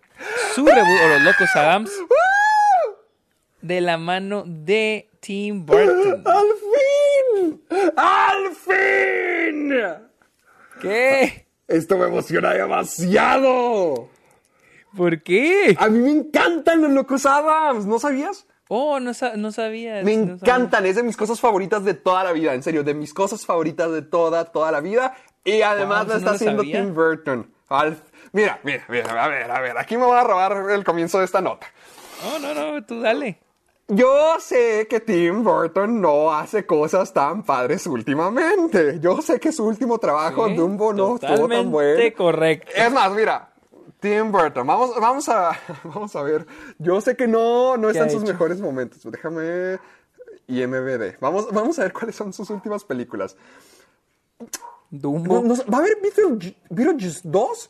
su 0.56 0.66
reboot, 0.66 1.02
o 1.04 1.08
los 1.10 1.22
locos 1.22 1.50
Adams, 1.56 1.92
de 3.62 3.82
la 3.82 3.98
mano 3.98 4.44
de 4.46 5.10
Tim 5.20 5.66
Burton. 5.66 6.24
¡Al 6.26 6.48
fin! 7.36 7.62
¡Al 7.96 8.56
fin! 8.56 9.74
¿Qué? 10.82 11.48
Esto 11.68 11.98
me 11.98 12.06
emociona 12.06 12.54
demasiado. 12.54 14.10
¿Por 14.96 15.22
qué? 15.22 15.76
A 15.78 15.90
mí 15.90 16.00
me 16.00 16.12
encantan 16.12 16.82
los 16.82 16.92
locos 16.92 17.26
Adams, 17.26 17.86
¿no 17.86 18.00
sabías? 18.00 18.48
Oh, 18.72 19.00
no, 19.00 19.12
no 19.36 19.52
sabía. 19.52 19.96
Me 20.04 20.16
no 20.16 20.38
sabía. 20.38 20.54
encantan, 20.54 20.86
es 20.86 20.96
de 20.96 21.04
mis 21.04 21.18
cosas 21.18 21.40
favoritas 21.42 21.84
de 21.84 21.96
toda 21.96 22.24
la 22.24 22.32
vida, 22.32 22.54
en 22.54 22.62
serio, 22.64 22.84
de 22.84 22.94
mis 22.94 23.14
cosas 23.14 23.46
favoritas 23.46 23.92
de 23.92 24.04
toda, 24.04 24.46
toda 24.46 24.72
la 24.72 24.80
vida. 24.80 25.16
Y 25.44 25.62
además 25.64 26.02
Wow, 26.06 26.10
la 26.10 26.18
está 26.18 26.30
no 26.30 26.36
haciendo 26.36 26.62
sabía. 26.64 26.82
Tim 26.82 26.94
Burton. 26.94 27.52
Al- 27.70 28.02
Mira, 28.32 28.60
mira, 28.64 28.86
mira, 28.90 29.24
a 29.24 29.28
ver, 29.28 29.50
a 29.50 29.60
ver, 29.60 29.76
aquí 29.78 29.98
me 29.98 30.06
voy 30.06 30.16
a 30.18 30.24
robar 30.24 30.70
el 30.70 30.84
comienzo 30.84 31.18
de 31.18 31.26
esta 31.26 31.42
nota. 31.42 31.66
No, 32.24 32.38
no, 32.40 32.54
no, 32.74 32.86
tú 32.86 33.02
dale. 33.02 33.40
Yo 33.88 34.40
sé 34.40 34.86
que 34.88 35.00
Tim 35.00 35.44
Burton 35.44 36.00
no 36.00 36.32
hace 36.32 36.64
cosas 36.68 37.12
tan 37.12 37.42
padres 37.42 37.88
últimamente. 37.88 39.00
Yo 39.02 39.20
sé 39.24 39.40
que 39.40 39.52
su 39.52 39.66
último 39.66 39.98
trabajo, 39.98 40.48
Sí, 40.48 40.56
Dumbo, 40.56 40.94
no 40.94 41.16
estuvo 41.16 41.20
tan 41.20 41.36
totalmente 41.38 41.70
bueno. 41.72 42.16
correcto. 42.16 42.72
Es 42.76 42.92
más, 42.92 43.12
mira, 43.14 43.50
Tim 44.00 44.32
Burton, 44.32 44.66
vamos, 44.66 44.96
vamos, 45.00 45.28
a, 45.30 45.52
vamos 45.84 46.16
a 46.16 46.22
ver. 46.24 46.46
Yo 46.78 47.02
sé 47.02 47.16
que 47.16 47.28
no, 47.28 47.76
no 47.78 47.88
¿Qué 47.88 47.94
están 47.94 48.10
sus 48.10 48.24
hecho? 48.24 48.32
mejores 48.34 48.62
momentos. 48.62 49.02
Déjame. 49.12 49.80
IMBD. 50.48 51.18
Vamos, 51.20 51.52
vamos 51.52 51.78
a 51.78 51.84
ver 51.84 51.94
cuáles 51.94 52.16
son 52.16 52.34
sus 52.34 52.50
últimas 52.50 52.84
películas. 52.84 53.36
Dumbo. 54.90 55.42
No- 55.42 55.56
no- 55.56 55.64
¿Va 55.72 55.78
a 55.78 55.82
haber 55.82 55.98
Beetleju- 56.02 56.56
Beetlejuice 56.70 57.22
2? 57.24 57.70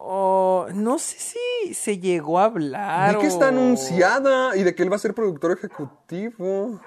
Oh, 0.00 0.66
no 0.74 0.98
sé 0.98 1.18
si 1.18 1.74
se 1.74 1.98
llegó 1.98 2.38
a 2.38 2.44
hablar. 2.44 3.14
Vi 3.16 3.20
que 3.22 3.26
está 3.26 3.46
o- 3.46 3.48
anunciada 3.48 4.56
y 4.56 4.62
de 4.62 4.74
que 4.74 4.82
él 4.82 4.92
va 4.92 4.96
a 4.96 5.00
ser 5.00 5.14
productor 5.14 5.52
ejecutivo. 5.52 6.80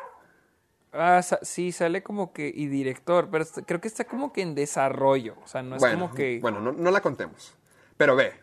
Ah, 0.93 1.21
sa- 1.21 1.39
sí, 1.41 1.71
sale 1.71 2.03
como 2.03 2.33
que. 2.33 2.51
Y 2.53 2.67
director, 2.67 3.29
pero 3.31 3.45
creo 3.65 3.79
que 3.79 3.87
está 3.87 4.03
como 4.05 4.33
que 4.33 4.41
en 4.41 4.55
desarrollo. 4.55 5.35
O 5.43 5.47
sea, 5.47 5.61
no 5.63 5.75
es 5.75 5.79
bueno, 5.81 5.99
como 6.05 6.15
que. 6.15 6.39
bueno 6.41 6.59
no, 6.59 6.71
no 6.73 6.91
la 6.91 7.01
contemos. 7.01 7.53
Pero 7.97 8.15
ve. 8.15 8.33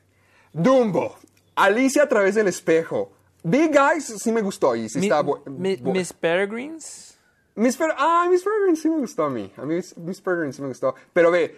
Dumbo. 0.53 1.17
Alicia 1.57 2.05
a 2.05 2.09
través 2.09 2.35
del 2.35 2.49
espejo. 2.49 3.13
Big 3.43 3.75
Eyes 3.77 4.05
sí 4.05 4.33
me 4.33 4.41
gustó 4.43 4.75
y 4.77 4.89
sí 4.89 4.99
Mi- 4.99 5.07
está 5.07 5.23
mi- 5.47 5.77
Miss 5.77 6.13
Peregrines. 6.13 7.19
Miss 7.55 7.77
Per- 7.77 7.95
ah, 7.97 8.27
Miss 8.31 8.43
Peregrine 8.45 8.77
sí 8.77 8.89
me 8.89 8.99
gustó 8.99 9.25
a 9.25 9.31
mí. 9.31 9.53
A 9.57 9.63
mí 9.63 9.75
Miss, 9.77 9.97
Miss 9.97 10.21
Peregrine 10.21 10.53
sí 10.53 10.63
me 10.63 10.69
gustó. 10.69 10.95
Pero 11.13 11.31
ve, 11.31 11.57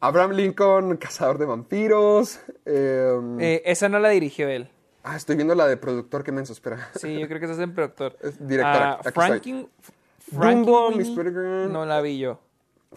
Abraham 0.00 0.32
Lincoln, 0.32 0.96
cazador 0.96 1.38
de 1.38 1.44
vampiros. 1.46 2.40
em, 2.64 3.40
Eh, 3.40 3.62
esa 3.64 3.88
no 3.88 3.98
la 3.98 4.08
dirigió 4.10 4.48
él. 4.48 4.70
ah, 5.04 5.16
estoy 5.16 5.36
viendo 5.36 5.54
la 5.54 5.66
de 5.66 5.76
productor, 5.76 6.24
qué 6.24 6.32
menso, 6.32 6.52
espera. 6.52 6.90
Sí, 6.96 7.18
yo 7.18 7.28
creo 7.28 7.38
que 7.38 7.44
esa 7.46 7.54
es 7.54 7.60
en 7.68 7.74
productor. 7.74 8.16
Ah, 8.64 8.98
aquí 9.04 9.10
Frankie- 9.14 9.68
Dumbo, 10.32 10.86
Frankie 10.90 10.98
Miss 10.98 11.08
Winnie, 11.08 11.16
Peregrine. 11.16 11.68
No 11.72 11.84
la 11.86 12.00
vi 12.00 12.18
yo. 12.18 12.38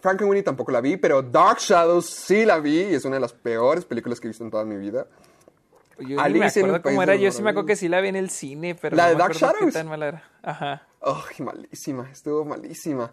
Frankenweenie 0.01 0.43
tampoco 0.43 0.71
la 0.71 0.81
vi, 0.81 0.97
pero 0.97 1.21
Dark 1.21 1.59
Shadows 1.59 2.05
sí 2.05 2.45
la 2.45 2.59
vi 2.59 2.81
y 2.81 2.95
es 2.95 3.05
una 3.05 3.15
de 3.15 3.21
las 3.21 3.33
peores 3.33 3.85
películas 3.85 4.19
que 4.19 4.27
he 4.27 4.29
visto 4.29 4.43
en 4.43 4.51
toda 4.51 4.65
mi 4.65 4.75
vida. 4.77 5.07
Yo 5.99 6.21
ni 6.27 6.39
me 6.39 6.45
en 6.47 6.51
acuerdo 6.51 6.81
cómo 6.81 7.01
era. 7.01 7.15
Yo 7.15 7.31
sí 7.31 7.41
me 7.41 7.51
acuerdo 7.51 7.67
que 7.67 7.75
sí 7.77 7.87
la 7.87 8.01
vi 8.01 8.09
en 8.09 8.17
el 8.17 8.29
cine, 8.29 8.75
pero 8.75 8.95
¿La 8.97 9.03
no 9.03 9.09
de 9.09 9.15
me 9.15 9.19
Dark 9.19 9.33
Shadows? 9.35 9.59
qué 9.65 9.71
tan 9.71 9.87
mala 9.87 10.07
era. 10.07 10.23
Ajá. 10.43 10.85
Ay, 11.01 11.45
malísima, 11.45 12.09
estuvo 12.11 12.43
malísima. 12.43 13.11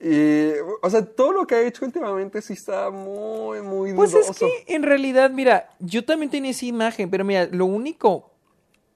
Y, 0.00 0.48
o 0.82 0.88
sea, 0.90 1.04
todo 1.04 1.32
lo 1.32 1.46
que 1.46 1.54
ha 1.56 1.60
hecho 1.62 1.84
últimamente 1.84 2.40
sí 2.42 2.54
está 2.54 2.90
muy, 2.90 3.60
muy 3.60 3.92
Pues 3.92 4.12
dudoso. 4.12 4.30
es 4.32 4.38
que 4.38 4.74
en 4.74 4.82
realidad, 4.82 5.30
mira, 5.30 5.68
yo 5.78 6.04
también 6.04 6.30
tenía 6.30 6.50
esa 6.52 6.64
imagen, 6.64 7.10
pero 7.10 7.24
mira, 7.24 7.46
lo 7.52 7.66
único 7.66 8.30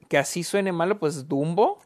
que 0.08 0.16
así 0.18 0.42
suene 0.42 0.72
malo, 0.72 0.98
pues 0.98 1.28
Dumbo. 1.28 1.78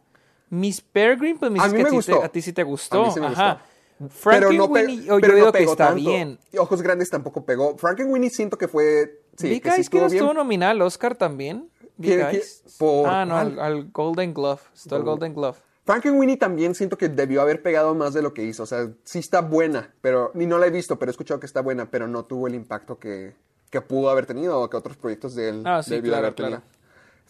Miss 0.52 0.80
Peregrine, 0.82 1.38
pues 1.38 1.50
me 1.50 1.58
A 1.60 1.66
mí 1.68 1.72
que 1.78 1.82
me 1.84 1.88
te- 1.90 1.94
gustó. 1.96 2.22
a 2.22 2.28
ti 2.28 2.42
sí 2.42 2.52
te 2.52 2.62
gustó. 2.62 3.02
A 3.04 3.06
mí 3.06 3.12
sí 3.12 3.20
me 3.20 3.26
Ajá. 3.26 3.62
gustó. 3.98 4.12
Frankenweenie, 4.20 4.96
yo, 5.04 5.14
yo 5.16 5.20
pero 5.20 5.34
digo 5.34 5.46
no 5.46 5.52
que 5.52 5.58
pegó 5.60 5.72
está 5.72 5.86
tanto. 5.88 6.00
bien. 6.02 6.38
Ojos 6.58 6.82
Grandes 6.82 7.08
tampoco 7.10 7.44
pegó. 7.44 7.76
Frankenweenie 7.78 8.30
siento 8.30 8.58
que 8.58 8.68
fue... 8.68 9.20
Sí, 9.36 9.48
Big 9.48 9.62
que 9.62 9.70
sí 9.70 9.76
Eyes 9.76 9.88
que 9.88 9.96
estuvo 9.96 10.00
no 10.02 10.06
bien. 10.10 10.22
estuvo 10.24 10.34
nominada 10.34 10.72
al 10.72 10.82
Oscar 10.82 11.14
también. 11.14 11.70
Big 11.96 12.10
¿Quién- 12.16 12.20
quién- 12.28 12.34
Eyes. 12.42 12.62
por 12.78 13.08
ah, 13.08 13.24
no, 13.24 13.36
al, 13.38 13.90
Golden 13.92 14.34
Glove. 14.34 14.60
Está 14.74 14.96
el. 14.96 15.02
Golden 15.04 15.34
Glove. 15.34 15.56
Frankenweenie 15.84 16.36
también 16.36 16.74
siento 16.74 16.96
que 16.98 17.08
debió 17.08 17.40
haber 17.42 17.62
pegado 17.62 17.94
más 17.94 18.12
de 18.12 18.22
lo 18.22 18.34
que 18.34 18.44
hizo. 18.44 18.62
O 18.62 18.66
sea, 18.66 18.88
sí 19.04 19.18
está 19.20 19.40
buena, 19.40 19.94
pero 20.00 20.30
ni 20.34 20.46
no 20.46 20.58
la 20.58 20.66
he 20.66 20.70
visto, 20.70 20.98
pero 20.98 21.10
he 21.10 21.12
escuchado 21.12 21.40
que 21.40 21.46
está 21.46 21.60
buena, 21.62 21.90
pero 21.90 22.06
no 22.06 22.24
tuvo 22.24 22.46
el 22.46 22.54
impacto 22.54 22.98
que, 22.98 23.34
que 23.70 23.80
pudo 23.80 24.10
haber 24.10 24.26
tenido 24.26 24.60
o 24.60 24.68
que 24.70 24.76
otros 24.76 24.96
proyectos 24.96 25.34
de 25.34 25.48
él 25.48 25.62
Ah, 25.64 25.82
sí, 25.82 25.90
debió 25.92 26.10
claro, 26.12 26.26
haber 26.26 26.34
tenido. 26.34 26.58
claro. 26.58 26.71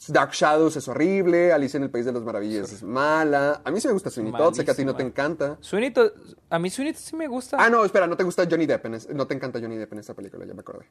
Dark 0.09 0.33
Shadows 0.33 0.77
es 0.77 0.89
horrible, 0.89 1.53
Alicia 1.53 1.77
en 1.77 1.85
el 1.85 1.91
País 1.91 2.05
de 2.07 2.13
las 2.13 2.23
Maravillas 2.23 2.73
es 2.73 2.83
mala. 2.83 3.61
A 3.65 3.71
mí 3.71 3.81
sí 3.81 3.87
me 3.89 3.93
gusta 3.93 4.11
Sweeney 4.11 4.33
Todd, 4.33 4.55
sé 4.55 4.65
que 4.65 4.71
a 4.71 4.75
ti 4.75 4.85
no 4.85 4.97
te 4.97 5.03
encanta. 5.03 5.59
Sweeney 5.61 5.91
Todd- 5.93 6.13
a 6.51 6.59
mí 6.59 6.71
Sweeney 6.71 6.93
Todd 6.95 7.03
sí 7.03 7.17
me 7.17 7.29
gusta. 7.29 7.57
Ah, 7.61 7.69
no, 7.71 7.85
espera, 7.85 8.07
no 8.07 8.17
te 8.17 8.25
gusta 8.25 8.47
Johnny 8.51 8.67
Depp, 8.67 8.87
en 8.87 8.95
es- 8.95 9.09
no 9.11 9.27
te 9.27 9.35
encanta 9.35 9.61
Johnny 9.61 9.77
Depp 9.77 9.93
en 9.93 9.99
esta 10.01 10.15
película, 10.15 10.45
ya 10.45 10.55
me 10.55 10.61
acordé. 10.61 10.87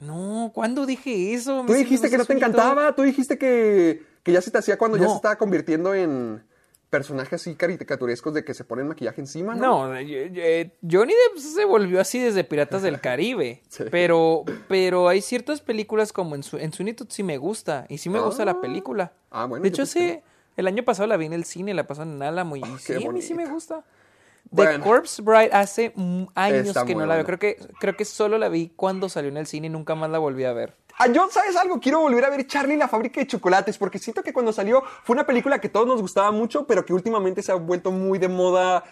No, 0.00 0.52
¿cuándo 0.54 0.86
dije 0.86 1.34
eso? 1.34 1.64
Tú 1.66 1.72
dijiste 1.72 2.08
que 2.08 2.18
no 2.18 2.24
te 2.24 2.32
encantaba, 2.34 2.94
tú 2.94 3.02
dijiste 3.02 3.36
que, 3.38 4.04
que 4.22 4.32
ya 4.32 4.40
se 4.40 4.50
te 4.52 4.58
hacía 4.58 4.78
cuando 4.78 4.96
ya 4.96 5.08
se 5.08 5.16
estaba 5.16 5.36
convirtiendo 5.36 5.92
en 5.94 6.42
personajes 6.90 7.34
así 7.42 7.54
caricaturescos 7.54 8.32
de 8.34 8.44
que 8.44 8.54
se 8.54 8.64
ponen 8.64 8.88
maquillaje 8.88 9.20
encima, 9.20 9.54
¿no? 9.54 9.88
No, 9.88 10.00
yo- 10.00 10.16
eh, 10.18 10.70
Johnny 10.82 11.12
Depp 11.12 11.38
se 11.42 11.64
volvió 11.64 12.00
así 12.00 12.18
desde 12.18 12.44
Piratas 12.44 12.82
del 12.82 13.00
Caribe. 13.00 13.62
Sí. 13.68 13.84
Pero, 13.90 14.44
pero 14.68 15.08
hay 15.08 15.20
ciertas 15.20 15.60
películas 15.60 16.12
como 16.12 16.34
en, 16.34 16.42
su, 16.42 16.56
en 16.56 16.72
Sweeney 16.72 16.94
Todd 16.94 17.08
sí 17.10 17.22
me 17.22 17.36
gusta. 17.36 17.84
Y 17.88 17.98
sí 17.98 18.08
me 18.08 18.20
gusta 18.20 18.44
la 18.44 18.60
película. 18.60 19.12
Ah, 19.30 19.44
bueno, 19.44 19.62
De 19.62 19.68
hecho, 19.68 19.84
sí, 19.86 20.18
el 20.56 20.66
año 20.66 20.82
pasado 20.82 21.06
la 21.06 21.16
vi 21.16 21.26
en 21.26 21.34
el 21.34 21.44
cine, 21.44 21.74
la 21.74 21.86
pasaron 21.86 22.14
en 22.14 22.22
Álamo. 22.22 22.56
Y 22.56 22.62
sí, 22.78 22.94
qué 22.98 23.06
a 23.06 23.12
mí 23.12 23.20
sí 23.22 23.34
me 23.34 23.46
gusta. 23.46 23.84
The. 24.54 24.80
Corpse 24.80 25.20
Bride 25.20 25.50
hace 25.52 25.92
años 26.34 26.74
que 26.86 26.94
no 26.94 27.04
la 27.04 27.16
veo. 27.16 27.26
Creo 27.26 27.38
que, 27.38 27.58
creo 27.80 27.96
que 27.98 28.06
solo 28.06 28.38
la 28.38 28.48
vi 28.48 28.72
cuando 28.74 29.10
salió 29.10 29.28
en 29.30 29.36
el 29.36 29.46
cine 29.46 29.66
y 29.66 29.70
nunca 29.70 29.94
más 29.94 30.08
la 30.08 30.18
volví 30.18 30.44
a 30.44 30.54
ver. 30.54 30.74
Ah, 31.00 31.06
yo, 31.06 31.28
¿sabes 31.30 31.54
algo? 31.54 31.78
Quiero 31.78 32.00
volver 32.00 32.24
a 32.24 32.30
ver 32.30 32.44
Charlie 32.46 32.74
y 32.74 32.76
la 32.76 32.88
fábrica 32.88 33.20
de 33.20 33.26
chocolates, 33.28 33.78
porque 33.78 34.00
siento 34.00 34.22
que 34.24 34.32
cuando 34.32 34.52
salió 34.52 34.82
fue 35.04 35.14
una 35.14 35.24
película 35.24 35.60
que 35.60 35.68
todos 35.68 35.86
nos 35.86 36.00
gustaba 36.00 36.32
mucho, 36.32 36.66
pero 36.66 36.84
que 36.84 36.92
últimamente 36.92 37.40
se 37.40 37.52
ha 37.52 37.54
vuelto 37.54 37.92
muy 37.92 38.18
de 38.18 38.26
moda 38.26 38.82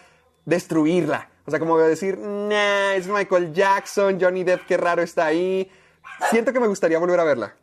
destruirla. 0.45 1.29
O 1.45 1.51
sea, 1.51 1.59
como 1.59 1.77
decir, 1.77 2.17
nah, 2.17 2.93
es 2.93 3.07
Michael 3.07 3.53
Jackson, 3.53 4.17
Johnny 4.19 4.45
Depp, 4.45 4.65
qué 4.65 4.77
raro 4.77 5.01
está 5.01 5.25
ahí. 5.25 5.69
Siento 6.29 6.53
que 6.53 6.61
me 6.61 6.67
gustaría 6.67 6.97
volver 6.97 7.19
a 7.19 7.25
verla. 7.25 7.55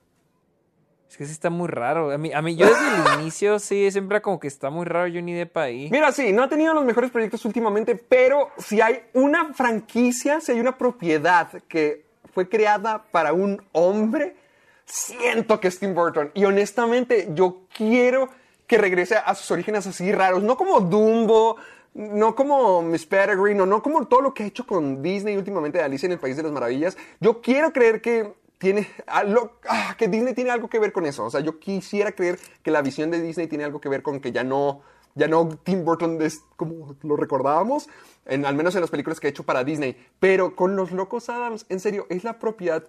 Es 1.08 1.16
que 1.16 1.24
sí 1.24 1.32
está 1.32 1.48
muy 1.48 1.68
raro. 1.68 2.10
A 2.10 2.18
mí, 2.18 2.32
a 2.32 2.42
mí 2.42 2.54
yo 2.54 2.66
desde 2.66 3.14
el 3.14 3.20
inicio 3.20 3.58
sí, 3.58 3.90
siempre 3.90 4.20
como 4.20 4.38
que 4.38 4.48
está 4.48 4.68
muy 4.68 4.84
raro 4.84 5.10
Johnny 5.10 5.32
Depp 5.32 5.56
ahí. 5.56 5.88
Mira, 5.90 6.12
sí, 6.12 6.32
no 6.32 6.42
ha 6.42 6.48
tenido 6.48 6.74
los 6.74 6.84
mejores 6.84 7.10
proyectos 7.10 7.44
últimamente, 7.46 7.94
pero 7.94 8.50
si 8.58 8.82
hay 8.82 9.04
una 9.14 9.54
franquicia, 9.54 10.40
si 10.40 10.52
hay 10.52 10.60
una 10.60 10.76
propiedad 10.76 11.48
que 11.66 12.04
fue 12.34 12.48
creada 12.48 13.04
para 13.10 13.32
un 13.32 13.62
hombre, 13.72 14.36
siento 14.84 15.60
que 15.60 15.68
es 15.68 15.78
Tim 15.78 15.94
Burton. 15.94 16.30
Y 16.34 16.44
honestamente, 16.44 17.28
yo 17.32 17.62
quiero 17.74 18.28
que 18.66 18.78
regrese 18.78 19.16
a 19.16 19.34
sus 19.34 19.50
orígenes 19.50 19.86
así 19.86 20.10
raros, 20.12 20.42
no 20.42 20.56
como 20.56 20.80
Dumbo, 20.80 21.56
no 21.94 22.34
como 22.34 22.82
Miss 22.82 23.06
Peregrine, 23.06 23.64
no 23.64 23.82
como 23.82 24.06
todo 24.06 24.20
lo 24.20 24.34
que 24.34 24.42
ha 24.42 24.46
hecho 24.46 24.66
con 24.66 25.02
Disney 25.02 25.36
últimamente 25.36 25.78
de 25.78 25.84
Alicia 25.84 26.06
en 26.06 26.12
el 26.12 26.18
País 26.18 26.36
de 26.36 26.42
las 26.42 26.52
Maravillas. 26.52 26.96
Yo 27.20 27.40
quiero 27.40 27.72
creer 27.72 28.00
que 28.00 28.34
tiene 28.58 28.88
ah, 29.06 29.94
que 29.96 30.08
Disney 30.08 30.34
tiene 30.34 30.50
algo 30.50 30.68
que 30.68 30.78
ver 30.78 30.92
con 30.92 31.06
eso. 31.06 31.24
O 31.24 31.30
sea, 31.30 31.40
yo 31.40 31.58
quisiera 31.58 32.12
creer 32.12 32.38
que 32.62 32.70
la 32.70 32.82
visión 32.82 33.10
de 33.10 33.20
Disney 33.20 33.46
tiene 33.46 33.64
algo 33.64 33.80
que 33.80 33.88
ver 33.88 34.02
con 34.02 34.20
que 34.20 34.32
ya 34.32 34.42
no, 34.42 34.82
ya 35.14 35.28
no 35.28 35.48
Tim 35.62 35.84
Burton 35.84 36.20
es 36.22 36.42
como 36.56 36.96
lo 37.02 37.16
recordábamos, 37.16 37.88
al 38.26 38.54
menos 38.54 38.74
en 38.74 38.80
las 38.80 38.90
películas 38.90 39.20
que 39.20 39.28
ha 39.28 39.30
hecho 39.30 39.44
para 39.44 39.64
Disney. 39.64 39.96
Pero 40.18 40.56
con 40.56 40.76
los 40.76 40.92
Locos 40.92 41.28
Adams, 41.28 41.66
en 41.68 41.80
serio, 41.80 42.06
es 42.08 42.24
la 42.24 42.38
propiedad 42.38 42.84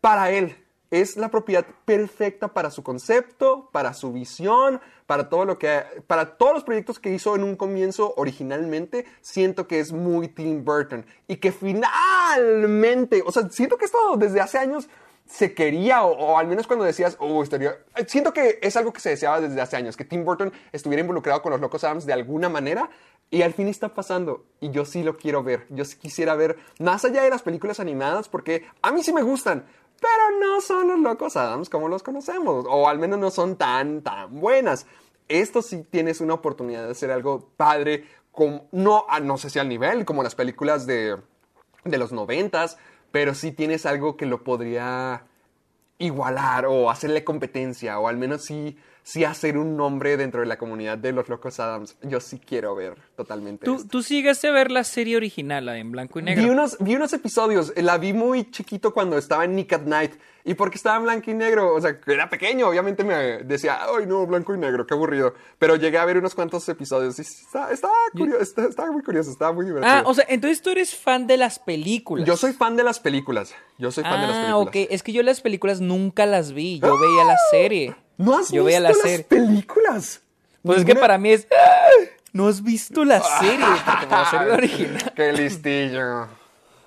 para 0.00 0.30
él. 0.30 0.56
Es 0.90 1.16
la 1.16 1.30
propiedad 1.30 1.64
perfecta 1.86 2.48
para 2.48 2.70
su 2.70 2.82
concepto, 2.82 3.70
para 3.72 3.94
su 3.94 4.12
visión, 4.12 4.78
para 5.06 5.30
todo 5.30 5.46
lo 5.46 5.58
que, 5.58 5.84
para 6.06 6.36
todos 6.36 6.52
los 6.52 6.64
proyectos 6.64 6.98
que 6.98 7.14
hizo 7.14 7.34
en 7.34 7.44
un 7.44 7.56
comienzo 7.56 8.12
originalmente. 8.18 9.06
Siento 9.22 9.66
que 9.66 9.80
es 9.80 9.90
muy 9.90 10.28
Tim 10.28 10.64
Burton 10.64 11.06
y 11.28 11.36
que 11.36 11.50
finalmente, 11.50 13.22
o 13.24 13.32
sea, 13.32 13.48
siento 13.48 13.78
que 13.78 13.86
esto 13.86 14.16
desde 14.18 14.42
hace 14.42 14.58
años 14.58 14.90
se 15.32 15.54
quería, 15.54 16.04
o, 16.04 16.36
al 16.38 16.46
menos 16.46 16.66
cuando 16.66 16.84
decías, 16.84 17.16
oh, 17.18 17.42
estaría. 17.42 17.78
Siento 18.06 18.34
que 18.34 18.58
es 18.60 18.76
algo 18.76 18.92
que 18.92 19.00
se 19.00 19.08
deseaba 19.08 19.40
desde 19.40 19.60
hace 19.62 19.76
años, 19.76 19.96
que 19.96 20.04
Tim 20.04 20.24
Burton 20.26 20.52
estuviera 20.72 21.00
involucrado 21.00 21.40
con 21.40 21.52
los 21.52 21.60
Locos 21.60 21.84
Adams 21.84 22.04
de 22.04 22.12
alguna 22.12 22.50
manera, 22.50 22.90
y 23.30 23.40
al 23.40 23.54
fin 23.54 23.66
está 23.68 23.94
pasando, 23.94 24.44
y 24.60 24.70
yo 24.72 24.84
sí 24.84 25.02
lo 25.02 25.16
quiero 25.16 25.42
ver. 25.42 25.66
Yo 25.70 25.86
sí 25.86 25.96
quisiera 25.96 26.34
ver, 26.34 26.58
más 26.80 27.06
allá 27.06 27.22
de 27.22 27.30
las 27.30 27.40
películas 27.40 27.80
animadas, 27.80 28.28
porque 28.28 28.66
a 28.82 28.92
mí 28.92 29.02
sí 29.02 29.10
me 29.14 29.22
gustan, 29.22 29.64
pero 30.00 30.38
no 30.38 30.60
son 30.60 30.88
los 30.88 30.98
Locos 31.00 31.36
Adams 31.38 31.70
como 31.70 31.88
los 31.88 32.02
conocemos, 32.02 32.66
o 32.68 32.86
al 32.88 32.98
menos 32.98 33.18
no 33.18 33.30
son 33.30 33.56
tan, 33.56 34.02
tan 34.02 34.38
buenas. 34.38 34.84
Esto 35.28 35.62
sí 35.62 35.82
tienes 35.88 36.20
una 36.20 36.34
oportunidad 36.34 36.84
de 36.84 36.90
hacer 36.90 37.10
algo 37.10 37.48
padre, 37.56 38.04
no, 38.72 39.06
a- 39.08 39.20
no 39.20 39.38
sé 39.38 39.48
si 39.48 39.58
al 39.58 39.68
nivel, 39.70 40.04
como 40.04 40.22
las 40.22 40.34
películas 40.34 40.86
de, 40.86 41.16
de 41.84 41.96
los 41.98 42.12
noventas, 42.12 42.76
pero 43.12 43.34
sí 43.34 43.52
tienes 43.52 43.86
algo 43.86 44.16
que 44.16 44.26
lo 44.26 44.42
podría 44.42 45.26
igualar 45.98 46.66
o 46.66 46.90
hacerle 46.90 47.22
competencia 47.22 47.98
o 48.00 48.08
al 48.08 48.16
menos 48.16 48.42
sí, 48.44 48.76
sí 49.04 49.24
hacer 49.24 49.56
un 49.56 49.76
nombre 49.76 50.16
dentro 50.16 50.40
de 50.40 50.46
la 50.46 50.58
comunidad 50.58 50.98
de 50.98 51.12
los 51.12 51.28
Locos 51.28 51.60
Adams. 51.60 51.96
Yo 52.02 52.18
sí 52.20 52.40
quiero 52.40 52.74
ver 52.74 52.96
totalmente. 53.16 53.64
¿Tú, 53.64 53.76
esto. 53.76 53.88
tú 53.88 54.02
llegaste 54.02 54.48
a 54.48 54.52
ver 54.52 54.70
la 54.70 54.84
serie 54.84 55.16
original, 55.16 55.66
la 55.66 55.78
en 55.78 55.92
blanco 55.92 56.18
y 56.20 56.22
negro. 56.22 56.42
Vi 56.44 56.50
unos, 56.50 56.76
vi 56.80 56.94
unos 56.96 57.12
episodios, 57.12 57.72
eh, 57.76 57.82
la 57.82 57.98
vi 57.98 58.12
muy 58.12 58.50
chiquito 58.50 58.92
cuando 58.92 59.18
estaba 59.18 59.44
en 59.44 59.54
Nick 59.56 59.72
at 59.72 59.82
Night. 59.82 60.12
Y 60.44 60.54
porque 60.54 60.74
estaba 60.76 60.96
en 60.96 61.04
blanco 61.04 61.30
y 61.30 61.34
negro, 61.34 61.72
o 61.72 61.80
sea, 61.80 62.00
era 62.04 62.28
pequeño, 62.28 62.66
obviamente 62.66 63.04
me 63.04 63.14
decía, 63.44 63.78
ay 63.84 64.06
no, 64.06 64.26
blanco 64.26 64.52
y 64.52 64.58
negro, 64.58 64.84
qué 64.84 64.94
aburrido. 64.94 65.34
Pero 65.58 65.76
llegué 65.76 65.98
a 65.98 66.04
ver 66.04 66.18
unos 66.18 66.34
cuantos 66.34 66.68
episodios 66.68 67.16
y 67.20 67.22
estaba, 67.22 67.70
estaba 67.70 67.94
curioso, 68.10 68.42
estaba, 68.42 68.68
estaba 68.68 68.90
muy 68.90 69.02
curioso, 69.04 69.30
estaba 69.30 69.52
muy 69.52 69.66
divertido. 69.66 69.94
Ah, 69.94 70.02
o 70.04 70.12
sea, 70.14 70.24
entonces 70.28 70.60
tú 70.60 70.70
eres 70.70 70.96
fan 70.96 71.28
de 71.28 71.36
las 71.36 71.60
películas. 71.60 72.26
Yo 72.26 72.36
soy 72.36 72.52
fan 72.54 72.74
de 72.74 72.82
las 72.82 72.98
películas. 72.98 73.54
Yo 73.78 73.92
soy 73.92 74.02
fan 74.02 74.20
de 74.20 74.26
las 74.26 74.36
Ah, 74.36 74.42
películas. 74.56 74.66
ok. 74.86 74.92
Es 74.92 75.02
que 75.04 75.12
yo 75.12 75.22
las 75.22 75.40
películas 75.40 75.80
nunca 75.80 76.26
las 76.26 76.52
vi. 76.52 76.80
Yo 76.80 76.98
veía 76.98 77.22
la 77.24 77.36
serie. 77.52 77.94
¿No 78.18 78.36
has 78.36 78.48
Yo 78.48 78.64
visto 78.64 78.64
veía 78.64 78.80
la 78.80 78.88
las 78.88 78.98
serie. 78.98 79.24
películas? 79.24 80.22
Pues 80.64 80.78
es 80.80 80.84
que 80.84 80.96
para 80.96 81.18
mí 81.18 81.30
es. 81.30 81.46
No 82.32 82.48
has 82.48 82.62
visto 82.62 83.04
la 83.04 83.20
serie. 83.40 83.64
Porque 83.84 84.06
como 84.06 84.22
la 84.22 84.30
serie 84.30 84.52
original. 84.52 85.12
Qué 85.14 85.32
listillo. 85.32 86.28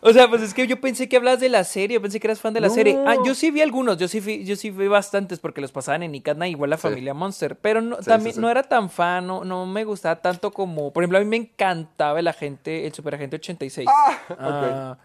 O 0.07 0.13
sea, 0.13 0.27
pues 0.29 0.43
es 0.43 0.53
que 0.53 0.67
yo 0.67 0.79
pensé 0.79 1.09
que 1.09 1.17
hablabas 1.17 1.39
de 1.39 1.49
la 1.49 1.63
serie, 1.63 1.95
yo 1.95 2.01
pensé 2.01 2.19
que 2.19 2.27
eras 2.27 2.39
fan 2.39 2.53
de 2.53 2.61
la 2.61 2.67
No. 2.67 2.73
serie. 2.75 2.95
Ah, 3.07 3.15
yo 3.25 3.33
sí 3.33 3.49
vi 3.49 3.61
algunos, 3.61 3.97
yo 3.97 4.07
sí 4.07 4.19
vi, 4.19 4.45
yo 4.45 4.55
sí 4.55 4.69
vi 4.69 4.87
bastantes 4.87 5.39
porque 5.39 5.61
los 5.61 5.71
pasaban 5.71 6.03
en 6.03 6.11
Nick 6.11 6.27
at 6.29 6.37
Night, 6.37 6.51
igual 6.51 6.69
la 6.69 6.77
Sí. 6.77 6.83
familia 6.83 7.15
Monster, 7.15 7.55
pero 7.55 7.81
no, 7.81 7.97
Sí, 7.97 8.05
también 8.05 8.35
sí, 8.35 8.41
no 8.41 8.47
era 8.47 8.61
tan 8.61 8.91
fan, 8.91 9.25
no, 9.25 9.43
no 9.43 9.65
me 9.65 9.83
gustaba 9.83 10.17
tanto 10.21 10.51
como, 10.51 10.93
por 10.93 11.01
ejemplo, 11.03 11.17
a 11.17 11.21
mí 11.21 11.27
me 11.27 11.37
encantaba 11.37 12.19
el 12.19 12.27
agente, 12.27 12.85
el 12.85 12.93
superagente 12.93 13.37
86. 13.37 13.89
Ah. 13.91 14.17
Ah, 14.37 14.97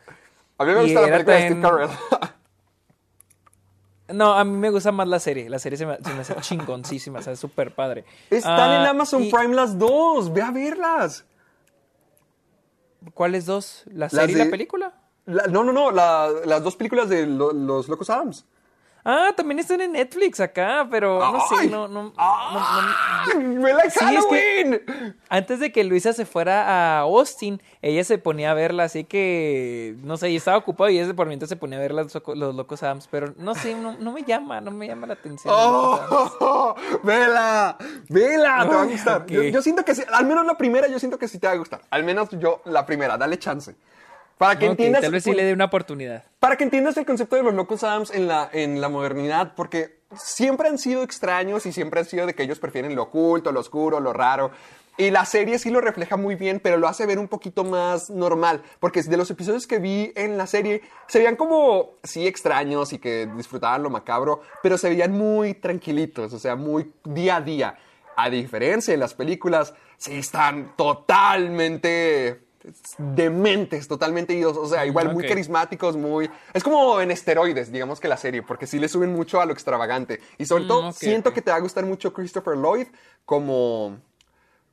A 0.58 0.64
mí 0.66 0.72
me 0.74 0.80
Y 0.80 0.82
gusta 0.94 1.00
la 1.00 1.12
película 1.12 1.36
de 1.36 1.42
Steve 1.46 1.60
Carell. 1.62 1.90
no, 4.12 4.34
a 4.34 4.44
mí 4.44 4.56
me 4.56 4.70
gusta 4.70 4.92
más 4.92 5.06
la 5.08 5.18
serie, 5.20 5.48
la 5.48 5.58
serie 5.58 5.76
se 5.78 5.86
me, 5.86 5.96
se 5.98 6.12
me 6.14 6.20
hace 6.20 6.34
chingoncísima, 6.40 7.18
o 7.18 7.22
sea, 7.22 7.32
es 7.32 7.40
súper 7.40 7.74
padre. 7.74 8.04
Están 8.30 8.70
Ah, 8.70 8.80
en 8.82 8.86
Amazon 8.88 9.24
y- 9.24 9.30
Prime 9.32 9.54
las 9.54 9.78
dos. 9.78 10.32
Ve 10.32 10.42
a 10.42 10.50
verlas. 10.50 11.24
¿Cuáles 13.14 13.46
dos? 13.46 13.84
¿La 13.92 14.08
serie 14.08 14.34
y 14.36 14.38
la 14.38 14.50
película? 14.50 14.92
La- 15.26 15.46
no, 15.46 15.64
no, 15.64 15.72
no. 15.72 15.90
la- 15.90 16.28
las 16.44 16.62
dos 16.62 16.76
películas 16.76 17.08
de 17.08 17.26
lo- 17.26 17.52
Los 17.52 17.88
Locos 17.88 18.10
Adams. 18.10 18.44
Ah, 19.04 19.30
también 19.36 19.58
están 19.58 19.80
en 19.80 19.92
Netflix 19.92 20.40
acá, 20.40 20.86
pero 20.90 21.18
no 21.32 21.40
sé, 21.40 21.68
no, 21.68 21.88
no, 21.88 22.02
no- 22.02 22.08
no- 22.10 22.12
¡Ay! 22.18 23.32
¡Vela 23.56 23.84
en 23.84 23.90
Sí, 23.90 23.98
es 23.98 24.26
que- 24.26 24.84
Halloween! 24.84 25.16
Antes 25.30 25.58
de 25.60 25.72
que 25.72 25.84
Luisa 25.84 26.12
se 26.12 26.26
fuera 26.26 26.66
a 26.68 27.00
Austin, 27.00 27.62
ella 27.80 28.04
se 28.04 28.18
ponía 28.18 28.50
a 28.50 28.54
verla, 28.54 28.84
así 28.84 29.04
que, 29.04 29.96
no 30.02 30.16
sé, 30.18 30.30
y 30.30 30.36
estaba 30.36 30.58
ocupado 30.58 30.90
y 30.90 30.98
ella 30.98 31.14
por 31.14 31.26
mientras 31.28 31.48
se 31.48 31.56
ponía 31.56 31.78
a 31.78 31.80
ver 31.80 31.92
los 31.92 32.12
Locos 32.54 32.82
Adams, 32.82 33.08
pero 33.10 33.32
no 33.38 33.54
sé, 33.54 33.74
no, 33.74 33.96
no 33.98 34.12
me 34.12 34.22
llama, 34.22 34.60
no 34.60 34.70
me 34.70 34.86
llama 34.86 35.06
la 35.06 35.14
atención. 35.14 35.54
¡Oh! 35.56 36.74
¡Vela! 37.02 37.78
¡Vela! 38.08 38.66
Te 38.68 38.74
va 38.74 38.82
a 38.82 38.84
gustar. 38.84 39.26
Yo, 39.26 39.42
yo 39.44 39.62
siento 39.62 39.82
que 39.84 39.94
sí, 39.94 40.02
al 40.12 40.26
menos 40.26 40.44
la 40.44 40.54
primera, 40.58 40.88
yo 40.88 40.98
siento 40.98 41.18
que 41.18 41.26
sí 41.28 41.38
te 41.38 41.46
va 41.46 41.54
a 41.54 41.56
gustar. 41.56 41.80
Al 41.90 42.04
menos 42.04 42.28
yo, 42.32 42.60
la 42.66 42.84
primera, 42.84 43.16
dale 43.16 43.38
chance. 43.38 43.74
Para 44.40 44.58
que 44.58 44.64
entiendas. 44.64 45.02
tal 45.02 45.12
vez 45.12 45.22
sí 45.22 45.34
le 45.34 45.44
dé 45.44 45.52
una 45.52 45.66
oportunidad. 45.66 46.24
Para 46.38 46.56
que 46.56 46.64
entiendas 46.64 46.96
el 46.96 47.04
concepto 47.04 47.36
de 47.36 47.42
los 47.42 47.52
locos 47.52 47.84
Adams 47.84 48.10
en 48.10 48.26
la, 48.26 48.48
en 48.54 48.80
la 48.80 48.88
modernidad, 48.88 49.52
porque 49.54 50.00
siempre 50.16 50.66
han 50.66 50.78
sido 50.78 51.02
extraños 51.02 51.66
y 51.66 51.72
siempre 51.72 52.00
han 52.00 52.06
sido 52.06 52.24
de 52.24 52.34
que 52.34 52.44
ellos 52.44 52.58
prefieren 52.58 52.94
lo 52.94 53.02
oculto, 53.02 53.52
lo 53.52 53.60
oscuro, 53.60 54.00
lo 54.00 54.14
raro. 54.14 54.50
Y 54.96 55.10
la 55.10 55.26
serie 55.26 55.58
sí 55.58 55.68
lo 55.68 55.82
refleja 55.82 56.16
muy 56.16 56.36
bien, 56.36 56.58
pero 56.58 56.78
lo 56.78 56.88
hace 56.88 57.04
ver 57.04 57.18
un 57.18 57.28
poquito 57.28 57.64
más 57.64 58.08
normal, 58.08 58.62
porque 58.80 59.02
de 59.02 59.18
los 59.18 59.30
episodios 59.30 59.66
que 59.66 59.78
vi 59.78 60.10
en 60.16 60.38
la 60.38 60.46
serie 60.46 60.80
se 61.06 61.18
veían 61.18 61.36
como, 61.36 61.96
sí, 62.02 62.26
extraños 62.26 62.94
y 62.94 62.98
que 62.98 63.28
disfrutaban 63.36 63.82
lo 63.82 63.90
macabro, 63.90 64.40
pero 64.62 64.78
se 64.78 64.88
veían 64.88 65.12
muy 65.12 65.52
tranquilitos, 65.52 66.32
o 66.32 66.38
sea, 66.38 66.56
muy 66.56 66.90
día 67.04 67.36
a 67.36 67.40
día. 67.42 67.76
A 68.16 68.30
diferencia 68.30 68.94
de 68.94 68.98
las 68.98 69.12
películas, 69.12 69.74
sí 69.98 70.16
están 70.16 70.74
totalmente 70.76 72.48
dementes, 72.98 73.88
totalmente 73.88 74.34
idos, 74.34 74.56
o 74.56 74.66
sea, 74.66 74.84
igual 74.86 75.12
muy 75.12 75.26
carismáticos, 75.26 75.96
muy... 75.96 76.30
Es 76.52 76.62
como 76.62 77.00
en 77.00 77.10
esteroides, 77.10 77.72
digamos 77.72 78.00
que 78.00 78.08
la 78.08 78.16
serie, 78.16 78.42
porque 78.42 78.66
sí 78.66 78.78
le 78.78 78.88
suben 78.88 79.12
mucho 79.12 79.40
a 79.40 79.46
lo 79.46 79.52
extravagante. 79.52 80.20
Y 80.38 80.46
sobre 80.46 80.64
Mm, 80.64 80.68
todo, 80.68 80.92
siento 80.92 81.32
que 81.32 81.42
te 81.42 81.50
va 81.50 81.56
a 81.56 81.60
gustar 81.60 81.86
mucho 81.86 82.12
Christopher 82.12 82.56
Lloyd 82.56 82.88
como, 83.24 83.98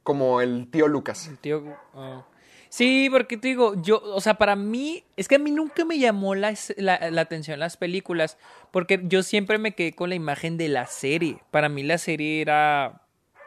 como 0.03 0.41
el 0.41 0.69
tío 0.69 0.87
Lucas. 0.87 1.29
Tío, 1.41 1.63
oh. 1.93 2.25
Sí, 2.69 3.07
porque 3.09 3.37
te 3.37 3.47
digo, 3.47 3.81
yo, 3.81 4.01
o 4.03 4.19
sea, 4.19 4.33
para 4.33 4.57
mí, 4.57 5.05
es 5.15 5.29
que 5.29 5.35
a 5.35 5.39
mí 5.39 5.51
nunca 5.51 5.85
me 5.85 5.99
llamó 5.99 6.35
la, 6.35 6.53
la, 6.75 7.09
la 7.09 7.21
atención 7.21 7.59
las 7.59 7.77
películas, 7.77 8.37
porque 8.71 8.99
yo 9.03 9.23
siempre 9.23 9.57
me 9.57 9.73
quedé 9.73 9.93
con 9.93 10.09
la 10.09 10.15
imagen 10.15 10.57
de 10.57 10.67
la 10.67 10.85
serie. 10.85 11.39
Para 11.49 11.69
mí 11.69 11.83
la 11.83 11.97
serie 11.97 12.41
era, 12.41 13.03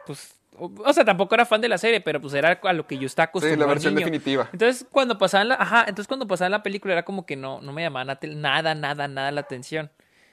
pues, 0.07 0.33
o, 0.61 0.93
sea, 0.93 1.03
tampoco 1.03 1.33
era 1.33 1.45
fan 1.45 1.59
de 1.59 1.67
la 1.67 1.79
serie, 1.79 2.01
pero 2.01 2.21
pues 2.21 2.35
era 2.35 2.59
a 2.61 2.73
lo 2.73 2.85
que 2.85 2.97
yo 2.97 3.07
estaba 3.07 3.25
acostumbrado. 3.25 3.67
versión 3.67 3.95
niño. 3.95 4.05
definitiva. 4.05 4.47
Entonces, 4.53 4.85
cuando 4.91 5.17
pasaban 5.17 5.49
la, 5.49 5.55
ajá, 5.55 5.81
entonces 5.81 6.07
cuando 6.07 6.27
pasaban 6.27 6.51
la 6.51 6.61
película 6.61 6.93
era 6.93 7.03
como 7.03 7.25
que 7.25 7.35
no, 7.35 7.61
no 7.61 7.73
me 7.73 7.81
llamaba 7.81 8.05
nada, 8.05 8.75
nada, 8.75 9.07
nada, 9.07 9.31
la 9.31 9.41
atención. 9.41 9.89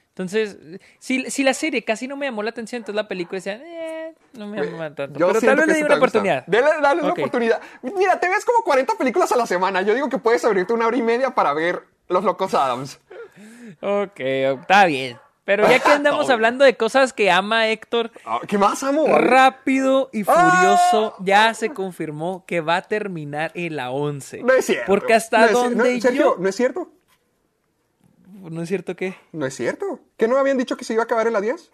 Entonces, 0.09 0.57
si, 0.99 1.31
si 1.31 1.43
la 1.43 1.53
serie 1.53 1.83
casi 1.83 2.07
no 2.07 2.15
me 2.15 2.27
llamó 2.27 2.43
la 2.43 2.51
atención, 2.51 2.81
entonces 2.81 2.95
la 2.95 3.07
película 3.07 3.37
decía, 3.37 3.55
eh, 3.55 4.13
no 4.33 4.47
me 4.47 4.63
llamaba 4.63 4.93
tanto. 4.93 5.19
Yo 5.19 5.27
pero 5.29 5.41
tal 5.41 5.55
vez 5.55 5.67
le 5.67 5.73
di 5.73 5.79
sí 5.79 5.85
una 5.85 5.95
oportunidad. 5.95 6.43
Dale, 6.45 6.67
dale 6.81 7.01
una 7.01 7.13
oportunidad. 7.13 7.61
Mira, 7.81 8.19
te 8.19 8.29
ves 8.29 8.45
como 8.45 8.63
40 8.63 8.97
películas 8.97 9.31
a 9.31 9.37
la 9.37 9.47
semana. 9.47 9.81
Yo 9.81 9.95
digo 9.95 10.09
que 10.09 10.19
puedes 10.19 10.45
abrirte 10.45 10.73
una 10.73 10.85
hora 10.85 10.97
y 10.97 11.01
media 11.01 11.33
para 11.33 11.53
ver 11.53 11.81
Los 12.07 12.23
Locos 12.23 12.53
Adams. 12.53 12.99
Ok, 13.81 14.19
está 14.19 14.85
bien. 14.85 15.17
Pero 15.49 15.67
ya 15.67 15.79
que 15.79 15.89
andamos 15.89 16.29
hablando 16.29 16.63
de 16.63 16.77
cosas 16.77 17.11
que 17.11 17.31
ama 17.31 17.67
Héctor, 17.69 18.11
Ah, 18.23 18.39
¿Qué 18.47 18.55
más 18.59 18.83
amo? 18.83 19.07
rápido 19.07 20.11
y 20.13 20.23
furioso, 20.23 21.15
¡Ah! 21.17 21.21
ya 21.25 21.53
se 21.55 21.71
confirmó 21.71 22.43
que 22.45 22.61
va 22.61 22.75
a 22.75 22.81
terminar 22.83 23.51
en 23.55 23.75
la 23.75 23.89
11. 23.89 24.43
No 24.43 24.53
es 24.53 24.65
cierto. 24.65 24.83
Porque 24.85 25.15
hasta 25.15 25.47
No 25.47 25.51
donde 25.63 25.95
no, 25.95 26.01
Sergio, 26.01 26.21
yo... 26.21 26.35
¿no 26.37 26.47
es 26.49 26.55
cierto? 26.55 26.91
¿No 28.43 28.61
es 28.61 28.69
cierto 28.69 28.95
qué? 28.95 29.15
No 29.31 29.47
es 29.47 29.55
cierto. 29.55 29.99
¿Que 30.17 30.27
no 30.27 30.37
habían 30.37 30.59
dicho 30.59 30.77
que 30.77 30.85
se 30.85 30.93
iba 30.93 31.01
a 31.01 31.05
acabar 31.05 31.25
en 31.25 31.33
la 31.33 31.41
10? 31.41 31.71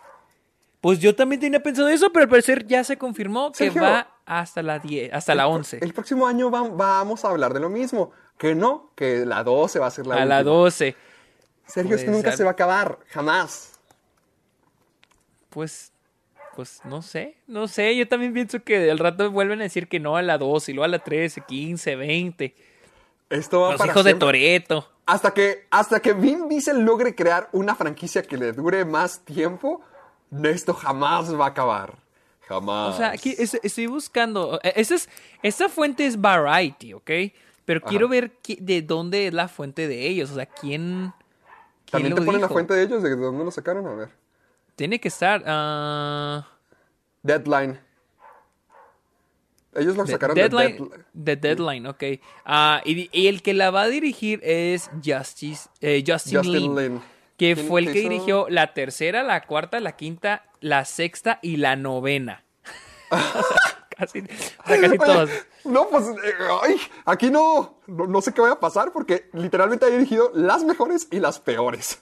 Pues 0.80 1.00
yo 1.00 1.14
también 1.14 1.42
tenía 1.42 1.62
pensado 1.62 1.90
eso, 1.90 2.14
pero 2.14 2.24
al 2.24 2.30
parecer 2.30 2.66
ya 2.66 2.82
se 2.86 2.98
confirmó 2.98 3.52
que 3.52 3.58
Sergio. 3.66 3.82
va 3.82 4.08
hasta 4.26 4.64
la 4.64 4.80
10, 4.80 5.14
hasta 5.14 5.36
la 5.36 5.48
11. 5.48 5.80
El 5.82 5.94
próximo 5.94 6.28
año 6.28 6.50
va- 6.50 6.62
vamos 6.70 7.26
a 7.26 7.30
hablar 7.30 7.54
de 7.54 7.60
lo 7.60 7.70
mismo. 7.70 8.12
Que 8.38 8.56
no, 8.56 8.92
que 8.96 9.26
la 9.26 9.44
12 9.44 9.80
va 9.80 9.88
a 9.88 9.92
ser 9.92 10.08
la 10.08 10.16
A 10.16 10.18
última. 10.20 10.36
la 10.36 10.44
12. 10.44 10.96
Sergio, 11.66 11.96
esto 11.96 12.12
nunca 12.12 12.32
se 12.38 12.44
va 12.44 12.50
a 12.52 12.54
acabar. 12.54 13.00
Jamás. 13.10 13.72
Pues, 15.50 15.92
pues 16.56 16.82
no 16.84 17.02
sé, 17.02 17.38
no 17.48 17.68
sé. 17.68 17.96
Yo 17.96 18.08
también 18.08 18.34
pienso 18.34 18.64
que 18.64 18.90
al 18.92 19.00
rato 19.00 19.30
vuelven 19.32 19.60
a 19.62 19.64
decir 19.64 19.88
que 19.88 20.00
no 20.00 20.18
a 20.18 20.22
la 20.22 20.38
12 20.38 20.72
y 20.72 20.76
luego 20.76 20.86
a 20.86 20.90
la 20.90 21.00
13, 21.00 21.42
15, 21.48 21.96
20. 21.96 22.56
Esto 23.30 23.62
va 23.62 23.72
Los 23.72 23.80
para 23.80 23.92
hijos 23.92 24.04
de. 24.04 24.14
Toreto. 24.16 24.92
Hasta 25.06 25.34
que, 25.34 25.68
hasta 25.70 26.00
que 26.00 26.14
Vin 26.14 26.48
Diesel 26.50 26.80
logre 26.82 27.16
crear 27.16 27.48
una 27.52 27.76
franquicia 27.76 28.24
que 28.24 28.38
le 28.38 28.52
dure 28.54 28.86
más 28.86 29.20
tiempo, 29.24 29.82
esto 30.44 30.74
jamás 30.74 31.34
va 31.40 31.46
a 31.46 31.50
acabar. 31.50 31.94
Jamás. 32.48 32.94
O 32.94 32.98
sea, 32.98 33.12
aquí 33.12 33.34
es- 33.38 33.60
estoy 33.64 33.88
buscando. 33.88 34.60
eh, 34.64 34.74
Esa, 34.76 34.96
es, 34.96 35.10
esa 35.42 35.70
fuente 35.70 36.06
es 36.06 36.20
Variety, 36.20 36.94
¿ok? 36.94 37.12
Pero 37.66 37.82
quiero 37.82 38.08
ver 38.08 38.32
qui- 38.44 38.60
de 38.60 38.82
dónde 38.84 39.28
es 39.28 39.34
la 39.34 39.48
fuente 39.48 39.88
de 39.88 40.08
ellos. 40.08 40.32
O 40.32 40.36
sea, 40.36 40.46
quién. 40.46 41.14
También 41.96 42.16
te 42.16 42.22
ponen 42.22 42.42
la 42.42 42.50
fuente 42.50 42.74
de 42.74 42.84
ellos, 42.84 43.04
de 43.04 43.16
dónde 43.16 43.44
lo 43.44 43.52
sacaron, 43.52 43.86
a 43.88 43.94
ver. 43.94 44.10
Tiene 44.76 45.00
que 45.00 45.08
estar. 45.08 45.44
ah, 45.46 46.48
Deadline. 47.24 47.80
Ellos 49.74 49.98
lo 49.98 50.08
sacaron 50.08 50.36
deadline, 50.36 50.78
de 50.78 50.78
Deadline. 50.78 51.06
de 51.14 51.36
Deadline, 51.36 51.88
ok. 51.88 52.04
Ah, 52.46 52.82
y, 52.86 53.28
el 53.28 53.42
que 53.42 53.54
la 53.54 53.72
va 53.72 53.84
a 53.84 53.88
dirigir 53.90 54.40
es 54.44 54.90
Justice, 55.04 55.70
eh, 55.82 56.02
Justin, 56.06 56.38
Justin 56.38 56.54
Lin, 56.54 56.76
Lin. 56.76 57.02
que 57.36 57.56
¿Quién 57.56 57.68
fue 57.68 57.82
el 57.82 57.92
que 57.92 58.00
hizo? 58.00 58.10
dirigió 58.10 58.46
la 58.50 58.74
tercera, 58.74 59.22
la 59.24 59.42
cuarta, 59.42 59.82
la 59.82 59.98
quinta, 59.98 60.46
la 60.62 60.86
sexta 60.86 61.40
y 61.42 61.58
la 61.58 61.76
novena. 61.76 62.46
O 63.10 63.18
sea, 63.18 63.75
casi, 63.96 64.20
o 64.20 64.26
sea, 64.28 64.80
casi 64.82 64.86
Oye, 64.86 64.98
todas. 64.98 65.30
No, 65.64 65.88
pues, 65.90 66.06
ay, 66.64 66.76
aquí 67.06 67.30
no, 67.32 67.80
no, 67.88 68.08
no 68.08 68.22
sé 68.22 68.34
qué 68.34 68.42
vaya 68.42 68.54
a 68.54 68.60
pasar 68.60 68.92
porque 68.92 69.30
literalmente 69.34 69.86
ha 69.86 69.90
dirigido 69.90 70.32
las 70.34 70.64
mejores 70.64 71.08
y 71.12 71.20
las 71.20 71.40
peores. 71.40 72.02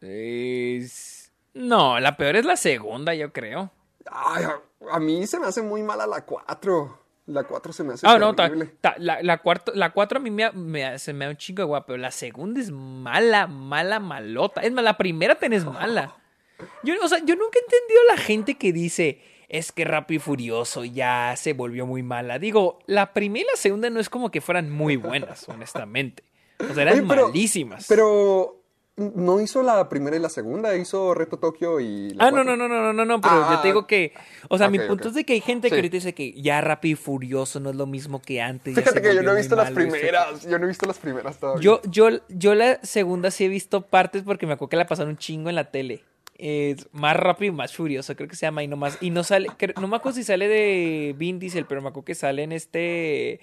Es- 0.00 1.30
No, 1.54 2.00
la 2.00 2.16
peor 2.16 2.36
es 2.36 2.44
la 2.44 2.56
segunda, 2.56 3.14
yo 3.14 3.32
creo. 3.32 3.70
Ay, 4.10 4.44
a, 4.44 4.60
a 4.90 4.98
mí 4.98 5.26
se 5.26 5.38
me 5.38 5.46
hace 5.46 5.62
muy 5.62 5.82
mala 5.82 6.06
la 6.06 6.24
4. 6.24 6.98
La 7.26 7.44
4 7.44 7.72
se 7.72 7.84
me 7.84 7.94
hace 7.94 8.04
Ah, 8.06 8.18
no, 8.18 8.34
ta- 8.34 8.48
terrible. 8.48 8.74
ta- 8.80 8.96
la, 8.98 9.22
la, 9.22 9.38
cuarta, 9.38 9.70
la 9.76 9.92
cuatro 9.92 10.18
a 10.18 10.20
mí 10.20 10.30
me, 10.30 10.50
me- 10.52 10.98
se 10.98 11.12
me 11.12 11.24
da 11.26 11.30
un 11.30 11.36
chingo 11.36 11.62
de 11.62 11.66
guapa, 11.66 11.86
pero 11.86 11.98
la 11.98 12.10
segunda 12.10 12.60
es 12.60 12.70
mala, 12.72 13.46
mala, 13.46 14.00
malota. 14.00 14.60
Es 14.62 14.72
más, 14.72 14.82
la 14.82 14.96
primera 14.96 15.36
tenés 15.36 15.64
mala. 15.64 16.16
Yo, 16.82 16.94
o 17.02 17.08
sea, 17.08 17.18
yo 17.18 17.34
nunca 17.36 17.58
he 17.58 17.62
entendido 17.62 18.00
a 18.08 18.14
la 18.14 18.20
gente 18.20 18.56
que 18.56 18.72
dice, 18.72 19.20
es 19.52 19.70
que 19.70 19.84
Rápido 19.84 20.16
y 20.16 20.20
Furioso 20.20 20.84
ya 20.84 21.34
se 21.36 21.52
volvió 21.52 21.86
muy 21.86 22.02
mala. 22.02 22.38
Digo, 22.40 22.78
la 22.86 23.12
primera 23.12 23.44
y 23.46 23.50
la 23.52 23.56
segunda 23.56 23.88
no 23.90 24.00
es 24.00 24.08
como 24.08 24.30
que 24.32 24.40
fueran 24.40 24.70
muy 24.70 24.96
buenas, 24.96 25.48
honestamente. 25.48 26.24
O 26.58 26.74
sea, 26.74 26.82
eran 26.82 26.98
Oye, 27.00 27.04
pero- 27.08 27.28
malísimas. 27.28 27.86
Pero 27.88 28.58
no 28.96 29.40
hizo 29.40 29.62
la 29.62 29.88
primera 29.88 30.16
y 30.16 30.20
la 30.20 30.28
segunda, 30.28 30.76
hizo 30.76 31.14
Reto 31.14 31.38
Tokio 31.38 31.80
y 31.80 32.10
la 32.10 32.26
Ah, 32.26 32.30
no, 32.30 32.36
cuatro. 32.44 32.56
no, 32.56 32.68
no, 32.68 32.68
no, 32.68 32.82
no, 32.82 32.92
no, 32.92 33.04
no, 33.06 33.20
pero 33.22 33.34
Ah, 33.34 33.48
yo 33.54 33.60
te 33.60 33.68
digo 33.68 33.86
que, 33.86 34.12
o 34.48 34.58
sea, 34.58 34.68
mi 34.68 34.78
punto 34.78 35.08
es 35.08 35.14
de 35.14 35.24
que 35.24 35.32
hay 35.32 35.40
gente 35.40 35.70
que 35.70 35.76
ahorita 35.76 35.96
dice 35.96 36.14
que 36.14 36.32
ya 36.40 36.60
Rápido 36.60 36.92
y 36.92 36.96
Furioso 36.96 37.58
no 37.58 37.70
es 37.70 37.76
lo 37.76 37.86
mismo 37.86 38.20
que 38.20 38.42
antes. 38.42 38.74
Fíjate 38.74 39.00
que 39.00 39.14
yo 39.14 39.22
no 39.22 39.32
he 39.32 39.36
visto 39.36 39.56
las 39.56 39.70
primeras. 39.70 40.46
Yo 40.46 40.58
no 40.58 40.64
he 40.66 40.68
visto 40.68 40.86
las 40.86 40.98
primeras 40.98 41.38
todavía. 41.38 41.62
Yo, 41.62 41.80
yo, 41.90 42.08
yo 42.28 42.54
la 42.54 42.80
segunda 42.82 43.30
sí 43.30 43.44
he 43.46 43.48
visto 43.48 43.82
partes 43.86 44.22
porque 44.24 44.46
me 44.46 44.52
acuerdo 44.52 44.68
que 44.70 44.76
la 44.76 44.86
pasaron 44.86 45.12
un 45.12 45.16
chingo 45.18 45.48
en 45.48 45.56
la 45.56 45.70
tele. 45.70 46.04
Es 46.44 46.88
más 46.90 47.16
rápido 47.16 47.52
y 47.52 47.56
más 47.56 47.72
furioso, 47.76 48.16
creo 48.16 48.28
que 48.28 48.34
se 48.34 48.46
llama. 48.46 48.64
Y 48.64 48.66
no, 48.68 48.76
más, 48.76 48.98
y 49.00 49.10
no 49.10 49.22
sale, 49.22 49.48
no 49.80 49.86
me 49.86 49.94
acuerdo 49.96 50.16
si 50.16 50.24
sale 50.24 50.48
de 50.48 51.14
Vin 51.16 51.38
Diesel, 51.38 51.66
pero 51.66 51.80
me 51.82 51.88
acuerdo 51.90 52.04
que 52.04 52.16
sale 52.16 52.42
en 52.42 52.50
este. 52.50 53.38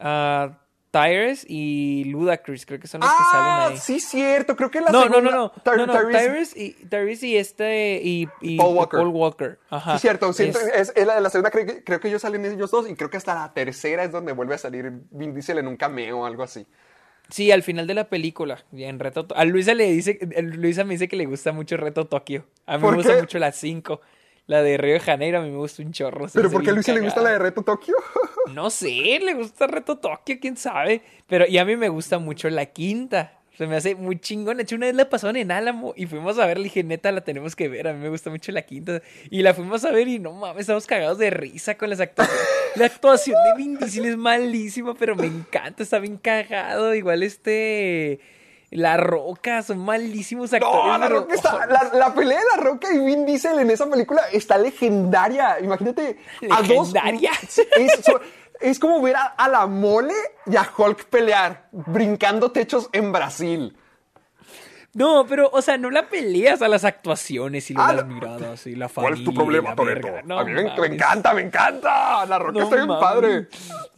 ah, 0.00 0.58
Tyrus 0.90 1.44
y 1.48 2.04
Ludacris, 2.04 2.64
creo 2.66 2.78
que 2.78 2.86
son 2.86 3.00
los 3.00 3.10
que 3.10 3.16
Ah, 3.18 3.30
salen 3.32 3.72
ahí. 3.72 3.78
sí, 3.78 3.98
cierto. 3.98 4.54
Creo 4.54 4.70
que 4.70 4.80
la 4.80 4.90
no, 4.92 5.02
segunda... 5.02 5.20
no, 5.22 5.30
no, 5.32 5.50
Ty- 5.50 5.70
no, 5.76 5.86
no, 5.86 5.92
Tyrus 6.08 6.56
y, 6.56 6.70
Tyrus 6.88 7.22
y 7.24 7.36
este 7.36 8.00
y, 8.00 8.28
y 8.40 8.56
Paul 8.56 8.76
Walker. 8.76 9.00
Walker. 9.00 9.58
Ajá. 9.70 9.94
Sí, 9.98 10.02
cierto. 10.02 10.30
Es- 10.30 10.38
es, 10.38 10.92
es 10.94 11.06
la, 11.06 11.18
la 11.20 11.30
segunda 11.30 11.50
creo 11.50 11.66
que, 11.66 11.82
creo 11.82 11.98
que 11.98 12.06
ellos 12.06 12.22
salen 12.22 12.44
ellos 12.46 12.70
dos 12.70 12.88
y 12.88 12.94
creo 12.94 13.10
que 13.10 13.16
hasta 13.16 13.34
la 13.34 13.52
tercera 13.52 14.04
es 14.04 14.12
donde 14.12 14.32
vuelve 14.32 14.54
a 14.54 14.58
salir 14.58 14.92
Vin 15.10 15.34
Diesel 15.34 15.58
en 15.58 15.66
un 15.66 15.76
cameo 15.76 16.20
o 16.20 16.26
algo 16.26 16.44
así. 16.44 16.64
Sí, 17.30 17.50
al 17.50 17.62
final 17.62 17.86
de 17.86 17.94
la 17.94 18.08
película, 18.08 18.64
en 18.72 18.98
Reto 18.98 19.26
To- 19.26 19.36
A 19.36 19.44
Luisa 19.44 19.74
le 19.74 19.90
dice, 19.90 20.18
a 20.36 20.40
Luisa 20.42 20.84
me 20.84 20.94
dice 20.94 21.08
que 21.08 21.16
le 21.16 21.26
gusta 21.26 21.52
mucho 21.52 21.76
Reto 21.76 22.06
Tokio. 22.06 22.44
A 22.66 22.76
mí 22.76 22.82
¿Por 22.82 22.90
me 22.92 22.96
gusta 22.98 23.14
qué? 23.14 23.20
mucho 23.20 23.38
la 23.38 23.50
5. 23.52 24.00
La 24.46 24.62
de 24.62 24.76
Río 24.76 24.92
de 24.94 25.00
Janeiro 25.00 25.38
a 25.38 25.42
mí 25.42 25.50
me 25.50 25.56
gusta 25.56 25.82
un 25.82 25.90
chorro. 25.92 26.26
¿Pero 26.32 26.50
por 26.50 26.62
qué 26.62 26.68
a 26.68 26.72
bien 26.72 26.74
Luis 26.74 26.88
le 26.88 27.00
gusta 27.00 27.22
la 27.22 27.30
de. 27.30 27.38
Reto 27.38 27.62
Tokio? 27.62 27.94
No 28.52 28.68
sé, 28.68 29.18
le 29.24 29.32
gusta 29.32 29.66
Reto 29.66 29.96
Tokio, 29.96 30.36
quién 30.38 30.58
sabe. 30.58 31.00
Pero 31.26 31.46
y 31.48 31.56
a 31.56 31.64
mí 31.64 31.76
me 31.76 31.88
gusta 31.88 32.18
mucho 32.18 32.50
la 32.50 32.66
quinta. 32.66 33.38
Se 33.56 33.66
me 33.68 33.76
hace 33.76 33.94
muy 33.94 34.18
chingona. 34.18 34.56
De 34.56 34.62
hecho, 34.64 34.74
una 34.76 34.86
vez 34.86 34.96
la 34.96 35.08
pasaron 35.08 35.36
en 35.36 35.52
Álamo 35.52 35.92
y 35.96 36.06
fuimos 36.06 36.38
a 36.38 36.46
ver. 36.46 36.58
Le 36.58 36.64
dije, 36.64 36.82
neta, 36.82 37.12
la 37.12 37.20
tenemos 37.22 37.54
que 37.54 37.68
ver. 37.68 37.86
A 37.86 37.92
mí 37.92 38.00
me 38.00 38.08
gusta 38.08 38.28
mucho 38.30 38.50
la 38.50 38.62
quinta. 38.62 39.00
Y 39.30 39.42
la 39.42 39.54
fuimos 39.54 39.84
a 39.84 39.92
ver 39.92 40.08
y 40.08 40.18
no 40.18 40.32
mames, 40.32 40.62
estamos 40.62 40.86
cagados 40.86 41.18
de 41.18 41.30
risa 41.30 41.76
con 41.76 41.90
las 41.90 42.00
actuaciones. 42.00 42.42
La 42.74 42.86
actuación 42.86 43.36
de 43.44 43.56
Vin 43.56 43.78
Diesel 43.78 44.04
es 44.06 44.16
malísima, 44.16 44.94
pero 44.94 45.14
me 45.14 45.26
encanta. 45.26 45.84
Está 45.84 46.00
bien 46.00 46.16
cagado. 46.16 46.92
Igual 46.96 47.22
este. 47.22 48.18
La 48.70 48.96
Roca, 48.96 49.62
son 49.62 49.78
malísimos 49.78 50.52
actores. 50.52 50.74
No, 50.84 50.98
la, 50.98 51.08
Roca 51.08 51.34
está- 51.36 51.64
la, 51.66 51.92
la 51.94 52.12
pelea 52.12 52.38
de 52.40 52.44
la 52.56 52.62
Roca 52.64 52.88
y 52.92 52.98
Vin 52.98 53.24
Diesel 53.24 53.60
en 53.60 53.70
esa 53.70 53.88
película 53.88 54.22
está 54.32 54.58
legendaria. 54.58 55.58
Imagínate 55.60 56.16
a 56.50 56.62
dos. 56.62 56.92
Legendaria. 56.92 57.30
Es, 57.42 58.00
so- 58.04 58.20
es 58.60 58.78
como 58.78 59.00
ver 59.00 59.16
a, 59.16 59.48
la 59.48 59.66
mole 59.66 60.14
y 60.46 60.56
a 60.56 60.68
Hulk 60.76 61.06
pelear, 61.06 61.68
brincando 61.72 62.52
techos 62.52 62.88
en 62.92 63.12
Brasil. 63.12 63.76
No, 64.94 65.26
pero, 65.28 65.50
o 65.52 65.60
sea, 65.62 65.76
no 65.76 65.90
la 65.90 66.08
peleas 66.08 66.62
a 66.62 66.68
las 66.68 66.84
actuaciones 66.84 67.70
y 67.70 67.74
Ah, 67.76 67.92
las 67.92 68.06
miradas 68.06 68.66
y 68.66 68.74
la 68.76 68.88
¿Cuál 68.88 69.06
familia. 69.06 69.18
es 69.18 69.24
tu 69.24 69.34
problema, 69.34 69.74
Toreto? 69.74 70.08
No 70.24 70.38
a 70.38 70.44
mí 70.44 70.52
me, 70.52 70.62
me 70.64 70.86
encanta, 70.86 71.34
me 71.34 71.40
encanta. 71.42 72.24
La 72.26 72.38
Roca 72.38 72.58
No 72.58 72.64
está 72.64 72.76
bien 72.76 72.88
mames. 72.88 73.02
padre. 73.02 73.48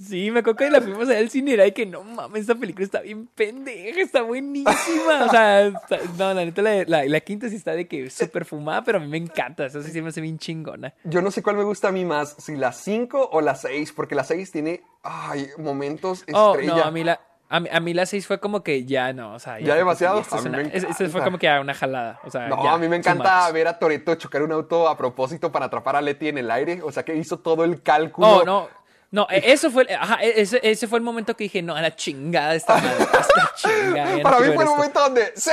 Sí, 0.00 0.30
me 0.30 0.40
acuerdo 0.40 0.56
que 0.56 0.70
la 0.70 0.80
fuimos 0.80 1.04
a 1.08 1.12
ver 1.12 1.18
al 1.18 1.30
cine 1.30 1.50
y 1.50 1.54
era 1.54 1.64
de 1.64 1.74
que 1.74 1.86
no 1.86 2.02
mames, 2.02 2.42
esta 2.42 2.54
película 2.54 2.84
está 2.84 3.00
bien 3.00 3.26
pendeja, 3.34 4.00
está 4.00 4.22
buenísima. 4.22 5.24
O 5.24 5.28
sea, 5.30 5.66
está- 5.66 5.98
no, 6.18 6.34
la 6.34 6.44
neta, 6.44 6.62
la, 6.62 6.84
la- 6.86 7.04
la 7.04 7.20
quinta 7.20 7.48
sí 7.48 7.56
está 7.56 7.72
de 7.72 7.86
que 7.86 8.08
súper 8.10 8.44
fumada, 8.44 8.82
pero 8.84 8.98
a 8.98 9.00
mí 9.00 9.06
me 9.08 9.18
encanta. 9.18 9.66
Eso 9.66 9.82
sí 9.82 9.90
se 9.90 10.00
me 10.02 10.08
hace 10.08 10.20
bien 10.20 10.38
chingona. 10.38 10.94
Yo 11.04 11.20
no 11.22 11.30
sé 11.30 11.42
cuál 11.42 11.56
me 11.56 11.64
gusta 11.64 11.88
a 11.88 11.92
mí 11.92 12.04
más, 12.04 12.34
si 12.38 12.56
la 12.56 12.72
5 12.72 13.28
o 13.32 13.40
la 13.40 13.54
6, 13.54 13.92
porque 13.92 14.14
la 14.14 14.24
6 14.24 14.50
tiene 14.50 14.82
ay, 15.02 15.48
momentos 15.58 16.24
Oh, 16.32 16.52
estrella. 16.54 16.76
no, 16.76 16.82
a 16.84 16.90
mí 16.90 17.04
la. 17.04 17.20
A 17.48 17.60
mí, 17.60 17.68
a 17.72 17.78
mí 17.80 17.94
la 17.94 18.06
6 18.06 18.26
fue 18.26 18.40
como 18.40 18.62
que 18.64 18.84
ya 18.84 19.12
no, 19.12 19.34
o 19.34 19.38
sea, 19.38 19.60
¿Ya 19.60 19.66
fue 19.68 19.76
demasiado? 19.76 20.14
como 20.14 20.24
que 20.24 20.36
esto 20.36 20.36
es 20.36 20.46
A 20.46 20.48
mí 20.48 20.54
una- 20.54 20.68
me 20.68 20.76
es- 20.76 20.84
esto 20.84 21.08
fue 21.10 21.22
como 21.22 21.38
que 21.38 21.48
ah, 21.48 21.60
una 21.60 21.74
jalada. 21.74 22.18
O 22.24 22.30
sea, 22.30 22.48
No, 22.48 22.62
ya, 22.64 22.72
a 22.72 22.78
mí 22.78 22.88
me 22.88 22.96
encanta 22.96 23.48
ver 23.52 23.68
a 23.68 23.78
Toreto 23.78 24.14
chocar 24.16 24.42
un 24.42 24.50
auto 24.52 24.88
a 24.88 24.96
propósito 24.96 25.52
para 25.52 25.66
atrapar 25.66 25.94
a 25.96 26.00
Leti 26.00 26.28
en 26.28 26.38
el 26.38 26.50
aire. 26.50 26.80
O 26.82 26.90
sea 26.90 27.04
que 27.04 27.14
hizo 27.14 27.38
todo 27.38 27.62
el 27.64 27.82
cálculo. 27.82 28.28
Oh, 28.28 28.44
no. 28.44 28.68
No, 29.12 29.28
e- 29.30 29.52
eso 29.52 29.70
fue, 29.70 29.86
ajá, 29.94 30.18
e- 30.20 30.40
ese, 30.40 30.58
ese 30.64 30.88
fue 30.88 30.98
el 30.98 31.04
momento 31.04 31.36
que 31.36 31.44
dije, 31.44 31.62
no, 31.62 31.76
a 31.76 31.80
la 31.80 31.94
chingada 31.94 32.54
esta 32.56 32.74
madre, 32.74 33.06
chingada. 33.56 33.94
ya 33.94 34.16
no 34.16 34.22
Para 34.24 34.38
mí 34.40 34.46
fue 34.46 34.54
el 34.54 34.60
esto. 34.62 34.76
momento 34.76 35.00
donde 35.00 35.32
¡Sí! 35.36 35.50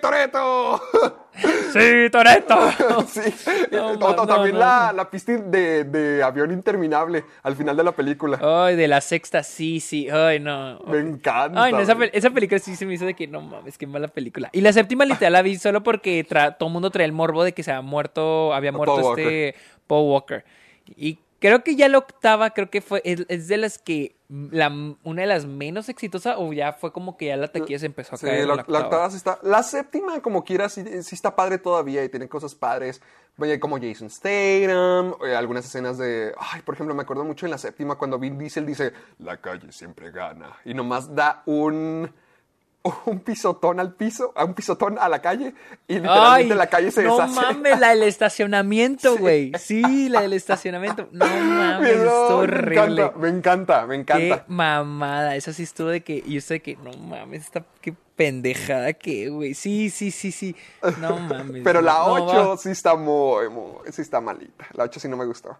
¡Toreto! 0.00 0.80
¡Sí, 1.34 2.10
Toreto! 2.10 2.54
sí. 3.08 3.20
No, 3.72 3.96
no, 3.96 4.26
también 4.26 4.58
la, 4.58 4.92
la 4.92 5.08
pista 5.08 5.32
de, 5.32 5.84
de 5.84 6.22
avión 6.22 6.50
interminable 6.52 7.24
al 7.42 7.56
final 7.56 7.76
de 7.76 7.84
la 7.84 7.92
película. 7.92 8.38
Ay, 8.42 8.76
de 8.76 8.86
la 8.88 9.00
sexta, 9.00 9.42
sí, 9.42 9.80
sí. 9.80 10.10
Ay, 10.10 10.38
no. 10.40 10.78
Me 10.86 10.98
encanta. 10.98 11.62
Ay, 11.62 11.72
no, 11.72 11.80
esa, 11.80 11.96
esa 12.12 12.30
película 12.30 12.58
sí 12.58 12.76
se 12.76 12.84
me 12.84 12.94
hizo 12.94 13.06
de 13.06 13.14
que 13.14 13.26
no 13.26 13.40
mames, 13.40 13.78
qué 13.78 13.86
mala 13.86 14.08
película. 14.08 14.50
Y 14.52 14.60
la 14.60 14.72
séptima 14.72 15.04
literal 15.06 15.32
la 15.32 15.42
vi 15.42 15.56
solo 15.56 15.82
porque 15.82 16.26
tra- 16.26 16.56
todo 16.58 16.68
el 16.68 16.72
mundo 16.74 16.90
trae 16.90 17.06
el 17.06 17.12
morbo 17.12 17.44
de 17.44 17.52
que 17.52 17.62
se 17.62 17.70
había 17.72 17.82
muerto, 17.82 18.52
había 18.52 18.72
Paul 18.72 18.86
muerto 18.86 19.16
este 19.16 19.54
Paul 19.86 20.10
Walker. 20.10 20.44
Y 20.96 21.18
creo 21.42 21.62
que 21.62 21.76
ya 21.76 21.88
la 21.90 21.98
octava, 21.98 22.50
creo 22.50 22.70
que 22.70 22.80
fue, 22.80 23.02
es, 23.04 23.26
es 23.28 23.48
de 23.48 23.58
las 23.58 23.76
que, 23.78 24.16
la, 24.30 24.68
una 25.02 25.20
de 25.20 25.26
las 25.26 25.44
menos 25.44 25.90
exitosas, 25.90 26.36
o 26.38 26.54
ya 26.54 26.72
fue 26.72 26.90
como 26.92 27.18
que 27.18 27.26
ya 27.26 27.36
la 27.36 27.48
taquilla 27.48 27.78
se 27.78 27.84
empezó 27.84 28.14
a 28.14 28.18
Sí, 28.18 28.24
caer. 28.24 28.46
la, 28.46 28.54
en 28.54 28.56
la 28.56 28.62
octava. 28.62 28.84
octava 28.84 29.10
sí 29.10 29.16
está. 29.18 29.38
La 29.42 29.62
séptima, 29.62 30.22
como 30.22 30.42
quiera, 30.44 30.70
sí, 30.70 30.82
sí 31.02 31.14
está 31.14 31.36
padre 31.36 31.58
todavía 31.58 32.02
y 32.02 32.08
tiene 32.08 32.26
cosas 32.28 32.54
padres. 32.54 33.02
Como 33.60 33.78
Jason 33.80 34.08
Statham, 34.10 35.14
eh, 35.26 35.34
algunas 35.34 35.64
escenas 35.64 35.98
de. 35.98 36.32
Ay, 36.38 36.60
por 36.62 36.74
ejemplo, 36.74 36.94
me 36.94 37.02
acuerdo 37.02 37.24
mucho 37.24 37.46
en 37.46 37.50
la 37.50 37.58
séptima 37.58 37.96
cuando 37.96 38.18
Vin 38.18 38.38
Diesel 38.38 38.64
dice: 38.66 38.92
La 39.18 39.38
calle 39.38 39.72
siempre 39.72 40.10
gana. 40.12 40.56
Y 40.64 40.74
nomás 40.74 41.14
da 41.14 41.42
un. 41.46 42.12
Un 43.06 43.20
pisotón 43.20 43.78
al 43.78 43.94
piso, 43.94 44.32
a 44.34 44.44
un 44.44 44.54
pisotón 44.54 44.98
a 44.98 45.08
la 45.08 45.22
calle 45.22 45.54
y 45.86 45.94
literalmente 45.94 46.52
Ay, 46.52 46.58
la 46.58 46.66
calle 46.66 46.90
se 46.90 47.04
no 47.04 47.16
deshace. 47.16 47.34
mames, 47.40 47.78
la 47.78 47.90
del 47.90 48.02
estacionamiento, 48.02 49.16
güey. 49.18 49.52
Sí. 49.58 50.08
la 50.08 50.22
del 50.22 50.32
estacionamiento. 50.32 51.08
No 51.12 51.24
mames, 51.26 51.98
No, 51.98 52.42
es 52.42 52.48
me 52.48 52.54
horrible. 52.54 53.02
encanta, 53.02 53.16
me 53.18 53.28
encanta, 53.28 53.86
me 53.86 54.04
Qué 54.04 54.42
mamada. 54.48 55.36
Eso 55.36 55.52
sí 55.52 55.62
estuvo 55.62 55.88
de 55.88 56.00
que. 56.02 56.22
Y 56.26 56.38
usted 56.38 56.60
que, 56.60 56.76
no 56.76 56.90
mames, 56.92 57.42
esta 57.44 57.64
qué 57.80 57.94
pendejada 58.16 58.92
que, 58.94 59.28
güey. 59.28 59.54
Sí, 59.54 59.88
sí, 59.88 60.10
sí, 60.10 60.32
sí. 60.32 60.56
No 61.00 61.18
mames. 61.20 61.62
Pero 61.62 61.80
la 61.82 61.92
no, 61.94 62.14
8 62.14 62.48
va. 62.50 62.56
sí 62.56 62.70
está 62.70 62.96
muy, 62.96 63.48
muy- 63.48 63.92
sí 63.92 64.02
está 64.02 64.20
malita. 64.20 64.66
La 64.74 64.84
8 64.84 64.98
sí 64.98 65.08
no 65.08 65.16
me 65.16 65.24
gustó. 65.24 65.56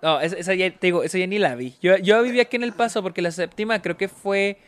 No, 0.00 0.20
esa, 0.20 0.36
esa 0.36 0.54
ya, 0.54 0.70
te 0.70 0.86
digo, 0.88 1.02
esa 1.04 1.18
ya 1.18 1.26
ni 1.26 1.38
la 1.38 1.54
vi. 1.54 1.76
Yo, 1.80 1.96
yo 1.96 2.22
vivía 2.22 2.42
aquí 2.42 2.56
en 2.56 2.64
El 2.64 2.72
Paso 2.72 3.02
porque 3.02 3.22
la 3.22 3.30
séptima 3.32 3.82
creo 3.82 3.96
que 3.96 4.08
fue. 4.08 4.58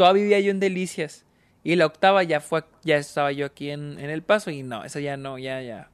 Todavía 0.00 0.22
vivía 0.22 0.40
yo 0.40 0.50
en 0.50 0.60
Delicias. 0.60 1.26
Y 1.62 1.76
la 1.76 1.84
octava 1.84 2.22
ya 2.22 2.40
fue, 2.40 2.64
ya 2.84 2.96
estaba 2.96 3.32
yo 3.32 3.44
aquí 3.44 3.68
en, 3.70 3.98
en 4.00 4.08
El 4.08 4.22
Paso. 4.22 4.50
Y 4.50 4.62
no, 4.62 4.82
esa 4.82 4.98
ya 5.00 5.18
no, 5.18 5.36
ya, 5.36 5.60
ya. 5.60 5.90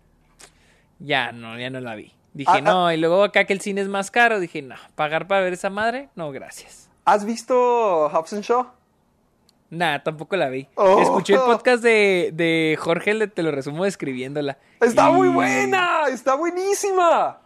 Ya 1.00 1.32
no, 1.32 1.58
ya 1.58 1.70
no 1.70 1.80
la 1.80 1.96
vi. 1.96 2.12
Dije, 2.32 2.48
Ah, 2.52 2.58
ah. 2.58 2.60
no, 2.60 2.92
y 2.92 2.98
luego 2.98 3.24
acá 3.24 3.46
que 3.46 3.52
el 3.52 3.60
cine 3.60 3.80
es 3.80 3.88
más 3.88 4.12
caro, 4.12 4.38
dije, 4.38 4.62
no, 4.62 4.76
pagar 4.94 5.26
para 5.26 5.40
ver 5.40 5.54
esa 5.54 5.70
madre, 5.70 6.08
no, 6.14 6.30
gracias. 6.30 6.88
¿Has 7.04 7.24
visto 7.24 8.08
Hobson 8.10 8.42
Shaw? 8.42 8.66
Nah, 9.70 9.98
tampoco 10.04 10.36
la 10.36 10.48
vi. 10.50 10.68
Oh. 10.76 11.00
Escuché 11.02 11.34
el 11.34 11.40
podcast 11.40 11.82
de, 11.82 12.30
de 12.32 12.76
Jorge, 12.78 13.14
le- 13.14 13.26
te 13.26 13.42
lo 13.42 13.50
resumo 13.50 13.82
describiéndola. 13.84 14.56
Está 14.80 15.10
Y- 15.10 15.12
muy 15.14 15.28
buena, 15.30 16.02
está 16.10 16.36
buenísima. 16.36 17.40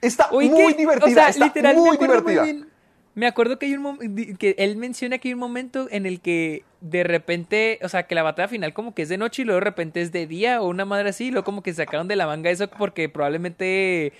Está 0.00 0.28
Uy, 0.30 0.48
muy 0.50 0.72
que- 0.74 0.78
divertida, 0.78 1.06
o 1.10 1.14
sea, 1.14 1.28
está 1.30 1.44
literal, 1.46 1.74
muy 1.76 1.96
divertida. 1.96 2.42
bien. 2.44 2.70
Me 3.16 3.26
acuerdo 3.26 3.58
que 3.58 3.64
hay 3.66 3.74
un 3.74 4.36
que 4.38 4.54
él 4.58 4.76
menciona 4.76 5.16
que 5.18 5.28
hay 5.28 5.34
un 5.34 5.40
momento 5.40 5.88
en 5.90 6.04
el 6.06 6.20
que 6.20 6.64
de 6.82 7.02
repente, 7.02 7.78
o 7.82 7.88
sea, 7.88 8.06
que 8.06 8.14
la 8.14 8.22
batalla 8.22 8.46
final 8.46 8.74
como 8.74 8.94
que 8.94 9.02
es 9.02 9.08
de 9.08 9.16
noche 9.16 9.40
y 9.42 9.44
luego 9.46 9.58
de 9.58 9.64
repente 9.64 10.02
es 10.02 10.12
de 10.12 10.26
día 10.26 10.60
o 10.60 10.68
una 10.68 10.84
madre 10.84 11.08
así, 11.08 11.24
y 11.26 11.30
luego 11.30 11.44
como 11.44 11.62
que 11.62 11.72
sacaron 11.72 12.08
de 12.08 12.16
la 12.16 12.26
manga 12.26 12.50
eso 12.50 12.68
porque 12.68 13.08
probablemente 13.08 14.12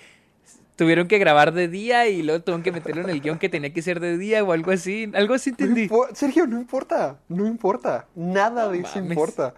tuvieron 0.76 1.08
que 1.08 1.18
grabar 1.18 1.52
de 1.52 1.68
día 1.68 2.08
y 2.08 2.22
luego 2.22 2.42
tuvieron 2.42 2.62
que 2.62 2.72
meterlo 2.72 3.02
en 3.02 3.10
el 3.10 3.20
guion 3.20 3.38
que 3.38 3.48
tenía 3.50 3.70
que 3.72 3.82
ser 3.82 4.00
de 4.00 4.16
día 4.16 4.42
o 4.42 4.52
algo 4.52 4.70
así, 4.72 5.10
algo 5.14 5.34
así 5.34 5.50
No 5.50 5.56
entendí. 5.58 5.88
impo- 5.88 6.08
Sergio, 6.14 6.46
no 6.46 6.58
importa, 6.58 7.18
no 7.28 7.46
importa, 7.46 8.06
nada 8.14 8.68
de 8.70 8.78
eso 8.80 8.94
mames. 8.96 9.10
importa. 9.10 9.54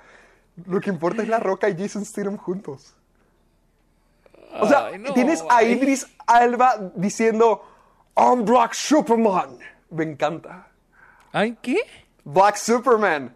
Lo 0.66 0.80
que 0.80 0.90
importa 0.90 1.22
es 1.22 1.28
La 1.28 1.38
Roca 1.38 1.68
y 1.68 1.76
Jason 1.78 2.04
Statham 2.04 2.36
juntos. 2.36 2.94
O 4.60 4.66
sea, 4.66 4.86
Ay, 4.86 4.98
no, 4.98 5.12
tienes 5.14 5.44
a. 5.48 5.62
Idris 5.62 6.08
Alba 6.26 6.90
diciendo 6.96 7.62
I'm 8.18 8.44
Black 8.44 8.74
Superman. 8.74 9.58
Me 9.90 10.02
encanta. 10.02 10.66
¿Ay, 11.32 11.56
qué? 11.62 11.78
Black 12.24 12.56
Superman. 12.56 13.32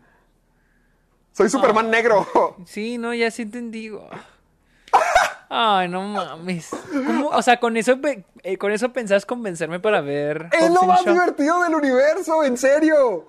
Soy 1.33 1.49
Superman 1.49 1.89
negro. 1.89 2.27
Sí, 2.67 2.99
no, 2.99 3.15
ya 3.15 3.31
sí 3.31 3.43
entendí. 3.43 3.91
Ay, 5.49 5.89
no 5.89 6.03
mames. 6.03 6.71
¿Cómo? 6.91 7.29
O 7.29 7.43
sea, 7.43 7.61
con 7.61 7.77
eso, 7.77 7.99
eh, 8.43 8.59
con 8.59 8.73
eso 8.73 8.93
pensás 8.93 9.25
convencerme 9.25 9.79
para 9.79 10.01
ver. 10.01 10.49
Es 10.53 10.71
lo 10.71 10.83
más 10.83 11.05
divertido 11.05 11.63
del 11.63 11.75
universo, 11.75 12.43
en 12.43 12.57
serio. 12.57 13.27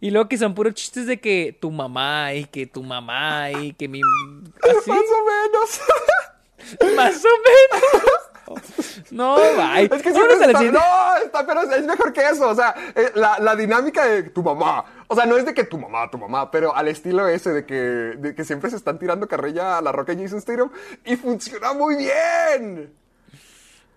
Y 0.00 0.10
luego 0.10 0.28
que 0.28 0.38
son 0.38 0.54
puros 0.54 0.74
chistes 0.74 1.06
de 1.06 1.18
que 1.20 1.56
tu 1.60 1.70
mamá 1.70 2.32
y 2.34 2.44
que 2.44 2.66
tu 2.66 2.82
mamá 2.82 3.50
y 3.50 3.72
que 3.72 3.88
mi... 3.88 4.00
¿Así? 4.62 4.90
Más 4.90 4.98
o 4.98 5.24
menos. 5.26 6.94
Más 6.96 7.24
o 7.24 7.28
menos. 7.28 8.35
No, 9.10 9.36
bye. 9.36 9.84
Es 9.84 10.02
que 10.02 10.10
la 10.10 10.20
está, 10.20 10.58
siguiente. 10.58 10.72
no, 10.72 11.16
está, 11.24 11.46
pero 11.46 11.62
es 11.62 11.84
mejor 11.84 12.12
que 12.12 12.26
eso. 12.26 12.48
O 12.48 12.54
sea, 12.54 12.74
eh, 12.94 13.12
la, 13.14 13.38
la 13.38 13.54
dinámica 13.54 14.04
de 14.06 14.24
tu 14.24 14.42
mamá. 14.42 14.84
O 15.08 15.14
sea, 15.14 15.26
no 15.26 15.36
es 15.36 15.44
de 15.46 15.54
que 15.54 15.64
tu 15.64 15.78
mamá, 15.78 16.10
tu 16.10 16.18
mamá, 16.18 16.50
pero 16.50 16.74
al 16.74 16.88
estilo 16.88 17.28
ese 17.28 17.52
de 17.52 17.64
que, 17.64 17.74
de 17.74 18.34
que 18.34 18.44
siempre 18.44 18.70
se 18.70 18.76
están 18.76 18.98
tirando 18.98 19.28
carrilla 19.28 19.78
a 19.78 19.82
la 19.82 19.92
roca 19.92 20.12
y 20.12 20.22
Jason 20.22 20.40
Statham 20.40 20.70
y 21.04 21.16
funciona 21.16 21.72
muy 21.72 21.96
bien. 21.96 22.92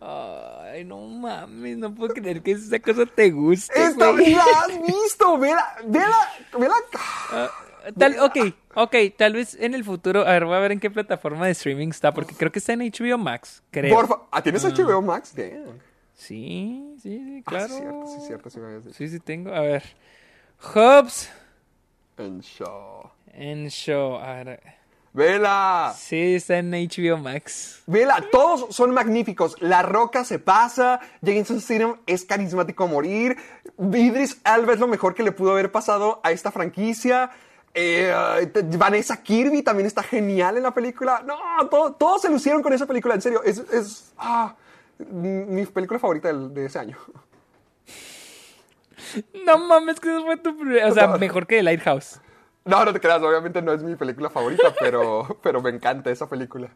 Ay, 0.01 0.85
no 0.85 1.01
mames, 1.01 1.77
no 1.77 1.93
puedo 1.93 2.13
creer 2.13 2.41
que 2.41 2.51
esa 2.51 2.79
cosa 2.79 3.05
te 3.05 3.31
guste. 3.31 3.73
Esta 3.81 4.11
la 4.13 4.43
has 4.43 4.81
visto, 4.87 5.37
vela, 5.37 5.75
vela, 5.85 6.29
vela. 6.57 6.75
Ah, 7.31 7.49
Tal, 7.97 8.19
ok, 8.19 8.37
ok, 8.75 8.95
tal 9.17 9.33
vez 9.33 9.55
en 9.59 9.73
el 9.73 9.83
futuro, 9.83 10.21
a 10.21 10.31
ver, 10.31 10.45
voy 10.45 10.55
a 10.55 10.59
ver 10.59 10.71
en 10.71 10.79
qué 10.79 10.89
plataforma 10.89 11.45
de 11.45 11.51
streaming 11.51 11.89
está, 11.89 12.13
porque 12.13 12.35
creo 12.35 12.51
que 12.51 12.59
está 12.59 12.73
en 12.73 12.79
HBO 12.81 13.17
Max, 13.17 13.63
creo. 13.71 13.93
Porfa, 13.95 14.15
¿ah, 14.31 14.41
¿tienes 14.41 14.63
HBO 14.63 15.01
Max? 15.01 15.33
Damn. 15.35 15.79
Sí, 16.13 16.95
sí, 17.01 17.17
sí, 17.17 17.43
Ah, 17.45 17.49
claro. 17.49 17.67
sí, 17.67 17.79
cierto, 17.79 18.07
sí, 18.07 18.17
cierto, 18.27 18.49
sí 18.49 18.59
me 18.59 18.65
habías 18.67 18.85
dicho. 18.85 18.97
Sí, 18.97 19.07
sí 19.07 19.19
tengo. 19.19 19.53
A 19.53 19.61
ver. 19.61 19.83
Hobbs 20.73 21.29
En 22.17 22.41
show. 22.41 23.09
en 23.33 23.69
Show. 23.69 24.15
A 24.17 24.43
ver. 24.43 24.59
Vela. 25.13 25.93
Sí, 25.97 26.35
está 26.35 26.57
en 26.59 26.71
HBO 26.71 27.17
Max. 27.17 27.81
Vela, 27.87 28.23
todos 28.31 28.75
son 28.75 28.91
magníficos. 28.93 29.55
La 29.61 29.81
Roca 29.81 30.23
se 30.23 30.37
pasa, 30.37 30.99
Jason 31.25 31.59
Statham 31.61 31.95
es 32.05 32.25
carismático 32.25 32.83
a 32.83 32.87
morir, 32.87 33.35
Idris 33.79 34.39
Elba 34.45 34.73
es 34.73 34.79
lo 34.79 34.87
mejor 34.87 35.15
que 35.15 35.23
le 35.23 35.31
pudo 35.31 35.51
haber 35.51 35.71
pasado 35.71 36.19
a 36.23 36.31
esta 36.31 36.51
franquicia. 36.51 37.31
Eh, 37.73 38.11
Vanessa 38.77 39.21
Kirby 39.21 39.61
también 39.61 39.85
está 39.87 40.03
genial 40.03 40.57
en 40.57 40.63
la 40.63 40.73
película. 40.73 41.23
No, 41.25 41.37
todo- 41.69 41.93
todos 41.93 42.21
se 42.21 42.29
lucieron 42.29 42.61
con 42.61 42.73
esa 42.73 42.85
película, 42.85 43.15
en 43.15 43.21
serio. 43.21 43.41
Es, 43.43 43.59
es 43.71 44.11
ah, 44.17 44.55
mi 44.97 45.65
película 45.65 45.99
favorita 45.99 46.27
del- 46.29 46.53
de 46.53 46.65
ese 46.65 46.79
año. 46.79 46.97
No 49.45 49.57
mames, 49.57 49.99
que 49.99 50.09
eso 50.09 50.23
fue 50.25 50.37
tu 50.37 50.57
primera. 50.57 50.87
O 50.87 50.93
sea, 50.93 51.07
mejor 51.17 51.47
que 51.47 51.57
The 51.57 51.63
Lighthouse. 51.63 52.19
No, 52.65 52.83
no 52.85 52.93
te 52.93 52.99
creas, 52.99 53.21
obviamente 53.21 53.61
no 53.61 53.71
es 53.73 53.81
mi 53.81 53.95
película 53.95 54.29
favorita, 54.29 54.73
pero, 54.79 55.39
pero 55.41 55.61
me 55.61 55.69
encanta 55.69 56.11
esa 56.11 56.27
película. 56.27 56.69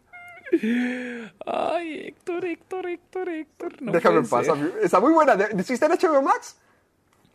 Ay, 1.45 2.07
Héctor, 2.07 2.45
Héctor, 2.45 2.87
Héctor, 2.87 3.29
Héctor. 3.29 3.81
No 3.81 3.91
Déjame 3.91 4.19
en 4.19 4.27
paz, 4.29 4.47
está 4.81 4.99
muy 4.99 5.11
buena. 5.11 5.35
¿De- 5.35 5.63
¿Sí 5.63 5.73
está 5.73 5.87
en 5.87 5.93
HBO 5.93 6.21
Max? 6.21 6.57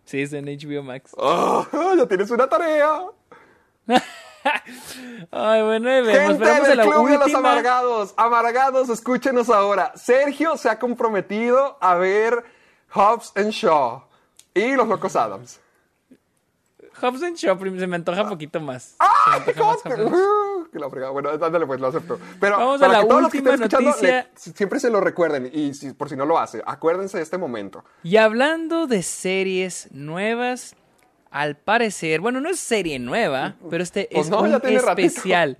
Sí, 0.04 0.22
está 0.22 0.38
en 0.38 0.46
HBO 0.46 0.82
Max. 0.82 1.14
Ah, 1.18 1.66
ya 1.96 2.06
tienes 2.06 2.30
una 2.30 2.48
tarea. 2.48 3.00
Ay, 5.30 5.62
bueno, 5.62 5.90
ahí 5.90 6.02
vemos. 6.02 6.38
Gente 6.38 6.68
del 6.68 6.76
la 6.76 6.82
Club 6.84 7.08
de 7.08 7.18
los. 7.18 7.34
Amargados, 7.34 8.14
amargados, 8.16 8.88
escúchenos 8.88 9.50
ahora. 9.50 9.92
Sergio 9.96 10.56
se 10.56 10.68
ha 10.70 10.78
comprometido 10.78 11.76
a 11.80 11.94
ver 11.96 12.44
Hobbs 12.94 13.32
and 13.34 13.50
Shaw 13.50 14.04
y 14.54 14.72
Los 14.74 14.88
Locos 14.88 15.16
Adams. 15.16 15.60
Hobbs 17.00 17.22
and 17.22 17.36
Shaw 17.36 17.58
se 17.78 17.86
me 17.86 17.96
antoja 17.96 18.22
un 18.22 18.28
poquito 18.30 18.60
más. 18.60 18.96
¡Ah! 18.98 19.40
Shaw. 19.54 19.76
Uh, 20.06 20.70
que 20.70 20.78
la 20.78 20.90
fregada. 20.90 21.12
Bueno, 21.12 21.30
ándale, 21.30 21.66
pues 21.66 21.80
lo 21.80 21.88
acepto. 21.88 22.18
Pero 22.40 22.56
Vamos 22.58 22.82
a 22.82 22.86
para 22.86 22.92
la 22.94 23.00
que 23.02 23.08
todos 23.08 23.22
los 23.22 23.30
que 23.32 23.38
estén 23.38 23.54
escuchando 23.54 23.94
le- 24.02 24.26
siempre 24.36 24.80
se 24.80 24.90
lo 24.90 25.00
recuerden 25.00 25.50
y 25.52 25.74
si, 25.74 25.92
por 25.92 26.08
si 26.08 26.16
no 26.16 26.24
lo 26.26 26.38
hace, 26.38 26.62
acuérdense 26.66 27.18
de 27.18 27.22
este 27.22 27.38
momento. 27.38 27.84
Y 28.02 28.16
hablando 28.16 28.86
de 28.86 29.02
series 29.02 29.88
nuevas, 29.92 30.74
al 31.30 31.56
parecer, 31.56 32.20
bueno, 32.20 32.40
no 32.40 32.48
es 32.48 32.58
serie 32.60 32.98
nueva, 32.98 33.56
pero 33.70 33.82
este 33.82 34.08
Pues 34.12 34.26
es 34.26 34.30
no, 34.30 34.40
un 34.40 34.52
ratito. 34.52 34.78
especial. 34.88 35.58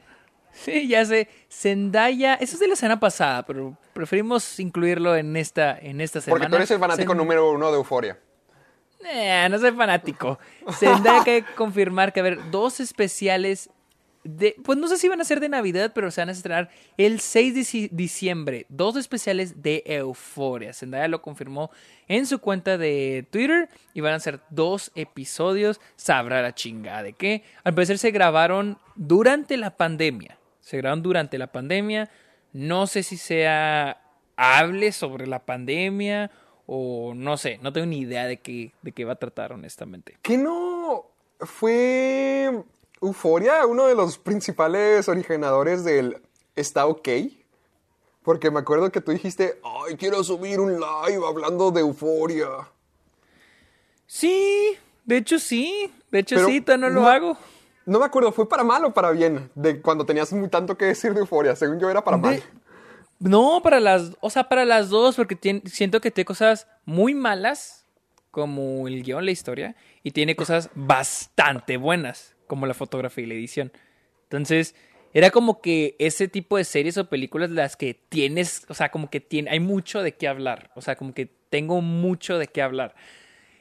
Sí, 0.53 0.89
ya 0.89 1.05
sé. 1.05 1.29
Zendaya, 1.51 2.35
eso 2.35 2.55
es 2.55 2.61
de 2.61 2.69
la 2.69 2.75
semana 2.77 2.99
pasada, 2.99 3.45
pero 3.47 3.77
preferimos 3.93 4.59
incluirlo 4.59 5.15
en 5.15 5.37
esta, 5.37 5.79
en 5.79 6.01
esta 6.01 6.21
semana. 6.21 6.41
Porque 6.45 6.51
tú 6.51 6.57
eres 6.57 6.71
el 6.71 6.79
fanático 6.81 7.15
número 7.15 7.51
uno 7.53 7.71
de 7.71 7.77
Euforia. 7.77 8.19
Eh, 9.05 9.47
no 9.51 9.59
soy 9.59 9.71
fanático. 9.73 10.39
Tendrá 10.81 11.23
que 11.25 11.45
confirmar 11.57 12.13
que 12.13 12.21
haber 12.21 12.51
dos 12.51 12.81
especiales 12.81 13.71
pues 14.65 14.77
no 14.79 14.89
sé 14.89 14.99
si 14.99 15.09
van 15.09 15.21
a 15.21 15.25
ser 15.25 15.41
de 15.41 15.49
Navidad, 15.49 15.93
pero 15.95 16.11
se 16.11 16.21
van 16.21 16.29
a 16.29 16.33
estrenar 16.33 16.71
el 16.97 17.21
6 17.21 17.55
de 17.55 17.61
ci- 17.61 17.89
diciembre. 17.91 18.67
Dos 18.69 18.97
especiales 18.97 19.63
de 19.63 19.83
Euforia. 19.87 20.73
Zendaya 20.73 21.09
lo 21.09 21.23
confirmó 21.23 21.71
en 22.09 22.27
su 22.27 22.39
cuenta 22.41 22.77
de 22.79 23.27
Twitter 23.31 23.69
y 23.95 24.01
van 24.01 24.15
a 24.15 24.21
ser 24.21 24.41
dos 24.51 24.91
episodios. 24.95 25.81
Sabrá 25.97 26.43
la 26.43 26.55
chingada 26.55 27.03
de 27.03 27.13
qué. 27.13 27.43
Al 27.65 27.75
parecer 27.75 27.99
se 27.99 28.11
grabaron 28.11 28.79
durante 28.97 29.57
la 29.57 29.77
pandemia. 29.77 30.39
Se 30.61 30.77
grabaron 30.79 31.03
durante 31.03 31.39
la 31.39 31.53
pandemia. 31.53 32.11
No 32.53 32.87
sé 32.87 33.03
si 33.03 33.17
sea 33.17 34.01
hable 34.37 34.93
sobre 34.93 35.27
la 35.27 35.45
pandemia 35.45 36.31
o 36.67 37.15
no 37.15 37.37
sé, 37.39 37.59
no 37.63 37.73
tengo 37.73 37.87
ni 37.87 38.01
idea 38.01 38.27
de 38.27 38.37
qué, 38.41 38.73
de 38.83 38.93
qué 38.93 39.05
va 39.05 39.15
a 39.15 39.19
tratar 39.19 39.53
honestamente. 39.53 40.19
¿Qué 40.23 40.37
no 40.37 41.07
fue 41.41 42.63
Euforia 43.01 43.65
uno 43.67 43.87
de 43.87 43.95
los 43.95 44.19
principales 44.19 45.09
originadores 45.09 45.85
del 45.85 46.21
Está 46.57 46.87
OK? 46.87 47.09
Porque 48.23 48.51
me 48.51 48.59
acuerdo 48.61 48.91
que 48.91 49.01
tú 49.01 49.13
dijiste, 49.13 49.61
ay, 49.63 49.97
quiero 49.97 50.23
subir 50.25 50.61
un 50.61 50.73
live 50.75 51.25
hablando 51.27 51.71
de 51.71 51.81
Euforia. 51.81 52.49
Sí, 54.07 54.77
de 55.05 55.17
hecho 55.19 55.39
sí, 55.39 55.93
de 56.11 56.19
hecho 56.21 56.37
Pero 56.37 56.49
sí, 56.49 56.61
todavía 56.61 56.89
no 56.89 56.95
lo 56.95 57.01
no- 57.03 57.09
hago. 57.09 57.39
No 57.87 57.99
me 57.99 58.05
acuerdo, 58.05 58.33
¿fue 58.33 58.47
para 58.47 58.65
mal 58.65 58.85
o 58.85 58.93
para 58.93 59.11
bien? 59.13 59.51
De 59.55 59.81
cuando 59.81 60.05
tenías 60.05 60.31
muy 60.35 60.49
tanto 60.49 60.77
que 60.77 60.85
decir 60.85 61.15
de 61.15 61.21
Euforia. 61.21 61.57
Según 61.57 61.81
yo 61.81 61.89
era 61.89 62.05
para 62.05 62.19
mal. 62.19 62.43
No, 63.19 63.63
para 63.63 63.81
las, 63.81 64.13
o 64.21 64.29
sea, 64.29 64.47
para 64.49 64.67
las 64.67 64.91
dos, 64.91 65.17
porque 65.17 65.63
siento 65.65 66.01
que 66.03 66.11
tiene 66.11 66.27
cosas 66.27 66.67
muy 66.85 67.15
malas, 67.15 67.87
como 68.31 68.87
el 68.89 69.03
guion, 69.03 69.25
la 69.25 69.31
historia, 69.31 69.75
y 70.03 70.11
tiene 70.11 70.37
cosas 70.37 70.69
bastante 70.75 71.79
buenas, 71.79 72.35
como 72.49 72.67
la 72.67 72.75
fotografía 72.75 73.23
y 73.23 73.29
la 73.29 73.35
edición. 73.35 73.71
Entonces, 74.25 74.75
era 75.15 75.31
como 75.31 75.61
que 75.61 75.95
ese 75.99 76.29
tipo 76.29 76.57
de 76.57 76.65
series 76.65 76.99
o 76.99 77.09
películas 77.09 77.51
las 77.51 77.77
que 77.77 77.95
tienes, 77.95 78.67
o 78.69 78.75
sea, 78.75 78.91
como 78.91 79.09
que 79.09 79.21
tiene, 79.21 79.51
hay 79.51 79.61
mucho 79.61 80.03
de 80.03 80.13
qué 80.13 80.29
hablar, 80.29 80.71
o 80.75 80.83
sea, 80.83 80.97
como 80.97 81.15
que 81.15 81.31
tengo 81.51 81.81
mucho 81.81 82.39
de 82.39 82.49
qué 82.49 82.61
hablar. 82.61 82.95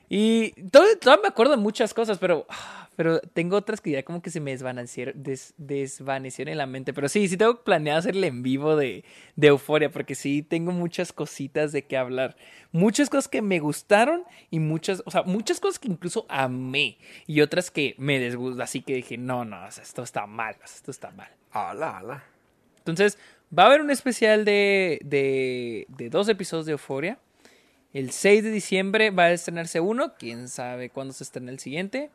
Y 0.09 0.51
todavía, 0.69 0.97
todavía 0.99 1.23
me 1.23 1.27
acuerdo 1.27 1.51
de 1.55 1.61
muchas 1.61 1.93
cosas, 1.93 2.17
pero, 2.17 2.45
ah, 2.49 2.87
pero 2.95 3.19
tengo 3.19 3.57
otras 3.57 3.81
que 3.81 3.91
ya 3.91 4.03
como 4.03 4.21
que 4.21 4.29
se 4.29 4.39
me 4.39 4.51
desvanecieron, 4.51 5.21
des- 5.21 5.53
desvanecieron 5.57 6.53
en 6.53 6.57
la 6.57 6.65
mente. 6.65 6.93
Pero 6.93 7.09
sí, 7.09 7.27
sí 7.27 7.35
tengo 7.35 7.61
planeado 7.63 7.99
hacerle 7.99 8.27
en 8.27 8.41
vivo 8.41 8.75
de, 8.77 9.03
de 9.35 9.47
Euforia, 9.47 9.91
porque 9.91 10.15
sí 10.15 10.43
tengo 10.43 10.71
muchas 10.71 11.11
cositas 11.11 11.71
de 11.73 11.83
qué 11.85 11.97
hablar. 11.97 12.37
Muchas 12.71 13.09
cosas 13.09 13.27
que 13.27 13.41
me 13.41 13.59
gustaron 13.59 14.23
y 14.49 14.59
muchas, 14.59 15.03
o 15.05 15.11
sea, 15.11 15.23
muchas 15.23 15.59
cosas 15.59 15.77
que 15.77 15.89
incluso 15.89 16.25
amé 16.29 16.97
y 17.25 17.41
otras 17.41 17.69
que 17.69 17.93
me 17.97 18.17
desgustan. 18.19 18.61
Así 18.61 18.81
que 18.81 18.95
dije, 18.95 19.17
no, 19.17 19.43
no, 19.43 19.65
o 19.65 19.71
sea, 19.71 19.83
esto 19.83 20.03
está 20.03 20.25
mal, 20.25 20.55
o 20.63 20.67
sea, 20.67 20.75
esto 20.77 20.91
está 20.91 21.11
mal. 21.11 21.29
Ala, 21.51 21.97
ala. 21.97 22.23
Entonces, 22.77 23.17
va 23.57 23.63
a 23.63 23.65
haber 23.65 23.81
un 23.81 23.89
especial 23.91 24.45
de, 24.45 24.99
de, 25.03 25.85
de 25.89 26.09
dos 26.09 26.29
episodios 26.29 26.65
de 26.65 26.71
Euforia. 26.71 27.19
El 27.93 28.11
6 28.11 28.43
de 28.43 28.51
diciembre 28.51 29.11
va 29.11 29.23
a 29.23 29.31
estrenarse 29.31 29.79
uno. 29.79 30.13
Quién 30.17 30.49
sabe 30.49 30.89
cuándo 30.89 31.13
se 31.13 31.23
estrena 31.23 31.51
el 31.51 31.59
siguiente. 31.59 32.11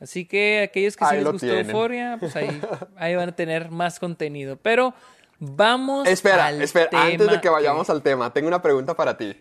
Así 0.00 0.26
que 0.26 0.62
aquellos 0.62 0.96
que 0.96 1.04
sí 1.04 1.10
Ahí 1.10 1.16
les 1.18 1.24
lo 1.24 1.32
gustó. 1.32 1.46
Euforia, 1.46 2.16
pues 2.18 2.34
ahí, 2.36 2.60
ahí 2.96 3.14
van 3.14 3.28
a 3.28 3.36
tener 3.36 3.70
más 3.70 4.00
contenido. 4.00 4.56
Pero 4.56 4.94
vamos 5.38 6.08
Espera, 6.08 6.46
al 6.46 6.60
espera, 6.60 6.88
antes 6.92 7.30
de 7.30 7.40
que 7.40 7.48
vayamos 7.48 7.88
al 7.90 8.02
tema, 8.02 8.32
tengo 8.32 8.48
una 8.48 8.60
pregunta 8.60 8.94
para 8.94 9.16
ti. 9.16 9.36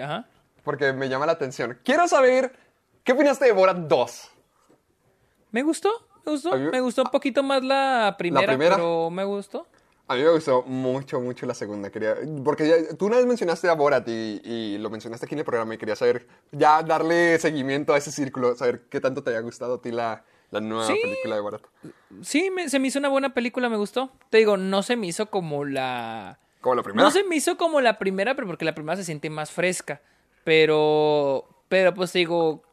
Ajá. 0.00 0.26
Porque 0.64 0.92
me 0.92 1.08
llama 1.08 1.26
la 1.26 1.32
atención. 1.32 1.78
Quiero 1.84 2.06
saber, 2.08 2.52
¿qué 3.04 3.12
opinaste 3.12 3.46
de 3.46 3.52
Borat 3.52 3.76
2? 3.76 4.30
Me 5.52 5.62
gustó, 5.62 5.90
me 6.24 6.32
gustó. 6.32 6.56
Me 6.56 6.80
gustó 6.80 7.02
un 7.02 7.10
poquito 7.10 7.42
más 7.42 7.62
la 7.62 8.14
primera, 8.18 8.46
primera? 8.46 8.76
pero 8.76 9.10
me 9.10 9.24
gustó. 9.24 9.66
A 10.10 10.16
mí 10.16 10.22
me 10.24 10.30
gustó 10.30 10.62
mucho, 10.62 11.20
mucho 11.20 11.46
la 11.46 11.54
segunda. 11.54 11.88
Quería, 11.90 12.16
porque 12.44 12.66
ya- 12.68 12.96
tú 12.96 13.06
una 13.06 13.16
vez 13.18 13.26
mencionaste 13.26 13.68
a 13.68 13.74
Borat 13.74 14.08
y, 14.08 14.40
y 14.44 14.78
lo 14.78 14.90
mencionaste 14.90 15.26
aquí 15.26 15.36
en 15.36 15.38
el 15.38 15.44
programa 15.44 15.72
y 15.74 15.78
quería 15.78 15.94
saber, 15.94 16.26
ya 16.50 16.82
darle 16.82 17.38
seguimiento 17.38 17.92
a 17.94 17.98
ese 17.98 18.10
círculo, 18.10 18.56
saber 18.56 18.86
qué 18.90 19.00
tanto 19.00 19.22
te 19.22 19.30
haya 19.30 19.38
gustado 19.40 19.74
a 19.74 19.80
ti 19.80 19.92
la, 19.92 20.24
la 20.50 20.60
nueva 20.60 20.84
Sí. 20.88 20.98
película 21.00 21.36
de 21.36 21.40
Borat. 21.40 21.62
Sí, 22.22 22.50
me- 22.50 22.68
se 22.68 22.80
me 22.80 22.88
hizo 22.88 22.98
una 22.98 23.08
buena 23.08 23.34
película, 23.34 23.68
me 23.68 23.76
gustó. 23.76 24.10
Te 24.30 24.38
digo, 24.38 24.56
no 24.56 24.82
se 24.82 24.96
me 24.96 25.06
hizo 25.06 25.26
como 25.30 25.64
la... 25.64 26.40
Como 26.60 26.74
la 26.74 26.82
primera. 26.82 27.04
No 27.04 27.10
se 27.12 27.22
me 27.22 27.36
hizo 27.36 27.56
como 27.56 27.80
la 27.80 27.96
primera, 28.00 28.34
pero 28.34 28.48
porque 28.48 28.64
la 28.64 28.74
primera 28.74 28.96
se 28.96 29.04
siente 29.04 29.30
más 29.30 29.52
fresca. 29.52 30.02
Pero, 30.42 31.48
pero 31.68 31.94
pues 31.94 32.12
digo, 32.12 32.64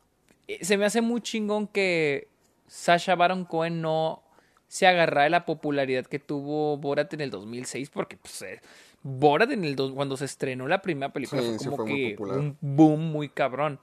eh, 0.48 0.66
se 0.66 0.76
me 0.78 0.86
hace 0.86 1.02
muy 1.02 1.22
chingón 1.22 1.68
que 1.68 2.30
Sasha 2.66 3.14
Baron 3.16 3.46
Cohen 3.46 3.80
no 3.82 4.24
se 4.68 4.88
agarrara 4.88 5.24
de 5.24 5.30
la 5.30 5.46
popularidad 5.46 6.06
que 6.06 6.20
tuvo 6.20 6.78
Borat 6.78 7.14
en 7.14 7.22
el 7.22 7.30
2006, 7.32 7.90
porque 7.90 8.18
pues 8.18 8.42
eh, 8.42 8.62
Borat 9.04 9.52
en 9.52 9.64
el 9.64 9.76
do- 9.76 9.94
cuando 9.96 10.18
se 10.18 10.26
estrenó 10.26 10.68
la 10.68 10.82
primera 10.82 11.14
película 11.14 11.42
Sí, 11.42 11.48
fue 11.58 11.58
como 11.78 11.78
fue 11.78 11.86
que 11.86 12.16
un 12.40 12.58
boom 12.62 13.12
muy 13.12 13.30
cabrón. 13.30 13.80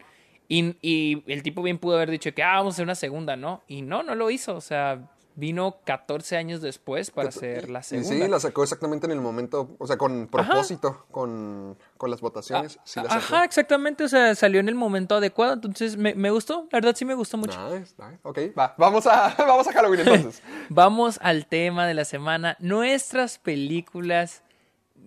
Y, 0.47 0.77
y 0.83 1.23
el 1.27 1.43
tipo 1.43 1.63
bien 1.63 1.79
pudo 1.79 1.97
haber 1.97 2.11
dicho 2.11 2.33
que 2.35 2.43
ah, 2.43 2.57
vamos 2.57 2.75
a 2.75 2.77
hacer 2.77 2.85
una 2.85 2.95
segunda, 2.95 3.35
¿no? 3.37 3.63
Y 3.67 3.81
no, 3.83 4.03
no 4.03 4.15
lo 4.15 4.31
hizo. 4.31 4.55
O 4.55 4.61
sea, 4.61 5.11
vino 5.37 5.79
14 5.85 6.37
años 6.37 6.61
después 6.63 7.11
para 7.11 7.29
hacer 7.31 7.69
la 7.69 7.81
Y 7.81 7.83
segunda. 7.83 8.09
sí, 8.09 8.29
la 8.29 8.39
sacó 8.41 8.63
exactamente 8.63 9.07
en 9.07 9.13
el 9.13 9.21
momento, 9.21 9.75
o 9.79 9.87
sea, 9.87 9.97
con 9.97 10.29
propósito, 10.29 11.07
con, 11.11 11.77
con 11.97 12.11
las 12.11 12.21
votaciones. 12.21 12.79
sí 12.85 13.01
la 13.01 13.09
sacó. 13.11 13.15
Ajá, 13.17 13.45
exactamente, 13.45 14.05
o 14.05 14.09
sea, 14.09 14.35
salió 14.37 14.61
en 14.61 14.69
el 14.69 14.75
momento 14.77 15.17
adecuado, 15.17 15.55
entonces 15.55 15.97
me, 15.97 16.15
me 16.15 16.31
gustó, 16.31 16.69
la 16.71 16.77
verdad 16.79 16.95
sí 16.97 17.05
me 17.05 17.15
gustó 17.15 17.37
mucho. 17.37 17.59
Nice, 17.77 17.95
nice. 17.99 18.19
Ok, 18.23 18.39
va, 18.59 18.75
vamos 18.79 19.07
a, 19.07 19.35
vamos 19.39 19.67
a 19.67 19.73
Halloween 19.73 20.01
entonces. 20.01 20.43
Vamos 20.69 21.19
al 21.23 21.47
tema 21.47 21.87
de 21.87 21.95
la 21.95 22.05
semana, 22.05 22.57
nuestras 22.61 23.39
películas, 23.39 24.43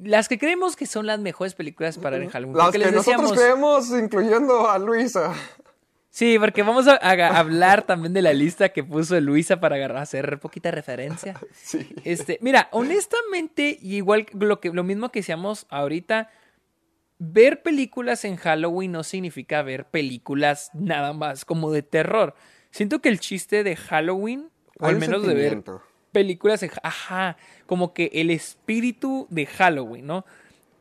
las 0.03 0.27
que 0.27 0.37
creemos 0.37 0.75
que 0.75 0.85
son 0.85 1.05
las 1.07 1.19
mejores 1.19 1.55
películas 1.55 1.97
para 1.97 2.17
en 2.17 2.29
Halloween. 2.29 2.57
Las 2.57 2.71
que 2.71 2.77
les 2.77 2.91
nosotros 2.93 3.31
decíamos- 3.31 3.87
creemos, 3.89 3.89
incluyendo 4.03 4.69
a 4.69 4.77
Luisa. 4.77 5.33
Sí, 6.17 6.39
porque 6.39 6.63
vamos 6.63 6.87
a, 6.87 6.95
a 6.99 7.37
hablar 7.37 7.83
también 7.83 8.11
de 8.11 8.23
la 8.23 8.33
lista 8.33 8.69
que 8.69 8.83
puso 8.83 9.21
Luisa 9.21 9.59
para 9.59 9.75
agarrar- 9.75 10.01
hacer 10.01 10.39
poquita 10.39 10.71
referencia. 10.71 11.35
Sí. 11.53 11.87
Este, 12.03 12.39
mira, 12.41 12.69
honestamente, 12.71 13.77
igual 13.83 14.25
lo 14.33 14.59
que 14.59 14.71
lo 14.71 14.83
mismo 14.83 15.09
que 15.09 15.19
decíamos 15.19 15.67
ahorita, 15.69 16.31
ver 17.19 17.61
películas 17.61 18.25
en 18.25 18.35
Halloween 18.35 18.93
no 18.93 19.03
significa 19.03 19.61
ver 19.61 19.85
películas 19.85 20.71
nada 20.73 21.13
más 21.13 21.45
como 21.45 21.69
de 21.71 21.83
terror. 21.83 22.33
Siento 22.71 22.99
que 22.99 23.09
el 23.09 23.19
chiste 23.19 23.63
de 23.63 23.75
Halloween, 23.75 24.49
o 24.79 24.87
al 24.87 24.97
menos 24.97 25.21
de 25.21 25.35
ver 25.35 25.61
películas 26.11 26.63
en... 26.63 26.71
Ajá, 26.81 27.37
como 27.67 27.93
que 27.93 28.09
el 28.15 28.31
espíritu 28.31 29.27
de 29.29 29.45
Halloween, 29.45 30.07
¿no? 30.07 30.25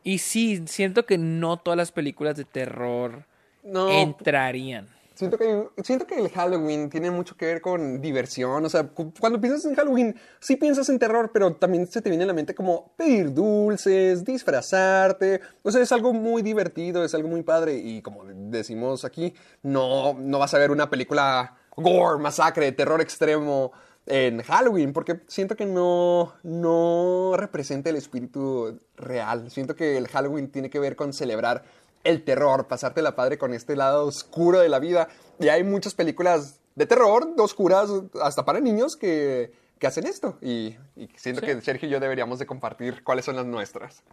Y 0.03 0.17
sí, 0.17 0.63
siento 0.65 1.05
que 1.05 1.19
no 1.19 1.57
todas 1.57 1.77
las 1.77 1.91
películas 1.91 2.37
de 2.37 2.45
terror 2.45 3.27
No, 3.61 3.91
entrarían. 3.91 4.96
Siento 5.17 5.35
que, 5.39 5.67
siento 5.83 6.05
que 6.05 6.15
el 6.19 6.29
Halloween 6.29 6.91
tiene 6.91 7.09
mucho 7.09 7.35
que 7.35 7.47
ver 7.47 7.59
con 7.59 7.99
diversión. 8.01 8.63
O 8.63 8.69
sea, 8.69 8.83
cu- 8.83 9.11
cuando 9.19 9.41
piensas 9.41 9.65
en 9.65 9.73
Halloween, 9.73 10.15
sí 10.39 10.57
piensas 10.57 10.89
en 10.89 10.99
terror, 10.99 11.31
pero 11.33 11.55
también 11.55 11.87
se 11.87 12.03
te 12.03 12.09
viene 12.09 12.23
a 12.23 12.27
la 12.27 12.33
mente 12.33 12.53
como 12.53 12.93
pedir 12.95 13.33
dulces, 13.33 14.23
disfrazarte. 14.23 15.41
O 15.63 15.71
sea, 15.71 15.81
es 15.81 15.91
algo 15.91 16.13
muy 16.13 16.43
divertido, 16.43 17.03
es 17.03 17.15
algo 17.15 17.29
muy 17.29 17.41
padre. 17.41 17.77
Y 17.77 18.03
como 18.03 18.25
decimos 18.25 19.05
aquí, 19.05 19.33
no, 19.63 20.13
no 20.13 20.37
vas 20.37 20.53
a 20.53 20.59
ver 20.59 20.69
una 20.69 20.87
película 20.89 21.57
gore, 21.75 22.21
masacre, 22.21 22.71
terror 22.71 23.01
extremo 23.01 23.71
en 24.05 24.41
Halloween, 24.43 24.93
porque 24.93 25.21
siento 25.27 25.55
que 25.55 25.65
no, 25.65 26.33
no 26.43 27.33
representa 27.37 27.89
el 27.89 27.95
espíritu 27.97 28.79
real. 28.95 29.49
Siento 29.51 29.75
que 29.75 29.97
el 29.97 30.07
Halloween 30.07 30.49
tiene 30.51 30.69
que 30.69 30.79
ver 30.79 30.95
con 30.95 31.11
celebrar 31.11 31.63
el 32.03 32.23
terror, 32.23 32.67
pasarte 32.67 33.01
la 33.01 33.15
padre 33.15 33.37
con 33.37 33.53
este 33.53 33.75
lado 33.75 34.05
oscuro 34.05 34.59
de 34.59 34.69
la 34.69 34.79
vida. 34.79 35.07
Y 35.39 35.49
hay 35.49 35.63
muchas 35.63 35.93
películas 35.93 36.59
de 36.75 36.85
terror, 36.85 37.33
oscuras, 37.37 37.89
hasta 38.21 38.45
para 38.45 38.59
niños, 38.59 38.95
que, 38.95 39.51
que 39.79 39.87
hacen 39.87 40.05
esto. 40.07 40.37
Y, 40.41 40.75
y 40.95 41.09
siento 41.15 41.41
Sí. 41.41 41.47
que 41.47 41.61
Sergio 41.61 41.87
y 41.87 41.91
yo 41.91 41.99
deberíamos 41.99 42.39
de 42.39 42.45
compartir 42.45 43.03
cuáles 43.03 43.25
son 43.25 43.35
las 43.35 43.45
nuestras. 43.45 44.03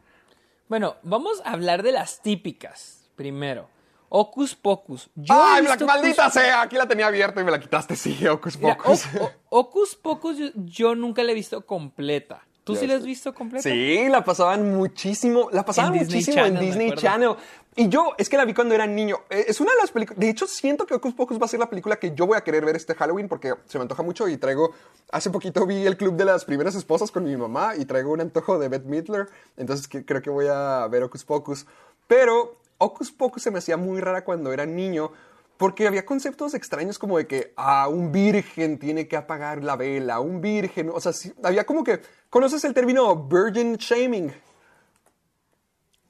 Bueno, 0.68 0.96
vamos 1.02 1.42
a 1.44 1.52
hablar 1.52 1.82
de 1.82 1.92
las 1.92 2.20
típicas 2.22 3.08
primero. 3.16 3.68
Ocus 4.08 4.54
Pocus. 4.54 5.10
Yo 5.16 5.34
¡Ay, 5.34 5.64
la 5.64 5.76
maldita 5.84 6.28
Ocus- 6.28 6.32
sea! 6.32 6.62
Aquí 6.62 6.76
la 6.76 6.86
tenía 6.86 7.06
abierta 7.08 7.40
y 7.40 7.44
me 7.44 7.50
la 7.50 7.58
quitaste, 7.58 7.96
sí, 7.96 8.26
Ocus 8.28 8.56
Mira, 8.58 8.76
Pocus. 8.76 9.04
O- 9.20 9.24
O- 9.24 9.32
Ocus 9.60 9.96
Pocus 9.96 10.38
yo, 10.38 10.46
yo 10.54 10.94
nunca 10.94 11.22
la 11.24 11.32
he 11.32 11.34
visto 11.34 11.66
completa. 11.66 12.46
¿Tú 12.62 12.76
sí 12.76 12.86
la 12.86 12.94
has 12.94 13.04
visto 13.04 13.34
completa? 13.34 13.62
Sí, 13.68 14.08
la 14.08 14.24
pasaban 14.24 14.74
muchísimo, 14.74 15.50
la 15.52 15.64
pasaban 15.66 15.94
En 15.96 16.04
muchísimo 16.04 16.36
Channel, 16.36 16.54
en 16.56 16.60
Disney. 16.60 16.92
Channel. 16.92 17.34
Y 17.76 17.88
yo, 17.88 18.12
es 18.18 18.28
que 18.28 18.36
la 18.36 18.44
vi 18.44 18.54
cuando 18.54 18.74
era 18.74 18.86
niño. 18.86 19.22
Eh, 19.28 19.46
Es 19.48 19.60
una 19.60 19.72
de 19.72 19.78
las 19.78 19.90
películas, 19.90 20.20
de 20.20 20.28
hecho 20.28 20.46
siento 20.46 20.86
que 20.86 20.94
Ocus 20.94 21.14
Pocus 21.14 21.40
va 21.40 21.46
a 21.46 21.48
ser 21.48 21.58
la 21.58 21.68
película 21.68 21.96
que 21.96 22.14
yo 22.14 22.26
voy 22.26 22.36
a 22.36 22.42
querer 22.42 22.64
ver 22.64 22.76
este 22.76 22.94
Halloween 22.94 23.28
porque 23.28 23.54
se 23.66 23.78
me 23.78 23.82
antoja 23.82 24.02
mucho 24.02 24.28
y 24.28 24.36
traigo, 24.36 24.72
hace 25.10 25.30
poquito 25.30 25.66
vi 25.66 25.84
el 25.84 25.96
Club 25.96 26.14
de 26.14 26.24
las 26.24 26.44
Primeras 26.44 26.76
Esposas 26.76 27.10
con 27.10 27.24
mi 27.24 27.36
mamá 27.36 27.74
y 27.76 27.84
traigo 27.84 28.12
un 28.12 28.20
antojo 28.20 28.58
de 28.60 28.68
Bette 28.68 28.86
Midler, 28.86 29.28
entonces 29.56 29.88
creo 29.88 30.22
que 30.22 30.30
voy 30.30 30.46
a 30.48 30.86
ver 30.88 31.02
Ocus 31.02 31.24
Pocus. 31.24 31.66
Pero 32.06 32.56
Ocus 32.78 33.10
Pocus 33.10 33.42
se 33.42 33.50
me 33.50 33.58
hacía 33.58 33.76
muy 33.76 34.00
rara 34.00 34.24
cuando 34.24 34.52
era 34.52 34.66
niño 34.66 35.10
porque 35.56 35.86
había 35.86 36.04
conceptos 36.04 36.54
extraños 36.54 36.98
como 36.98 37.18
de 37.18 37.26
que 37.26 37.52
ah, 37.56 37.88
un 37.88 38.12
virgen 38.12 38.78
tiene 38.78 39.08
que 39.08 39.16
apagar 39.16 39.64
la 39.64 39.76
vela, 39.76 40.20
un 40.20 40.40
virgen, 40.40 40.90
o 40.92 41.00
sea, 41.00 41.12
había 41.42 41.64
como 41.64 41.82
que, 41.82 42.00
¿conoces 42.30 42.64
el 42.64 42.74
término 42.74 43.16
virgin 43.16 43.76
shaming? 43.76 44.32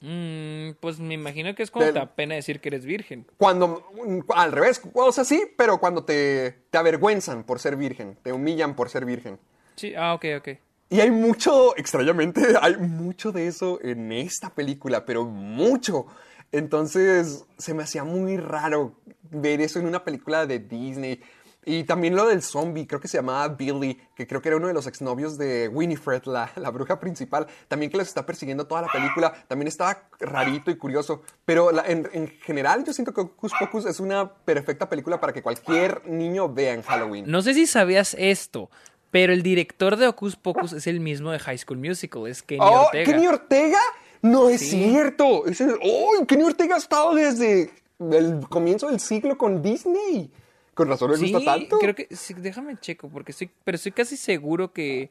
Mm, 0.07 0.75
pues 0.79 0.99
me 0.99 1.15
imagino 1.15 1.55
que 1.55 1.63
es 1.63 1.71
cuando 1.71 1.85
Del- 1.87 1.93
te 1.95 1.99
da 1.99 2.15
pena 2.15 2.35
decir 2.35 2.59
que 2.61 2.69
eres 2.69 2.85
virgen. 2.85 3.25
Cuando, 3.37 3.83
mm, 4.05 4.19
al 4.35 4.51
revés, 4.51 4.79
o 4.93 5.11
sea, 5.11 5.23
sí, 5.25 5.43
pero 5.57 5.79
cuando 5.79 6.03
te, 6.05 6.51
te 6.69 6.77
avergüenzan 6.77 7.43
por 7.43 7.59
ser 7.59 7.75
virgen, 7.75 8.15
te 8.21 8.31
humillan 8.31 8.75
por 8.75 8.89
ser 8.89 9.03
virgen. 9.05 9.39
Sí, 9.75 9.95
ah, 9.95 10.13
ok, 10.13 10.25
ok. 10.37 10.47
Y 10.91 10.99
hay 10.99 11.09
mucho, 11.09 11.75
extrañamente, 11.75 12.41
hay 12.61 12.77
mucho 12.77 13.31
de 13.31 13.47
eso 13.47 13.79
en 13.81 14.11
esta 14.11 14.51
película, 14.53 15.05
pero 15.05 15.25
mucho. 15.25 16.05
Entonces, 16.51 17.43
se 17.57 17.73
me 17.73 17.81
hacía 17.81 18.03
muy 18.03 18.37
raro 18.37 18.93
ver 19.31 19.59
eso 19.59 19.79
en 19.79 19.87
una 19.87 20.03
película 20.03 20.45
de 20.45 20.59
Disney. 20.59 21.19
Y 21.67 21.83
también 21.83 22.15
lo 22.15 22.27
del 22.27 22.43
zombie, 22.43 22.85
creo 22.85 22.99
que 23.01 23.07
se 23.07 23.17
llamaba 23.17 23.47
Billy, 23.47 23.99
que 24.15 24.27
creo 24.27 24.39
que 24.41 24.49
era 24.49 24.57
uno 24.57 24.67
de 24.67 24.73
los 24.75 24.85
exnovios 24.85 25.35
de 25.37 25.67
Winifred, 25.67 26.21
la, 26.25 26.51
la 26.57 26.69
bruja 26.69 26.99
principal, 26.99 27.47
también 27.67 27.91
que 27.91 27.97
los 27.97 28.07
está 28.07 28.23
persiguiendo 28.25 28.67
toda 28.67 28.83
la 28.83 28.87
película, 28.87 29.33
también 29.47 29.67
estaba 29.67 30.03
rarito 30.19 30.69
y 30.69 30.77
curioso. 30.77 31.23
Pero 31.43 31.71
la- 31.71 31.83
en, 31.87 32.07
en 32.13 32.27
general 32.27 32.83
yo 32.85 32.93
siento 32.93 33.13
que 33.13 33.21
Hocus 33.21 33.51
Pocus 33.59 33.85
es 33.87 33.99
una 33.99 34.31
perfecta 34.31 34.87
película 34.87 35.19
para 35.19 35.33
que 35.33 35.41
cualquier 35.41 36.07
niño 36.07 36.53
vea 36.53 36.73
en 36.73 36.83
Halloween. 36.83 37.25
No 37.27 37.41
sé 37.41 37.55
si 37.55 37.65
sabías 37.65 38.15
esto, 38.19 38.69
pero 39.09 39.33
el 39.33 39.41
director 39.41 39.95
de 39.95 40.07
Ocus 40.07 40.35
Pocus 40.35 40.71
es 40.73 40.85
el 40.85 40.99
mismo 40.99 41.31
de 41.31 41.39
High 41.39 41.57
School 41.57 41.79
Musical, 41.79 42.27
es 42.27 42.43
Kenny 42.43 42.61
¡Oh, 42.63 42.83
Ortega. 42.85 43.05
Kenny 43.11 43.25
Ortega! 43.27 43.79
No 44.21 44.49
es 44.49 44.61
Sí. 44.61 44.69
cierto. 44.83 45.47
Ese- 45.47 45.73
¡Oh, 45.81 46.25
Kenny 46.27 46.43
Ortega 46.43 46.75
ha 46.75 46.77
estado 46.77 47.15
desde 47.15 47.71
el 47.99 48.45
comienzo 48.49 48.87
del 48.89 48.99
siglo 48.99 49.35
con 49.37 49.63
Disney! 49.63 50.29
Con 50.75 50.89
razón 50.89 51.09
me 51.11 51.17
Sí, 51.17 51.31
gusta 51.31 51.53
tanto. 51.53 51.79
creo 51.79 51.95
que 51.95 52.07
sí, 52.15 52.33
déjame 52.35 52.77
checo 52.79 53.09
porque 53.09 53.31
estoy 53.31 53.49
pero 53.63 53.77
estoy 53.77 53.93
casi 53.93 54.15
seguro 54.17 54.71
que 54.73 55.09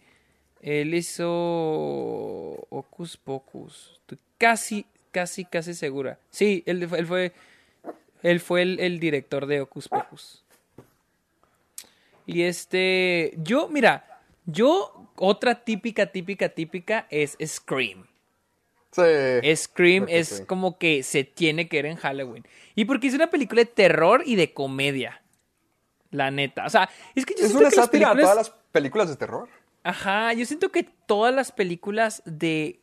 él 0.60 0.94
hizo 0.94 1.26
Ocus 2.70 3.16
Pocus. 3.16 3.98
Estoy 4.02 4.18
casi 4.38 4.86
casi 5.10 5.44
casi 5.44 5.74
segura. 5.74 6.18
Sí, 6.30 6.62
él, 6.66 6.86
fue- 6.88 6.98
él 7.00 7.06
fue 7.06 7.32
él 8.22 8.40
fue 8.40 8.62
el, 8.62 8.78
el 8.80 9.00
director 9.00 9.46
de 9.46 9.60
Ocus 9.62 9.88
Pocus. 9.88 10.44
Y 12.26 12.42
este, 12.42 13.34
yo 13.38 13.68
mira, 13.68 14.22
yo 14.46 15.08
otra 15.16 15.64
típica 15.64 16.06
típica 16.12 16.48
típica 16.50 17.06
es 17.10 17.36
Scream. 17.44 18.06
Sí. 18.92 19.56
Scream 19.56 20.06
es 20.08 20.28
sí. 20.28 20.44
como 20.44 20.78
que 20.78 21.02
se 21.02 21.24
tiene 21.24 21.68
que 21.68 21.78
ver 21.78 21.86
en 21.86 21.96
Halloween. 21.96 22.46
Y 22.74 22.84
porque 22.84 23.08
es 23.08 23.14
una 23.14 23.28
película 23.28 23.60
de 23.62 23.66
terror 23.66 24.22
y 24.24 24.36
de 24.36 24.52
comedia. 24.54 25.20
La 26.14 26.30
neta. 26.30 26.64
O 26.64 26.70
sea, 26.70 26.88
es 27.14 27.26
que 27.26 27.34
yo 27.34 27.40
Es 27.40 27.46
siento 27.48 27.58
una 27.60 27.70
que 27.70 27.76
sátira 27.76 28.08
a 28.08 28.12
películas... 28.12 28.30
todas 28.32 28.48
las 28.48 28.56
películas 28.72 29.08
de 29.08 29.16
terror. 29.16 29.48
Ajá, 29.82 30.32
yo 30.32 30.46
siento 30.46 30.70
que 30.70 30.84
todas 30.84 31.34
las 31.34 31.50
películas 31.52 32.22
de... 32.24 32.80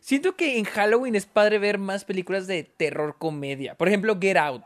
Siento 0.00 0.36
que 0.36 0.58
en 0.58 0.64
Halloween 0.64 1.14
es 1.14 1.26
padre 1.26 1.58
ver 1.58 1.78
más 1.78 2.04
películas 2.04 2.46
de 2.46 2.64
terror 2.64 3.16
comedia. 3.18 3.74
Por 3.76 3.88
ejemplo, 3.88 4.16
Get 4.20 4.36
Out. 4.36 4.64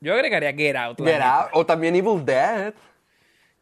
Yo 0.00 0.14
agregaría 0.14 0.52
Get 0.52 0.76
Out. 0.76 0.96
Get 0.98 1.06
neta. 1.06 1.40
Out, 1.42 1.50
O 1.54 1.66
también 1.66 1.94
Evil 1.96 2.24
Dead. 2.24 2.72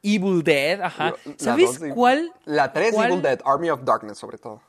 Evil 0.03 0.43
Dead, 0.45 0.81
ajá. 0.81 1.15
¿Sabes 1.39 1.81
dos 1.81 1.91
cuál? 1.95 2.33
La 2.45 2.73
3 2.73 2.93
cuál- 2.95 3.11
Evil 3.11 3.23
Dead, 3.23 3.41
Army 3.45 3.71
of 3.71 3.81
Darkness, 3.85 4.19
sobre 4.19 4.39
todo. 4.39 4.63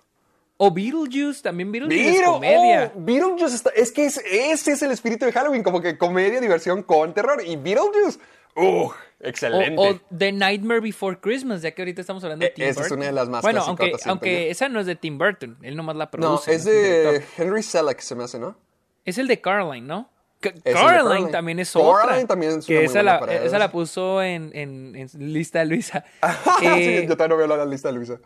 O 0.57 0.71
Beetlejuice, 0.71 1.41
también 1.43 1.71
Beetlejuice 1.71 2.09
es 2.09 2.17
Beetle- 2.21 2.25
comedia. 2.33 2.91
oh, 2.95 2.99
Beetlejuice 2.99 3.55
está- 3.55 3.69
es 3.75 3.91
que 3.91 4.05
es- 4.07 4.17
ese 4.29 4.71
es 4.73 4.81
el 4.81 4.91
espíritu 4.91 5.25
de 5.25 5.31
Halloween, 5.31 5.63
como 5.63 5.81
que 5.81 5.97
comedia, 5.97 6.41
diversión 6.41 6.83
con 6.83 7.13
terror. 7.13 7.41
Y 7.45 7.55
Beetlejuice, 7.55 8.19
¡uh! 8.55 8.89
Excelente. 9.21 9.75
O, 9.77 9.89
o 9.95 9.99
The 10.17 10.31
Nightmare 10.31 10.79
Before 10.79 11.17
Christmas, 11.19 11.61
ya 11.61 11.71
que 11.71 11.81
ahorita 11.81 11.99
estamos 12.01 12.23
hablando 12.23 12.43
de 12.43 12.51
E- 12.51 12.53
Tim 12.53 12.63
esa 12.65 12.71
es 12.71 12.77
Burton. 12.89 12.97
una 12.99 13.05
de 13.07 13.11
las 13.11 13.27
más 13.29 13.41
Bueno, 13.41 13.61
aunque, 14.05 14.49
esa 14.49 14.69
no 14.69 14.79
es 14.79 14.85
de 14.85 14.95
Tim 14.95 15.17
Burton, 15.17 15.57
él 15.61 15.75
nomás 15.75 15.95
la 15.97 16.09
produce. 16.09 16.53
es 16.53 16.65
no 16.65 16.71
el 16.71 16.77
de. 16.77 17.23
Henry 17.37 17.61
Selick, 17.63 17.99
se 17.99 18.15
me 18.15 18.23
hace, 18.23 18.39
¿no? 18.39 18.55
Es 19.03 19.17
el 19.17 19.27
de 19.27 19.41
Caroline, 19.41 19.85
¿no? 19.85 20.09
De 20.41 20.53
Caroline, 20.53 21.03
Caroline. 21.03 21.31
también 21.31 21.59
es 21.59 21.73
Caroline 21.73 22.03
otra. 22.21 22.27
también 22.27 22.59
es 22.59 22.65
que 22.65 22.85
esa 22.85 23.03
la, 23.03 23.17
esa 23.17 23.59
la 23.59 23.69
puso 23.71 24.21
en, 24.23 24.51
en, 24.55 24.95
en 24.95 25.33
lista 25.33 25.65
Luisa. 25.65 26.05
sí, 26.59 26.65
Eh, 26.65 27.05
yo 27.09 27.17
también 27.17 27.31
no 27.31 27.45
veo 27.45 27.57
la 27.57 27.65
lista 27.65 27.89
de 27.89 27.95
Luisa. 27.95 28.19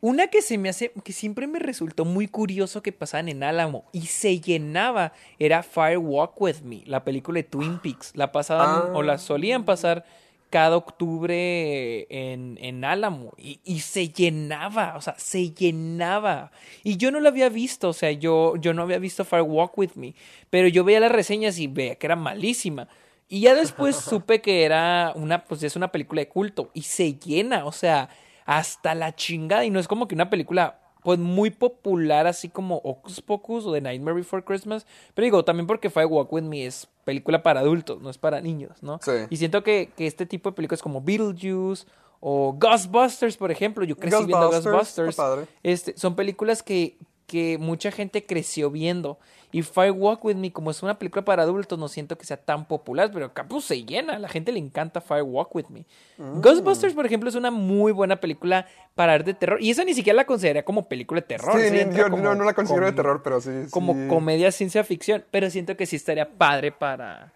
Una 0.00 0.28
que 0.28 0.42
se 0.42 0.58
me 0.58 0.68
hace, 0.68 0.92
que 1.04 1.12
siempre 1.12 1.46
me 1.46 1.58
resultó 1.58 2.04
muy 2.04 2.28
curioso 2.28 2.82
que 2.82 2.92
pasaban 2.92 3.28
en 3.28 3.42
Álamo 3.42 3.84
y 3.92 4.02
se 4.06 4.40
llenaba, 4.40 5.12
era 5.38 5.62
Fire 5.62 5.98
Walk 5.98 6.40
With 6.40 6.60
Me, 6.62 6.82
la 6.86 7.04
película 7.04 7.36
de 7.38 7.44
Twin 7.44 7.78
Peaks. 7.78 8.12
La 8.14 8.32
pasaban 8.32 8.68
Ah. 8.70 8.92
o 8.94 9.02
la 9.02 9.18
solían 9.18 9.64
pasar 9.64 10.04
cada 10.50 10.76
octubre 10.76 12.06
en, 12.10 12.58
en 12.60 12.84
Álamo 12.84 13.32
y, 13.38 13.60
y 13.64 13.80
se 13.80 14.08
llenaba, 14.08 14.94
o 14.96 15.00
sea, 15.00 15.14
se 15.16 15.50
llenaba. 15.50 16.50
Y 16.82 16.96
yo 16.96 17.10
no 17.10 17.20
la 17.20 17.28
había 17.28 17.48
visto, 17.48 17.88
o 17.88 17.92
sea, 17.92 18.10
yo, 18.12 18.56
yo 18.56 18.74
no 18.74 18.82
había 18.82 18.98
visto 18.98 19.24
Fire 19.24 19.42
Walk 19.42 19.76
With 19.78 19.92
Me, 19.94 20.14
pero 20.50 20.68
yo 20.68 20.84
veía 20.84 21.00
las 21.00 21.12
reseñas 21.12 21.58
y 21.58 21.66
veía 21.68 21.94
que 21.94 22.06
era 22.06 22.16
malísima. 22.16 22.88
Y 23.28 23.40
ya 23.42 23.54
después 23.54 23.94
supe 24.10 24.40
que 24.40 24.64
era 24.64 25.12
una, 25.14 25.44
pues 25.44 25.62
es 25.62 25.76
una 25.76 25.92
película 25.92 26.20
de 26.20 26.28
culto 26.28 26.70
y 26.74 26.82
se 26.82 27.14
llena, 27.14 27.64
o 27.64 27.72
sea, 27.72 28.08
hasta 28.50 28.96
la 28.96 29.14
chingada. 29.14 29.64
Y 29.64 29.70
no 29.70 29.78
es 29.78 29.86
como 29.86 30.08
que 30.08 30.16
una 30.16 30.28
película, 30.28 30.80
pues 31.04 31.20
muy 31.20 31.50
popular, 31.50 32.26
así 32.26 32.48
como 32.48 32.78
Ocus 32.78 33.22
Pocus 33.22 33.64
o 33.64 33.72
The 33.72 33.80
Nightmare 33.80 34.16
Before 34.16 34.42
Christmas. 34.42 34.86
Pero 35.14 35.24
digo, 35.24 35.44
también 35.44 35.68
porque 35.68 35.88
Fire 35.88 36.06
Walk 36.06 36.32
With 36.32 36.42
Me 36.42 36.66
es 36.66 36.88
película 37.04 37.44
para 37.44 37.60
adultos, 37.60 38.02
no 38.02 38.10
es 38.10 38.18
para 38.18 38.40
niños, 38.40 38.82
¿no? 38.82 38.98
Sí. 39.02 39.12
Y 39.30 39.36
siento 39.36 39.62
que, 39.62 39.90
que 39.96 40.08
este 40.08 40.26
tipo 40.26 40.50
de 40.50 40.56
películas 40.56 40.82
como 40.82 41.00
Beetlejuice 41.00 41.86
o 42.18 42.52
Ghostbusters, 42.58 43.36
por 43.36 43.52
ejemplo, 43.52 43.84
yo 43.84 43.96
crecí 43.96 44.16
viendo 44.16 44.50
Ghostbusters, 44.50 44.74
Ghostbusters. 44.74 45.08
está 45.10 45.22
padre. 45.22 45.46
Este, 45.62 45.96
son 45.96 46.16
películas 46.16 46.64
que 46.64 46.98
que 47.30 47.58
mucha 47.58 47.92
gente 47.92 48.26
creció 48.26 48.70
viendo. 48.72 49.18
Y 49.52 49.62
Fire 49.62 49.92
Walk 49.92 50.24
With 50.24 50.34
Me, 50.36 50.52
como 50.52 50.70
es 50.70 50.82
una 50.82 50.98
película 50.98 51.24
para 51.24 51.42
adultos, 51.44 51.78
no 51.78 51.88
siento 51.88 52.16
que 52.18 52.24
sea 52.24 52.36
tan 52.36 52.66
popular, 52.66 53.10
pero 53.12 53.26
acá 53.26 53.46
pues 53.48 53.64
se 53.64 53.84
llena. 53.84 54.14
A 54.14 54.18
la 54.18 54.28
gente 54.28 54.50
le 54.52 54.58
encanta 54.58 55.00
Fire 55.00 55.22
Walk 55.22 55.54
With 55.54 55.66
Me. 55.68 55.86
Mm. 56.18 56.40
Ghostbusters, 56.40 56.94
por 56.94 57.06
ejemplo, 57.06 57.28
es 57.28 57.34
una 57.36 57.50
muy 57.50 57.92
buena 57.92 58.16
película 58.16 58.66
para 58.94 59.12
ver 59.12 59.24
de 59.24 59.34
terror. 59.34 59.60
Y 59.62 59.70
esa 59.70 59.84
ni 59.84 59.94
siquiera 59.94 60.16
la 60.16 60.24
consideraría 60.24 60.64
como 60.64 60.88
película 60.88 61.20
de 61.20 61.26
terror. 61.28 61.60
Sí, 61.60 61.66
entra 61.66 61.98
yo 61.98 62.10
como 62.10 62.22
no, 62.22 62.34
no 62.34 62.44
la 62.44 62.54
considero 62.54 62.86
de 62.86 62.92
terror, 62.92 63.22
pero 63.22 63.40
sí. 63.40 63.50
Como 63.70 63.92
sí. 63.94 64.06
comedia 64.08 64.50
ciencia 64.52 64.82
ficción. 64.84 65.24
Pero 65.30 65.50
siento 65.50 65.76
que 65.76 65.86
sí 65.86 65.96
estaría 65.96 66.28
padre 66.28 66.70
para, 66.72 67.32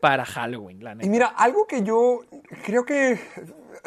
para 0.00 0.24
Halloween, 0.24 0.82
la 0.84 0.92
Y 0.92 0.96
neta. 0.96 1.10
mira, 1.10 1.26
algo 1.26 1.66
que 1.66 1.82
yo 1.82 2.20
creo 2.64 2.84
que 2.84 3.18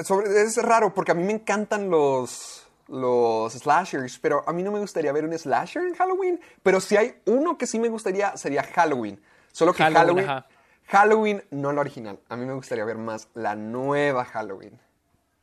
sobre- 0.03 0.41
es 0.41 0.57
raro 0.61 0.93
porque 0.93 1.11
a 1.11 1.15
mí 1.15 1.23
me 1.23 1.33
encantan 1.33 1.89
los, 1.89 2.64
los 2.87 3.53
slashers, 3.53 4.19
pero 4.19 4.43
a 4.47 4.53
mí 4.53 4.63
no 4.63 4.71
me 4.71 4.79
gustaría 4.79 5.11
ver 5.11 5.25
un 5.25 5.37
slasher 5.37 5.83
en 5.83 5.95
Halloween. 5.95 6.39
Pero 6.63 6.79
si 6.79 6.97
hay 6.97 7.15
uno 7.25 7.57
que 7.57 7.67
sí 7.67 7.79
me 7.79 7.89
gustaría, 7.89 8.35
sería 8.37 8.63
Halloween. 8.63 9.19
Solo 9.51 9.73
que 9.73 9.83
Halloween, 9.83 10.27
Halloween, 10.87 11.43
no 11.51 11.71
la 11.71 11.81
original. 11.81 12.19
A 12.29 12.35
mí 12.35 12.45
me 12.45 12.53
gustaría 12.53 12.85
ver 12.85 12.97
más 12.97 13.27
la 13.33 13.55
nueva 13.55 14.25
Halloween. 14.25 14.79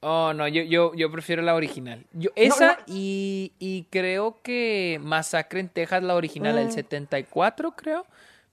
Oh, 0.05 0.33
no, 0.35 0.49
yo, 0.49 0.63
yo, 0.63 0.93
yo 0.95 1.11
prefiero 1.13 1.43
la 1.43 1.55
original. 1.55 2.05
Yo, 2.13 2.31
esa 2.35 2.73
no. 2.73 2.79
Y, 2.87 3.53
y 3.61 3.85
creo 3.91 4.41
que 4.43 4.99
Masacre 5.01 5.61
en 5.61 5.69
Texas, 5.69 6.03
la 6.03 6.17
original, 6.17 6.57
Mm. 6.57 6.59
el 6.59 6.73
74, 6.73 7.73
creo. 7.73 8.05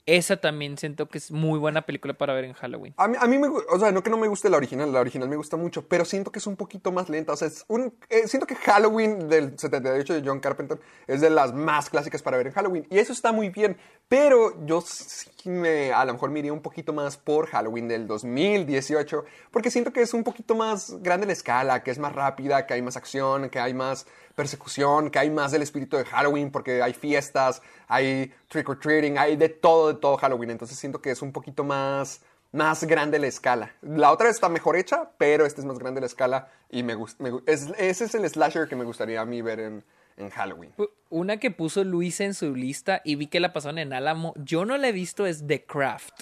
Esa 0.09 0.37
también 0.37 0.75
siento 0.75 1.07
que 1.07 1.19
es 1.19 1.29
muy 1.29 1.59
buena 1.59 1.83
película 1.83 2.15
para 2.15 2.33
ver 2.33 2.45
en 2.45 2.53
Halloween. 2.53 2.95
A 2.97 3.07
mí, 3.07 3.15
a 3.19 3.27
mí 3.27 3.39
o 3.69 3.79
sea, 3.79 3.91
no 3.91 4.01
que 4.01 4.09
no 4.09 4.17
me 4.17 4.27
guste 4.27 4.49
la 4.49 4.57
original, 4.57 4.91
la 4.91 5.01
original 5.01 5.29
me 5.29 5.35
gusta 5.35 5.55
mucho, 5.55 5.87
pero 5.87 6.03
siento 6.03 6.31
que 6.31 6.39
es 6.39 6.47
un 6.47 6.55
poquito 6.55 6.91
más 6.91 7.09
lenta. 7.09 7.33
O 7.33 7.35
sea, 7.35 7.47
es 7.47 7.63
un, 7.67 7.93
eh, 8.09 8.27
siento 8.27 8.47
que 8.47 8.55
Halloween 8.55 9.29
del 9.29 9.59
78 9.59 10.15
de 10.15 10.27
John 10.27 10.39
Carpenter 10.39 10.79
es 11.05 11.21
de 11.21 11.29
las 11.29 11.53
más 11.53 11.91
clásicas 11.91 12.23
para 12.23 12.37
ver 12.37 12.47
en 12.47 12.53
Halloween. 12.53 12.87
Y 12.89 12.97
eso 12.97 13.13
está 13.13 13.31
muy 13.31 13.49
bien, 13.49 13.77
pero 14.07 14.65
yo 14.65 14.81
sí 14.81 15.29
me, 15.47 15.93
a 15.93 16.03
lo 16.05 16.13
mejor 16.13 16.31
me 16.31 16.39
iría 16.39 16.53
un 16.53 16.61
poquito 16.63 16.91
más 16.91 17.15
por 17.15 17.45
Halloween 17.45 17.87
del 17.87 18.07
2018, 18.07 19.25
porque 19.51 19.69
siento 19.69 19.93
que 19.93 20.01
es 20.01 20.15
un 20.15 20.23
poquito 20.23 20.55
más 20.55 20.95
grande 21.03 21.27
la 21.27 21.33
escala, 21.33 21.83
que 21.83 21.91
es 21.91 21.99
más 21.99 22.13
rápida, 22.13 22.65
que 22.65 22.73
hay 22.73 22.81
más 22.81 22.97
acción, 22.97 23.51
que 23.51 23.59
hay 23.59 23.75
más 23.75 24.07
persecución, 24.43 25.09
que 25.11 25.19
hay 25.19 25.29
más 25.29 25.51
del 25.51 25.61
espíritu 25.63 25.97
de 25.97 26.05
Halloween, 26.05 26.49
porque 26.49 26.81
hay 26.81 26.93
fiestas, 26.93 27.61
hay 27.89 28.33
trick 28.47 28.69
or 28.69 28.79
treating, 28.79 29.17
hay 29.17 29.35
de 29.35 29.49
todo, 29.49 29.91
de 29.93 29.99
todo 29.99 30.15
Halloween. 30.15 30.49
Entonces 30.51 30.79
siento 30.79 31.01
que 31.01 31.11
es 31.11 31.21
un 31.21 31.33
poquito 31.33 31.65
más, 31.65 32.21
más 32.53 32.85
grande 32.85 33.19
la 33.19 33.27
escala. 33.27 33.73
La 33.81 34.11
otra 34.13 34.29
está 34.29 34.47
mejor 34.47 34.77
hecha, 34.77 35.11
pero 35.17 35.45
esta 35.45 35.59
es 35.59 35.65
más 35.65 35.77
grande 35.77 35.99
la 35.99 36.07
escala 36.07 36.47
y 36.69 36.83
me 36.83 36.95
gusta. 36.95 37.21
ese 37.47 38.05
es 38.05 38.15
el 38.15 38.29
slasher 38.29 38.69
que 38.69 38.77
me 38.77 38.85
gustaría 38.85 39.19
a 39.19 39.25
mí 39.25 39.41
ver 39.41 39.59
en, 39.59 39.83
en 40.15 40.29
Halloween. 40.29 40.73
Una 41.09 41.37
que 41.37 41.51
puso 41.51 41.83
Luisa 41.83 42.23
en 42.23 42.33
su 42.33 42.55
lista 42.55 43.01
y 43.03 43.15
vi 43.15 43.27
que 43.27 43.41
la 43.41 43.51
pasaron 43.51 43.77
en 43.79 43.91
Álamo. 43.91 44.33
Yo 44.37 44.63
no 44.63 44.77
la 44.77 44.87
he 44.87 44.91
visto, 44.93 45.25
es 45.25 45.45
The 45.45 45.65
Craft. 45.65 46.21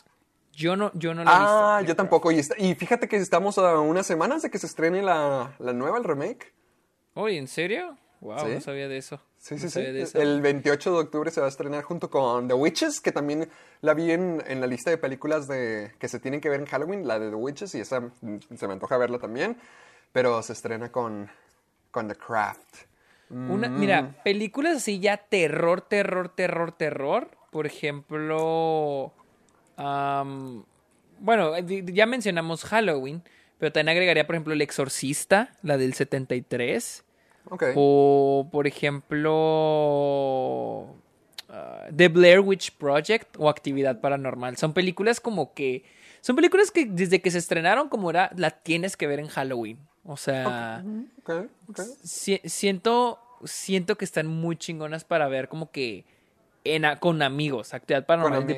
Yo 0.53 0.76
no, 0.76 0.89
yo 0.95 1.14
no 1.14 1.23
la 1.23 1.30
he 1.31 1.34
Ah, 1.38 1.77
visto. 1.81 1.89
yo 1.91 1.95
tampoco. 1.95 2.31
Y, 2.31 2.39
está- 2.39 2.56
y 2.57 2.73
fíjate 2.73 3.07
que 3.07 3.18
estamos 3.18 3.60
a 3.60 3.80
unas 3.80 4.07
semanas 4.07 4.41
de 4.41 4.49
que 4.49 4.57
se 4.57 4.65
estrene 4.65 5.03
la, 5.03 5.53
la 5.60 5.73
nueva, 5.73 5.99
el 5.99 6.03
remake. 6.03 6.52
Oye, 7.14 7.38
¿en 7.38 7.48
serio? 7.48 7.95
Wow, 8.19 8.39
Sí. 8.39 8.53
no 8.56 8.61
sabía 8.61 8.88
de 8.88 8.98
eso. 8.98 9.22
Sí, 9.38 9.56
No 9.56 9.61
sí, 9.61 9.69
sí. 9.69 9.80
eso. 9.81 10.19
El 10.22 10.41
28 10.41 10.91
de 10.91 10.98
octubre 10.99 11.30
se 11.31 11.39
va 11.39 11.45
a 11.45 11.49
estrenar 11.49 11.84
junto 11.84 12.10
con 12.10 12.48
The 12.48 12.53
Witches, 12.56 12.99
que 12.99 13.11
también 13.11 13.48
la 13.81 13.94
vi 13.94 14.11
en, 14.11 14.44
en 14.48 14.60
la 14.60 14.68
lista 14.68 14.89
de 14.89 14.98
películas 14.98 15.48
de, 15.48 15.91
que 15.99 16.07
se 16.07 16.19
tienen 16.19 16.41
que 16.41 16.49
ver 16.49 16.60
en 16.60 16.65
Halloween, 16.65 17.07
la 17.07 17.19
de 17.19 17.30
The 17.30 17.35
Witches, 17.35 17.76
y 17.76 17.80
esa 17.80 17.99
mm, 18.02 18.39
se 18.57 18.68
me 18.68 18.73
antoja 18.73 18.98
verla 18.98 19.19
también. 19.19 19.57
Pero 20.11 20.41
se 20.41 20.53
estrena 20.53 20.91
con, 20.91 21.30
con 21.91 22.07
The 22.07 22.15
Craft. 22.15 22.76
Una, 23.30 23.68
Mm. 23.69 23.80
mira, 23.80 24.15
películas 24.23 24.77
así 24.77 24.99
ya 24.99 25.18
terror, 25.18 25.81
terror, 25.81 26.30
terror, 26.30 26.72
terror. 26.72 27.30
Por 27.52 27.65
ejemplo, 27.68 29.14
bueno, 31.19 31.57
ya 31.60 32.06
mencionamos 32.06 32.64
Halloween, 32.65 33.23
pero 33.57 33.72
también 33.72 33.89
agregaría, 33.89 34.26
por 34.26 34.35
ejemplo, 34.35 34.53
El 34.53 34.61
Exorcista, 34.61 35.56
la 35.64 35.77
del 35.77 35.94
73. 35.94 37.03
O, 37.76 38.48
por 38.52 38.68
ejemplo, 39.57 40.95
ah, 41.49 41.88
The 41.95 42.07
Blair 42.10 42.40
Witch 42.40 42.72
Project 42.78 43.36
o 43.38 43.49
Actividad 43.49 43.99
Paranormal. 44.02 44.57
Son 44.57 44.74
películas 44.74 45.19
como 45.19 45.53
que... 45.53 45.84
Son 46.22 46.36
películas 46.36 46.72
que 46.72 46.86
desde 46.86 47.22
que 47.22 47.32
se 47.32 47.38
estrenaron 47.38 47.90
como 47.90 48.10
era, 48.10 48.32
la 48.36 48.52
tienes 48.52 48.98
que 48.98 49.07
ver 49.07 49.19
en 49.19 49.28
Halloween. 49.28 49.78
O 50.03 50.18
sea... 50.18 50.84
Ok, 51.19 51.30
ok. 51.69 51.80
Si- 52.03 52.41
siento, 52.45 53.19
siento 53.45 53.98
que 53.98 54.06
están 54.06 54.28
muy 54.28 54.56
chingonas 54.57 55.03
para 55.06 55.28
ver 55.28 55.48
como 55.48 55.72
que 55.72 56.06
en 56.64 56.84
a- 56.86 56.99
con 56.99 57.22
amigos. 57.22 57.74
Actividad 57.74 58.06
paranormal 58.06 58.45
de. 58.48 58.56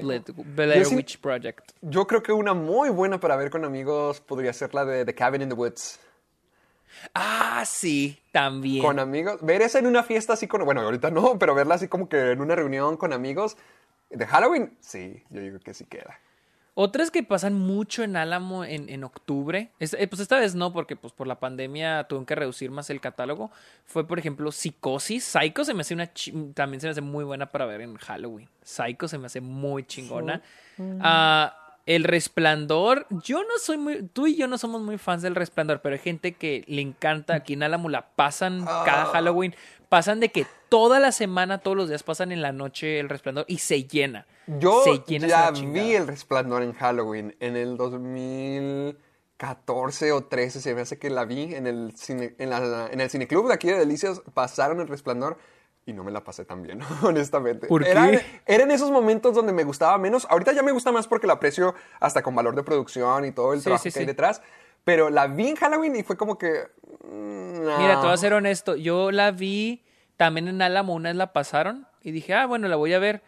Blair, 0.56 0.88
Witch 0.96 1.20
Project. 1.20 1.72
Yo 1.82 2.08
creo 2.08 2.24
que 2.24 2.32
una 2.32 2.54
muy 2.56 2.90
buena 2.90 3.20
para 3.20 3.36
ver 3.36 3.52
con 3.52 3.66
amigos 3.66 4.20
podría 4.22 4.52
ser 4.54 4.74
la 4.74 4.86
de 4.86 5.06
The 5.06 5.14
Cabin 5.14 5.44
in 5.44 5.50
the 5.50 5.56
Woods. 5.56 6.00
Ah, 7.14 7.64
sí, 7.66 8.20
también. 8.32 8.84
Con 8.84 9.00
amigos. 9.00 9.38
Ver 9.42 9.62
esa 9.62 9.80
en 9.80 9.88
una 9.88 10.04
fiesta 10.04 10.34
así 10.34 10.48
con. 10.48 10.64
Bueno, 10.66 10.82
ahorita 10.82 11.12
no, 11.12 11.38
pero 11.40 11.56
verla 11.56 11.76
así 11.76 11.88
como 11.88 12.10
que 12.10 12.32
en 12.32 12.42
una 12.42 12.56
reunión 12.56 12.98
con 12.98 13.14
amigos. 13.14 13.58
De 14.10 14.26
Halloween, 14.26 14.76
sí, 14.80 15.24
yo 15.30 15.40
digo 15.42 15.60
que 15.60 15.74
sí 15.74 15.86
queda. 15.86 16.20
Otras 16.74 17.12
que 17.12 17.24
pasan 17.24 17.56
mucho 17.56 18.04
en 18.04 18.16
Álamo 18.16 18.64
en, 18.64 18.88
en 18.90 19.04
octubre, 19.04 19.70
es- 19.80 19.94
eh, 20.00 20.08
pues 20.08 20.22
esta 20.22 20.40
vez 20.40 20.56
no, 20.56 20.72
porque 20.72 20.96
pues 20.96 21.12
por 21.12 21.28
la 21.28 21.40
pandemia 21.40 22.06
tuvieron 22.06 22.26
que 22.26 22.36
reducir 22.36 22.72
más 22.72 22.90
el 22.90 23.02
catálogo, 23.02 23.52
fue 23.86 24.08
por 24.08 24.18
ejemplo 24.18 24.52
Psicosis. 24.52 25.26
Psycho 25.26 25.66
se 25.66 25.74
me 25.74 25.82
hace 25.82 25.94
una, 25.94 26.10
también 26.54 26.80
se 26.80 26.88
me 26.88 26.92
hace 26.92 27.02
muy 27.02 27.26
buena 27.26 27.52
para 27.52 27.66
ver 27.66 27.82
en 27.82 27.98
Halloween. 27.98 28.48
Psycho 28.64 29.08
se 29.10 29.18
me 29.18 29.26
hace 29.26 29.42
muy 29.42 29.84
chingona. 29.84 30.42
Ah, 31.02 31.59
el 31.96 32.04
Resplandor, 32.04 33.08
yo 33.24 33.40
no 33.40 33.58
soy 33.60 33.78
muy, 33.78 34.04
tú 34.14 34.28
y 34.28 34.36
yo 34.36 34.48
no 34.48 34.58
somos 34.60 34.82
muy 34.82 34.98
fans 35.00 35.24
del 35.24 35.34
Resplandor, 35.36 35.82
pero 35.82 35.94
hay 35.96 36.00
gente 36.00 36.34
que 36.34 36.64
le 36.68 36.82
encanta, 36.82 37.34
aquí 37.36 37.54
en 37.54 37.64
Álamo 37.64 37.90
la 37.90 38.10
pasan 38.10 38.64
cada 38.86 39.06
Halloween, 39.06 39.56
pasan 39.90 40.20
de 40.20 40.30
que 40.30 40.46
toda 40.70 41.00
la 41.00 41.12
semana, 41.12 41.58
todos 41.58 41.76
los 41.76 41.90
días 41.90 42.04
pasan 42.04 42.32
en 42.32 42.42
la 42.44 42.52
noche 42.52 43.00
el 43.00 43.10
Resplandor 43.10 43.46
y 43.48 43.58
se 43.58 43.86
llena. 43.86 44.28
Yo 44.46 44.84
se 44.84 45.02
llena 45.08 45.28
ya 45.28 45.52
vi 45.52 45.96
el 45.96 46.08
resplandor 46.08 46.62
en 46.64 46.74
Halloween 46.74 47.36
en 47.40 47.56
el 47.58 47.76
2014 49.38 50.12
o 50.12 50.24
13, 50.26 50.62
se 50.62 50.76
me 50.76 50.82
hace 50.82 50.98
que 51.00 51.10
la 51.10 51.26
vi 51.26 51.56
en 51.56 51.68
el, 51.68 51.96
cine, 51.96 52.36
en, 52.38 52.50
la- 52.50 52.88
en 52.92 53.02
el 53.02 53.10
cineclub 53.10 53.48
de 53.48 53.54
aquí 53.54 53.68
de 53.68 53.78
Delicias, 53.80 54.22
pasaron 54.34 54.80
el 54.80 54.88
resplandor 54.88 55.38
y 55.90 55.94
no 55.94 56.04
me 56.04 56.12
la 56.12 56.24
pasé 56.24 56.46
tan 56.46 56.62
bien, 56.62 56.80
honestamente. 57.04 57.68
¿Por 57.68 57.84
qué? 57.84 57.92
Eran, 57.92 58.22
eran 58.46 58.72
esos 58.72 58.92
momentos 58.92 59.34
donde 59.36 59.54
me 59.54 59.64
gustaba 59.64 59.98
menos, 59.98 60.28
ahorita 60.30 60.54
ya 60.54 60.64
me 60.64 60.72
gusta 60.72 60.92
más 60.92 61.08
porque 61.08 61.28
la 61.28 61.34
aprecio 61.34 61.76
hasta 62.00 62.22
con 62.22 62.36
valor 62.36 62.56
de 62.56 62.64
producción 62.64 63.26
y 63.26 63.32
todo 63.32 63.54
el 63.54 63.60
Sí, 63.60 63.66
trabajo 63.66 63.84
sí, 63.84 63.92
que 63.92 64.00
hay 64.00 64.06
sí. 64.06 64.08
detrás, 64.08 64.42
pero 64.84 65.10
la 65.10 65.28
vi 65.28 65.50
en 65.50 65.56
Halloween 65.56 65.96
y 65.96 66.04
fue 66.04 66.18
como 66.18 66.38
que... 66.38 66.68
mm, 67.04 67.64
no. 67.64 67.78
Mira, 67.80 68.00
te 68.00 68.06
voy 68.06 68.14
a 68.14 68.18
ser 68.18 68.34
honesto. 68.34 68.76
Yo 68.76 69.12
la 69.12 69.32
vi 69.32 69.84
también 70.18 70.48
en 70.48 70.62
Álamo, 70.62 70.94
una 70.94 71.10
vez 71.10 71.16
la 71.16 71.34
pasaron 71.34 71.88
y 72.02 72.12
dije, 72.12 72.34
ah, 72.34 72.46
bueno, 72.46 72.68
la 72.68 72.76
voy 72.76 72.94
a 72.94 73.00
ver. 73.00 73.24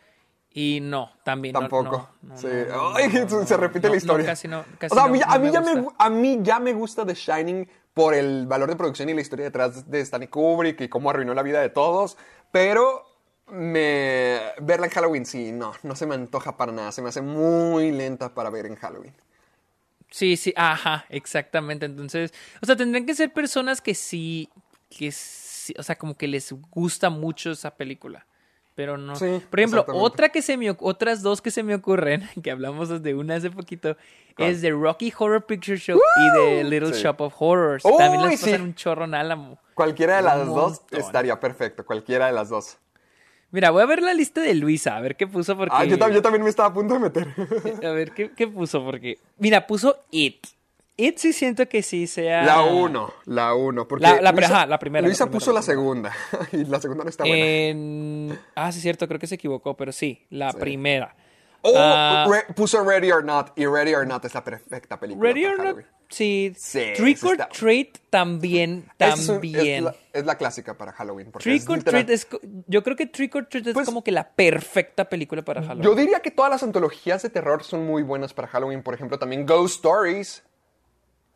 Y 0.53 0.79
no, 0.81 1.11
también. 1.23 1.53
Tampoco. 1.53 2.09
no, 2.21 2.29
no, 2.33 2.37
sí. 2.37 2.47
no, 2.67 2.91
no, 2.91 2.95
Ay, 2.95 3.09
se 3.45 3.55
repite 3.57 3.89
la 3.89 3.95
historia. 3.95 4.25
Casi 4.25 4.49
no. 4.49 4.65
Casi 4.77 4.91
o 4.91 4.95
sea, 4.95 5.05
a 5.05 5.07
mí, 5.07 5.21
a, 5.25 5.39
mí 5.39 5.47
me 5.47 5.53
ya 5.53 5.61
me, 5.61 5.87
a 5.97 6.09
mí 6.09 6.39
ya 6.41 6.59
me 6.59 6.73
gusta 6.73 7.05
The 7.05 7.13
Shining 7.13 7.69
por 7.93 8.13
el 8.13 8.47
valor 8.47 8.69
de 8.69 8.75
producción 8.75 9.07
y 9.09 9.13
la 9.13 9.21
historia 9.21 9.45
detrás 9.45 9.89
de 9.89 10.01
Stanley 10.01 10.27
Kubrick 10.27 10.81
y 10.81 10.89
cómo 10.89 11.09
arruinó 11.09 11.33
la 11.33 11.43
vida 11.43 11.61
de 11.61 11.69
todos. 11.69 12.17
Pero 12.51 13.05
me 13.47 14.39
verla 14.61 14.85
en 14.85 14.91
Halloween, 14.91 15.25
sí, 15.25 15.51
no, 15.51 15.73
no 15.83 15.95
se 15.95 16.05
me 16.05 16.15
antoja 16.15 16.57
para 16.57 16.71
nada. 16.71 16.91
Se 16.91 17.01
me 17.01 17.09
hace 17.09 17.21
muy 17.21 17.91
lenta 17.91 18.33
para 18.33 18.49
ver 18.49 18.65
en 18.65 18.75
Halloween. 18.75 19.13
Sí, 20.09 20.35
sí, 20.35 20.53
ajá, 20.55 21.05
exactamente. 21.09 21.85
Entonces, 21.85 22.33
o 22.61 22.65
sea, 22.65 22.75
tendrían 22.75 23.05
que 23.05 23.15
ser 23.15 23.31
personas 23.31 23.81
que 23.81 23.95
sí, 23.95 24.49
que 24.89 25.11
sí, 25.11 25.73
o 25.77 25.83
sea, 25.83 25.97
como 25.97 26.17
que 26.17 26.27
les 26.27 26.51
gusta 26.69 27.09
mucho 27.09 27.51
esa 27.51 27.75
película. 27.75 28.25
Pero 28.75 28.97
no. 28.97 29.15
Sí, 29.15 29.41
Por 29.49 29.59
ejemplo, 29.59 29.85
otra 29.89 30.29
que 30.29 30.41
se 30.41 30.55
me, 30.57 30.73
otras 30.79 31.21
dos 31.21 31.41
que 31.41 31.51
se 31.51 31.61
me 31.61 31.75
ocurren, 31.75 32.27
que 32.43 32.51
hablamos 32.51 33.01
de 33.03 33.13
una 33.15 33.35
hace 33.35 33.51
poquito, 33.51 33.97
es 34.37 34.61
de 34.61 34.71
Rocky 34.71 35.13
Horror 35.17 35.45
Picture 35.45 35.77
Show 35.77 35.99
y 35.99 36.39
de 36.39 36.63
Little 36.63 36.93
Sí. 36.93 37.03
Shop 37.03 37.19
of 37.21 37.33
Horrors. 37.37 37.83
Uy, 37.85 37.97
También 37.97 38.37
sí. 38.37 38.45
pasan 38.45 38.61
un 38.61 38.75
chorro 38.75 39.03
en 39.05 39.13
Álamo. 39.13 39.59
Cualquiera 39.73 40.13
de 40.15 40.19
Un 40.21 40.25
las 40.25 40.47
dos 40.47 40.79
montón. 40.81 40.99
estaría 40.99 41.39
perfecto, 41.39 41.85
cualquiera 41.85 42.27
de 42.27 42.31
las 42.33 42.49
dos. 42.49 42.77
Mira, 43.53 43.69
voy 43.71 43.81
a 43.83 43.85
ver 43.85 44.01
la 44.01 44.13
lista 44.13 44.39
de 44.39 44.53
Luisa, 44.55 44.95
a 44.95 45.01
ver 45.01 45.17
qué 45.17 45.27
puso 45.27 45.57
porque... 45.57 45.75
Ah, 45.77 45.83
yo, 45.83 45.97
yo 46.09 46.21
también 46.21 46.41
me 46.41 46.49
estaba 46.49 46.69
a 46.69 46.73
punto 46.73 46.93
de 46.93 47.01
meter. 47.01 47.27
A 47.85 47.89
ver, 47.91 48.13
¿qué, 48.13 48.31
qué 48.31 48.47
puso? 48.47 48.81
Porque... 48.81 49.19
Mira, 49.37 49.67
puso 49.67 50.05
It. 50.09 50.47
It 51.01 51.17
sí 51.17 51.33
siento 51.33 51.67
que 51.67 51.81
sí 51.83 52.07
sea... 52.07 52.43
La 52.43 52.61
uno, 52.63 53.13
la 53.25 53.53
uno. 53.55 53.87
Porque 53.87 54.03
La- 54.03 54.21
la- 54.21 54.31
Luisa- 54.31 54.45
ajá, 54.57 54.65
la 54.67 54.79
primera, 54.79 55.01
la 55.01 55.07
Luisa 55.07 55.25
primera, 55.25 55.39
puso 55.39 55.51
la 55.53 55.61
segunda 55.61 56.13
y 56.51 56.65
la 56.65 56.79
segunda 56.79 57.03
no 57.03 57.09
está 57.09 57.23
buena. 57.23 57.37
En... 57.45 58.39
Ah, 58.55 58.71
sí, 58.71 58.77
es 58.79 58.83
cierto, 58.83 59.07
creo 59.07 59.19
que 59.19 59.27
se 59.27 59.35
equivocó, 59.35 59.75
pero 59.75 59.91
sí, 59.91 60.25
la 60.29 60.51
Sí. 60.51 60.57
primera. 60.59 61.15
Oh, 61.63 62.31
puso 62.55 62.83
Ready 62.83 63.11
or 63.11 63.23
Not. 63.23 63.51
Y 63.55 63.65
Ready 63.67 63.93
or 63.93 64.07
Not 64.07 64.25
es 64.25 64.33
la 64.33 64.43
perfecta 64.43 64.99
película. 64.99 65.29
Ready 65.29 65.45
or 65.45 65.63
Not, 65.63 65.77
sí. 66.09 66.53
Sí, 66.57 66.85
Trick 66.95 67.23
or 67.23 67.33
está- 67.33 67.49
Treat 67.49 67.99
también, 68.09 68.85
es 68.97 69.27
también. 69.27 69.75
Es, 69.77 69.83
la, 69.83 69.95
es 70.11 70.25
la 70.25 70.37
clásica 70.39 70.75
para 70.75 70.91
Halloween. 70.91 71.31
Trick 71.33 71.69
or 71.69 71.77
literal- 71.77 72.05
Treat 72.05 72.09
es, 72.09 72.27
yo 72.65 72.81
creo 72.81 72.95
que 72.95 73.05
Trick 73.05 73.35
or 73.35 73.45
Treat 73.47 73.67
es 73.67 73.73
Pues- 73.75 73.85
como 73.85 74.03
que 74.03 74.11
la 74.11 74.27
perfecta 74.31 75.05
película 75.07 75.43
para 75.43 75.61
Halloween. 75.61 75.83
Yo 75.83 75.93
diría 75.93 76.19
que 76.21 76.31
todas 76.31 76.49
las 76.49 76.63
antologías 76.63 77.21
de 77.21 77.29
terror 77.29 77.63
son 77.63 77.85
muy 77.85 78.01
buenas 78.01 78.33
para 78.33 78.47
Halloween. 78.47 78.81
Por 78.81 78.95
ejemplo, 78.95 79.19
también 79.19 79.45
Ghost 79.45 79.75
Stories. 79.75 80.43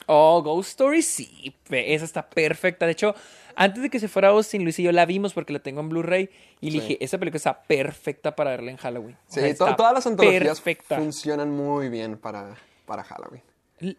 Oh, 0.07 0.41
Ghost 0.44 0.69
Story, 0.69 1.02
sí, 1.02 1.56
esa 1.69 2.06
está 2.06 2.30
perfecta. 2.30 2.86
De 2.86 2.91
hecho, 2.91 3.15
antes 3.56 3.82
de 3.82 3.90
que 3.90 3.99
se 3.99 4.07
fuera 4.07 4.30
Austin, 4.30 4.64
Luis 4.64 4.77
y 4.80 4.84
yo 4.84 4.91
la 4.91 5.06
vimos 5.06 5.34
porque 5.34 5.53
la 5.53 5.60
tengo 5.60 5.82
en 5.82 5.90
Blu-ray 5.90 6.30
y 6.61 6.72
le 6.72 6.82
dije, 6.82 6.98
esa 7.03 7.18
película 7.18 7.38
está 7.38 7.61
perfecta 7.64 8.36
para 8.36 8.52
verla 8.52 8.72
en 8.72 8.77
Halloween. 8.77 9.15
O 9.15 9.19
Sí, 9.34 9.40
sea, 9.40 9.44
to- 9.56 9.65
está 9.65 9.76
todas 9.76 9.94
las 9.94 10.06
antologías 10.07 10.60
Perfecta. 10.61 10.98
funcionan 10.98 11.52
muy 11.52 11.90
bien 11.90 12.18
para, 12.18 12.56
para 12.86 13.03
Halloween. 13.03 13.41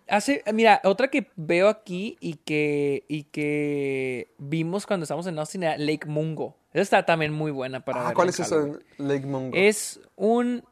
Hace, 0.08 0.42
mira, 0.54 0.80
otra 0.84 1.08
que 1.08 1.26
veo 1.36 1.68
aquí 1.68 2.16
y 2.20 2.34
que, 2.34 3.04
y 3.08 3.24
que 3.24 4.28
vimos 4.38 4.86
cuando 4.86 5.04
estábamos 5.04 5.26
en 5.26 5.38
Austin 5.38 5.64
era 5.64 5.76
Lake 5.76 6.06
Mungo. 6.06 6.56
Esa 6.72 6.82
está 6.82 7.06
también 7.06 7.32
muy 7.32 7.50
buena 7.50 7.84
para 7.84 7.98
Ah, 8.00 8.02
verla 8.04 8.14
¿Cuál 8.14 8.28
en 8.28 8.34
es 8.34 8.40
eso? 8.40 8.78
Lake 8.98 9.26
Mungo. 9.26 9.56
Es 9.56 10.00
un 10.16 10.64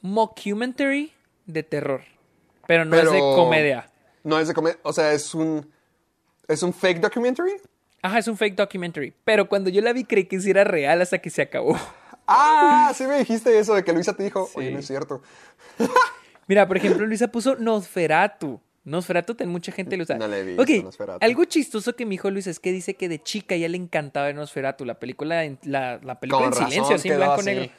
mockumentary 0.00 1.12
de 1.46 1.62
terror, 1.62 2.02
pero 2.66 2.84
no 2.84 2.90
Pero- 2.96 3.08
es 3.08 3.12
de 3.12 3.18
comedia. 3.20 3.90
No 4.26 4.38
es 4.38 4.48
de 4.48 4.54
comedia. 4.54 4.78
O 4.82 4.92
sea, 4.92 5.12
es 5.12 5.34
un. 5.34 5.70
¿Es 6.48 6.62
un 6.62 6.72
fake 6.72 7.00
documentary? 7.00 7.52
Ajá, 8.02 8.18
es 8.18 8.28
un 8.28 8.36
fake 8.36 8.56
documentary. 8.56 9.12
Pero 9.24 9.48
cuando 9.48 9.70
yo 9.70 9.80
la 9.82 9.92
vi 9.92 10.04
creí 10.04 10.24
que 10.26 10.40
sí 10.40 10.50
era 10.50 10.64
real 10.64 11.00
hasta 11.00 11.18
que 11.18 11.30
se 11.30 11.42
acabó. 11.42 11.76
Ah, 12.26 12.92
sí 12.94 13.04
me 13.04 13.18
dijiste 13.18 13.56
eso 13.58 13.74
de 13.74 13.84
que 13.84 13.92
Luisa 13.92 14.14
te 14.14 14.24
dijo. 14.24 14.50
Oye, 14.54 14.68
Sí. 14.68 14.72
no 14.74 14.80
es 14.80 14.86
cierto. 14.86 15.22
Mira, 16.48 16.66
por 16.68 16.76
ejemplo, 16.76 17.06
Luisa 17.06 17.28
puso 17.28 17.56
Nosferatu. 17.56 18.60
Nosferatu, 18.84 19.34
ten 19.34 19.48
mucha 19.48 19.72
gente 19.72 19.96
lo 19.96 20.04
usa. 20.04 20.16
No 20.16 20.28
la 20.28 20.38
he 20.38 20.44
visto, 20.44 20.62
Ok, 20.62 20.70
Nosferatu. 20.84 21.24
algo 21.24 21.44
chistoso 21.44 21.96
que 21.96 22.04
me 22.04 22.10
dijo 22.12 22.30
Luisa 22.30 22.50
es 22.50 22.60
que 22.60 22.70
dice 22.70 22.94
que 22.94 23.08
de 23.08 23.20
chica 23.20 23.56
ya 23.56 23.68
le 23.68 23.76
encantaba 23.76 24.32
Nosferatu, 24.32 24.84
la 24.84 24.94
película, 25.00 25.44
en- 25.44 25.58
la, 25.64 25.98
la 26.04 26.20
película 26.20 26.44
Con 26.44 26.52
en 26.52 26.52
razón 26.52 26.70
silencio, 26.70 26.94
así 26.96 27.08
en 27.08 27.16
blanco 27.16 27.34
así. 27.34 27.44
negro. 27.46 27.72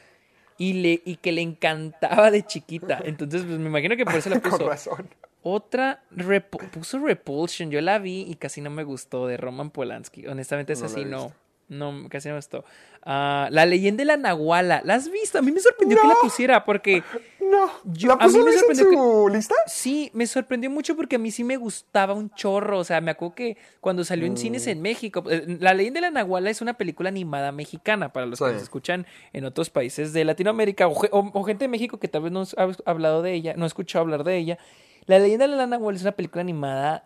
Y, 0.58 0.72
le, 0.74 1.02
y 1.04 1.16
que 1.16 1.32
le 1.32 1.40
encantaba 1.40 2.30
de 2.30 2.42
chiquita. 2.44 3.00
Entonces, 3.04 3.42
pues 3.42 3.58
me 3.58 3.68
imagino 3.68 3.96
que 3.96 4.04
por 4.04 4.16
eso 4.16 4.28
la 4.28 4.40
Con 4.40 4.50
puso. 4.50 4.68
razón. 4.68 5.08
Otra, 5.42 6.02
Repu- 6.10 6.68
puso 6.70 6.98
Repulsion. 6.98 7.70
Yo 7.70 7.80
la 7.80 7.98
vi 7.98 8.22
y 8.28 8.34
casi 8.34 8.60
no 8.60 8.70
me 8.70 8.82
gustó, 8.84 9.26
de 9.26 9.36
Roman 9.36 9.70
Polanski. 9.70 10.26
Honestamente, 10.26 10.72
es 10.72 10.80
No 10.80 10.86
así, 10.86 11.04
no. 11.04 11.32
No, 11.68 12.08
casi 12.08 12.30
no 12.30 12.36
gustó. 12.36 12.64
Ah, 13.02 13.48
la 13.50 13.66
leyenda 13.66 14.00
de 14.00 14.06
la 14.06 14.16
Nahuala. 14.16 14.80
¿La 14.84 14.94
has 14.94 15.10
visto? 15.10 15.38
A 15.38 15.42
mí 15.42 15.52
me 15.52 15.60
sorprendió 15.60 16.00
que 16.00 16.08
la 16.08 16.14
pusiera 16.22 16.64
porque... 16.64 17.02
No. 17.40 17.70
Yo- 17.84 18.08
¿La 18.08 18.14
a 18.14 18.26
mí 18.26 18.32
me 18.38 18.40
Luisa 18.40 18.60
en 18.68 18.74
sorprendió 18.76 18.98
su 19.02 19.28
lista? 19.28 19.54
Sí, 19.66 20.10
me 20.14 20.26
sorprendió 20.26 20.70
mucho 20.70 20.96
porque 20.96 21.16
a 21.16 21.18
mí 21.18 21.30
sí 21.30 21.44
me 21.44 21.56
gustaba 21.58 22.14
un 22.14 22.30
chorro. 22.30 22.78
O 22.78 22.84
sea, 22.84 23.00
me 23.02 23.10
acuerdo 23.10 23.34
que 23.34 23.56
cuando 23.80 24.02
salió 24.04 24.26
en 24.26 24.36
cines 24.38 24.66
Mm. 24.66 24.70
en 24.70 24.82
México, 24.82 25.22
eh, 25.30 25.58
La 25.60 25.74
leyenda 25.74 25.98
de 25.98 26.06
la 26.06 26.10
Nahuala 26.10 26.48
es 26.50 26.60
una 26.62 26.74
película 26.74 27.10
animada 27.10 27.52
mexicana 27.52 28.12
para 28.14 28.24
los 28.26 28.38
que 28.38 28.46
nos 28.52 28.62
escuchan 28.62 29.06
en 29.34 29.44
otros 29.44 29.68
países 29.70 30.12
de 30.14 30.24
Latinoamérica 30.24 30.88
o- 30.88 30.94
o 31.12 31.44
gente 31.44 31.64
de 31.64 31.68
México 31.68 31.98
que 32.00 32.08
tal 32.08 32.22
vez 32.22 32.32
no 32.32 32.42
ha 32.56 32.90
hablado 32.90 33.20
de 33.22 33.34
ella, 33.34 33.54
no 33.56 33.64
ha 33.64 33.66
escuchado 33.66 34.02
hablar 34.04 34.24
de 34.24 34.36
ella. 34.38 34.58
La 35.06 35.18
leyenda 35.18 35.46
de 35.46 35.54
la 35.56 35.66
Nahuala 35.66 35.96
es 35.96 36.02
una 36.02 36.12
película 36.12 36.40
animada, 36.40 37.04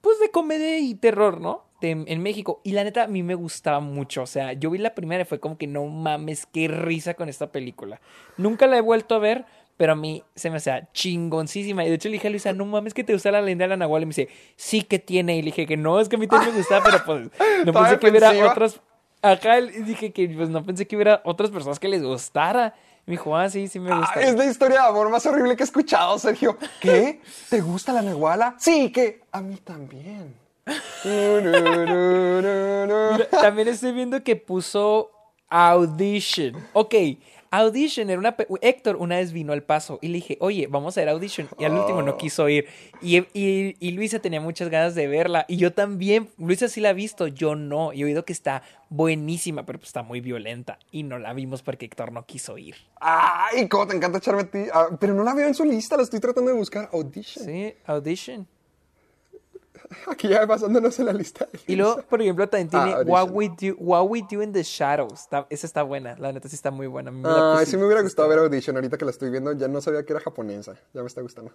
pues 0.00 0.18
de 0.20 0.30
comedia 0.30 0.78
y 0.78 0.94
terror, 0.94 1.40
¿no? 1.40 1.64
De- 1.80 1.90
en 2.06 2.22
México. 2.22 2.60
Y 2.64 2.72
la 2.72 2.84
neta, 2.84 3.04
a 3.04 3.08
mí 3.08 3.22
me 3.22 3.34
gustaba 3.34 3.80
mucho. 3.80 4.22
O 4.22 4.26
sea, 4.26 4.52
yo 4.52 4.70
vi 4.70 4.78
la 4.78 4.94
primera 4.94 5.22
y 5.22 5.26
fue 5.26 5.38
como 5.40 5.56
que 5.58 5.66
no 5.66 5.84
mames, 5.86 6.46
qué 6.46 6.68
risa 6.68 7.14
con 7.14 7.28
esta 7.28 7.52
película. 7.52 8.00
Nunca 8.36 8.66
la 8.66 8.78
he 8.78 8.80
vuelto 8.80 9.14
a 9.14 9.18
ver, 9.18 9.44
pero 9.76 9.92
a 9.92 9.96
mí 9.96 10.24
se 10.34 10.50
me 10.50 10.56
hacía 10.56 10.88
chingoncísima. 10.92 11.84
Y 11.84 11.88
de 11.88 11.94
hecho 11.94 12.08
le 12.08 12.14
dije 12.14 12.26
a 12.28 12.30
Luisa, 12.30 12.52
no 12.52 12.64
mames 12.64 12.94
que 12.94 13.04
te 13.04 13.12
gusta 13.12 13.30
la 13.30 13.40
leyenda 13.40 13.64
de 13.64 13.68
la 13.70 13.76
Nahuala. 13.76 14.02
Y 14.02 14.06
me 14.06 14.10
dice, 14.10 14.28
sí 14.56 14.82
que 14.82 14.98
tiene. 14.98 15.36
Y 15.36 15.42
le 15.42 15.46
dije 15.46 15.66
que 15.66 15.76
no, 15.76 16.00
es 16.00 16.08
que 16.08 16.16
a 16.16 16.18
mí 16.18 16.26
también 16.26 16.52
me 16.52 16.58
gustaba, 16.58 16.84
pero 16.84 17.04
pues 17.04 17.22
no 17.66 17.72
pensé 17.72 17.98
que 17.98 18.10
hubiera 18.10 18.30
otras. 18.50 18.80
Acá 19.22 19.60
dije 19.60 20.12
que 20.12 20.28
pues 20.28 20.48
no 20.48 20.64
pensé 20.64 20.86
que 20.86 20.94
hubiera 20.96 21.22
otras 21.24 21.50
personas 21.50 21.78
que 21.80 21.88
les 21.88 22.02
gustara. 22.02 22.74
Me 23.08 23.12
dijo, 23.12 23.34
ah, 23.34 23.48
sí, 23.48 23.68
sí 23.68 23.80
me 23.80 23.90
Ah, 23.90 24.00
gusta. 24.00 24.20
es 24.20 24.34
la 24.36 24.44
historia 24.44 24.82
de 24.82 24.88
amor 24.88 25.08
más 25.08 25.24
horrible 25.24 25.56
que 25.56 25.62
he 25.62 25.64
escuchado, 25.64 26.18
Sergio. 26.18 26.58
¿Qué? 26.78 27.22
¿Te 27.48 27.62
gusta 27.62 27.94
la 27.94 28.02
Nahuala? 28.02 28.54
Sí, 28.58 28.92
que 28.92 29.22
a 29.32 29.40
mí 29.40 29.56
también. 29.64 30.34
Mira, 31.04 33.16
también 33.30 33.68
estoy 33.68 33.92
viendo 33.92 34.22
que 34.22 34.36
puso 34.36 35.10
Audition. 35.48 36.54
Ok, 36.74 36.94
Audition 37.50 38.10
era 38.10 38.18
una... 38.18 38.36
Héctor 38.60 38.96
una 38.96 39.16
vez 39.16 39.32
vino 39.32 39.52
al 39.52 39.62
paso 39.62 39.98
y 40.02 40.08
le 40.08 40.14
dije, 40.14 40.36
oye, 40.40 40.66
vamos 40.66 40.96
a 40.96 41.00
ver 41.00 41.08
Audition. 41.08 41.48
Y 41.58 41.64
al 41.64 41.72
último 41.72 42.02
no 42.02 42.16
quiso 42.16 42.48
ir. 42.48 42.66
Y, 43.00 43.18
y, 43.32 43.76
y 43.80 43.90
Luisa 43.92 44.18
tenía 44.18 44.40
muchas 44.40 44.68
ganas 44.68 44.94
de 44.94 45.06
verla. 45.06 45.44
Y 45.48 45.56
yo 45.56 45.72
también. 45.72 46.28
Luisa 46.38 46.68
sí 46.68 46.80
la 46.80 46.90
ha 46.90 46.92
visto, 46.92 47.26
yo 47.26 47.54
no. 47.54 47.92
Y 47.92 48.02
he 48.02 48.04
oído 48.04 48.24
que 48.24 48.32
está 48.32 48.62
buenísima, 48.90 49.64
pero 49.64 49.78
pues 49.78 49.88
está 49.88 50.02
muy 50.02 50.20
violenta. 50.20 50.78
Y 50.90 51.02
no 51.02 51.18
la 51.18 51.32
vimos 51.32 51.62
porque 51.62 51.86
Héctor 51.86 52.12
no 52.12 52.26
quiso 52.26 52.58
ir. 52.58 52.76
Ay, 53.00 53.68
cómo 53.68 53.86
te 53.86 53.96
encanta 53.96 54.18
echarme 54.18 54.42
a 54.42 54.50
ti. 54.50 54.64
Ah, 54.72 54.88
pero 54.98 55.14
no 55.14 55.24
la 55.24 55.34
veo 55.34 55.46
en 55.46 55.54
su 55.54 55.64
lista, 55.64 55.96
la 55.96 56.02
estoy 56.02 56.20
tratando 56.20 56.50
de 56.50 56.56
buscar. 56.56 56.88
Audition. 56.92 57.44
Sí, 57.44 57.74
Audition. 57.86 58.46
Aquí 60.10 60.28
ya 60.28 60.44
basándonos 60.46 60.98
en 60.98 61.06
la 61.06 61.12
lista. 61.12 61.46
de 61.52 61.60
Y 61.66 61.76
luego, 61.76 62.02
por 62.02 62.20
ejemplo, 62.22 62.48
también 62.48 62.68
tiene 62.68 62.92
Ah, 62.92 63.02
What. 63.06 63.30
We 63.32 63.48
Do, 63.48 63.74
What 63.78 64.06
We 64.08 64.22
Do 64.30 64.42
in 64.42 64.52
the 64.52 64.62
Shadows. 64.62 65.12
Está- 65.22 65.46
esa 65.50 65.66
está 65.66 65.82
buena. 65.82 66.16
La 66.18 66.32
neta 66.32 66.48
sí 66.48 66.54
está 66.54 66.70
muy 66.70 66.86
buena. 66.86 67.08
A 67.10 67.12
mí 67.12 67.20
me 67.20 67.28
la 67.28 67.34
Ay, 67.34 67.52
pusiste. 67.56 67.70
sí 67.72 67.76
me 67.78 67.84
hubiera 67.86 68.02
gustado 68.02 68.28
ver 68.28 68.38
Audition. 68.38 68.76
Ahorita 68.76 68.96
que 68.98 69.04
la 69.04 69.10
estoy 69.10 69.30
viendo, 69.30 69.52
ya 69.52 69.68
no 69.68 69.80
sabía 69.80 70.04
que 70.04 70.12
era 70.12 70.20
japonesa. 70.20 70.74
Ya 70.92 71.00
me 71.00 71.06
está 71.06 71.20
gustando. 71.22 71.52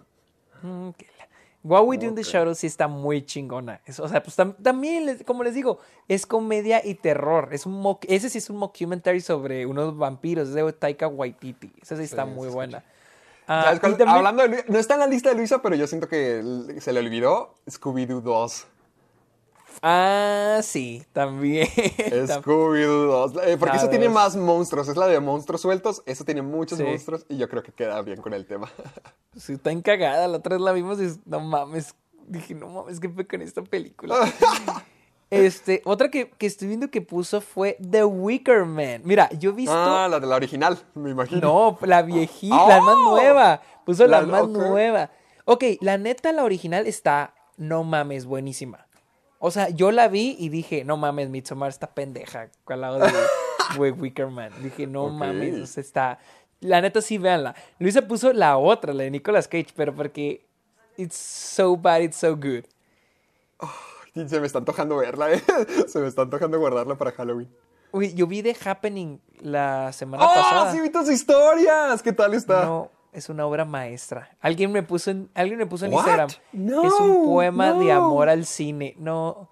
Mm, 0.62 0.90
que 0.90 1.06
la- 1.18 1.28
What 1.62 1.84
We 1.86 1.96
Do 1.96 2.04
in 2.06 2.14
the 2.14 2.22
Shadows 2.22 2.58
sí 2.58 2.66
está 2.66 2.88
muy 2.88 3.24
chingona. 3.24 3.80
Es- 3.86 3.98
o 3.98 4.06
sea, 4.08 4.22
pues 4.22 4.36
tam- 4.38 4.54
también, 4.62 5.22
como 5.24 5.42
les 5.44 5.54
digo, 5.54 5.78
es 6.08 6.26
comedia 6.26 6.84
y 6.84 6.94
terror. 6.94 7.48
Es 7.52 7.64
un 7.64 7.98
ese 8.06 8.28
sí 8.28 8.36
es 8.38 8.50
un 8.50 8.56
mockumentary 8.58 9.20
sobre 9.22 9.64
unos 9.64 9.96
vampiros. 9.96 10.48
Es 10.48 10.54
de 10.54 10.72
Taika 10.74 11.08
Waititi. 11.08 11.72
Esa 11.80 11.96
sí 11.96 12.02
está 12.02 12.24
Sí, 12.24 12.30
muy 12.32 12.48
buena. 12.48 12.84
Ah, 13.46 13.74
Hablando 14.06 14.42
de 14.42 14.48
Luisa, 14.48 14.64
no 14.68 14.78
está 14.78 14.94
en 14.94 15.00
la 15.00 15.06
lista 15.06 15.28
de 15.30 15.34
Luisa, 15.36 15.60
pero 15.60 15.74
yo 15.76 15.86
siento 15.86 16.08
que 16.08 16.42
se 16.80 16.92
le 16.92 17.00
olvidó 17.00 17.54
Scooby-Doo 17.66 18.20
2. 18.22 18.66
Ah, 19.82 20.60
sí, 20.62 21.04
también. 21.12 21.66
Tam- 22.26 22.42
Scooby-Doo 22.42 23.32
2. 23.32 23.36
Eh, 23.46 23.56
porque 23.58 23.76
eso 23.76 23.88
tiene 23.90 24.08
más 24.08 24.36
monstruos. 24.36 24.88
Es 24.88 24.96
la 24.96 25.06
de 25.06 25.20
monstruos 25.20 25.60
sueltos. 25.60 26.02
Eso 26.06 26.24
tiene 26.24 26.42
muchos 26.42 26.78
Sí. 26.78 26.84
monstruos. 26.84 27.26
Y 27.28 27.36
yo 27.36 27.48
creo 27.48 27.62
que 27.62 27.72
queda 27.72 28.00
bien 28.02 28.20
con 28.20 28.32
el 28.34 28.46
tema. 28.46 28.70
Sí, 29.36 29.54
está 29.54 29.72
encagada. 29.72 30.28
La 30.28 30.36
otra 30.38 30.54
vez 30.54 30.62
la 30.62 30.70
vimos 30.70 31.00
y 31.02 31.20
no 31.26 31.40
mames. 31.40 31.96
Dije, 32.28 32.54
no 32.54 32.68
mames, 32.68 33.00
¿qué 33.00 33.08
fue 33.08 33.26
con 33.26 33.42
esta 33.42 33.62
película? 33.62 34.14
este, 35.34 35.82
otra 35.84 36.10
que, 36.10 36.30
que 36.30 36.46
estoy 36.46 36.68
viendo 36.68 36.90
que 36.90 37.00
puso 37.02 37.40
fue 37.40 37.76
The 37.90 38.04
Wicker 38.04 38.64
Man. 38.64 39.02
Mira, 39.04 39.28
yo 39.38 39.50
he 39.50 39.52
visto. 39.54 39.72
ah, 39.74 40.08
la 40.10 40.20
de 40.20 40.26
la 40.26 40.36
original, 40.36 40.78
me 40.94 41.10
imagino. 41.10 41.40
No, 41.40 41.78
la 41.86 42.02
viejita, 42.02 42.66
la 42.68 42.80
más 42.80 42.96
¡Oh! 42.96 43.10
nueva. 43.10 43.60
Puso 43.84 44.06
la, 44.06 44.20
La- 44.20 44.26
más 44.26 44.48
nueva. 44.48 45.10
Ok, 45.44 45.64
la 45.80 45.98
neta, 45.98 46.32
la 46.32 46.44
original 46.44 46.86
está, 46.86 47.34
no 47.56 47.84
mames, 47.84 48.24
buenísima. 48.26 48.86
O 49.38 49.50
sea, 49.50 49.68
yo 49.68 49.90
la 49.92 50.08
vi 50.08 50.36
y 50.38 50.48
dije, 50.48 50.84
no 50.84 50.96
mames, 50.96 51.28
Midsommar 51.28 51.68
está 51.68 51.88
pendeja 51.94 52.48
al 52.66 52.80
lado 52.80 52.98
de 52.98 53.12
We- 53.78 53.90
Wicker 53.92 54.28
Man. 54.28 54.50
Dije, 54.62 54.86
no 54.86 55.08
mames, 55.10 55.54
o 55.60 55.66
sea, 55.66 55.80
está... 55.82 56.18
La 56.60 56.80
neta, 56.80 57.02
sí, 57.02 57.18
véanla. 57.18 57.54
Luisa 57.78 58.00
puso 58.08 58.32
la 58.32 58.56
otra, 58.56 58.94
la 58.94 59.02
de 59.02 59.10
Nicolas 59.10 59.46
Cage, 59.48 59.66
pero 59.76 59.94
porque 59.94 60.46
it's 60.96 61.16
so 61.16 61.76
bad, 61.76 62.00
it's 62.00 62.16
so 62.16 62.34
good. 62.34 62.64
Y 63.60 63.66
Se 64.28 64.40
me 64.40 64.46
está 64.46 64.58
antojando 64.58 64.96
verla, 64.96 65.32
¿eh? 65.32 65.42
Se 65.88 65.98
me 65.98 66.06
está 66.06 66.22
antojando 66.22 66.58
guardarla 66.58 66.96
para 66.96 67.12
Halloween. 67.12 67.50
Uy, 67.92 68.12
yo 68.14 68.26
vi 68.26 68.42
The 68.42 68.56
Happening 68.64 69.20
la 69.40 69.92
semana 69.92 70.24
¡Oh, 70.24 70.34
pasada. 70.34 70.72
sí 70.72 70.80
vi 70.80 70.90
tus 70.90 71.08
historias! 71.08 72.02
¿Qué 72.02 72.12
tal 72.12 72.34
está? 72.34 72.64
No, 72.64 72.90
es 73.12 73.28
una 73.28 73.46
obra 73.46 73.64
maestra. 73.64 74.36
Alguien 74.40 74.72
me 74.72 74.82
puso 74.82 75.10
en, 75.12 75.30
alguien 75.34 75.58
me 75.58 75.66
puso 75.66 75.86
en 75.86 75.92
What? 75.92 76.00
Instagram. 76.00 76.30
No, 76.52 76.84
es 76.84 76.92
un 76.94 77.24
poema 77.24 77.72
de 77.72 77.92
amor 77.92 78.28
al 78.28 78.46
cine. 78.46 78.94
No. 78.98 79.48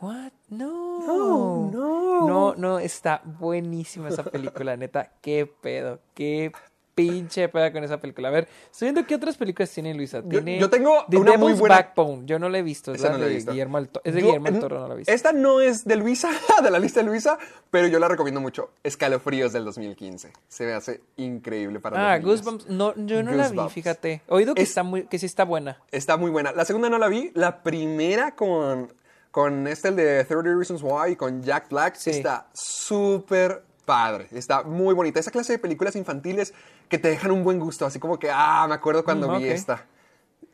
What? 0.00 0.32
No. 0.48 1.06
No, 1.06 1.70
no. 1.70 2.26
No, 2.26 2.54
no, 2.56 2.78
está 2.80 3.22
buenísima 3.24 4.08
esa 4.08 4.24
película, 4.24 4.76
neta. 4.76 5.12
Qué 5.20 5.46
pedo, 5.46 6.00
qué 6.14 6.50
pinche 6.94 7.48
pedo 7.48 7.72
con 7.72 7.82
esa 7.84 7.98
película. 7.98 8.28
A 8.28 8.30
ver, 8.30 8.48
estoy 8.70 8.86
viendo 8.86 9.06
qué 9.06 9.14
otras 9.16 9.36
películas 9.36 9.70
tiene 9.70 9.92
Luisa. 9.94 10.22
Tiene 10.22 10.58
yo 10.60 10.70
tengo 10.70 11.04
The 11.10 11.16
una 11.16 11.36
muy 11.36 11.52
buena- 11.54 11.76
Backbone. 11.76 12.22
Yo 12.26 12.38
no 12.38 12.48
la 12.48 12.58
he 12.58 12.62
visto. 12.62 12.92
Es 12.92 13.00
Esa 13.00 13.08
la 13.08 13.12
no 13.14 13.18
la 13.20 13.26
he 13.26 13.28
de 13.30 13.34
visto. 13.36 13.50
Guillermo 13.52 13.84
Toro. 13.86 14.00
Es 14.04 14.14
de 14.14 14.20
Yo- 14.20 14.26
Guillermo 14.26 14.50
del 14.50 14.60
Toro, 14.60 14.80
no 14.80 14.88
la 14.88 14.94
he 14.94 14.96
visto. 14.98 15.12
Esta 15.12 15.32
no 15.32 15.60
es 15.60 15.84
de 15.84 15.96
Luisa, 15.96 16.30
de 16.62 16.70
la 16.70 16.78
lista 16.78 17.00
de 17.00 17.06
Luisa, 17.06 17.38
pero 17.70 17.88
yo 17.88 17.98
la 17.98 18.08
recomiendo 18.08 18.40
mucho. 18.40 18.70
Escalofríos 18.84 19.52
del 19.52 19.64
2015. 19.64 20.32
Se 20.48 20.64
me 20.66 20.72
hace 20.72 21.00
increíble 21.16 21.80
para 21.80 22.12
Ah. 22.12 22.18
Goosebumps. 22.18 22.68
No, 22.68 22.94
yo 22.96 23.22
no 23.22 23.32
la 23.32 23.48
vi, 23.48 23.58
fíjate. 23.70 24.22
He 24.28 24.32
oído 24.34 24.54
que, 24.54 24.62
Es- 24.62 24.68
está 24.70 24.82
muy, 24.84 25.04
que 25.06 25.18
sí 25.18 25.26
está 25.26 25.44
buena. 25.44 25.80
Está 25.90 26.16
muy 26.16 26.30
buena. 26.30 26.52
La 26.52 26.64
segunda 26.64 26.88
no 26.88 26.98
la 26.98 27.08
vi. 27.08 27.32
La 27.34 27.62
primera 27.62 28.36
con, 28.36 28.92
con 29.32 29.66
este, 29.66 29.88
el 29.88 29.96
de 29.96 30.24
30 30.24 30.54
Reasons 30.56 30.80
Why, 30.82 31.16
con 31.16 31.42
Jack 31.42 31.68
Black, 31.70 31.96
Sí. 31.96 32.10
está 32.10 32.46
súper 32.52 33.62
padre, 33.84 34.28
está 34.32 34.62
muy 34.62 34.94
bonita. 34.94 35.20
Esa 35.20 35.30
clase 35.30 35.52
de 35.54 35.58
películas 35.58 35.96
infantiles 35.96 36.52
que 36.88 36.98
te 36.98 37.08
dejan 37.08 37.30
un 37.30 37.44
buen 37.44 37.58
gusto, 37.58 37.86
así 37.86 37.98
como 37.98 38.18
que, 38.18 38.30
ah, 38.32 38.66
me 38.68 38.74
acuerdo 38.74 39.04
cuando 39.04 39.28
Mm, 39.28 39.38
vi 39.38 39.44
ok. 39.44 39.50
esta. 39.50 39.86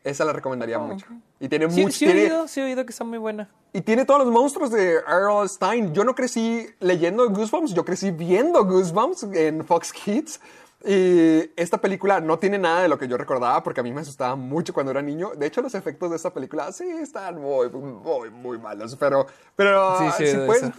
Esa 0.03 0.25
la 0.25 0.33
recomendaría 0.33 0.79
mucho. 0.79 1.05
Y 1.39 1.47
tiene 1.47 1.69
Sí, 1.69 1.81
mucho. 1.81 1.93
sí 1.95 2.05
he 2.05 2.07
tiene- 2.13 2.23
oído, 2.31 2.47
sí 2.47 2.59
he 2.59 2.63
oído 2.63 2.85
que 2.85 2.91
está 2.91 3.03
muy 3.03 3.17
buena. 3.19 3.49
y 3.73 3.81
tiene 3.81 4.03
todos 4.03 4.25
los 4.25 4.33
monstruos 4.33 4.69
de 4.71 4.95
R.L. 4.95 5.47
Stein. 5.47 5.93
Yo 5.93 6.03
no 6.03 6.13
crecí 6.15 6.67
leyendo 6.79 7.29
Goosebumps, 7.29 7.73
yo 7.73 7.85
crecí 7.85 8.11
viendo 8.11 8.65
Goosebumps 8.65 9.23
en 9.33 9.63
Fox 9.65 9.93
Kids. 9.93 10.41
Y 10.83 11.51
esta 11.55 11.77
película 11.77 12.19
no 12.19 12.39
tiene 12.39 12.57
nada 12.57 12.81
de 12.81 12.87
lo 12.87 12.97
que 12.97 13.07
yo 13.07 13.15
recordaba 13.15 13.61
porque 13.61 13.81
a 13.81 13.83
mí 13.83 13.91
me 13.93 14.01
asustaba 14.01 14.35
mucho 14.35 14.73
cuando 14.73 14.91
era 14.91 15.01
niño. 15.03 15.31
De 15.37 15.45
hecho, 15.45 15.61
los 15.61 15.75
efectos 15.75 16.09
de 16.09 16.15
esta 16.15 16.31
película 16.33 16.71
sí 16.71 16.83
están 16.89 17.39
muy, 17.39 17.69
muy, 17.69 18.31
muy 18.31 18.57
malos. 18.57 18.95
Pero, 18.95 19.27
pero 19.55 19.97
Sí, 19.99 20.05
sí, 20.17 20.25
si, 20.31 20.37
de 20.37 20.45
puedes. 20.47 20.71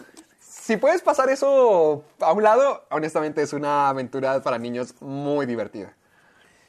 Si 0.63 0.77
puedes 0.77 1.03
pasar 1.03 1.29
eso 1.29 2.05
a 2.21 2.33
un 2.33 2.43
lado, 2.45 2.85
honestamente 2.91 3.43
es 3.43 3.53
una 3.53 3.89
aventura 3.89 4.41
para 4.45 4.59
niños 4.59 4.95
muy 5.01 5.45
divertida. 5.45 5.97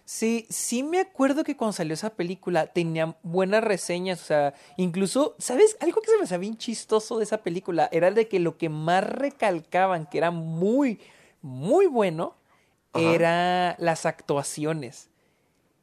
Sí, 0.04 0.48
sí 0.50 0.82
me 0.82 1.00
acuerdo 1.00 1.44
que 1.44 1.56
cuando 1.56 1.74
salió 1.74 1.94
esa 1.94 2.10
película 2.10 2.66
tenía 2.66 3.16
buenas 3.22 3.64
reseñas, 3.64 4.20
o 4.22 4.26
sea, 4.26 4.54
incluso, 4.78 5.36
¿sabes? 5.38 5.78
Algo 5.80 6.02
que 6.02 6.10
se 6.10 6.18
me 6.18 6.24
hacía 6.24 6.40
bien 6.40 6.58
chistoso 6.58 7.20
de 7.20 7.24
esa 7.26 7.38
película 7.38 7.88
era 7.92 8.10
de 8.10 8.28
que 8.28 8.40
lo 8.40 8.58
que 8.58 8.68
más 8.68 9.04
recalcaban 9.04 10.08
que 10.08 10.18
era 10.18 10.32
muy, 10.32 11.00
muy 11.44 11.86
bueno 11.86 12.36
Ajá. 12.94 13.04
era 13.04 13.76
las 13.78 14.08
actuaciones. 14.08 15.10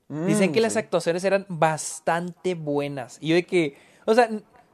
Dicen 0.08 0.50
Mm, 0.50 0.52
que 0.52 0.60
las 0.60 0.76
actuaciones 0.76 1.22
eran 1.22 1.46
bastante 1.48 2.56
buenas. 2.56 3.18
Y 3.20 3.28
yo 3.28 3.36
de 3.36 3.46
que, 3.46 3.78
o 4.04 4.14
sea, 4.14 4.28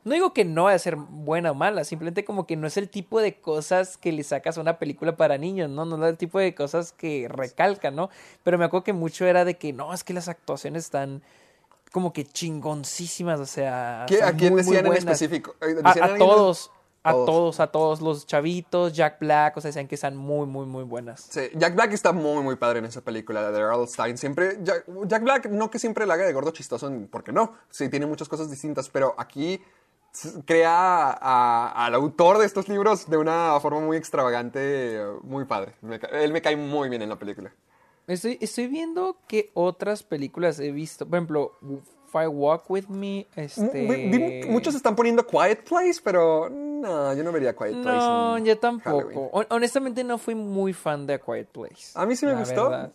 no 0.06 0.14
digo 0.14 0.32
que 0.32 0.44
no 0.44 0.64
vaya 0.64 0.76
a 0.76 0.78
ser 0.78 0.96
buena 0.96 1.50
o 1.50 1.54
mala, 1.54 1.82
simplemente 1.84 2.24
como 2.24 2.46
que 2.46 2.56
no 2.56 2.66
es 2.66 2.76
el 2.76 2.88
tipo 2.88 3.20
de 3.20 3.40
cosas 3.40 3.96
que 3.96 4.12
le 4.12 4.22
sacas 4.22 4.56
a 4.56 4.60
una 4.60 4.78
película 4.78 5.16
para 5.16 5.36
niños, 5.36 5.68
¿no? 5.68 5.84
No 5.84 6.02
es 6.06 6.10
el 6.10 6.16
tipo 6.16 6.38
de 6.38 6.54
cosas 6.54 6.92
que 6.92 7.26
recalcan, 7.28 7.96
¿no? 7.96 8.08
Pero 8.44 8.56
me 8.56 8.64
acuerdo 8.64 8.84
que 8.84 8.92
mucho 8.92 9.26
era 9.26 9.44
de 9.44 9.58
que 9.58 9.72
no, 9.72 9.92
es 9.92 10.04
que 10.04 10.14
las 10.14 10.28
actuaciones 10.28 10.84
están 10.84 11.22
como 11.92 12.12
que 12.12 12.24
chingoncísimas, 12.24 13.40
o 13.40 13.46
sea. 13.46 14.04
¿Qué- 14.08 14.22
¿A 14.22 14.32
quién 14.32 14.52
muy, 14.54 14.62
muy 14.62 14.74
decían 14.76 14.86
en 14.86 14.92
específico? 14.98 15.54
A, 15.60 15.66
¿decían 15.66 16.18
todos, 16.18 16.70
a 17.02 17.12
Todos. 17.12 17.26
todos, 17.26 17.60
a 17.60 17.66
todos 17.68 18.00
los 18.00 18.26
chavitos, 18.26 18.92
Jack 18.92 19.18
Black, 19.20 19.56
o 19.56 19.60
sea, 19.60 19.68
decían 19.70 19.86
que 19.88 19.94
están 19.94 20.16
muy, 20.16 20.46
muy, 20.46 20.66
muy 20.66 20.84
buenas. 20.84 21.26
Sí, 21.30 21.40
Jack 21.54 21.74
Black 21.74 21.92
está 21.92 22.12
muy, 22.12 22.42
muy 22.42 22.56
padre 22.56 22.80
en 22.80 22.84
esa 22.84 23.00
película 23.00 23.42
la 23.42 23.50
de 23.50 23.60
Earl 23.60 23.88
Stein. 23.88 24.18
Siempre, 24.18 24.58
Jack, 24.62 24.84
Jack 25.06 25.22
Black, 25.22 25.46
no 25.50 25.70
que 25.70 25.78
siempre 25.78 26.06
la 26.06 26.14
haga 26.14 26.26
de 26.26 26.32
gordo 26.32 26.50
chistoso, 26.50 26.92
porque 27.10 27.32
no, 27.32 27.54
sí, 27.70 27.88
tiene 27.88 28.06
muchas 28.06 28.28
cosas 28.28 28.50
distintas, 28.50 28.88
pero 28.88 29.14
aquí 29.18 29.60
crea 30.44 31.10
a- 31.20 31.84
al 31.86 31.94
autor 31.94 32.38
de 32.38 32.46
estos 32.46 32.68
libros 32.68 33.08
de 33.08 33.16
una 33.16 33.58
forma 33.60 33.80
muy 33.80 33.96
extravagante, 33.96 35.00
muy 35.22 35.44
padre. 35.44 35.74
Me 35.82 36.00
él 36.12 36.32
me 36.32 36.42
cae 36.42 36.56
muy 36.56 36.88
bien 36.88 37.02
en 37.02 37.08
la 37.08 37.16
película. 37.18 37.52
Estoy, 38.06 38.38
estoy 38.40 38.68
viendo 38.68 39.16
que 39.26 39.50
otras 39.54 40.02
películas 40.04 40.60
he 40.60 40.70
visto. 40.70 41.06
Por 41.06 41.16
ejemplo, 41.18 41.52
Fire 42.12 42.28
Walk 42.28 42.70
With 42.70 42.86
Me. 42.86 43.26
Este... 43.34 44.46
Muchos 44.48 44.74
están 44.76 44.94
poniendo 44.94 45.26
Quiet 45.26 45.64
Place, 45.68 46.00
pero 46.04 46.48
no, 46.48 47.12
yo 47.14 47.24
no 47.24 47.32
vería 47.32 47.56
Quiet 47.56 47.82
Place. 47.82 47.98
No, 47.98 48.38
yo 48.38 48.58
tampoco. 48.58 48.98
Halloween. 48.98 49.28
Hon- 49.32 49.46
Honestamente 49.50 50.04
no 50.04 50.18
fui 50.18 50.36
muy 50.36 50.72
fan 50.72 51.04
de 51.06 51.14
A 51.14 51.18
Quiet 51.18 51.48
Place. 51.48 51.90
A 51.96 52.06
mí 52.06 52.14
sí 52.14 52.26
me 52.26 52.32
la 52.32 52.38
gustó. 52.40 52.70
verdad. 52.70 52.92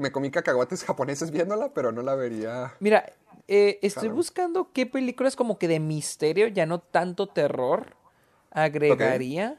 Me 0.00 0.10
comí 0.10 0.28
cacahuates 0.32 0.82
japoneses 0.82 1.30
viéndola, 1.30 1.68
pero 1.72 1.92
no 1.92 2.02
la 2.02 2.16
vería. 2.16 2.74
Mira, 2.80 3.12
eh, 3.54 3.78
estoy 3.82 4.04
Claro. 4.04 4.16
buscando 4.16 4.70
qué 4.72 4.86
películas 4.86 5.36
como 5.36 5.58
que 5.58 5.68
de 5.68 5.78
misterio, 5.78 6.48
ya 6.48 6.64
no 6.64 6.78
tanto 6.80 7.26
terror, 7.26 7.96
agregaría. 8.50 9.58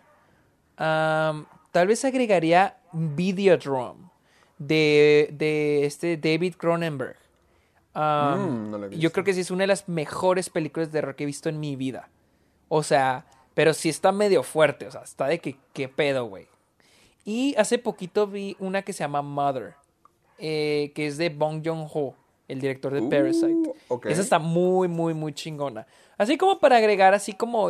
Tal 0.76 1.88
vez 1.88 2.04
agregaría 2.04 2.78
Videodrome 2.92 4.10
de, 4.58 5.30
de 5.34 5.86
este 5.86 6.18
David 6.18 6.56
Cronenberg. 6.56 7.18
Mm, 7.96 8.72
no 8.72 8.90
yo 8.90 9.12
creo 9.12 9.24
que 9.24 9.34
sí 9.36 9.42
es 9.42 9.52
una 9.52 9.64
de 9.64 9.68
las 9.68 9.88
mejores 9.88 10.50
películas 10.50 10.92
de 10.92 11.00
terror 11.00 11.16
que 11.16 11.24
he 11.24 11.28
visto 11.28 11.50
en 11.50 11.60
mi 11.60 11.76
vida. 11.76 12.10
O 12.70 12.82
sea, 12.82 13.26
pero 13.54 13.74
sí 13.74 13.90
está 13.90 14.12
medio 14.12 14.42
fuerte, 14.42 14.88
o 14.88 14.92
sea, 14.92 15.02
está 15.02 15.28
de 15.28 15.38
que 15.40 15.58
qué 15.74 15.88
pedo, 15.88 16.26
güey. 16.26 16.48
Y 17.26 17.54
hace 17.58 17.78
poquito 17.78 18.26
vi 18.26 18.56
una 18.60 18.82
que 18.82 18.94
se 18.94 19.00
llama 19.04 19.22
Mother, 19.22 19.76
eh, 20.40 20.92
que 20.96 21.06
es 21.06 21.18
de 21.18 21.30
Bong 21.30 21.62
Joon-ho, 21.64 22.16
el 22.48 22.60
director 22.62 22.94
de 22.94 23.02
Uh, 23.02 23.10
Parasite. 23.10 23.74
Esa 24.12 24.22
está 24.22 24.40
muy, 24.40 24.88
muy, 24.88 25.14
muy 25.14 25.34
chingona. 25.34 25.88
Así 26.18 26.38
como 26.38 26.60
para 26.60 26.78
agregar 26.78 27.14
así 27.14 27.34
como 27.34 27.70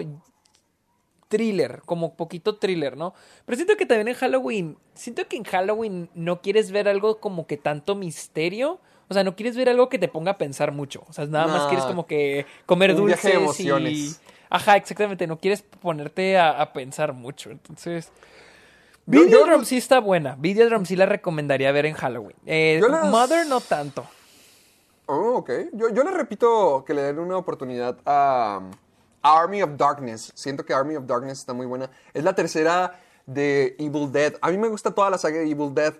thriller, 1.29 1.81
como 1.85 2.15
poquito 2.15 2.57
thriller, 2.57 2.95
¿no? 2.95 3.13
Pero 3.45 3.55
siento 3.55 3.75
que 3.75 3.85
también 3.85 4.09
en 4.09 4.13
Halloween, 4.13 4.77
siento 4.93 5.27
que 5.27 5.35
en 5.37 5.43
Halloween 5.43 6.09
no 6.13 6.41
quieres 6.41 6.71
ver 6.71 6.87
algo 6.87 7.19
como 7.19 7.47
que 7.47 7.57
tanto 7.57 7.95
misterio. 7.95 8.79
O 9.09 9.13
sea, 9.13 9.23
no 9.23 9.35
quieres 9.35 9.55
ver 9.55 9.67
algo 9.69 9.89
que 9.89 9.99
te 9.99 10.07
ponga 10.07 10.31
a 10.31 10.37
pensar 10.37 10.71
mucho. 10.71 11.03
O 11.09 11.13
sea, 11.13 11.25
nada 11.25 11.47
más 11.47 11.63
No. 11.63 11.67
quieres 11.69 11.85
como 11.85 12.05
que 12.05 12.45
comer 12.65 12.91
Un 12.91 12.97
dulces 12.97 13.23
viaje 13.23 13.37
de 13.83 13.91
y... 13.91 14.11
Ajá, 14.49 14.75
exactamente. 14.77 15.25
No 15.27 15.39
quieres 15.39 15.61
ponerte 15.61 16.37
a, 16.37 16.61
a 16.61 16.71
pensar 16.73 17.13
mucho. 17.13 17.49
Entonces... 17.51 18.11
Yo- 19.05 19.25
Videodrome 19.25 19.65
sí 19.65 19.77
está 19.77 19.99
buena. 19.99 20.35
Videodrome 20.39 20.85
sí 20.85 20.95
la 20.95 21.05
recomendaría 21.05 21.71
ver 21.71 21.85
en 21.87 21.93
Halloween. 21.95 22.37
Eh, 22.45 22.79
las- 22.87 23.09
Mother 23.09 23.45
no 23.47 23.59
tanto. 23.59 24.05
Oh, 25.05 25.37
ok. 25.37 25.49
Yo, 25.73 25.89
yo 25.89 26.03
le 26.03 26.11
repito 26.11 26.83
que 26.85 26.93
le 26.93 27.01
den 27.03 27.19
una 27.19 27.37
oportunidad 27.37 27.97
a, 28.05 28.61
Army 29.21 29.61
of 29.61 29.71
Darkness. 29.77 30.31
Siento 30.35 30.65
que 30.65 30.73
Army 30.73 30.95
of 30.95 31.05
Darkness 31.05 31.39
está 31.39 31.53
muy 31.53 31.65
buena. 31.65 31.89
Es 32.13 32.23
la 32.23 32.33
tercera 32.33 32.99
de 33.25 33.75
Evil 33.79 34.11
Dead. 34.11 34.35
A 34.41 34.49
mí 34.49 34.57
me 34.57 34.67
gusta 34.67 34.91
toda 34.91 35.09
la 35.09 35.17
saga 35.17 35.37
de 35.37 35.49
Evil 35.49 35.73
Dead. 35.73 35.93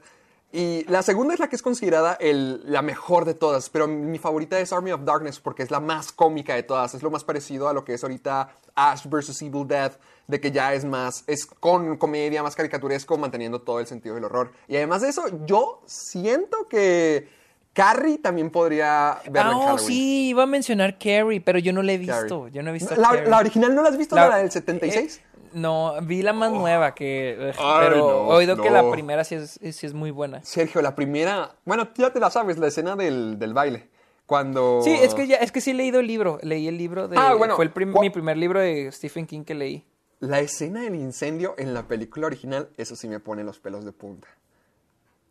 Y 0.52 0.86
la 0.88 1.02
segunda 1.02 1.34
es 1.34 1.40
la 1.40 1.48
que 1.48 1.56
es 1.56 1.64
considerada 1.64 2.18
la 2.22 2.84
mejor 2.84 3.26
de 3.26 3.34
todas, 3.34 3.72
pero 3.72 3.88
mi 3.88 4.20
favorita 4.20 4.60
es 4.60 4.72
Army 4.72 4.92
of 4.92 5.02
Darkness 5.04 5.40
porque 5.40 5.64
es 5.64 5.72
la 5.72 5.80
más 5.80 6.12
cómica 6.12 6.54
de 6.54 6.62
todas. 6.62 6.94
Es 6.94 7.02
lo 7.02 7.10
más 7.10 7.24
parecido 7.24 7.68
a 7.68 7.74
lo 7.74 7.84
que 7.84 7.96
es 7.96 8.04
ahorita 8.04 8.56
Ash 8.76 9.08
vs. 9.08 9.42
Evil 9.42 9.68
Dead, 9.68 9.94
de 10.28 10.40
que 10.40 10.52
ya 10.52 10.76
es 10.76 10.86
más, 10.86 11.24
es 11.26 11.48
con 11.48 11.98
comedia, 11.98 12.44
más 12.44 12.56
caricaturesco, 12.56 13.18
manteniendo 13.18 13.62
todo 13.62 13.80
el 13.80 13.88
sentido 13.88 14.14
del 14.14 14.26
horror. 14.26 14.52
Y 14.68 14.76
además 14.76 15.02
de 15.02 15.10
eso, 15.10 15.24
yo 15.46 15.82
siento 15.88 16.68
que 16.68 17.28
Carrie 17.74 18.20
también 18.20 18.50
podría 18.52 19.18
verla 19.26 19.52
Ah, 19.52 19.58
oh, 19.58 19.62
Halloween. 19.64 19.86
sí, 19.88 20.30
iba 20.30 20.44
a 20.44 20.46
mencionar 20.46 20.98
Carrie, 21.00 21.42
pero 21.42 21.58
yo 21.60 21.74
no 21.74 21.82
la 21.82 21.94
he 21.94 21.98
visto. 21.98 22.42
Carrie. 22.44 22.52
Yo 22.54 22.64
no 22.64 22.70
he 22.70 22.74
visto 22.74 22.96
la, 22.96 23.10
Carrie. 23.10 23.30
la 23.30 23.38
original 23.40 23.74
no 23.76 23.82
la 23.82 23.90
has 23.90 23.98
visto, 23.98 24.16
La- 24.16 24.30
la, 24.30 24.38
del 24.38 24.52
76? 24.52 25.18
eh, 25.18 25.22
no, 25.54 25.94
vi 26.02 26.22
la 26.24 26.34
más 26.34 26.52
nueva 26.52 26.94
que... 26.96 27.54
Ay, 27.58 27.80
pero 27.88 27.98
no, 27.98 28.34
he 28.34 28.36
oído 28.38 28.58
que 28.62 28.70
la 28.72 28.82
no. 28.82 28.92
primera 28.92 29.24
sí 29.24 29.36
es, 29.36 29.60
sí 29.76 29.86
es 29.86 29.94
muy 29.94 30.10
buena. 30.12 30.44
Sergio, 30.44 30.82
la 30.82 30.96
primera, 30.96 31.52
bueno, 31.66 31.88
ya 31.96 32.12
te 32.12 32.20
la 32.20 32.30
sabes, 32.32 32.58
la 32.58 32.68
escena 32.68 32.96
del, 32.96 33.38
del 33.40 33.54
baile. 33.54 33.88
Cuando... 34.26 34.82
Sí, 34.84 34.92
es 34.92 35.14
que 35.14 35.28
ya, 35.28 35.36
es 35.38 35.52
que 35.52 35.62
sí 35.62 35.72
he 35.72 35.74
leído 35.76 36.00
el 36.00 36.08
libro. 36.08 36.40
Leí 36.42 36.68
el 36.68 36.78
libro 36.78 37.08
de... 37.08 37.18
Ah, 37.20 37.34
bueno, 37.36 37.56
Fue 37.56 37.66
el 37.66 37.72
prim- 37.72 37.92
¿cuál- 37.92 38.02
mi 38.02 38.10
primer 38.10 38.38
libro 38.38 38.60
de 38.60 38.92
Stephen 38.92 39.28
King 39.28 39.44
que 39.44 39.54
leí. 39.54 39.86
La 40.20 40.40
escena 40.40 40.82
del 40.82 40.96
incendio 40.96 41.54
en 41.58 41.74
la 41.74 41.84
película 41.88 42.28
original, 42.28 42.70
eso 42.78 42.96
sí 42.96 43.08
me 43.08 43.20
pone 43.20 43.44
los 43.44 43.60
pelos 43.60 43.84
de 43.86 43.92
punta. 43.92 44.28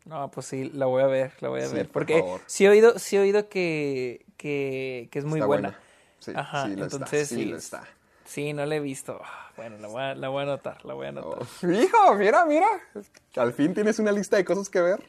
No, 0.05 0.29
pues 0.31 0.47
sí, 0.47 0.69
la 0.73 0.85
voy 0.85 1.01
a 1.03 1.07
ver, 1.07 1.31
la 1.39 1.49
voy 1.49 1.61
a 1.61 1.67
Sí, 1.67 1.75
ver. 1.75 1.85
por 1.87 1.93
Porque 1.93 2.19
favor. 2.19 2.41
sí 2.45 2.65
he 2.65 2.69
oído, 2.69 2.99
sí 2.99 3.15
he 3.15 3.19
oído 3.21 3.47
que, 3.49 4.25
que, 4.37 5.07
que 5.11 5.19
es 5.19 5.25
muy 5.25 5.39
Está 5.39 5.45
buena. 5.45 5.69
buena. 5.69 5.83
Sí, 6.19 6.31
Ajá, 6.35 6.67
sí 6.67 6.75
lo 6.75 6.83
entonces 6.83 7.21
está, 7.29 7.35
sí 7.35 7.43
sí. 7.43 7.49
lo 7.51 7.57
está. 7.57 7.83
Sí, 8.25 8.53
no 8.53 8.65
la 8.65 8.75
he 8.75 8.79
visto. 8.79 9.19
Ah, 9.23 9.51
Bueno, 9.55 9.77
la 9.77 9.87
voy 9.87 10.01
a, 10.01 10.15
la 10.15 10.29
voy 10.29 10.39
a 10.39 10.43
anotar, 10.43 10.83
la 10.85 10.93
voy 10.93 11.05
a 11.05 11.09
anotar. 11.09 11.41
Oh, 11.41 11.67
hijo, 11.71 12.15
mira, 12.15 12.45
mira. 12.45 12.67
Al 13.35 13.53
fin 13.53 13.73
tienes 13.73 13.99
una 13.99 14.11
lista 14.11 14.37
de 14.37 14.45
cosas 14.45 14.69
que 14.69 14.81
ver. 14.81 15.01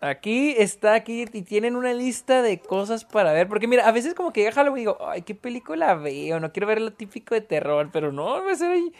Aquí 0.00 0.56
está, 0.58 0.94
aquí 0.94 1.26
y 1.32 1.42
tienen 1.42 1.76
una 1.76 1.92
lista 1.92 2.42
de 2.42 2.58
cosas 2.58 3.04
para 3.04 3.32
ver. 3.32 3.46
Porque 3.48 3.68
mira, 3.68 3.86
a 3.86 3.92
veces 3.92 4.14
como 4.14 4.32
que 4.32 4.40
llega 4.40 4.52
Halloween 4.52 4.78
y 4.78 4.80
digo, 4.80 4.98
ay, 5.08 5.22
¿qué 5.22 5.34
película 5.36 5.94
veo? 5.94 6.40
No 6.40 6.50
quiero 6.52 6.66
ver 6.66 6.80
lo 6.80 6.92
típico 6.92 7.36
de 7.36 7.40
terror, 7.40 7.90
pero 7.92 8.10
no, 8.10 8.34
a 8.34 8.40
veces 8.42 8.62
hay, 8.68 8.92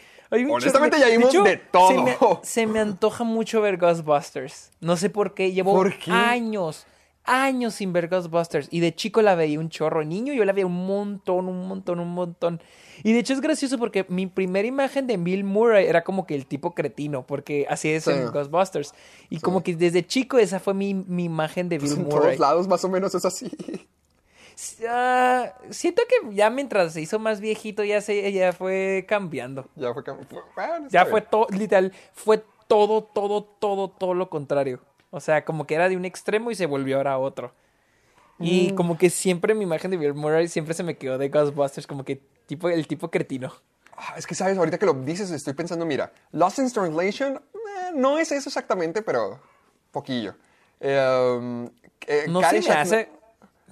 Honestamente, 0.49 0.99
ya 0.99 1.07
vimos 1.07 1.31
de 1.31 1.57
todo. 1.57 1.87
Se 1.89 1.97
me, 2.01 2.17
se 2.43 2.67
me 2.67 2.79
antoja 2.79 3.23
mucho 3.23 3.61
ver 3.61 3.77
Ghostbusters. 3.77 4.71
No 4.81 4.97
sé 4.97 5.09
por 5.09 5.33
qué, 5.33 5.51
llevo 5.51 5.73
¿Por 5.73 5.97
qué? 5.97 6.11
años, 6.11 6.85
años 7.23 7.75
sin 7.75 7.93
ver 7.93 8.07
Ghostbusters. 8.07 8.67
Y 8.71 8.79
de 8.79 8.93
chico 8.95 9.21
la 9.21 9.35
veía 9.35 9.59
un 9.59 9.69
chorro. 9.69 10.03
Niño 10.03 10.33
yo 10.33 10.43
la 10.45 10.53
veía 10.53 10.65
un 10.65 10.85
montón, 10.85 11.47
un 11.47 11.67
montón, 11.67 11.99
un 11.99 12.09
montón. 12.09 12.61
Y 13.03 13.11
de 13.13 13.19
hecho 13.19 13.33
es 13.33 13.41
gracioso 13.41 13.77
porque 13.77 14.05
mi 14.09 14.27
primera 14.27 14.67
imagen 14.67 15.07
de 15.07 15.17
Bill 15.17 15.43
Murray 15.43 15.85
era 15.87 16.03
como 16.03 16.25
que 16.27 16.35
el 16.35 16.45
tipo 16.45 16.73
cretino, 16.73 17.25
porque 17.25 17.65
así 17.69 17.89
es 17.89 18.03
Sí. 18.05 18.11
en 18.11 18.31
Ghostbusters. 18.31 18.93
Y 19.29 19.39
como 19.39 19.61
que 19.63 19.75
desde 19.75 20.05
chico 20.05 20.37
esa 20.37 20.59
fue 20.59 20.73
mi, 20.73 20.93
mi 20.93 21.25
imagen 21.25 21.69
de 21.69 21.77
Bill 21.79 21.87
Pues 21.89 21.97
en 21.99 22.03
Murray. 22.05 22.19
todos 22.21 22.39
lados 22.39 22.67
más 22.67 22.83
o 22.85 22.89
menos 22.89 23.13
es 23.15 23.25
así. 23.25 23.49
Ah, 24.87 25.53
siento 25.69 26.03
que 26.07 26.35
ya 26.35 26.49
mientras 26.49 26.93
se 26.93 27.01
hizo 27.01 27.19
más 27.19 27.39
viejito 27.39 27.83
ya 27.83 28.01
se 28.01 28.31
ya 28.31 28.53
fue 28.53 29.05
cambiando. 29.07 29.67
Ya 29.75 29.93
fue... 29.93 30.03
cam- 30.03 30.25
fue- 30.27 30.41
bueno, 30.55 30.87
Ya 30.89 31.05
fue 31.05 31.21
todo, 31.21 31.47
literal, 31.51 31.91
fue 32.13 32.43
todo, 32.67 33.03
todo, 33.03 33.43
todo, 33.43 33.89
todo 33.89 34.13
lo 34.13 34.29
contrario. 34.29 34.79
O 35.11 35.19
sea, 35.19 35.45
como 35.45 35.65
que 35.67 35.75
era 35.75 35.89
de 35.89 35.97
un 35.97 36.05
extremo 36.05 36.51
y 36.51 36.55
se 36.55 36.65
volvió 36.65 36.97
ahora 36.97 37.13
a 37.13 37.17
otro. 37.19 37.53
Y 38.39 38.71
Mm. 38.71 38.75
como 38.75 38.97
que 38.97 39.09
siempre 39.09 39.53
mi 39.53 39.63
imagen 39.63 39.91
de 39.91 39.97
Bill 39.97 40.13
Murray 40.15 40.47
siempre 40.47 40.73
se 40.73 40.83
me 40.83 40.97
quedó 40.97 41.17
de 41.17 41.29
Ghostbusters, 41.29 41.85
como 41.87 42.03
que 42.03 42.21
tipo, 42.47 42.67
el 42.69 42.87
tipo 42.87 43.09
cretino. 43.11 43.53
Ah, 43.95 44.15
es 44.17 44.25
que, 44.25 44.33
¿sabes? 44.33 44.57
Ahorita 44.57 44.79
que 44.79 44.87
lo 44.87 44.93
dices, 44.93 45.29
estoy 45.29 45.53
pensando, 45.53 45.85
mira, 45.85 46.11
Lost 46.31 46.57
in 46.59 46.71
Translation, 46.71 47.35
eh, 47.53 47.91
no 47.93 48.17
es 48.17 48.31
eso 48.31 48.49
exactamente, 48.49 49.03
pero 49.03 49.39
poquillo. 49.91 50.33
Eh, 50.79 51.35
um, 51.37 51.69
eh, 52.07 52.25
No 52.27 52.41
se 52.41 52.59
me 52.61 52.69
hace. 52.71 53.09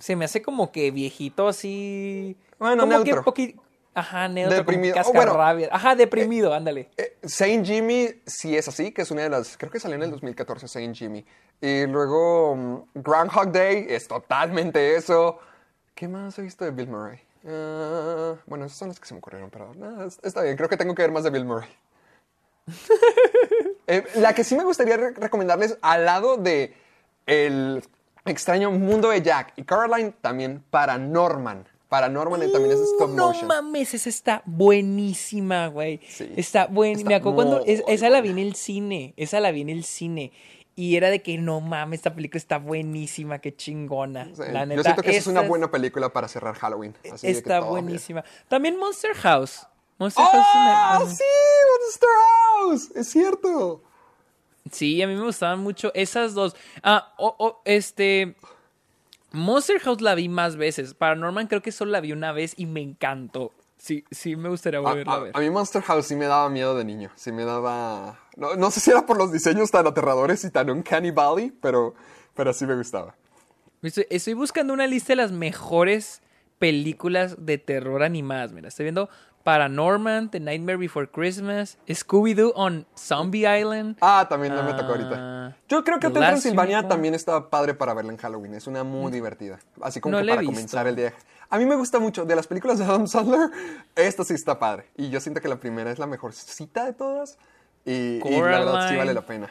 Se 0.02 0.16
me 0.16 0.26
hace 0.26 0.42
como 0.42 0.72
que 0.72 0.92
viejito 0.92 1.48
así. 1.48 2.36
Bueno, 2.60 2.84
como 2.84 2.94
neutro. 2.94 3.24
que 3.24 3.32
poqui- 3.32 3.60
Ajá, 3.94 4.28
neutro. 4.28 4.58
Deprimido. 4.58 4.96
Como 5.04 5.10
Oh, 5.10 5.14
bueno. 5.36 5.68
Ajá, 5.72 5.96
deprimido, 5.96 6.54
ándale. 6.54 6.90
Eh, 6.98 7.18
Saint 7.24 7.66
Jimmy 7.66 8.10
sí 8.26 8.56
es 8.56 8.68
así, 8.68 8.92
que 8.92 9.02
es 9.02 9.12
una 9.12 9.24
de 9.24 9.30
las. 9.30 9.58
Creo 9.58 9.70
que 9.72 9.80
salió 9.80 9.96
en 9.98 10.04
el 10.04 10.12
2014 10.12 10.68
Saint 10.68 10.96
Jimmy. 10.96 11.26
Y 11.60 11.86
luego 11.88 12.52
um, 12.54 12.86
Groundhog 12.96 13.52
Day 13.52 13.86
es 13.90 14.08
totalmente 14.08 14.96
eso. 14.96 15.40
¿Qué 15.94 16.08
más 16.08 16.40
he 16.40 16.42
visto 16.42 16.64
de 16.66 16.72
Bill 16.72 16.88
Murray? 16.88 17.20
Ah, 17.46 18.36
bueno, 18.46 18.66
esas 18.66 18.78
son 18.78 18.88
las 18.88 19.00
que 19.00 19.06
se 19.08 19.14
me 19.14 19.18
ocurrieron, 19.20 19.50
pero 19.50 19.74
no, 19.76 20.04
es- 20.06 20.20
está 20.24 20.42
bien. 20.42 20.56
Creo 20.56 20.70
que 20.70 20.78
tengo 20.78 20.96
que 20.96 21.02
ver 21.02 21.12
más 21.12 21.24
de 21.24 21.30
Bill 21.30 21.46
Murray. 21.46 21.70
Eh, 23.88 24.04
la 24.16 24.34
que 24.34 24.44
sí 24.46 24.56
me 24.56 24.64
gustaría 24.64 24.96
re- 24.96 25.12
recomendarles 25.12 25.78
al 25.82 26.06
lado 26.06 26.38
de 26.38 26.74
El 27.26 27.84
extraño 28.26 28.72
mundo 28.72 29.10
de 29.10 29.22
Jack 29.22 29.54
y 29.56 29.64
Caroline, 29.64 30.14
también 30.22 30.64
Paranorman. 30.70 31.68
Paranorman 31.90 32.42
eh, 32.44 32.48
también 32.50 32.74
es 32.74 32.80
stop 32.80 33.10
Uh, 33.10 33.14
no 33.16 33.28
motion. 33.28 33.48
mames, 33.48 33.94
esa 33.94 34.08
está 34.08 34.42
buenísima, 34.46 35.68
güey. 35.68 36.00
Sí. 36.08 36.32
Está 36.38 36.68
buena. 36.68 36.98
Está 36.98 37.10
Me 37.10 37.16
acuerdo 37.16 37.36
cuando 37.36 37.64
es- 37.66 37.84
esa 37.88 38.10
la 38.10 38.22
vi 38.22 38.30
en 38.30 38.40
el 38.40 38.56
cine. 38.56 39.14
Esa 39.18 39.40
la 39.42 39.52
vi 39.52 39.62
en 39.62 39.70
el 39.70 39.84
cine. 39.84 40.32
Y 40.74 40.96
era 40.96 41.10
de 41.10 41.22
que 41.22 41.38
no 41.38 41.60
mames, 41.60 42.00
esta 42.00 42.16
película 42.16 42.38
está 42.38 42.58
buenísima, 42.60 43.40
qué 43.40 43.54
chingona. 43.56 44.30
Sí, 44.34 44.42
la 44.52 44.66
neta, 44.66 44.78
Yo 44.78 44.84
siento 44.84 45.02
que 45.02 45.10
esa 45.10 45.20
es 45.20 45.28
una 45.28 45.42
buena 45.42 45.70
película 45.70 46.14
para 46.14 46.30
cerrar 46.30 46.56
Halloween. 46.56 46.96
así 47.12 47.28
de 47.28 47.34
que 47.34 47.40
Está 47.40 47.60
bien. 47.60 47.70
buenísima. 47.72 48.24
También 48.48 48.78
Monster 48.80 49.14
House. 49.16 49.68
Monster 50.00 50.24
House 50.24 50.46
¡Oh, 50.56 50.98
bueno, 51.00 51.12
sí! 51.12 51.24
Monster 51.82 52.10
House. 52.62 52.92
Es 52.96 53.10
cierto. 53.10 53.84
Sí, 54.70 55.02
a 55.02 55.08
mí 55.08 55.16
me 55.16 55.24
gustaban 55.24 55.60
mucho 55.60 55.92
esas 55.96 56.34
dos. 56.34 56.56
Ah, 56.84 57.14
o- 57.18 57.36
o, 57.40 57.62
este. 57.66 58.36
Monster 59.32 59.80
House 59.80 60.02
la 60.02 60.14
vi 60.16 60.28
más 60.30 60.58
veces. 60.58 60.94
Paranorman 60.94 61.48
creo 61.48 61.62
que 61.62 61.72
solo 61.72 61.92
la 61.92 62.02
vi 62.02 62.12
una 62.12 62.32
vez 62.34 62.54
y 62.58 62.66
me 62.66 62.82
encantó. 62.82 63.52
Sí, 63.78 64.04
sí, 64.12 64.36
me 64.36 64.50
gustaría 64.50 64.80
A, 64.80 64.84
volverla 64.84 65.14
a, 65.14 65.16
a- 65.16 65.20
ver. 65.20 65.32
a 65.36 65.40
mí 65.40 65.50
Monster 65.50 65.82
House 65.82 66.06
sí 66.08 66.16
me 66.16 66.26
daba 66.26 66.50
miedo 66.50 66.76
de 66.78 66.84
niño. 66.84 67.10
Sí 67.16 67.32
me 67.32 67.46
daba... 67.46 68.20
No, 68.36 68.56
no 68.56 68.70
sé 68.72 68.80
si 68.82 68.92
era 68.92 69.06
por 69.06 69.18
los 69.18 69.32
diseños 69.32 69.72
tan 69.72 69.88
aterradores 69.88 70.44
y 70.44 70.52
tan 70.52 70.70
uncanny 70.70 71.12
valley, 71.12 71.52
pero, 71.62 71.96
pero 72.36 72.54
sí 72.54 72.66
me 72.66 72.76
gustaba. 72.76 73.16
Estoy, 73.82 74.06
estoy 74.10 74.34
buscando 74.34 74.74
una 74.74 74.86
lista 74.86 75.14
de 75.14 75.16
las 75.18 75.32
mejores 75.32 76.22
películas 76.60 77.38
de 77.44 77.58
terror 77.58 78.04
animadas. 78.04 78.52
Mira, 78.52 78.68
estoy 78.68 78.84
viendo 78.84 79.10
Paranorman, 79.44 80.30
The 80.30 80.40
Nightmare 80.40 80.78
Before 80.78 81.08
Christmas, 81.08 81.78
Scooby-Doo 81.88 82.54
on 82.56 82.86
Zombie 82.98 83.46
Island. 83.46 83.98
Ah, 84.02 84.26
también 84.30 84.56
no 84.56 84.64
me 84.64 84.74
tocó 84.74 84.94
Ah, 84.94 84.96
ahorita. 84.96 85.58
Yo 85.68 85.84
creo 85.84 86.00
que 86.00 86.08
Hotel 86.08 86.22
Transilvania 86.24 86.88
también 86.88 87.14
está 87.14 87.50
padre 87.50 87.74
para 87.74 87.94
verla 87.94 88.12
en 88.12 88.18
Halloween. 88.18 88.54
Es 88.54 88.68
una 88.68 88.84
muy 88.84 89.12
divertida. 89.12 89.60
Así 89.82 90.00
como 90.00 90.18
No 90.18 90.24
que 90.24 90.30
para 90.30 90.44
comenzar 90.44 90.88
el 90.88 90.96
día. 90.96 91.14
A 91.50 91.58
mí 91.58 91.66
me 91.66 91.76
gusta 91.76 92.00
mucho. 92.00 92.24
De 92.26 92.36
las 92.36 92.48
películas 92.48 92.80
de 92.80 92.86
Adam 92.86 93.08
Sandler, 93.08 93.50
esta 93.96 94.24
sí 94.24 94.34
está 94.34 94.58
padre. 94.58 94.86
Y 94.96 95.10
yo 95.10 95.20
siento 95.20 95.42
que 95.42 95.50
la 95.50 95.60
primera 95.60 95.92
es 95.92 96.00
la 96.00 96.08
mejor 96.08 96.34
cita 96.34 96.86
de 96.86 96.94
todas. 96.94 97.38
Y, 97.84 98.20
y 98.24 98.42
la 98.42 98.42
verdad 98.42 98.90
sí 98.90 98.96
vale 98.96 99.14
la 99.14 99.26
pena. 99.26 99.50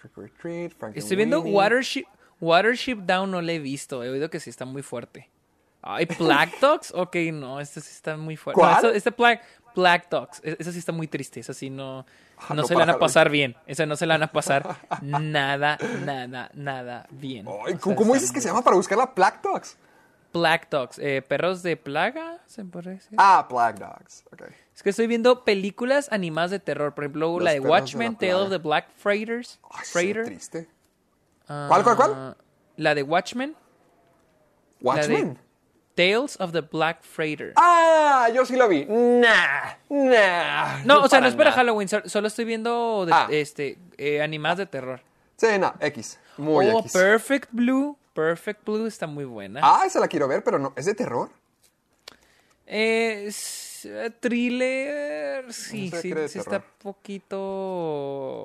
Trick 0.00 0.16
or 0.18 0.30
Treat. 0.40 0.72
Estoy 0.94 1.16
viendo 1.16 1.40
Watership, 1.40 2.04
Watership 2.40 2.98
Down, 2.98 3.30
no 3.30 3.40
la 3.42 3.52
he 3.52 3.58
visto. 3.58 4.04
He 4.04 4.10
oído 4.10 4.30
que 4.30 4.38
sí 4.40 4.50
está 4.50 4.64
muy 4.64 4.82
fuerte. 4.82 5.28
Ay, 5.90 6.06
Black 6.18 6.60
Dogs. 6.60 6.92
Ok, 6.94 7.16
no, 7.32 7.60
este 7.60 7.80
sí 7.80 7.90
está 7.90 8.16
muy 8.18 8.36
fuerte. 8.36 8.60
¿Cuál? 8.60 8.82
No, 8.82 8.88
este 8.90 9.10
Black, 9.10 9.42
Black 9.74 10.10
Dogs. 10.10 10.40
e- 10.44 10.56
Esa 10.58 10.70
sí 10.70 10.78
está 10.78 10.92
muy 10.92 11.08
triste. 11.08 11.40
Esa 11.40 11.54
sí 11.54 11.70
no, 11.70 12.04
Ah, 12.36 12.46
no 12.50 12.56
no 12.56 12.64
se 12.64 12.74
la 12.74 12.80
van 12.80 12.90
a 12.90 12.98
pasar 12.98 13.30
bien. 13.30 13.56
Esa 13.66 13.86
no 13.86 13.96
se 13.96 14.04
la 14.04 14.14
van 14.14 14.24
a 14.24 14.30
pasar 14.30 14.76
nada, 15.00 15.78
nada, 16.04 16.50
nada 16.52 17.06
bien. 17.10 17.46
Ay, 17.48 17.74
O 17.74 17.78
sea, 17.82 17.94
¿Cómo, 17.96 18.12
dices 18.14 18.30
que 18.32 18.40
se 18.42 18.48
llama 18.48 18.62
para 18.62 18.76
buscar 18.76 18.98
la 18.98 19.06
Black 19.06 19.42
Dogs? 19.42 19.76
Black 20.32 20.68
Dogs. 20.68 20.98
eh, 20.98 21.22
perros 21.26 21.62
de 21.62 21.78
plaga, 21.78 22.38
se 22.46 22.62
puede 22.66 22.90
decir. 22.96 23.14
Ah, 23.16 23.46
Black 23.50 23.78
Dogs. 23.78 24.24
Ok. 24.30 24.42
Es 24.74 24.82
que 24.82 24.90
estoy 24.90 25.06
viendo 25.06 25.42
películas 25.42 26.08
animadas 26.12 26.50
de 26.50 26.60
terror. 26.60 26.94
Por 26.94 27.04
ejemplo, 27.04 27.32
Los 27.32 27.42
la 27.42 27.52
de 27.52 27.60
Watchmen, 27.60 28.12
la 28.12 28.18
Tale 28.18 28.34
of 28.34 28.50
the 28.50 28.58
Black 28.58 28.90
Freighters. 28.94 29.58
Ay, 29.70 29.84
Freighter. 29.90 30.24
triste. 30.26 30.68
¿Cuál, 31.46 31.82
cuál, 31.82 31.96
cuál? 31.96 32.12
Ah, 32.14 32.36
La 32.76 32.94
de 32.94 33.02
Watchmen. 33.02 33.56
Watchmen. 34.82 35.38
Tales 35.98 36.36
of 36.38 36.52
the 36.52 36.60
Black 36.60 37.02
Freighter. 37.02 37.54
Ah, 37.56 38.28
yo 38.32 38.46
sí 38.46 38.54
lo 38.54 38.68
vi. 38.68 38.84
Nah, 38.86 39.74
nah. 39.90 40.78
no, 40.84 41.02
o 41.02 41.08
sea, 41.08 41.20
no 41.20 41.26
es 41.26 41.34
para. 41.34 41.50
Halloween. 41.50 41.88
so- 41.88 42.08
Solo 42.08 42.28
estoy 42.28 42.44
viendo 42.44 43.04
de- 43.04 43.12
Ah. 43.12 43.26
este, 43.32 43.76
eh, 43.96 44.22
animadas 44.22 44.58
de 44.58 44.66
terror. 44.66 45.00
Sí, 45.36 45.58
no, 45.58 45.74
X. 45.80 46.20
Muy 46.36 46.68
oh, 46.68 46.78
X. 46.78 46.92
Perfect 46.92 47.48
Blue. 47.50 47.98
Perfect 48.14 48.64
Blue 48.64 48.86
está 48.86 49.08
muy 49.08 49.24
buena. 49.24 49.58
Ah, 49.60 49.82
esa 49.86 49.98
la 49.98 50.06
quiero 50.06 50.28
ver, 50.28 50.44
pero 50.44 50.60
no. 50.60 50.72
¿Es 50.76 50.86
de 50.86 50.94
terror? 50.94 51.30
Eh, 52.64 53.24
eh, 53.26 53.32
thriller. 54.20 55.52
Sí, 55.52 55.90
sí, 55.90 56.12
sí 56.28 56.38
está 56.38 56.60
poquito. 56.78 57.38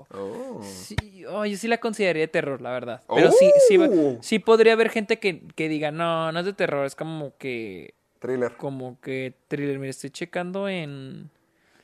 Oh. 0.10 0.61
Sí, 0.64 1.26
oh, 1.30 1.45
yo 1.45 1.57
sí 1.57 1.68
la 1.68 1.80
consideraría 1.80 2.23
de 2.23 2.27
terror, 2.27 2.61
la 2.61 2.72
verdad. 2.72 3.01
Pero 3.14 3.31
sí, 3.31 3.51
sí, 3.68 3.77
Oh. 3.77 4.18
sí 4.22 4.39
podría 4.39 4.73
haber 4.73 4.89
gente 4.89 5.19
que, 5.19 5.41
que 5.55 5.69
diga, 5.69 5.91
no, 5.91 6.31
no 6.31 6.39
es 6.39 6.45
de 6.45 6.53
terror, 6.53 6.85
es 6.85 6.95
como 6.95 7.35
que, 7.38 7.93
Thriller. 8.19 8.55
como 8.57 8.99
que 9.01 9.34
thriller. 9.47 9.80
Mira, 9.80 9.89
estoy 9.91 10.10
checando 10.10 10.68
en... 10.69 11.30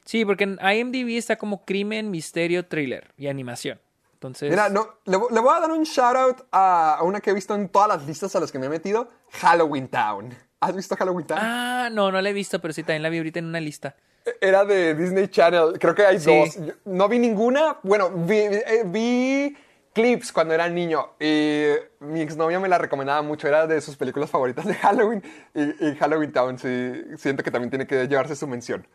Sí, 0.06 0.26
porque 0.26 0.46
en 0.46 0.58
IMDb 0.62 1.18
está 1.18 1.36
como 1.38 1.66
crimen, 1.66 2.10
misterio, 2.10 2.66
thriller 2.66 3.14
y 3.18 3.28
animación. 3.28 3.80
Entonces... 4.14 4.50
Mira, 4.50 4.68
no, 4.70 4.96
le, 5.06 5.18
le 5.32 5.40
voy 5.40 5.56
a 5.56 5.60
dar 5.60 5.72
un 5.72 5.84
shout 5.84 6.16
out 6.16 6.48
a, 6.52 6.96
a 6.96 7.04
una 7.04 7.22
que 7.22 7.30
he 7.30 7.34
visto 7.34 7.54
en 7.56 7.70
todas 7.70 7.88
las 7.88 8.06
listas 8.08 8.36
a 8.36 8.40
las 8.40 8.52
que 8.52 8.60
me 8.60 8.66
he 8.66 8.70
metido: 8.70 9.08
Halloween 9.32 9.88
Town. 9.88 10.34
¿Has 10.60 10.76
visto 10.76 10.96
Halloween 10.96 11.26
Town? 11.26 11.40
Ah, 11.42 11.90
no, 11.92 12.12
no 12.12 12.22
la 12.22 12.30
he 12.30 12.34
visto, 12.34 12.60
pero 12.60 12.74
sí, 12.74 12.84
también 12.84 13.04
la 13.04 13.10
vi 13.10 13.18
ahorita 13.18 13.40
en 13.40 13.46
una 13.46 13.60
lista. 13.60 13.96
Era 14.42 14.66
de 14.66 14.94
Disney 14.94 15.28
Channel. 15.30 15.80
Creo 15.80 15.96
que 15.96 16.06
hay 16.06 16.20
Sí. 16.20 16.38
dos. 16.38 16.56
Yo 16.68 16.74
no 16.86 17.08
vi 17.08 17.18
ninguna. 17.20 17.78
Bueno, 17.84 18.12
vi, 18.12 18.36
eh, 18.38 18.84
vi 18.86 19.56
clips 19.94 20.32
cuando 20.32 20.54
era 20.54 20.68
niño. 20.70 21.14
Y 21.20 21.68
mi 22.02 22.22
exnovia 22.22 22.60
me 22.60 22.68
la 22.68 22.78
recomendaba 22.78 23.22
mucho. 23.22 23.48
Era 23.48 23.66
de 23.66 23.80
sus 23.82 23.96
películas 23.96 24.30
favoritas 24.30 24.66
de 24.66 24.74
Halloween. 24.76 25.24
Y, 25.56 25.88
y 25.88 25.96
Halloween 25.96 26.32
Town, 26.34 26.60
sí, 26.60 27.02
siento 27.18 27.42
que 27.44 27.52
también 27.52 27.70
tiene 27.70 27.88
que 27.88 28.08
llevarse 28.08 28.36
su 28.36 28.46
mención. 28.48 28.86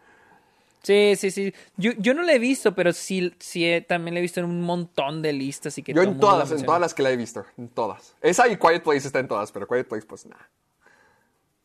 Sí, 0.82 1.14
sí, 1.16 1.30
sí. 1.30 1.54
Yo, 1.78 1.92
yo 1.96 2.12
no 2.12 2.22
la 2.22 2.34
he 2.34 2.38
visto, 2.38 2.74
pero 2.74 2.92
sí, 2.92 3.34
sí 3.40 3.64
eh, 3.64 3.80
también 3.80 4.12
la 4.14 4.18
he 4.18 4.22
visto 4.22 4.40
en 4.40 4.46
un 4.46 4.60
montón 4.60 5.22
de 5.22 5.32
listas 5.32 5.78
y 5.78 5.82
que 5.82 5.94
Yo 5.94 6.02
en 6.02 6.20
todas, 6.20 6.52
en 6.52 6.62
todas 6.66 6.80
las 6.80 6.92
que 6.92 7.02
la 7.02 7.10
he 7.10 7.16
visto. 7.16 7.46
En 7.56 7.68
todas. 7.70 8.14
Esa 8.20 8.46
y 8.48 8.58
Quiet 8.58 8.82
Place 8.82 9.06
está 9.06 9.18
en 9.18 9.26
todas, 9.28 9.50
pero 9.50 9.66
Quiet 9.66 9.88
Place, 9.88 10.06
pues 10.06 10.26
nada. 10.26 10.46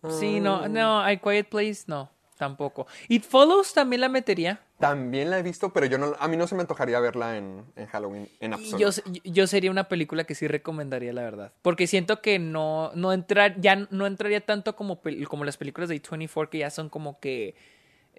Sí, 0.08 0.40
no, 0.40 0.68
no, 0.70 1.10
I 1.12 1.18
Quiet 1.18 1.50
Place, 1.50 1.84
no, 1.88 2.10
tampoco. 2.38 2.88
It 3.10 3.24
Follows 3.24 3.74
también 3.74 4.02
la 4.02 4.10
metería. 4.10 4.62
También 4.80 5.30
la 5.30 5.38
he 5.40 5.44
visto, 5.44 5.74
pero 5.74 5.88
yo 5.88 5.98
no, 5.98 6.14
a 6.20 6.28
mí 6.30 6.38
no 6.38 6.48
se 6.48 6.56
me 6.56 6.62
antojaría 6.62 7.02
verla 7.02 7.36
en, 7.36 7.66
en 7.76 7.86
Halloween 7.88 8.30
en 8.40 8.54
absoluto. 8.54 8.78
yo, 9.12 9.22
yo 9.26 9.46
sería 9.46 9.70
una 9.72 9.90
película 9.90 10.24
que 10.24 10.36
sí 10.36 10.48
recomendaría, 10.48 11.12
la 11.12 11.24
verdad. 11.24 11.52
Porque 11.62 11.86
siento 11.86 12.22
que 12.22 12.40
no, 12.40 12.92
no, 12.96 13.12
entrar, 13.12 13.60
ya 13.60 13.76
no 13.92 14.08
entraría 14.08 14.40
tanto 14.46 14.78
como, 14.78 15.02
pel- 15.02 15.28
como 15.28 15.44
las 15.44 15.58
películas 15.58 15.90
de 15.90 16.02
A24, 16.02 16.48
que 16.48 16.60
ya 16.60 16.70
son 16.70 16.88
como 16.88 17.20
que 17.20 17.56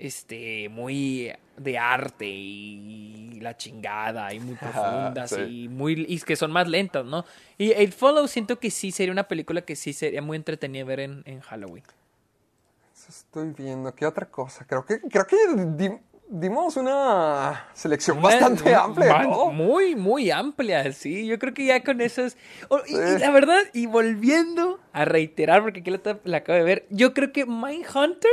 este 0.01 0.69
muy 0.69 1.33
de 1.57 1.79
arte 1.79 2.27
y 2.27 3.39
la 3.41 3.57
chingada 3.57 4.33
y 4.33 4.41
muy 4.41 4.55
profundas 4.61 5.31
sí. 5.31 5.65
y 5.65 5.69
muy 5.69 6.05
y 6.09 6.19
que 6.21 6.37
son 6.37 6.51
más 6.51 6.69
lentas, 6.69 7.05
¿no? 7.05 7.25
Y 7.59 7.73
It 7.73 7.93
Follows 7.93 8.31
siento 8.31 8.59
que 8.59 8.71
sí 8.71 8.91
sería 8.93 9.13
una 9.13 9.29
película 9.29 9.61
que 9.63 9.77
sí 9.77 9.93
sería 9.93 10.23
muy 10.23 10.37
entretenida 10.37 10.85
ver 10.85 11.01
en, 11.01 11.23
en 11.27 11.41
Halloween. 11.41 11.85
Estoy 13.09 13.53
viendo, 13.57 13.93
¿qué 13.95 14.07
otra 14.07 14.27
cosa? 14.27 14.65
Creo 14.65 14.85
que, 14.87 15.01
creo 15.01 15.27
que 15.27 15.37
di- 15.77 15.99
dimos 16.29 16.77
una 16.77 17.69
selección 17.75 18.23
bastante 18.23 18.73
amplia. 18.73 19.23
¿no? 19.25 19.47
Muy, 19.47 19.97
muy 19.97 20.31
amplia, 20.31 20.93
sí. 20.93 21.27
Yo 21.27 21.37
creo 21.41 21.53
que 21.53 21.65
ya 21.65 21.83
con 21.83 22.01
eso 22.01 22.25
es. 22.25 22.37
oh, 22.69 22.79
y, 22.87 22.95
la 23.19 23.33
verdad, 23.33 23.59
y 23.73 23.87
volviendo 23.87 24.79
a 24.93 25.05
reiterar, 25.05 25.63
porque 25.63 25.81
aquí 25.81 25.91
la, 25.91 26.01
la 26.23 26.37
acabo 26.37 26.57
de 26.59 26.65
ver, 26.65 26.87
yo 26.91 27.13
creo 27.13 27.33
que 27.33 27.47
Mindhunter 27.47 28.31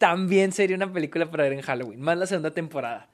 también 0.00 0.50
sería 0.50 0.76
una 0.76 0.90
película 0.90 1.30
para 1.30 1.42
ver 1.44 1.52
en 1.52 1.60
Halloween, 1.60 2.00
más 2.00 2.16
la 2.16 2.26
segunda 2.26 2.50
temporada. 2.52 3.06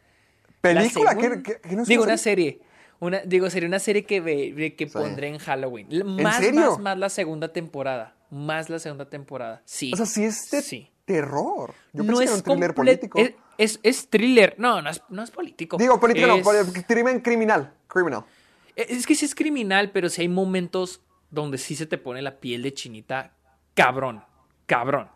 La 0.46 0.60
¿Película? 0.60 1.10
segunda- 1.12 1.42
¿Qué, 1.42 1.58
qué- 1.60 1.74
no 1.76 1.84
digo, 1.84 2.04
una 2.04 2.16
serie. 2.16 2.60
Una, 3.00 3.18
digo, 3.22 3.50
sería 3.50 3.68
una 3.68 3.80
serie 3.80 4.04
que, 4.04 4.20
ve- 4.20 4.74
que 4.76 4.86
Sí. 4.86 4.92
pondré 4.92 5.26
en 5.28 5.38
Halloween. 5.38 5.88
Más, 6.22 6.36
serio? 6.36 6.60
más, 6.70 6.78
más 6.78 6.96
la 6.98 7.08
segunda 7.08 7.52
temporada. 7.52 8.14
Más 8.30 8.70
la 8.70 8.78
segunda 8.78 9.10
temporada. 9.10 9.62
Sí. 9.64 9.90
O 9.92 9.96
sea, 9.96 10.06
sí 10.06 10.22
es 10.24 10.48
de 10.52 10.62
Sí. 10.62 10.88
terror. 11.04 11.74
Yo 11.92 12.04
no 12.04 12.06
pensé 12.06 12.18
que 12.20 12.24
es 12.24 12.30
era 12.30 12.36
un 12.36 12.42
thriller 12.44 12.74
político. 12.74 13.18
Es, 13.18 13.32
es, 13.58 13.80
es 13.82 14.08
thriller. 14.08 14.54
No, 14.58 14.80
no 14.80 14.88
es, 14.90 15.02
no 15.08 15.22
es 15.24 15.30
político. 15.32 15.76
Digo, 15.78 15.98
político 15.98 16.28
no, 16.28 16.36
Es- 16.36 16.44
poli- 16.44 16.84
crimen 16.84 17.18
criminal. 17.20 17.72
Criminal. 17.88 18.24
Es 18.76 19.06
que 19.06 19.14
sí 19.16 19.24
es 19.26 19.34
criminal, 19.34 19.90
pero 19.90 20.08
sí 20.08 20.22
hay 20.22 20.28
momentos 20.28 21.00
donde 21.30 21.58
sí 21.58 21.74
se 21.74 21.86
te 21.86 21.98
pone 21.98 22.22
la 22.22 22.36
piel 22.38 22.62
de 22.62 22.72
chinita 22.72 23.32
cabrón, 23.74 24.22
cabrón. 24.66 25.08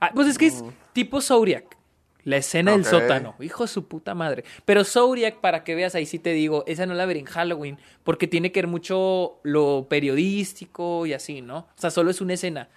Ah, 0.00 0.12
pues 0.14 0.28
es 0.28 0.38
que 0.38 0.46
es 0.46 0.64
tipo 0.92 1.20
Zodiac. 1.20 1.76
La 2.24 2.36
escena 2.36 2.72
del 2.72 2.84
sótano. 2.84 3.34
Hijo 3.40 3.64
de 3.64 3.68
su 3.68 3.88
puta 3.88 4.14
madre. 4.14 4.44
Pero 4.66 4.84
Zodiac, 4.84 5.36
para 5.36 5.64
que 5.64 5.74
veas, 5.74 5.94
ahí 5.94 6.04
sí 6.04 6.18
te 6.18 6.32
digo, 6.32 6.62
esa 6.66 6.84
no 6.84 6.92
la 6.92 7.06
veré 7.06 7.20
en 7.20 7.26
Halloween. 7.26 7.78
Porque 8.04 8.26
tiene 8.26 8.52
que 8.52 8.60
ver 8.60 8.66
mucho 8.66 9.40
lo 9.44 9.86
periodístico 9.88 11.06
y 11.06 11.14
así, 11.14 11.40
¿no? 11.40 11.58
O 11.58 11.80
sea, 11.80 11.90
solo 11.90 12.10
es 12.10 12.20
una 12.20 12.34
escena. 12.34 12.68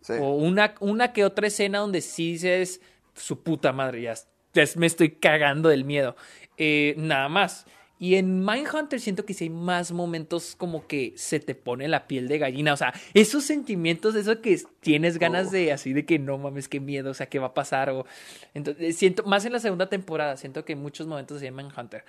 Sí. 0.00 0.12
O 0.20 0.34
una, 0.34 0.74
una 0.78 1.12
que 1.12 1.24
otra 1.24 1.48
escena 1.48 1.78
donde 1.78 2.02
sí 2.02 2.32
dices, 2.32 2.80
su 3.14 3.42
puta 3.42 3.72
madre, 3.72 4.02
ya, 4.02 4.14
ya 4.54 4.64
me 4.76 4.86
estoy 4.86 5.10
cagando 5.10 5.70
del 5.70 5.84
miedo. 5.84 6.14
Eh, 6.56 6.94
nada 6.96 7.28
más. 7.28 7.66
Y 8.02 8.14
en 8.14 8.42
Mindhunter 8.46 8.98
siento 8.98 9.26
que 9.26 9.34
sí 9.34 9.44
hay 9.44 9.50
más 9.50 9.92
momentos 9.92 10.56
como 10.56 10.86
que 10.86 11.12
se 11.16 11.38
te 11.38 11.54
pone 11.54 11.86
la 11.86 12.06
piel 12.08 12.28
de 12.28 12.38
gallina. 12.38 12.72
O 12.72 12.76
sea, 12.78 12.94
esos 13.12 13.44
sentimientos, 13.44 14.14
eso 14.14 14.40
que 14.40 14.58
tienes 14.80 15.18
ganas 15.18 15.48
Oh. 15.48 15.50
de 15.50 15.70
así 15.70 15.92
de 15.92 16.06
que 16.06 16.18
no 16.18 16.38
mames, 16.38 16.66
qué 16.66 16.80
miedo, 16.80 17.10
o 17.10 17.14
sea, 17.14 17.26
qué 17.28 17.38
va 17.38 17.48
a 17.48 17.54
pasar. 17.54 17.90
O, 17.90 18.06
entonces, 18.54 18.96
siento, 18.96 19.22
más 19.24 19.44
en 19.44 19.52
la 19.52 19.58
segunda 19.58 19.90
temporada, 19.90 20.38
siento 20.38 20.64
que 20.64 20.72
hay 20.72 20.78
muchos 20.78 21.06
momentos 21.06 21.42
de 21.42 21.50
Mindhunter. 21.50 22.04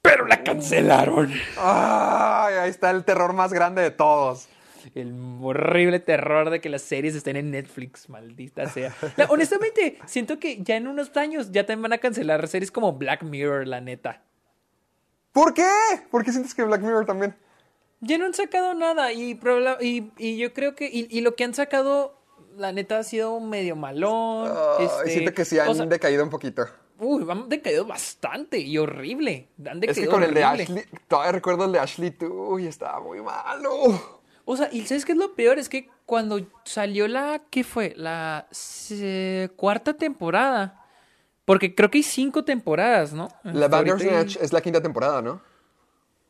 Pero 0.00 0.26
la 0.28 0.44
cancelaron. 0.44 1.32
Ay, 1.58 2.54
ahí 2.54 2.70
está 2.70 2.90
el 2.92 3.04
terror 3.04 3.32
más 3.32 3.52
grande 3.52 3.82
de 3.82 3.90
todos. 3.90 4.48
El 4.94 5.12
horrible 5.42 5.98
terror 6.00 6.50
de 6.50 6.60
que 6.60 6.68
las 6.70 6.82
series 6.82 7.16
estén 7.16 7.36
en 7.36 7.50
Netflix, 7.50 8.08
maldita 8.08 8.66
sea. 8.68 8.94
La- 9.16 9.26
honestamente, 9.26 9.98
siento 10.06 10.38
que 10.38 10.62
ya 10.62 10.76
en 10.76 10.86
unos 10.86 11.14
años 11.16 11.50
ya 11.50 11.66
también 11.66 11.82
van 11.82 11.92
a 11.94 11.98
cancelar 11.98 12.46
series 12.48 12.70
como 12.70 12.92
Black 12.94 13.24
Mirror, 13.24 13.66
la 13.66 13.80
neta. 13.80 14.22
¿Por 15.32 15.54
qué? 15.54 15.68
¿Por 16.10 16.24
qué 16.24 16.32
sientes 16.32 16.54
que 16.54 16.64
Black 16.64 16.80
Mirror 16.80 17.06
también? 17.06 17.36
Ya 18.00 18.18
no 18.18 18.24
han 18.26 18.34
sacado 18.34 18.74
nada 18.74 19.12
y, 19.12 19.38
y, 19.80 20.12
y 20.16 20.36
yo 20.38 20.52
creo 20.52 20.74
que... 20.74 20.86
Y, 20.86 21.06
y 21.10 21.20
lo 21.20 21.36
que 21.36 21.44
han 21.44 21.54
sacado, 21.54 22.18
la 22.56 22.72
neta, 22.72 22.98
ha 22.98 23.04
sido 23.04 23.38
medio 23.40 23.76
malón. 23.76 24.52
Ay, 24.78 24.86
este, 24.86 25.10
siento 25.10 25.34
que 25.34 25.44
sí 25.44 25.58
han 25.58 25.68
o 25.68 25.74
sea, 25.74 25.86
decaído 25.86 26.24
un 26.24 26.30
poquito. 26.30 26.66
Uy, 26.98 27.26
han 27.30 27.48
decaído 27.48 27.86
bastante 27.86 28.58
y 28.58 28.76
horrible. 28.78 29.48
Han 29.66 29.82
Es 29.84 29.98
que 29.98 30.06
con 30.06 30.22
el 30.22 30.34
de. 30.34 30.44
Ashley, 30.44 30.84
todavía 31.08 31.32
recuerdo 31.32 31.64
el 31.64 31.72
de 31.72 31.78
Ashley, 31.78 32.10
tú, 32.10 32.26
uy, 32.26 32.66
estaba 32.66 33.00
muy 33.00 33.20
malo. 33.22 34.20
O 34.44 34.56
sea, 34.56 34.68
y 34.72 34.84
¿sabes 34.86 35.04
qué 35.04 35.12
es 35.12 35.18
lo 35.18 35.34
peor? 35.34 35.58
Es 35.58 35.68
que 35.68 35.88
cuando 36.06 36.40
salió 36.64 37.06
la, 37.06 37.42
¿qué 37.50 37.64
fue? 37.64 37.94
La 37.96 38.48
cuarta 39.56 39.94
temporada. 39.94 40.79
Porque 41.50 41.74
creo 41.74 41.90
que 41.90 41.98
hay 41.98 42.04
cinco 42.04 42.44
temporadas, 42.44 43.12
¿no? 43.12 43.28
La 43.42 43.64
Hasta 43.66 43.68
Bandersnatch 43.78 44.36
hay- 44.36 44.44
es 44.44 44.52
la 44.52 44.60
quinta 44.60 44.80
temporada, 44.80 45.20
¿no? 45.20 45.40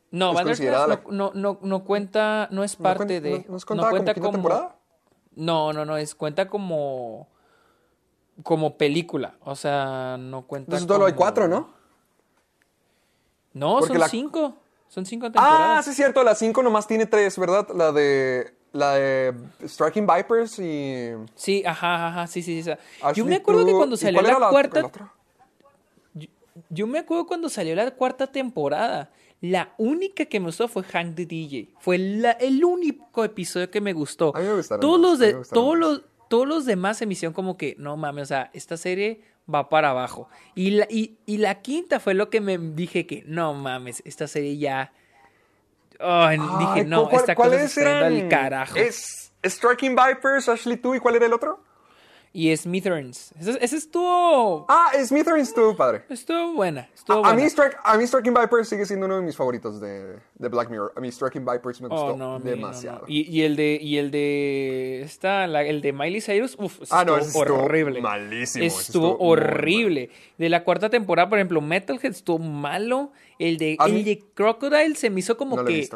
No, 0.09 0.29
es 0.31 0.35
Bandersnatch 0.35 0.47
considerada 0.71 1.01
no, 1.09 1.31
no, 1.31 1.53
no, 1.53 1.59
no 1.61 1.83
cuenta, 1.83 2.47
no 2.51 2.63
es 2.63 2.79
¿No 2.79 2.83
parte 2.83 3.21
de... 3.21 3.39
no- 3.39 3.45
¿No 3.49 3.57
es 3.57 3.65
contada 3.65 3.91
como 3.91 4.03
quinta 4.03 4.31
temporada? 4.31 4.75
No, 5.35 5.73
no, 5.73 5.85
no, 5.85 5.95
es 5.97 6.15
cuenta 6.15 6.47
como... 6.47 7.27
Como 8.43 8.77
película. 8.77 9.35
O 9.41 9.55
sea, 9.55 10.17
no 10.19 10.47
cuenta 10.47 10.71
Entonces 10.75 10.87
solo 10.87 11.05
hay 11.05 11.11
como- 11.13 11.19
cuatro, 11.21 11.47
¿no? 11.47 11.69
No, 13.53 13.75
Porque 13.79 13.87
son 13.93 13.99
la- 13.99 14.07
cinco. 14.09 14.57
Son 14.87 15.05
cinco 15.05 15.27
Ah, 15.27 15.31
temporadas. 15.31 15.85
sí 15.85 15.91
es 15.91 15.95
cierto, 15.97 16.23
la 16.23 16.35
cinco 16.35 16.63
nomás 16.63 16.87
tiene 16.87 17.05
tres, 17.05 17.37
¿verdad? 17.37 17.67
La 17.75 17.91
de 17.91 18.53
la 18.73 18.93
de 18.95 19.33
Striking 19.65 20.07
Vipers 20.07 20.59
y 20.59 21.09
Sí, 21.35 21.63
ajá, 21.65 22.07
ajá, 22.07 22.27
sí, 22.27 22.41
sí, 22.41 22.63
sí. 22.63 22.71
Yo 23.15 23.25
me 23.25 23.35
acuerdo 23.35 23.65
que 23.65 23.71
cuando 23.73 23.95
¿y 23.95 23.97
salió 23.99 24.21
la 24.21 24.49
cuarta... 24.49 24.91
Yo 26.69 26.85
me 26.87 26.99
acuerdo 26.99 27.25
cuando 27.25 27.49
salió 27.49 27.75
la 27.75 27.91
cuarta 27.91 28.27
temporada. 28.27 29.09
La 29.39 29.73
única 29.77 30.25
que 30.25 30.39
me 30.39 30.47
gustó 30.47 30.67
fue 30.67 30.83
Hank 30.83 31.15
the 31.15 31.25
DJ. 31.25 31.69
Fue 31.79 31.97
la- 31.97 32.31
el 32.31 32.63
único 32.63 33.23
episodio 33.23 33.71
que 33.71 33.81
me 33.81 33.93
gustó. 33.93 34.35
A 34.35 34.39
mí 34.39 34.45
me 34.45 34.55
gustaron 34.55 34.81
Todos 34.81 34.99
más, 34.99 35.09
los 35.09 35.19
de, 35.19 35.33
todos 35.53 35.71
más. 35.77 35.79
los, 35.79 36.01
todos 36.29 36.47
los 36.47 36.65
demás 36.65 36.97
se 36.97 37.05
me 37.05 37.13
hicieron 37.13 37.33
como 37.33 37.57
que, 37.57 37.75
no 37.79 37.97
mames, 37.97 38.23
o 38.23 38.25
sea, 38.27 38.51
esta 38.53 38.77
serie 38.77 39.21
va 39.51 39.69
para 39.69 39.89
abajo. 39.89 40.29
Y 40.53 40.71
la, 40.71 40.87
y, 40.89 41.17
y 41.25 41.37
la 41.37 41.61
quinta 41.61 41.99
fue 41.99 42.13
lo 42.13 42.29
que 42.29 42.39
me 42.41 42.57
dije 42.57 43.07
que, 43.07 43.23
no 43.25 43.53
mames, 43.53 44.01
esta 44.05 44.27
serie 44.27 44.57
ya. 44.57 44.93
Ay, 46.01 46.37
dije, 46.59 46.85
no, 46.85 47.07
¿cuál- 47.09 47.21
esta 47.21 47.35
cosa 47.35 47.49
se 47.49 47.55
¿cuáles 47.57 47.75
yendo 47.75 47.89
eran? 47.89 48.03
al 48.13 48.27
carajo. 48.29 48.75
Es 48.77 49.31
Striking 49.43 49.95
Vipers, 49.95 50.49
Ashley 50.49 50.77
Tú, 50.77 50.95
¿y 50.95 50.99
cuál 50.99 51.15
era 51.15 51.25
el 51.25 51.33
otro? 51.33 51.63
Y 52.33 52.55
Smithereens. 52.55 53.33
Ese, 53.37 53.57
ese 53.61 53.75
estuvo. 53.75 54.65
Ah, 54.69 54.91
Smithereens 55.05 55.49
estuvo 55.49 55.75
padre. 55.75 56.03
Estuvo 56.09 56.53
buena. 56.53 56.87
Estuvo 56.95 57.17
A, 57.17 57.19
a 57.19 57.21
buena. 57.33 57.35
mí 57.35 57.49
Strike- 57.49 57.77
a 57.83 57.97
mí 57.97 58.07
Striking 58.07 58.33
Vipers 58.33 58.69
sigue 58.69 58.85
siendo 58.85 59.05
uno 59.07 59.17
de 59.17 59.21
mis 59.23 59.35
favoritos 59.35 59.81
de, 59.81 60.15
de 60.35 60.47
Black 60.47 60.69
Mirror. 60.69 60.93
A 60.95 61.01
mí 61.01 61.11
Striking 61.11 61.45
Vipers 61.45 61.81
me 61.81 61.89
gustó 61.89 62.05
Oh, 62.13 62.15
no, 62.15 62.35
a 62.35 62.39
mí 62.39 62.45
no, 62.45 62.51
demasiado. 62.51 62.99
no. 62.99 63.05
Y, 63.09 63.29
y 63.29 63.41
el 63.41 63.57
de 63.57 63.77
y 63.81 63.97
el 63.97 64.11
de 64.11 65.01
esta 65.01 65.45
la- 65.47 65.63
el 65.63 65.81
de 65.81 65.91
Miley 65.91 66.21
Cyrus, 66.21 66.55
uf, 66.57 66.81
ese 66.83 66.95
Ah, 66.95 67.03
no, 67.03 67.17
estuvo 67.17 67.41
ese 67.43 67.49
estuvo 67.51 67.63
horrible. 67.65 68.01
malísimo, 68.01 68.63
Estuvo, 68.63 68.79
estuvo 69.11 69.17
horrible. 69.27 70.09
De 70.37 70.47
la 70.47 70.63
cuarta 70.63 70.89
temporada, 70.89 71.27
por 71.27 71.37
ejemplo, 71.37 71.59
Metalhead 71.59 72.11
estuvo 72.11 72.39
malo. 72.39 73.11
El 73.39 73.57
de 73.57 73.75
A 73.77 73.87
el 73.87 73.93
mí- 73.93 74.03
de 74.03 74.23
Crocodile 74.33 74.95
se 74.95 75.09
me 75.09 75.19
hizo 75.19 75.35
como 75.35 75.65
que 75.65 75.89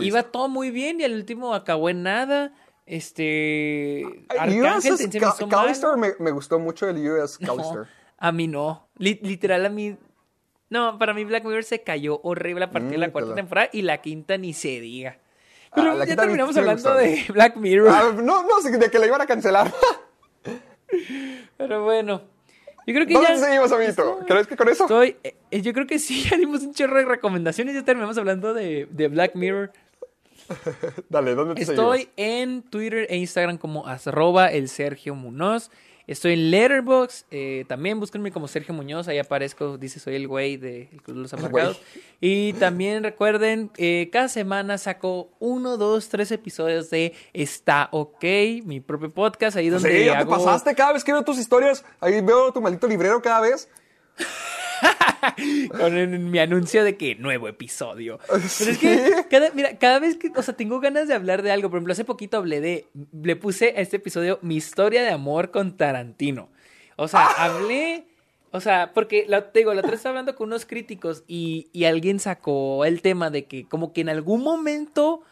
iba 0.00 0.22
todo 0.22 0.48
muy 0.48 0.70
bien 0.70 1.00
y 1.00 1.04
al 1.04 1.14
último 1.14 1.54
acabó 1.54 1.88
en 1.90 2.04
nada. 2.04 2.52
Este 2.86 4.24
Arcángel 4.28 4.96
se 4.98 5.08
me 5.08 5.26
hizo 5.26 5.48
Callister 5.48 5.96
me, 5.96 6.12
me 6.18 6.30
gustó 6.30 6.58
mucho 6.58 6.88
el 6.88 6.96
US 7.10 7.38
No, 7.40 7.56
Callister. 7.56 7.86
a 8.18 8.32
mí 8.32 8.48
no. 8.48 8.88
Li- 8.98 9.20
literal 9.22 9.64
a 9.66 9.68
mí 9.68 9.96
no, 10.70 10.98
para 10.98 11.12
mí 11.12 11.24
Black 11.24 11.44
Mirror 11.44 11.64
se 11.64 11.82
cayó 11.82 12.20
horrible 12.22 12.64
a 12.64 12.70
partir 12.70 12.92
de 12.92 12.98
la 12.98 13.08
Mm, 13.08 13.12
cuarta 13.12 13.34
temporada 13.34 13.68
y 13.72 13.82
la 13.82 14.00
quinta 14.00 14.38
ni 14.38 14.54
se 14.54 14.80
diga. 14.80 15.18
Ah, 15.66 15.72
Pero 15.74 16.04
ya 16.04 16.16
terminamos 16.16 16.56
hablando 16.56 16.94
de 16.94 17.24
Black 17.28 17.56
Mirror. 17.56 17.88
Ah, 17.90 18.12
no, 18.14 18.42
no, 18.42 18.60
de 18.78 18.90
que 18.90 18.98
la 18.98 19.06
iban 19.06 19.20
a 19.20 19.26
cancelar. 19.26 19.70
Pero 21.58 21.84
bueno. 21.84 22.22
Yo 22.86 22.94
creo 22.94 23.06
que 23.06 23.12
¿Dónde 23.14 23.28
ya. 23.28 23.36
seguimos, 23.36 23.70
amiguito? 23.70 24.18
¿Crees 24.26 24.46
que 24.46 24.56
con 24.56 24.68
eso? 24.68 24.84
Estoy, 24.84 25.16
eh, 25.22 25.60
yo 25.62 25.72
creo 25.72 25.86
que 25.86 25.98
sí, 25.98 26.24
ya 26.28 26.36
dimos 26.36 26.62
un 26.62 26.72
chorro 26.74 26.96
de 26.96 27.04
recomendaciones. 27.04 27.74
Ya 27.74 27.84
terminamos 27.84 28.18
hablando 28.18 28.54
de, 28.54 28.88
de 28.90 29.08
Black 29.08 29.34
Mirror. 29.34 29.72
Dale, 31.08 31.34
¿dónde 31.34 31.54
te 31.54 31.62
Estoy 31.62 32.08
en 32.16 32.62
Twitter 32.62 33.06
e 33.08 33.16
Instagram 33.16 33.58
como 33.58 33.86
arroba 33.86 34.50
el 34.50 34.68
Sergio 34.68 35.14
Munoz. 35.14 35.70
Estoy 36.06 36.32
en 36.32 36.50
Letterboxd. 36.50 37.26
eh, 37.30 37.64
también 37.68 38.00
búsquenme 38.00 38.32
como 38.32 38.48
Sergio 38.48 38.74
Muñoz. 38.74 39.06
Ahí 39.08 39.18
aparezco. 39.18 39.78
Dice 39.78 40.00
soy 40.00 40.16
el 40.16 40.26
güey 40.26 40.56
del 40.56 40.88
Club 41.02 41.16
de 41.16 41.22
los 41.22 41.32
Amargados. 41.32 41.80
Y 42.20 42.54
también 42.54 43.04
recuerden, 43.04 43.70
eh, 43.76 44.10
cada 44.12 44.28
semana 44.28 44.78
saco 44.78 45.30
uno, 45.38 45.76
dos, 45.76 46.08
tres 46.08 46.32
episodios 46.32 46.90
de 46.90 47.14
Está 47.32 47.88
OK, 47.92 48.24
mi 48.64 48.80
propio 48.80 49.10
podcast. 49.10 49.56
Ahí 49.56 49.68
donde 49.68 49.90
Sí, 49.90 50.04
ya 50.06 50.12
te 50.12 50.18
hago... 50.18 50.30
pasaste 50.32 50.74
cada 50.74 50.92
vez 50.92 51.04
que 51.04 51.12
veo 51.12 51.22
tus 51.22 51.38
historias. 51.38 51.84
Ahí 52.00 52.20
veo 52.20 52.52
tu 52.52 52.60
maldito 52.60 52.88
librero 52.88 53.22
cada 53.22 53.40
vez. 53.40 53.68
con 55.78 56.30
mi 56.30 56.38
anuncio 56.38 56.84
de 56.84 56.96
que 56.96 57.14
nuevo 57.14 57.48
episodio. 57.48 58.18
Pero 58.26 58.70
es 58.70 58.78
que 58.78 59.24
cada, 59.30 59.50
mira, 59.52 59.78
cada 59.78 59.98
vez 59.98 60.16
que, 60.16 60.30
o 60.34 60.42
sea, 60.42 60.54
tengo 60.54 60.80
ganas 60.80 61.08
de 61.08 61.14
hablar 61.14 61.42
de 61.42 61.52
algo. 61.52 61.70
Por 61.70 61.78
ejemplo, 61.78 61.92
hace 61.92 62.04
poquito 62.04 62.36
hablé 62.36 62.60
de, 62.60 62.86
le 63.12 63.36
puse 63.36 63.74
a 63.76 63.80
este 63.80 63.96
episodio 63.96 64.38
mi 64.42 64.56
historia 64.56 65.02
de 65.02 65.10
amor 65.10 65.50
con 65.50 65.76
Tarantino. 65.76 66.48
O 66.96 67.08
sea, 67.08 67.26
hablé, 67.26 68.06
o 68.50 68.60
sea, 68.60 68.92
porque 68.92 69.24
la, 69.26 69.50
te 69.52 69.60
digo, 69.60 69.72
la 69.72 69.80
otra 69.80 69.92
vez 69.92 70.00
estaba 70.00 70.12
hablando 70.12 70.34
con 70.34 70.48
unos 70.48 70.66
críticos 70.66 71.24
y, 71.26 71.68
y 71.72 71.84
alguien 71.84 72.20
sacó 72.20 72.84
el 72.84 73.00
tema 73.02 73.30
de 73.30 73.46
que 73.46 73.66
como 73.66 73.92
que 73.92 74.02
en 74.02 74.08
algún 74.08 74.42
momento 74.42 75.22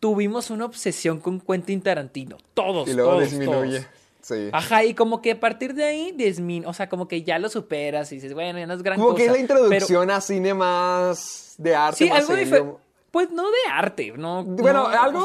tuvimos 0.00 0.50
una 0.50 0.66
obsesión 0.66 1.20
con 1.20 1.40
Quentin 1.40 1.80
Tarantino. 1.80 2.36
Todos, 2.52 2.88
Y 2.88 2.92
luego 2.92 3.12
todos, 3.12 3.30
disminuye. 3.30 3.78
todos. 3.80 3.86
Sí. 4.24 4.48
Ajá, 4.52 4.82
y 4.84 4.94
como 4.94 5.20
que 5.20 5.32
a 5.32 5.38
partir 5.40 5.74
de 5.74 5.84
ahí, 5.84 6.10
desmin, 6.12 6.64
o 6.64 6.72
sea, 6.72 6.88
como 6.88 7.06
que 7.08 7.22
ya 7.22 7.38
lo 7.38 7.50
superas 7.50 8.10
y 8.10 8.14
dices, 8.14 8.32
bueno, 8.32 8.58
ya 8.58 8.66
no 8.66 8.72
es 8.72 8.82
gran 8.82 8.96
Como 8.98 9.10
cosa. 9.10 9.18
que 9.18 9.24
es 9.26 9.28
la 9.28 9.46
pero- 9.46 9.60
introducción 9.66 10.10
a 10.10 10.20
cine 10.22 10.54
más 10.54 11.54
de 11.58 11.74
arte. 11.74 11.98
Sí, 12.04 12.08
más 12.08 12.20
algo 12.20 12.28
serio. 12.28 12.44
diferente. 12.44 12.78
Pues 13.10 13.30
no 13.30 13.44
de 13.50 13.58
arte, 13.70 14.12
no. 14.16 14.42
Bueno, 14.42 14.88
no, 14.88 15.00
algo 15.02 15.20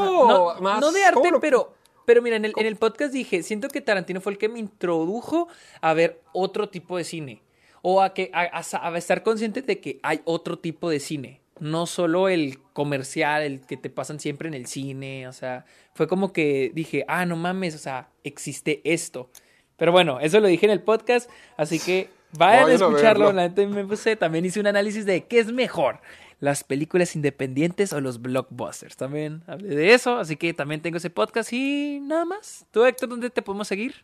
no, 0.56 0.62
más- 0.62 0.82
No 0.82 0.92
de 0.92 1.04
arte, 1.04 1.16
¿cómo 1.16 1.32
lo- 1.32 1.40
pero. 1.40 1.74
Pero 2.06 2.22
mira, 2.24 2.36
en 2.38 2.46
el, 2.46 2.54
en 2.58 2.66
el 2.66 2.76
podcast 2.76 3.14
dije, 3.14 3.44
siento 3.44 3.68
que 3.70 3.82
Tarantino 3.82 4.20
fue 4.20 4.32
el 4.32 4.38
que 4.40 4.50
me 4.50 4.58
introdujo 4.58 5.48
a 5.80 5.94
ver 5.94 6.22
otro 6.34 6.68
tipo 6.68 6.98
de 6.98 7.04
cine. 7.04 7.42
O 7.84 8.02
a 8.02 8.14
que 8.16 8.32
a, 8.34 8.50
a 8.60 8.98
estar 8.98 9.22
consciente 9.24 9.62
de 9.62 9.80
que 9.80 10.00
hay 10.04 10.20
otro 10.26 10.58
tipo 10.60 10.90
de 10.90 11.00
cine. 11.00 11.40
No 11.60 11.86
solo 11.86 12.30
el 12.30 12.60
comercial, 12.74 13.44
el 13.44 13.62
que 13.62 13.78
te 13.78 13.90
pasan 13.90 14.20
siempre 14.20 14.48
en 14.48 14.54
el 14.54 14.66
cine. 14.66 15.28
O 15.28 15.34
sea, 15.34 15.66
fue 15.94 16.08
como 16.08 16.34
que 16.34 16.72
dije, 16.74 17.06
ah, 17.08 17.26
no 17.26 17.36
mames, 17.36 17.76
o 17.76 17.80
sea, 17.80 18.10
existe 18.24 18.82
esto. 18.84 19.30
Pero 19.78 19.92
bueno, 19.92 20.20
eso 20.20 20.40
lo 20.40 20.48
dije 20.48 20.66
en 20.66 20.72
el 20.72 20.82
podcast, 20.82 21.30
así 21.58 21.80
que 21.80 22.10
vayan 22.38 22.70
a 22.70 22.74
escucharlo. 22.74 23.32
La 23.32 23.50
me 23.50 23.86
puse, 23.86 24.16
también 24.16 24.46
hice 24.46 24.60
un 24.60 24.68
análisis 24.68 25.06
de 25.06 25.24
qué 25.26 25.40
es 25.40 25.52
mejor, 25.52 26.02
las 26.40 26.64
películas 26.64 27.16
independientes 27.16 27.94
o 27.94 28.02
los 28.02 28.22
blockbusters. 28.22 28.98
También 28.98 29.42
hablé 29.48 29.76
de 29.76 29.94
eso, 29.94 30.18
así 30.18 30.36
que 30.36 30.54
también 30.54 30.82
tengo 30.82 30.98
ese 30.98 31.10
podcast 31.10 31.54
y 31.54 32.00
nada 32.02 32.26
más. 32.26 32.66
¿Tú, 32.72 32.86
Héctor, 32.86 33.10
dónde 33.10 33.30
te 33.30 33.42
podemos 33.42 33.68
seguir? 33.68 33.96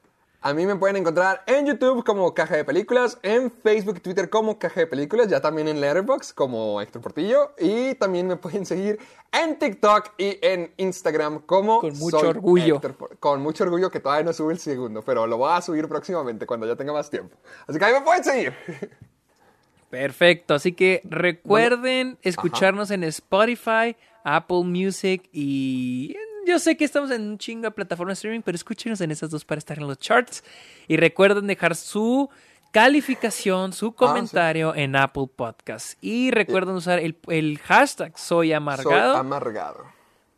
A 0.46 0.54
mí 0.54 0.68
me 0.68 0.76
pueden 0.76 0.98
encontrar 0.98 1.42
en 1.48 1.66
YouTube 1.66 2.04
como 2.04 2.32
Caja 2.36 2.56
de 2.56 2.64
Películas, 2.64 3.18
en 3.24 3.50
Facebook 3.50 3.96
y 3.98 4.00
Twitter 4.00 4.30
como 4.30 4.60
Caja 4.60 4.82
de 4.82 4.86
Películas, 4.86 5.28
ya 5.28 5.42
también 5.42 5.68
en 5.68 5.82
Letterboxd 5.82 6.36
como 6.36 6.80
Héctor 6.80 7.02
Portillo 7.02 7.56
y 7.58 7.96
también 7.96 8.28
me 8.28 8.36
pueden 8.36 8.64
seguir 8.64 9.00
en 9.32 9.58
TikTok 9.58 10.12
y 10.20 10.38
en 10.44 10.72
Instagram 10.78 11.40
como 11.48 11.80
Con 11.80 11.98
mucho 11.98 12.20
Soy 12.20 12.30
orgullo. 12.30 12.76
Héctor 12.76 13.18
con 13.20 13.42
mucho 13.42 13.64
orgullo 13.64 13.90
que 13.90 14.00
todavía 14.00 14.24
no 14.24 14.34
sube 14.34 14.54
el 14.54 14.60
segundo, 14.60 15.02
pero 15.02 15.26
lo 15.26 15.38
voy 15.38 15.52
a 15.52 15.64
subir 15.64 15.88
próximamente 15.88 16.46
cuando 16.46 16.68
ya 16.68 16.76
tenga 16.76 16.94
más 16.94 17.10
tiempo. 17.10 17.36
Así 17.66 17.80
que 17.80 17.86
ahí 17.86 17.94
me 17.94 18.02
pueden 18.02 18.24
seguir. 18.24 18.54
Perfecto, 19.90 20.54
así 20.54 20.74
que 20.74 21.02
recuerden 21.06 22.20
escucharnos 22.22 22.92
en 22.92 23.04
Spotify, 23.06 23.96
Apple 24.24 24.64
Music 24.64 25.28
y 25.34 26.16
yo 26.46 26.60
sé 26.60 26.78
que 26.78 26.86
estamos 26.86 27.12
en 27.12 27.22
un 27.24 27.38
chingo 27.38 27.64
de 27.64 27.72
plataformas 27.72 28.14
de 28.18 28.20
streaming, 28.20 28.42
pero 28.42 28.56
escúchenos 28.56 29.02
en 29.02 29.12
esas 29.12 29.30
dos 29.30 29.44
para 29.46 29.60
estar 29.60 29.78
en 29.78 29.88
los 29.88 29.98
charts 29.98 30.44
y 30.88 30.98
recuerden 30.98 31.48
dejar 31.48 31.76
su 31.76 32.30
calificación, 32.72 33.72
su 33.74 33.94
comentario 33.94 34.76
en 34.76 34.96
Apple 34.96 35.28
Podcast 35.34 35.98
y 36.04 36.30
recuerden 36.32 36.76
usar 36.76 37.00
el, 37.00 37.18
el 37.30 37.58
hashtag 37.60 38.18
soy 38.20 38.52
amargado 38.54 39.14
Soy 39.14 39.20
amargado. 39.22 39.86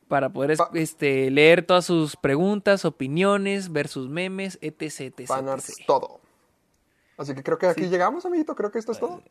para 0.07 0.29
poder 0.29 0.55
Pa- 0.55 0.69
este, 0.75 1.31
leer 1.31 1.65
todas 1.65 1.85
sus 1.85 2.15
preguntas, 2.15 2.85
opiniones, 2.85 3.71
ver 3.71 3.87
sus 3.87 4.07
memes, 4.07 4.59
etc, 4.61 4.81
etc, 5.17 5.29
etc. 5.31 5.85
todo. 5.87 6.19
Así 7.17 7.33
que 7.33 7.41
creo 7.41 7.57
que 7.57 7.65
aquí 7.65 7.87
llegamos, 7.87 8.25
amiguito. 8.27 8.53
Creo 8.55 8.71
que 8.71 8.77
esto 8.77 8.91
es 8.91 8.99
todo. 8.99 9.23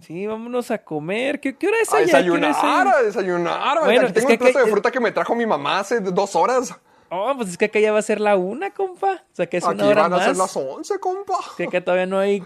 Sí, 0.00 0.26
vámonos 0.26 0.70
a 0.70 0.78
comer. 0.78 1.40
¿Qué, 1.40 1.56
qué 1.56 1.68
hora 1.68 1.76
es 1.82 1.92
A 1.92 1.98
allá? 1.98 2.06
¿Qué 2.22 2.30
hora 2.30 2.48
desayunar, 2.48 2.86
es 2.86 2.94
a 2.94 3.02
desayunar. 3.02 3.78
Bueno, 3.84 4.00
aquí 4.00 4.06
es 4.08 4.12
tengo 4.14 4.26
que 4.28 4.32
un 4.34 4.38
plato 4.38 4.58
acá- 4.58 4.64
de 4.66 4.70
fruta 4.72 4.90
que 4.90 5.00
me 5.00 5.12
trajo 5.12 5.34
mi 5.34 5.46
mamá 5.46 5.80
hace 5.80 6.00
dos 6.00 6.34
horas. 6.36 6.74
Oh, 7.10 7.32
pues 7.36 7.50
es 7.50 7.58
que 7.58 7.64
acá 7.66 7.80
ya 7.80 7.92
va 7.92 7.98
a 7.98 8.02
ser 8.02 8.20
la 8.20 8.36
una, 8.36 8.70
compa. 8.70 9.14
O 9.32 9.34
sea, 9.34 9.46
que 9.46 9.56
es 9.56 9.64
Aquí 9.66 9.74
una 9.74 9.86
hora 9.88 10.02
van 10.02 10.12
a 10.12 10.16
más. 10.16 10.24
ser 10.26 10.36
las 10.36 10.56
11, 10.56 10.98
compa. 11.00 11.34
Que 11.56 11.64
acá 11.64 11.80
todavía 11.82 12.06
no 12.06 12.18
hay 12.18 12.40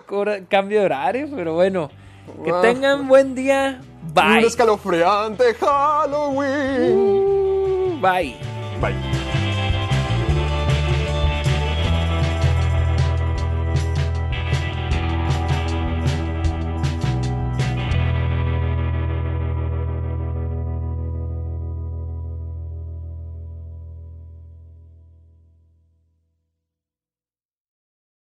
cambio 0.49 0.81
de 0.81 0.85
horario, 0.87 1.29
pero 1.35 1.55
bueno. 1.55 1.91
Que 2.43 2.51
Ah. 2.51 2.61
tengan 2.63 3.07
buen 3.07 3.35
día. 3.35 3.81
Un 4.03 4.15
Bye. 4.15 4.47
escalofriante 4.47 5.53
Halloween. 5.55 6.97
Uh, 6.97 8.01
Bye. 8.01 8.37
Bye. 8.81 9.24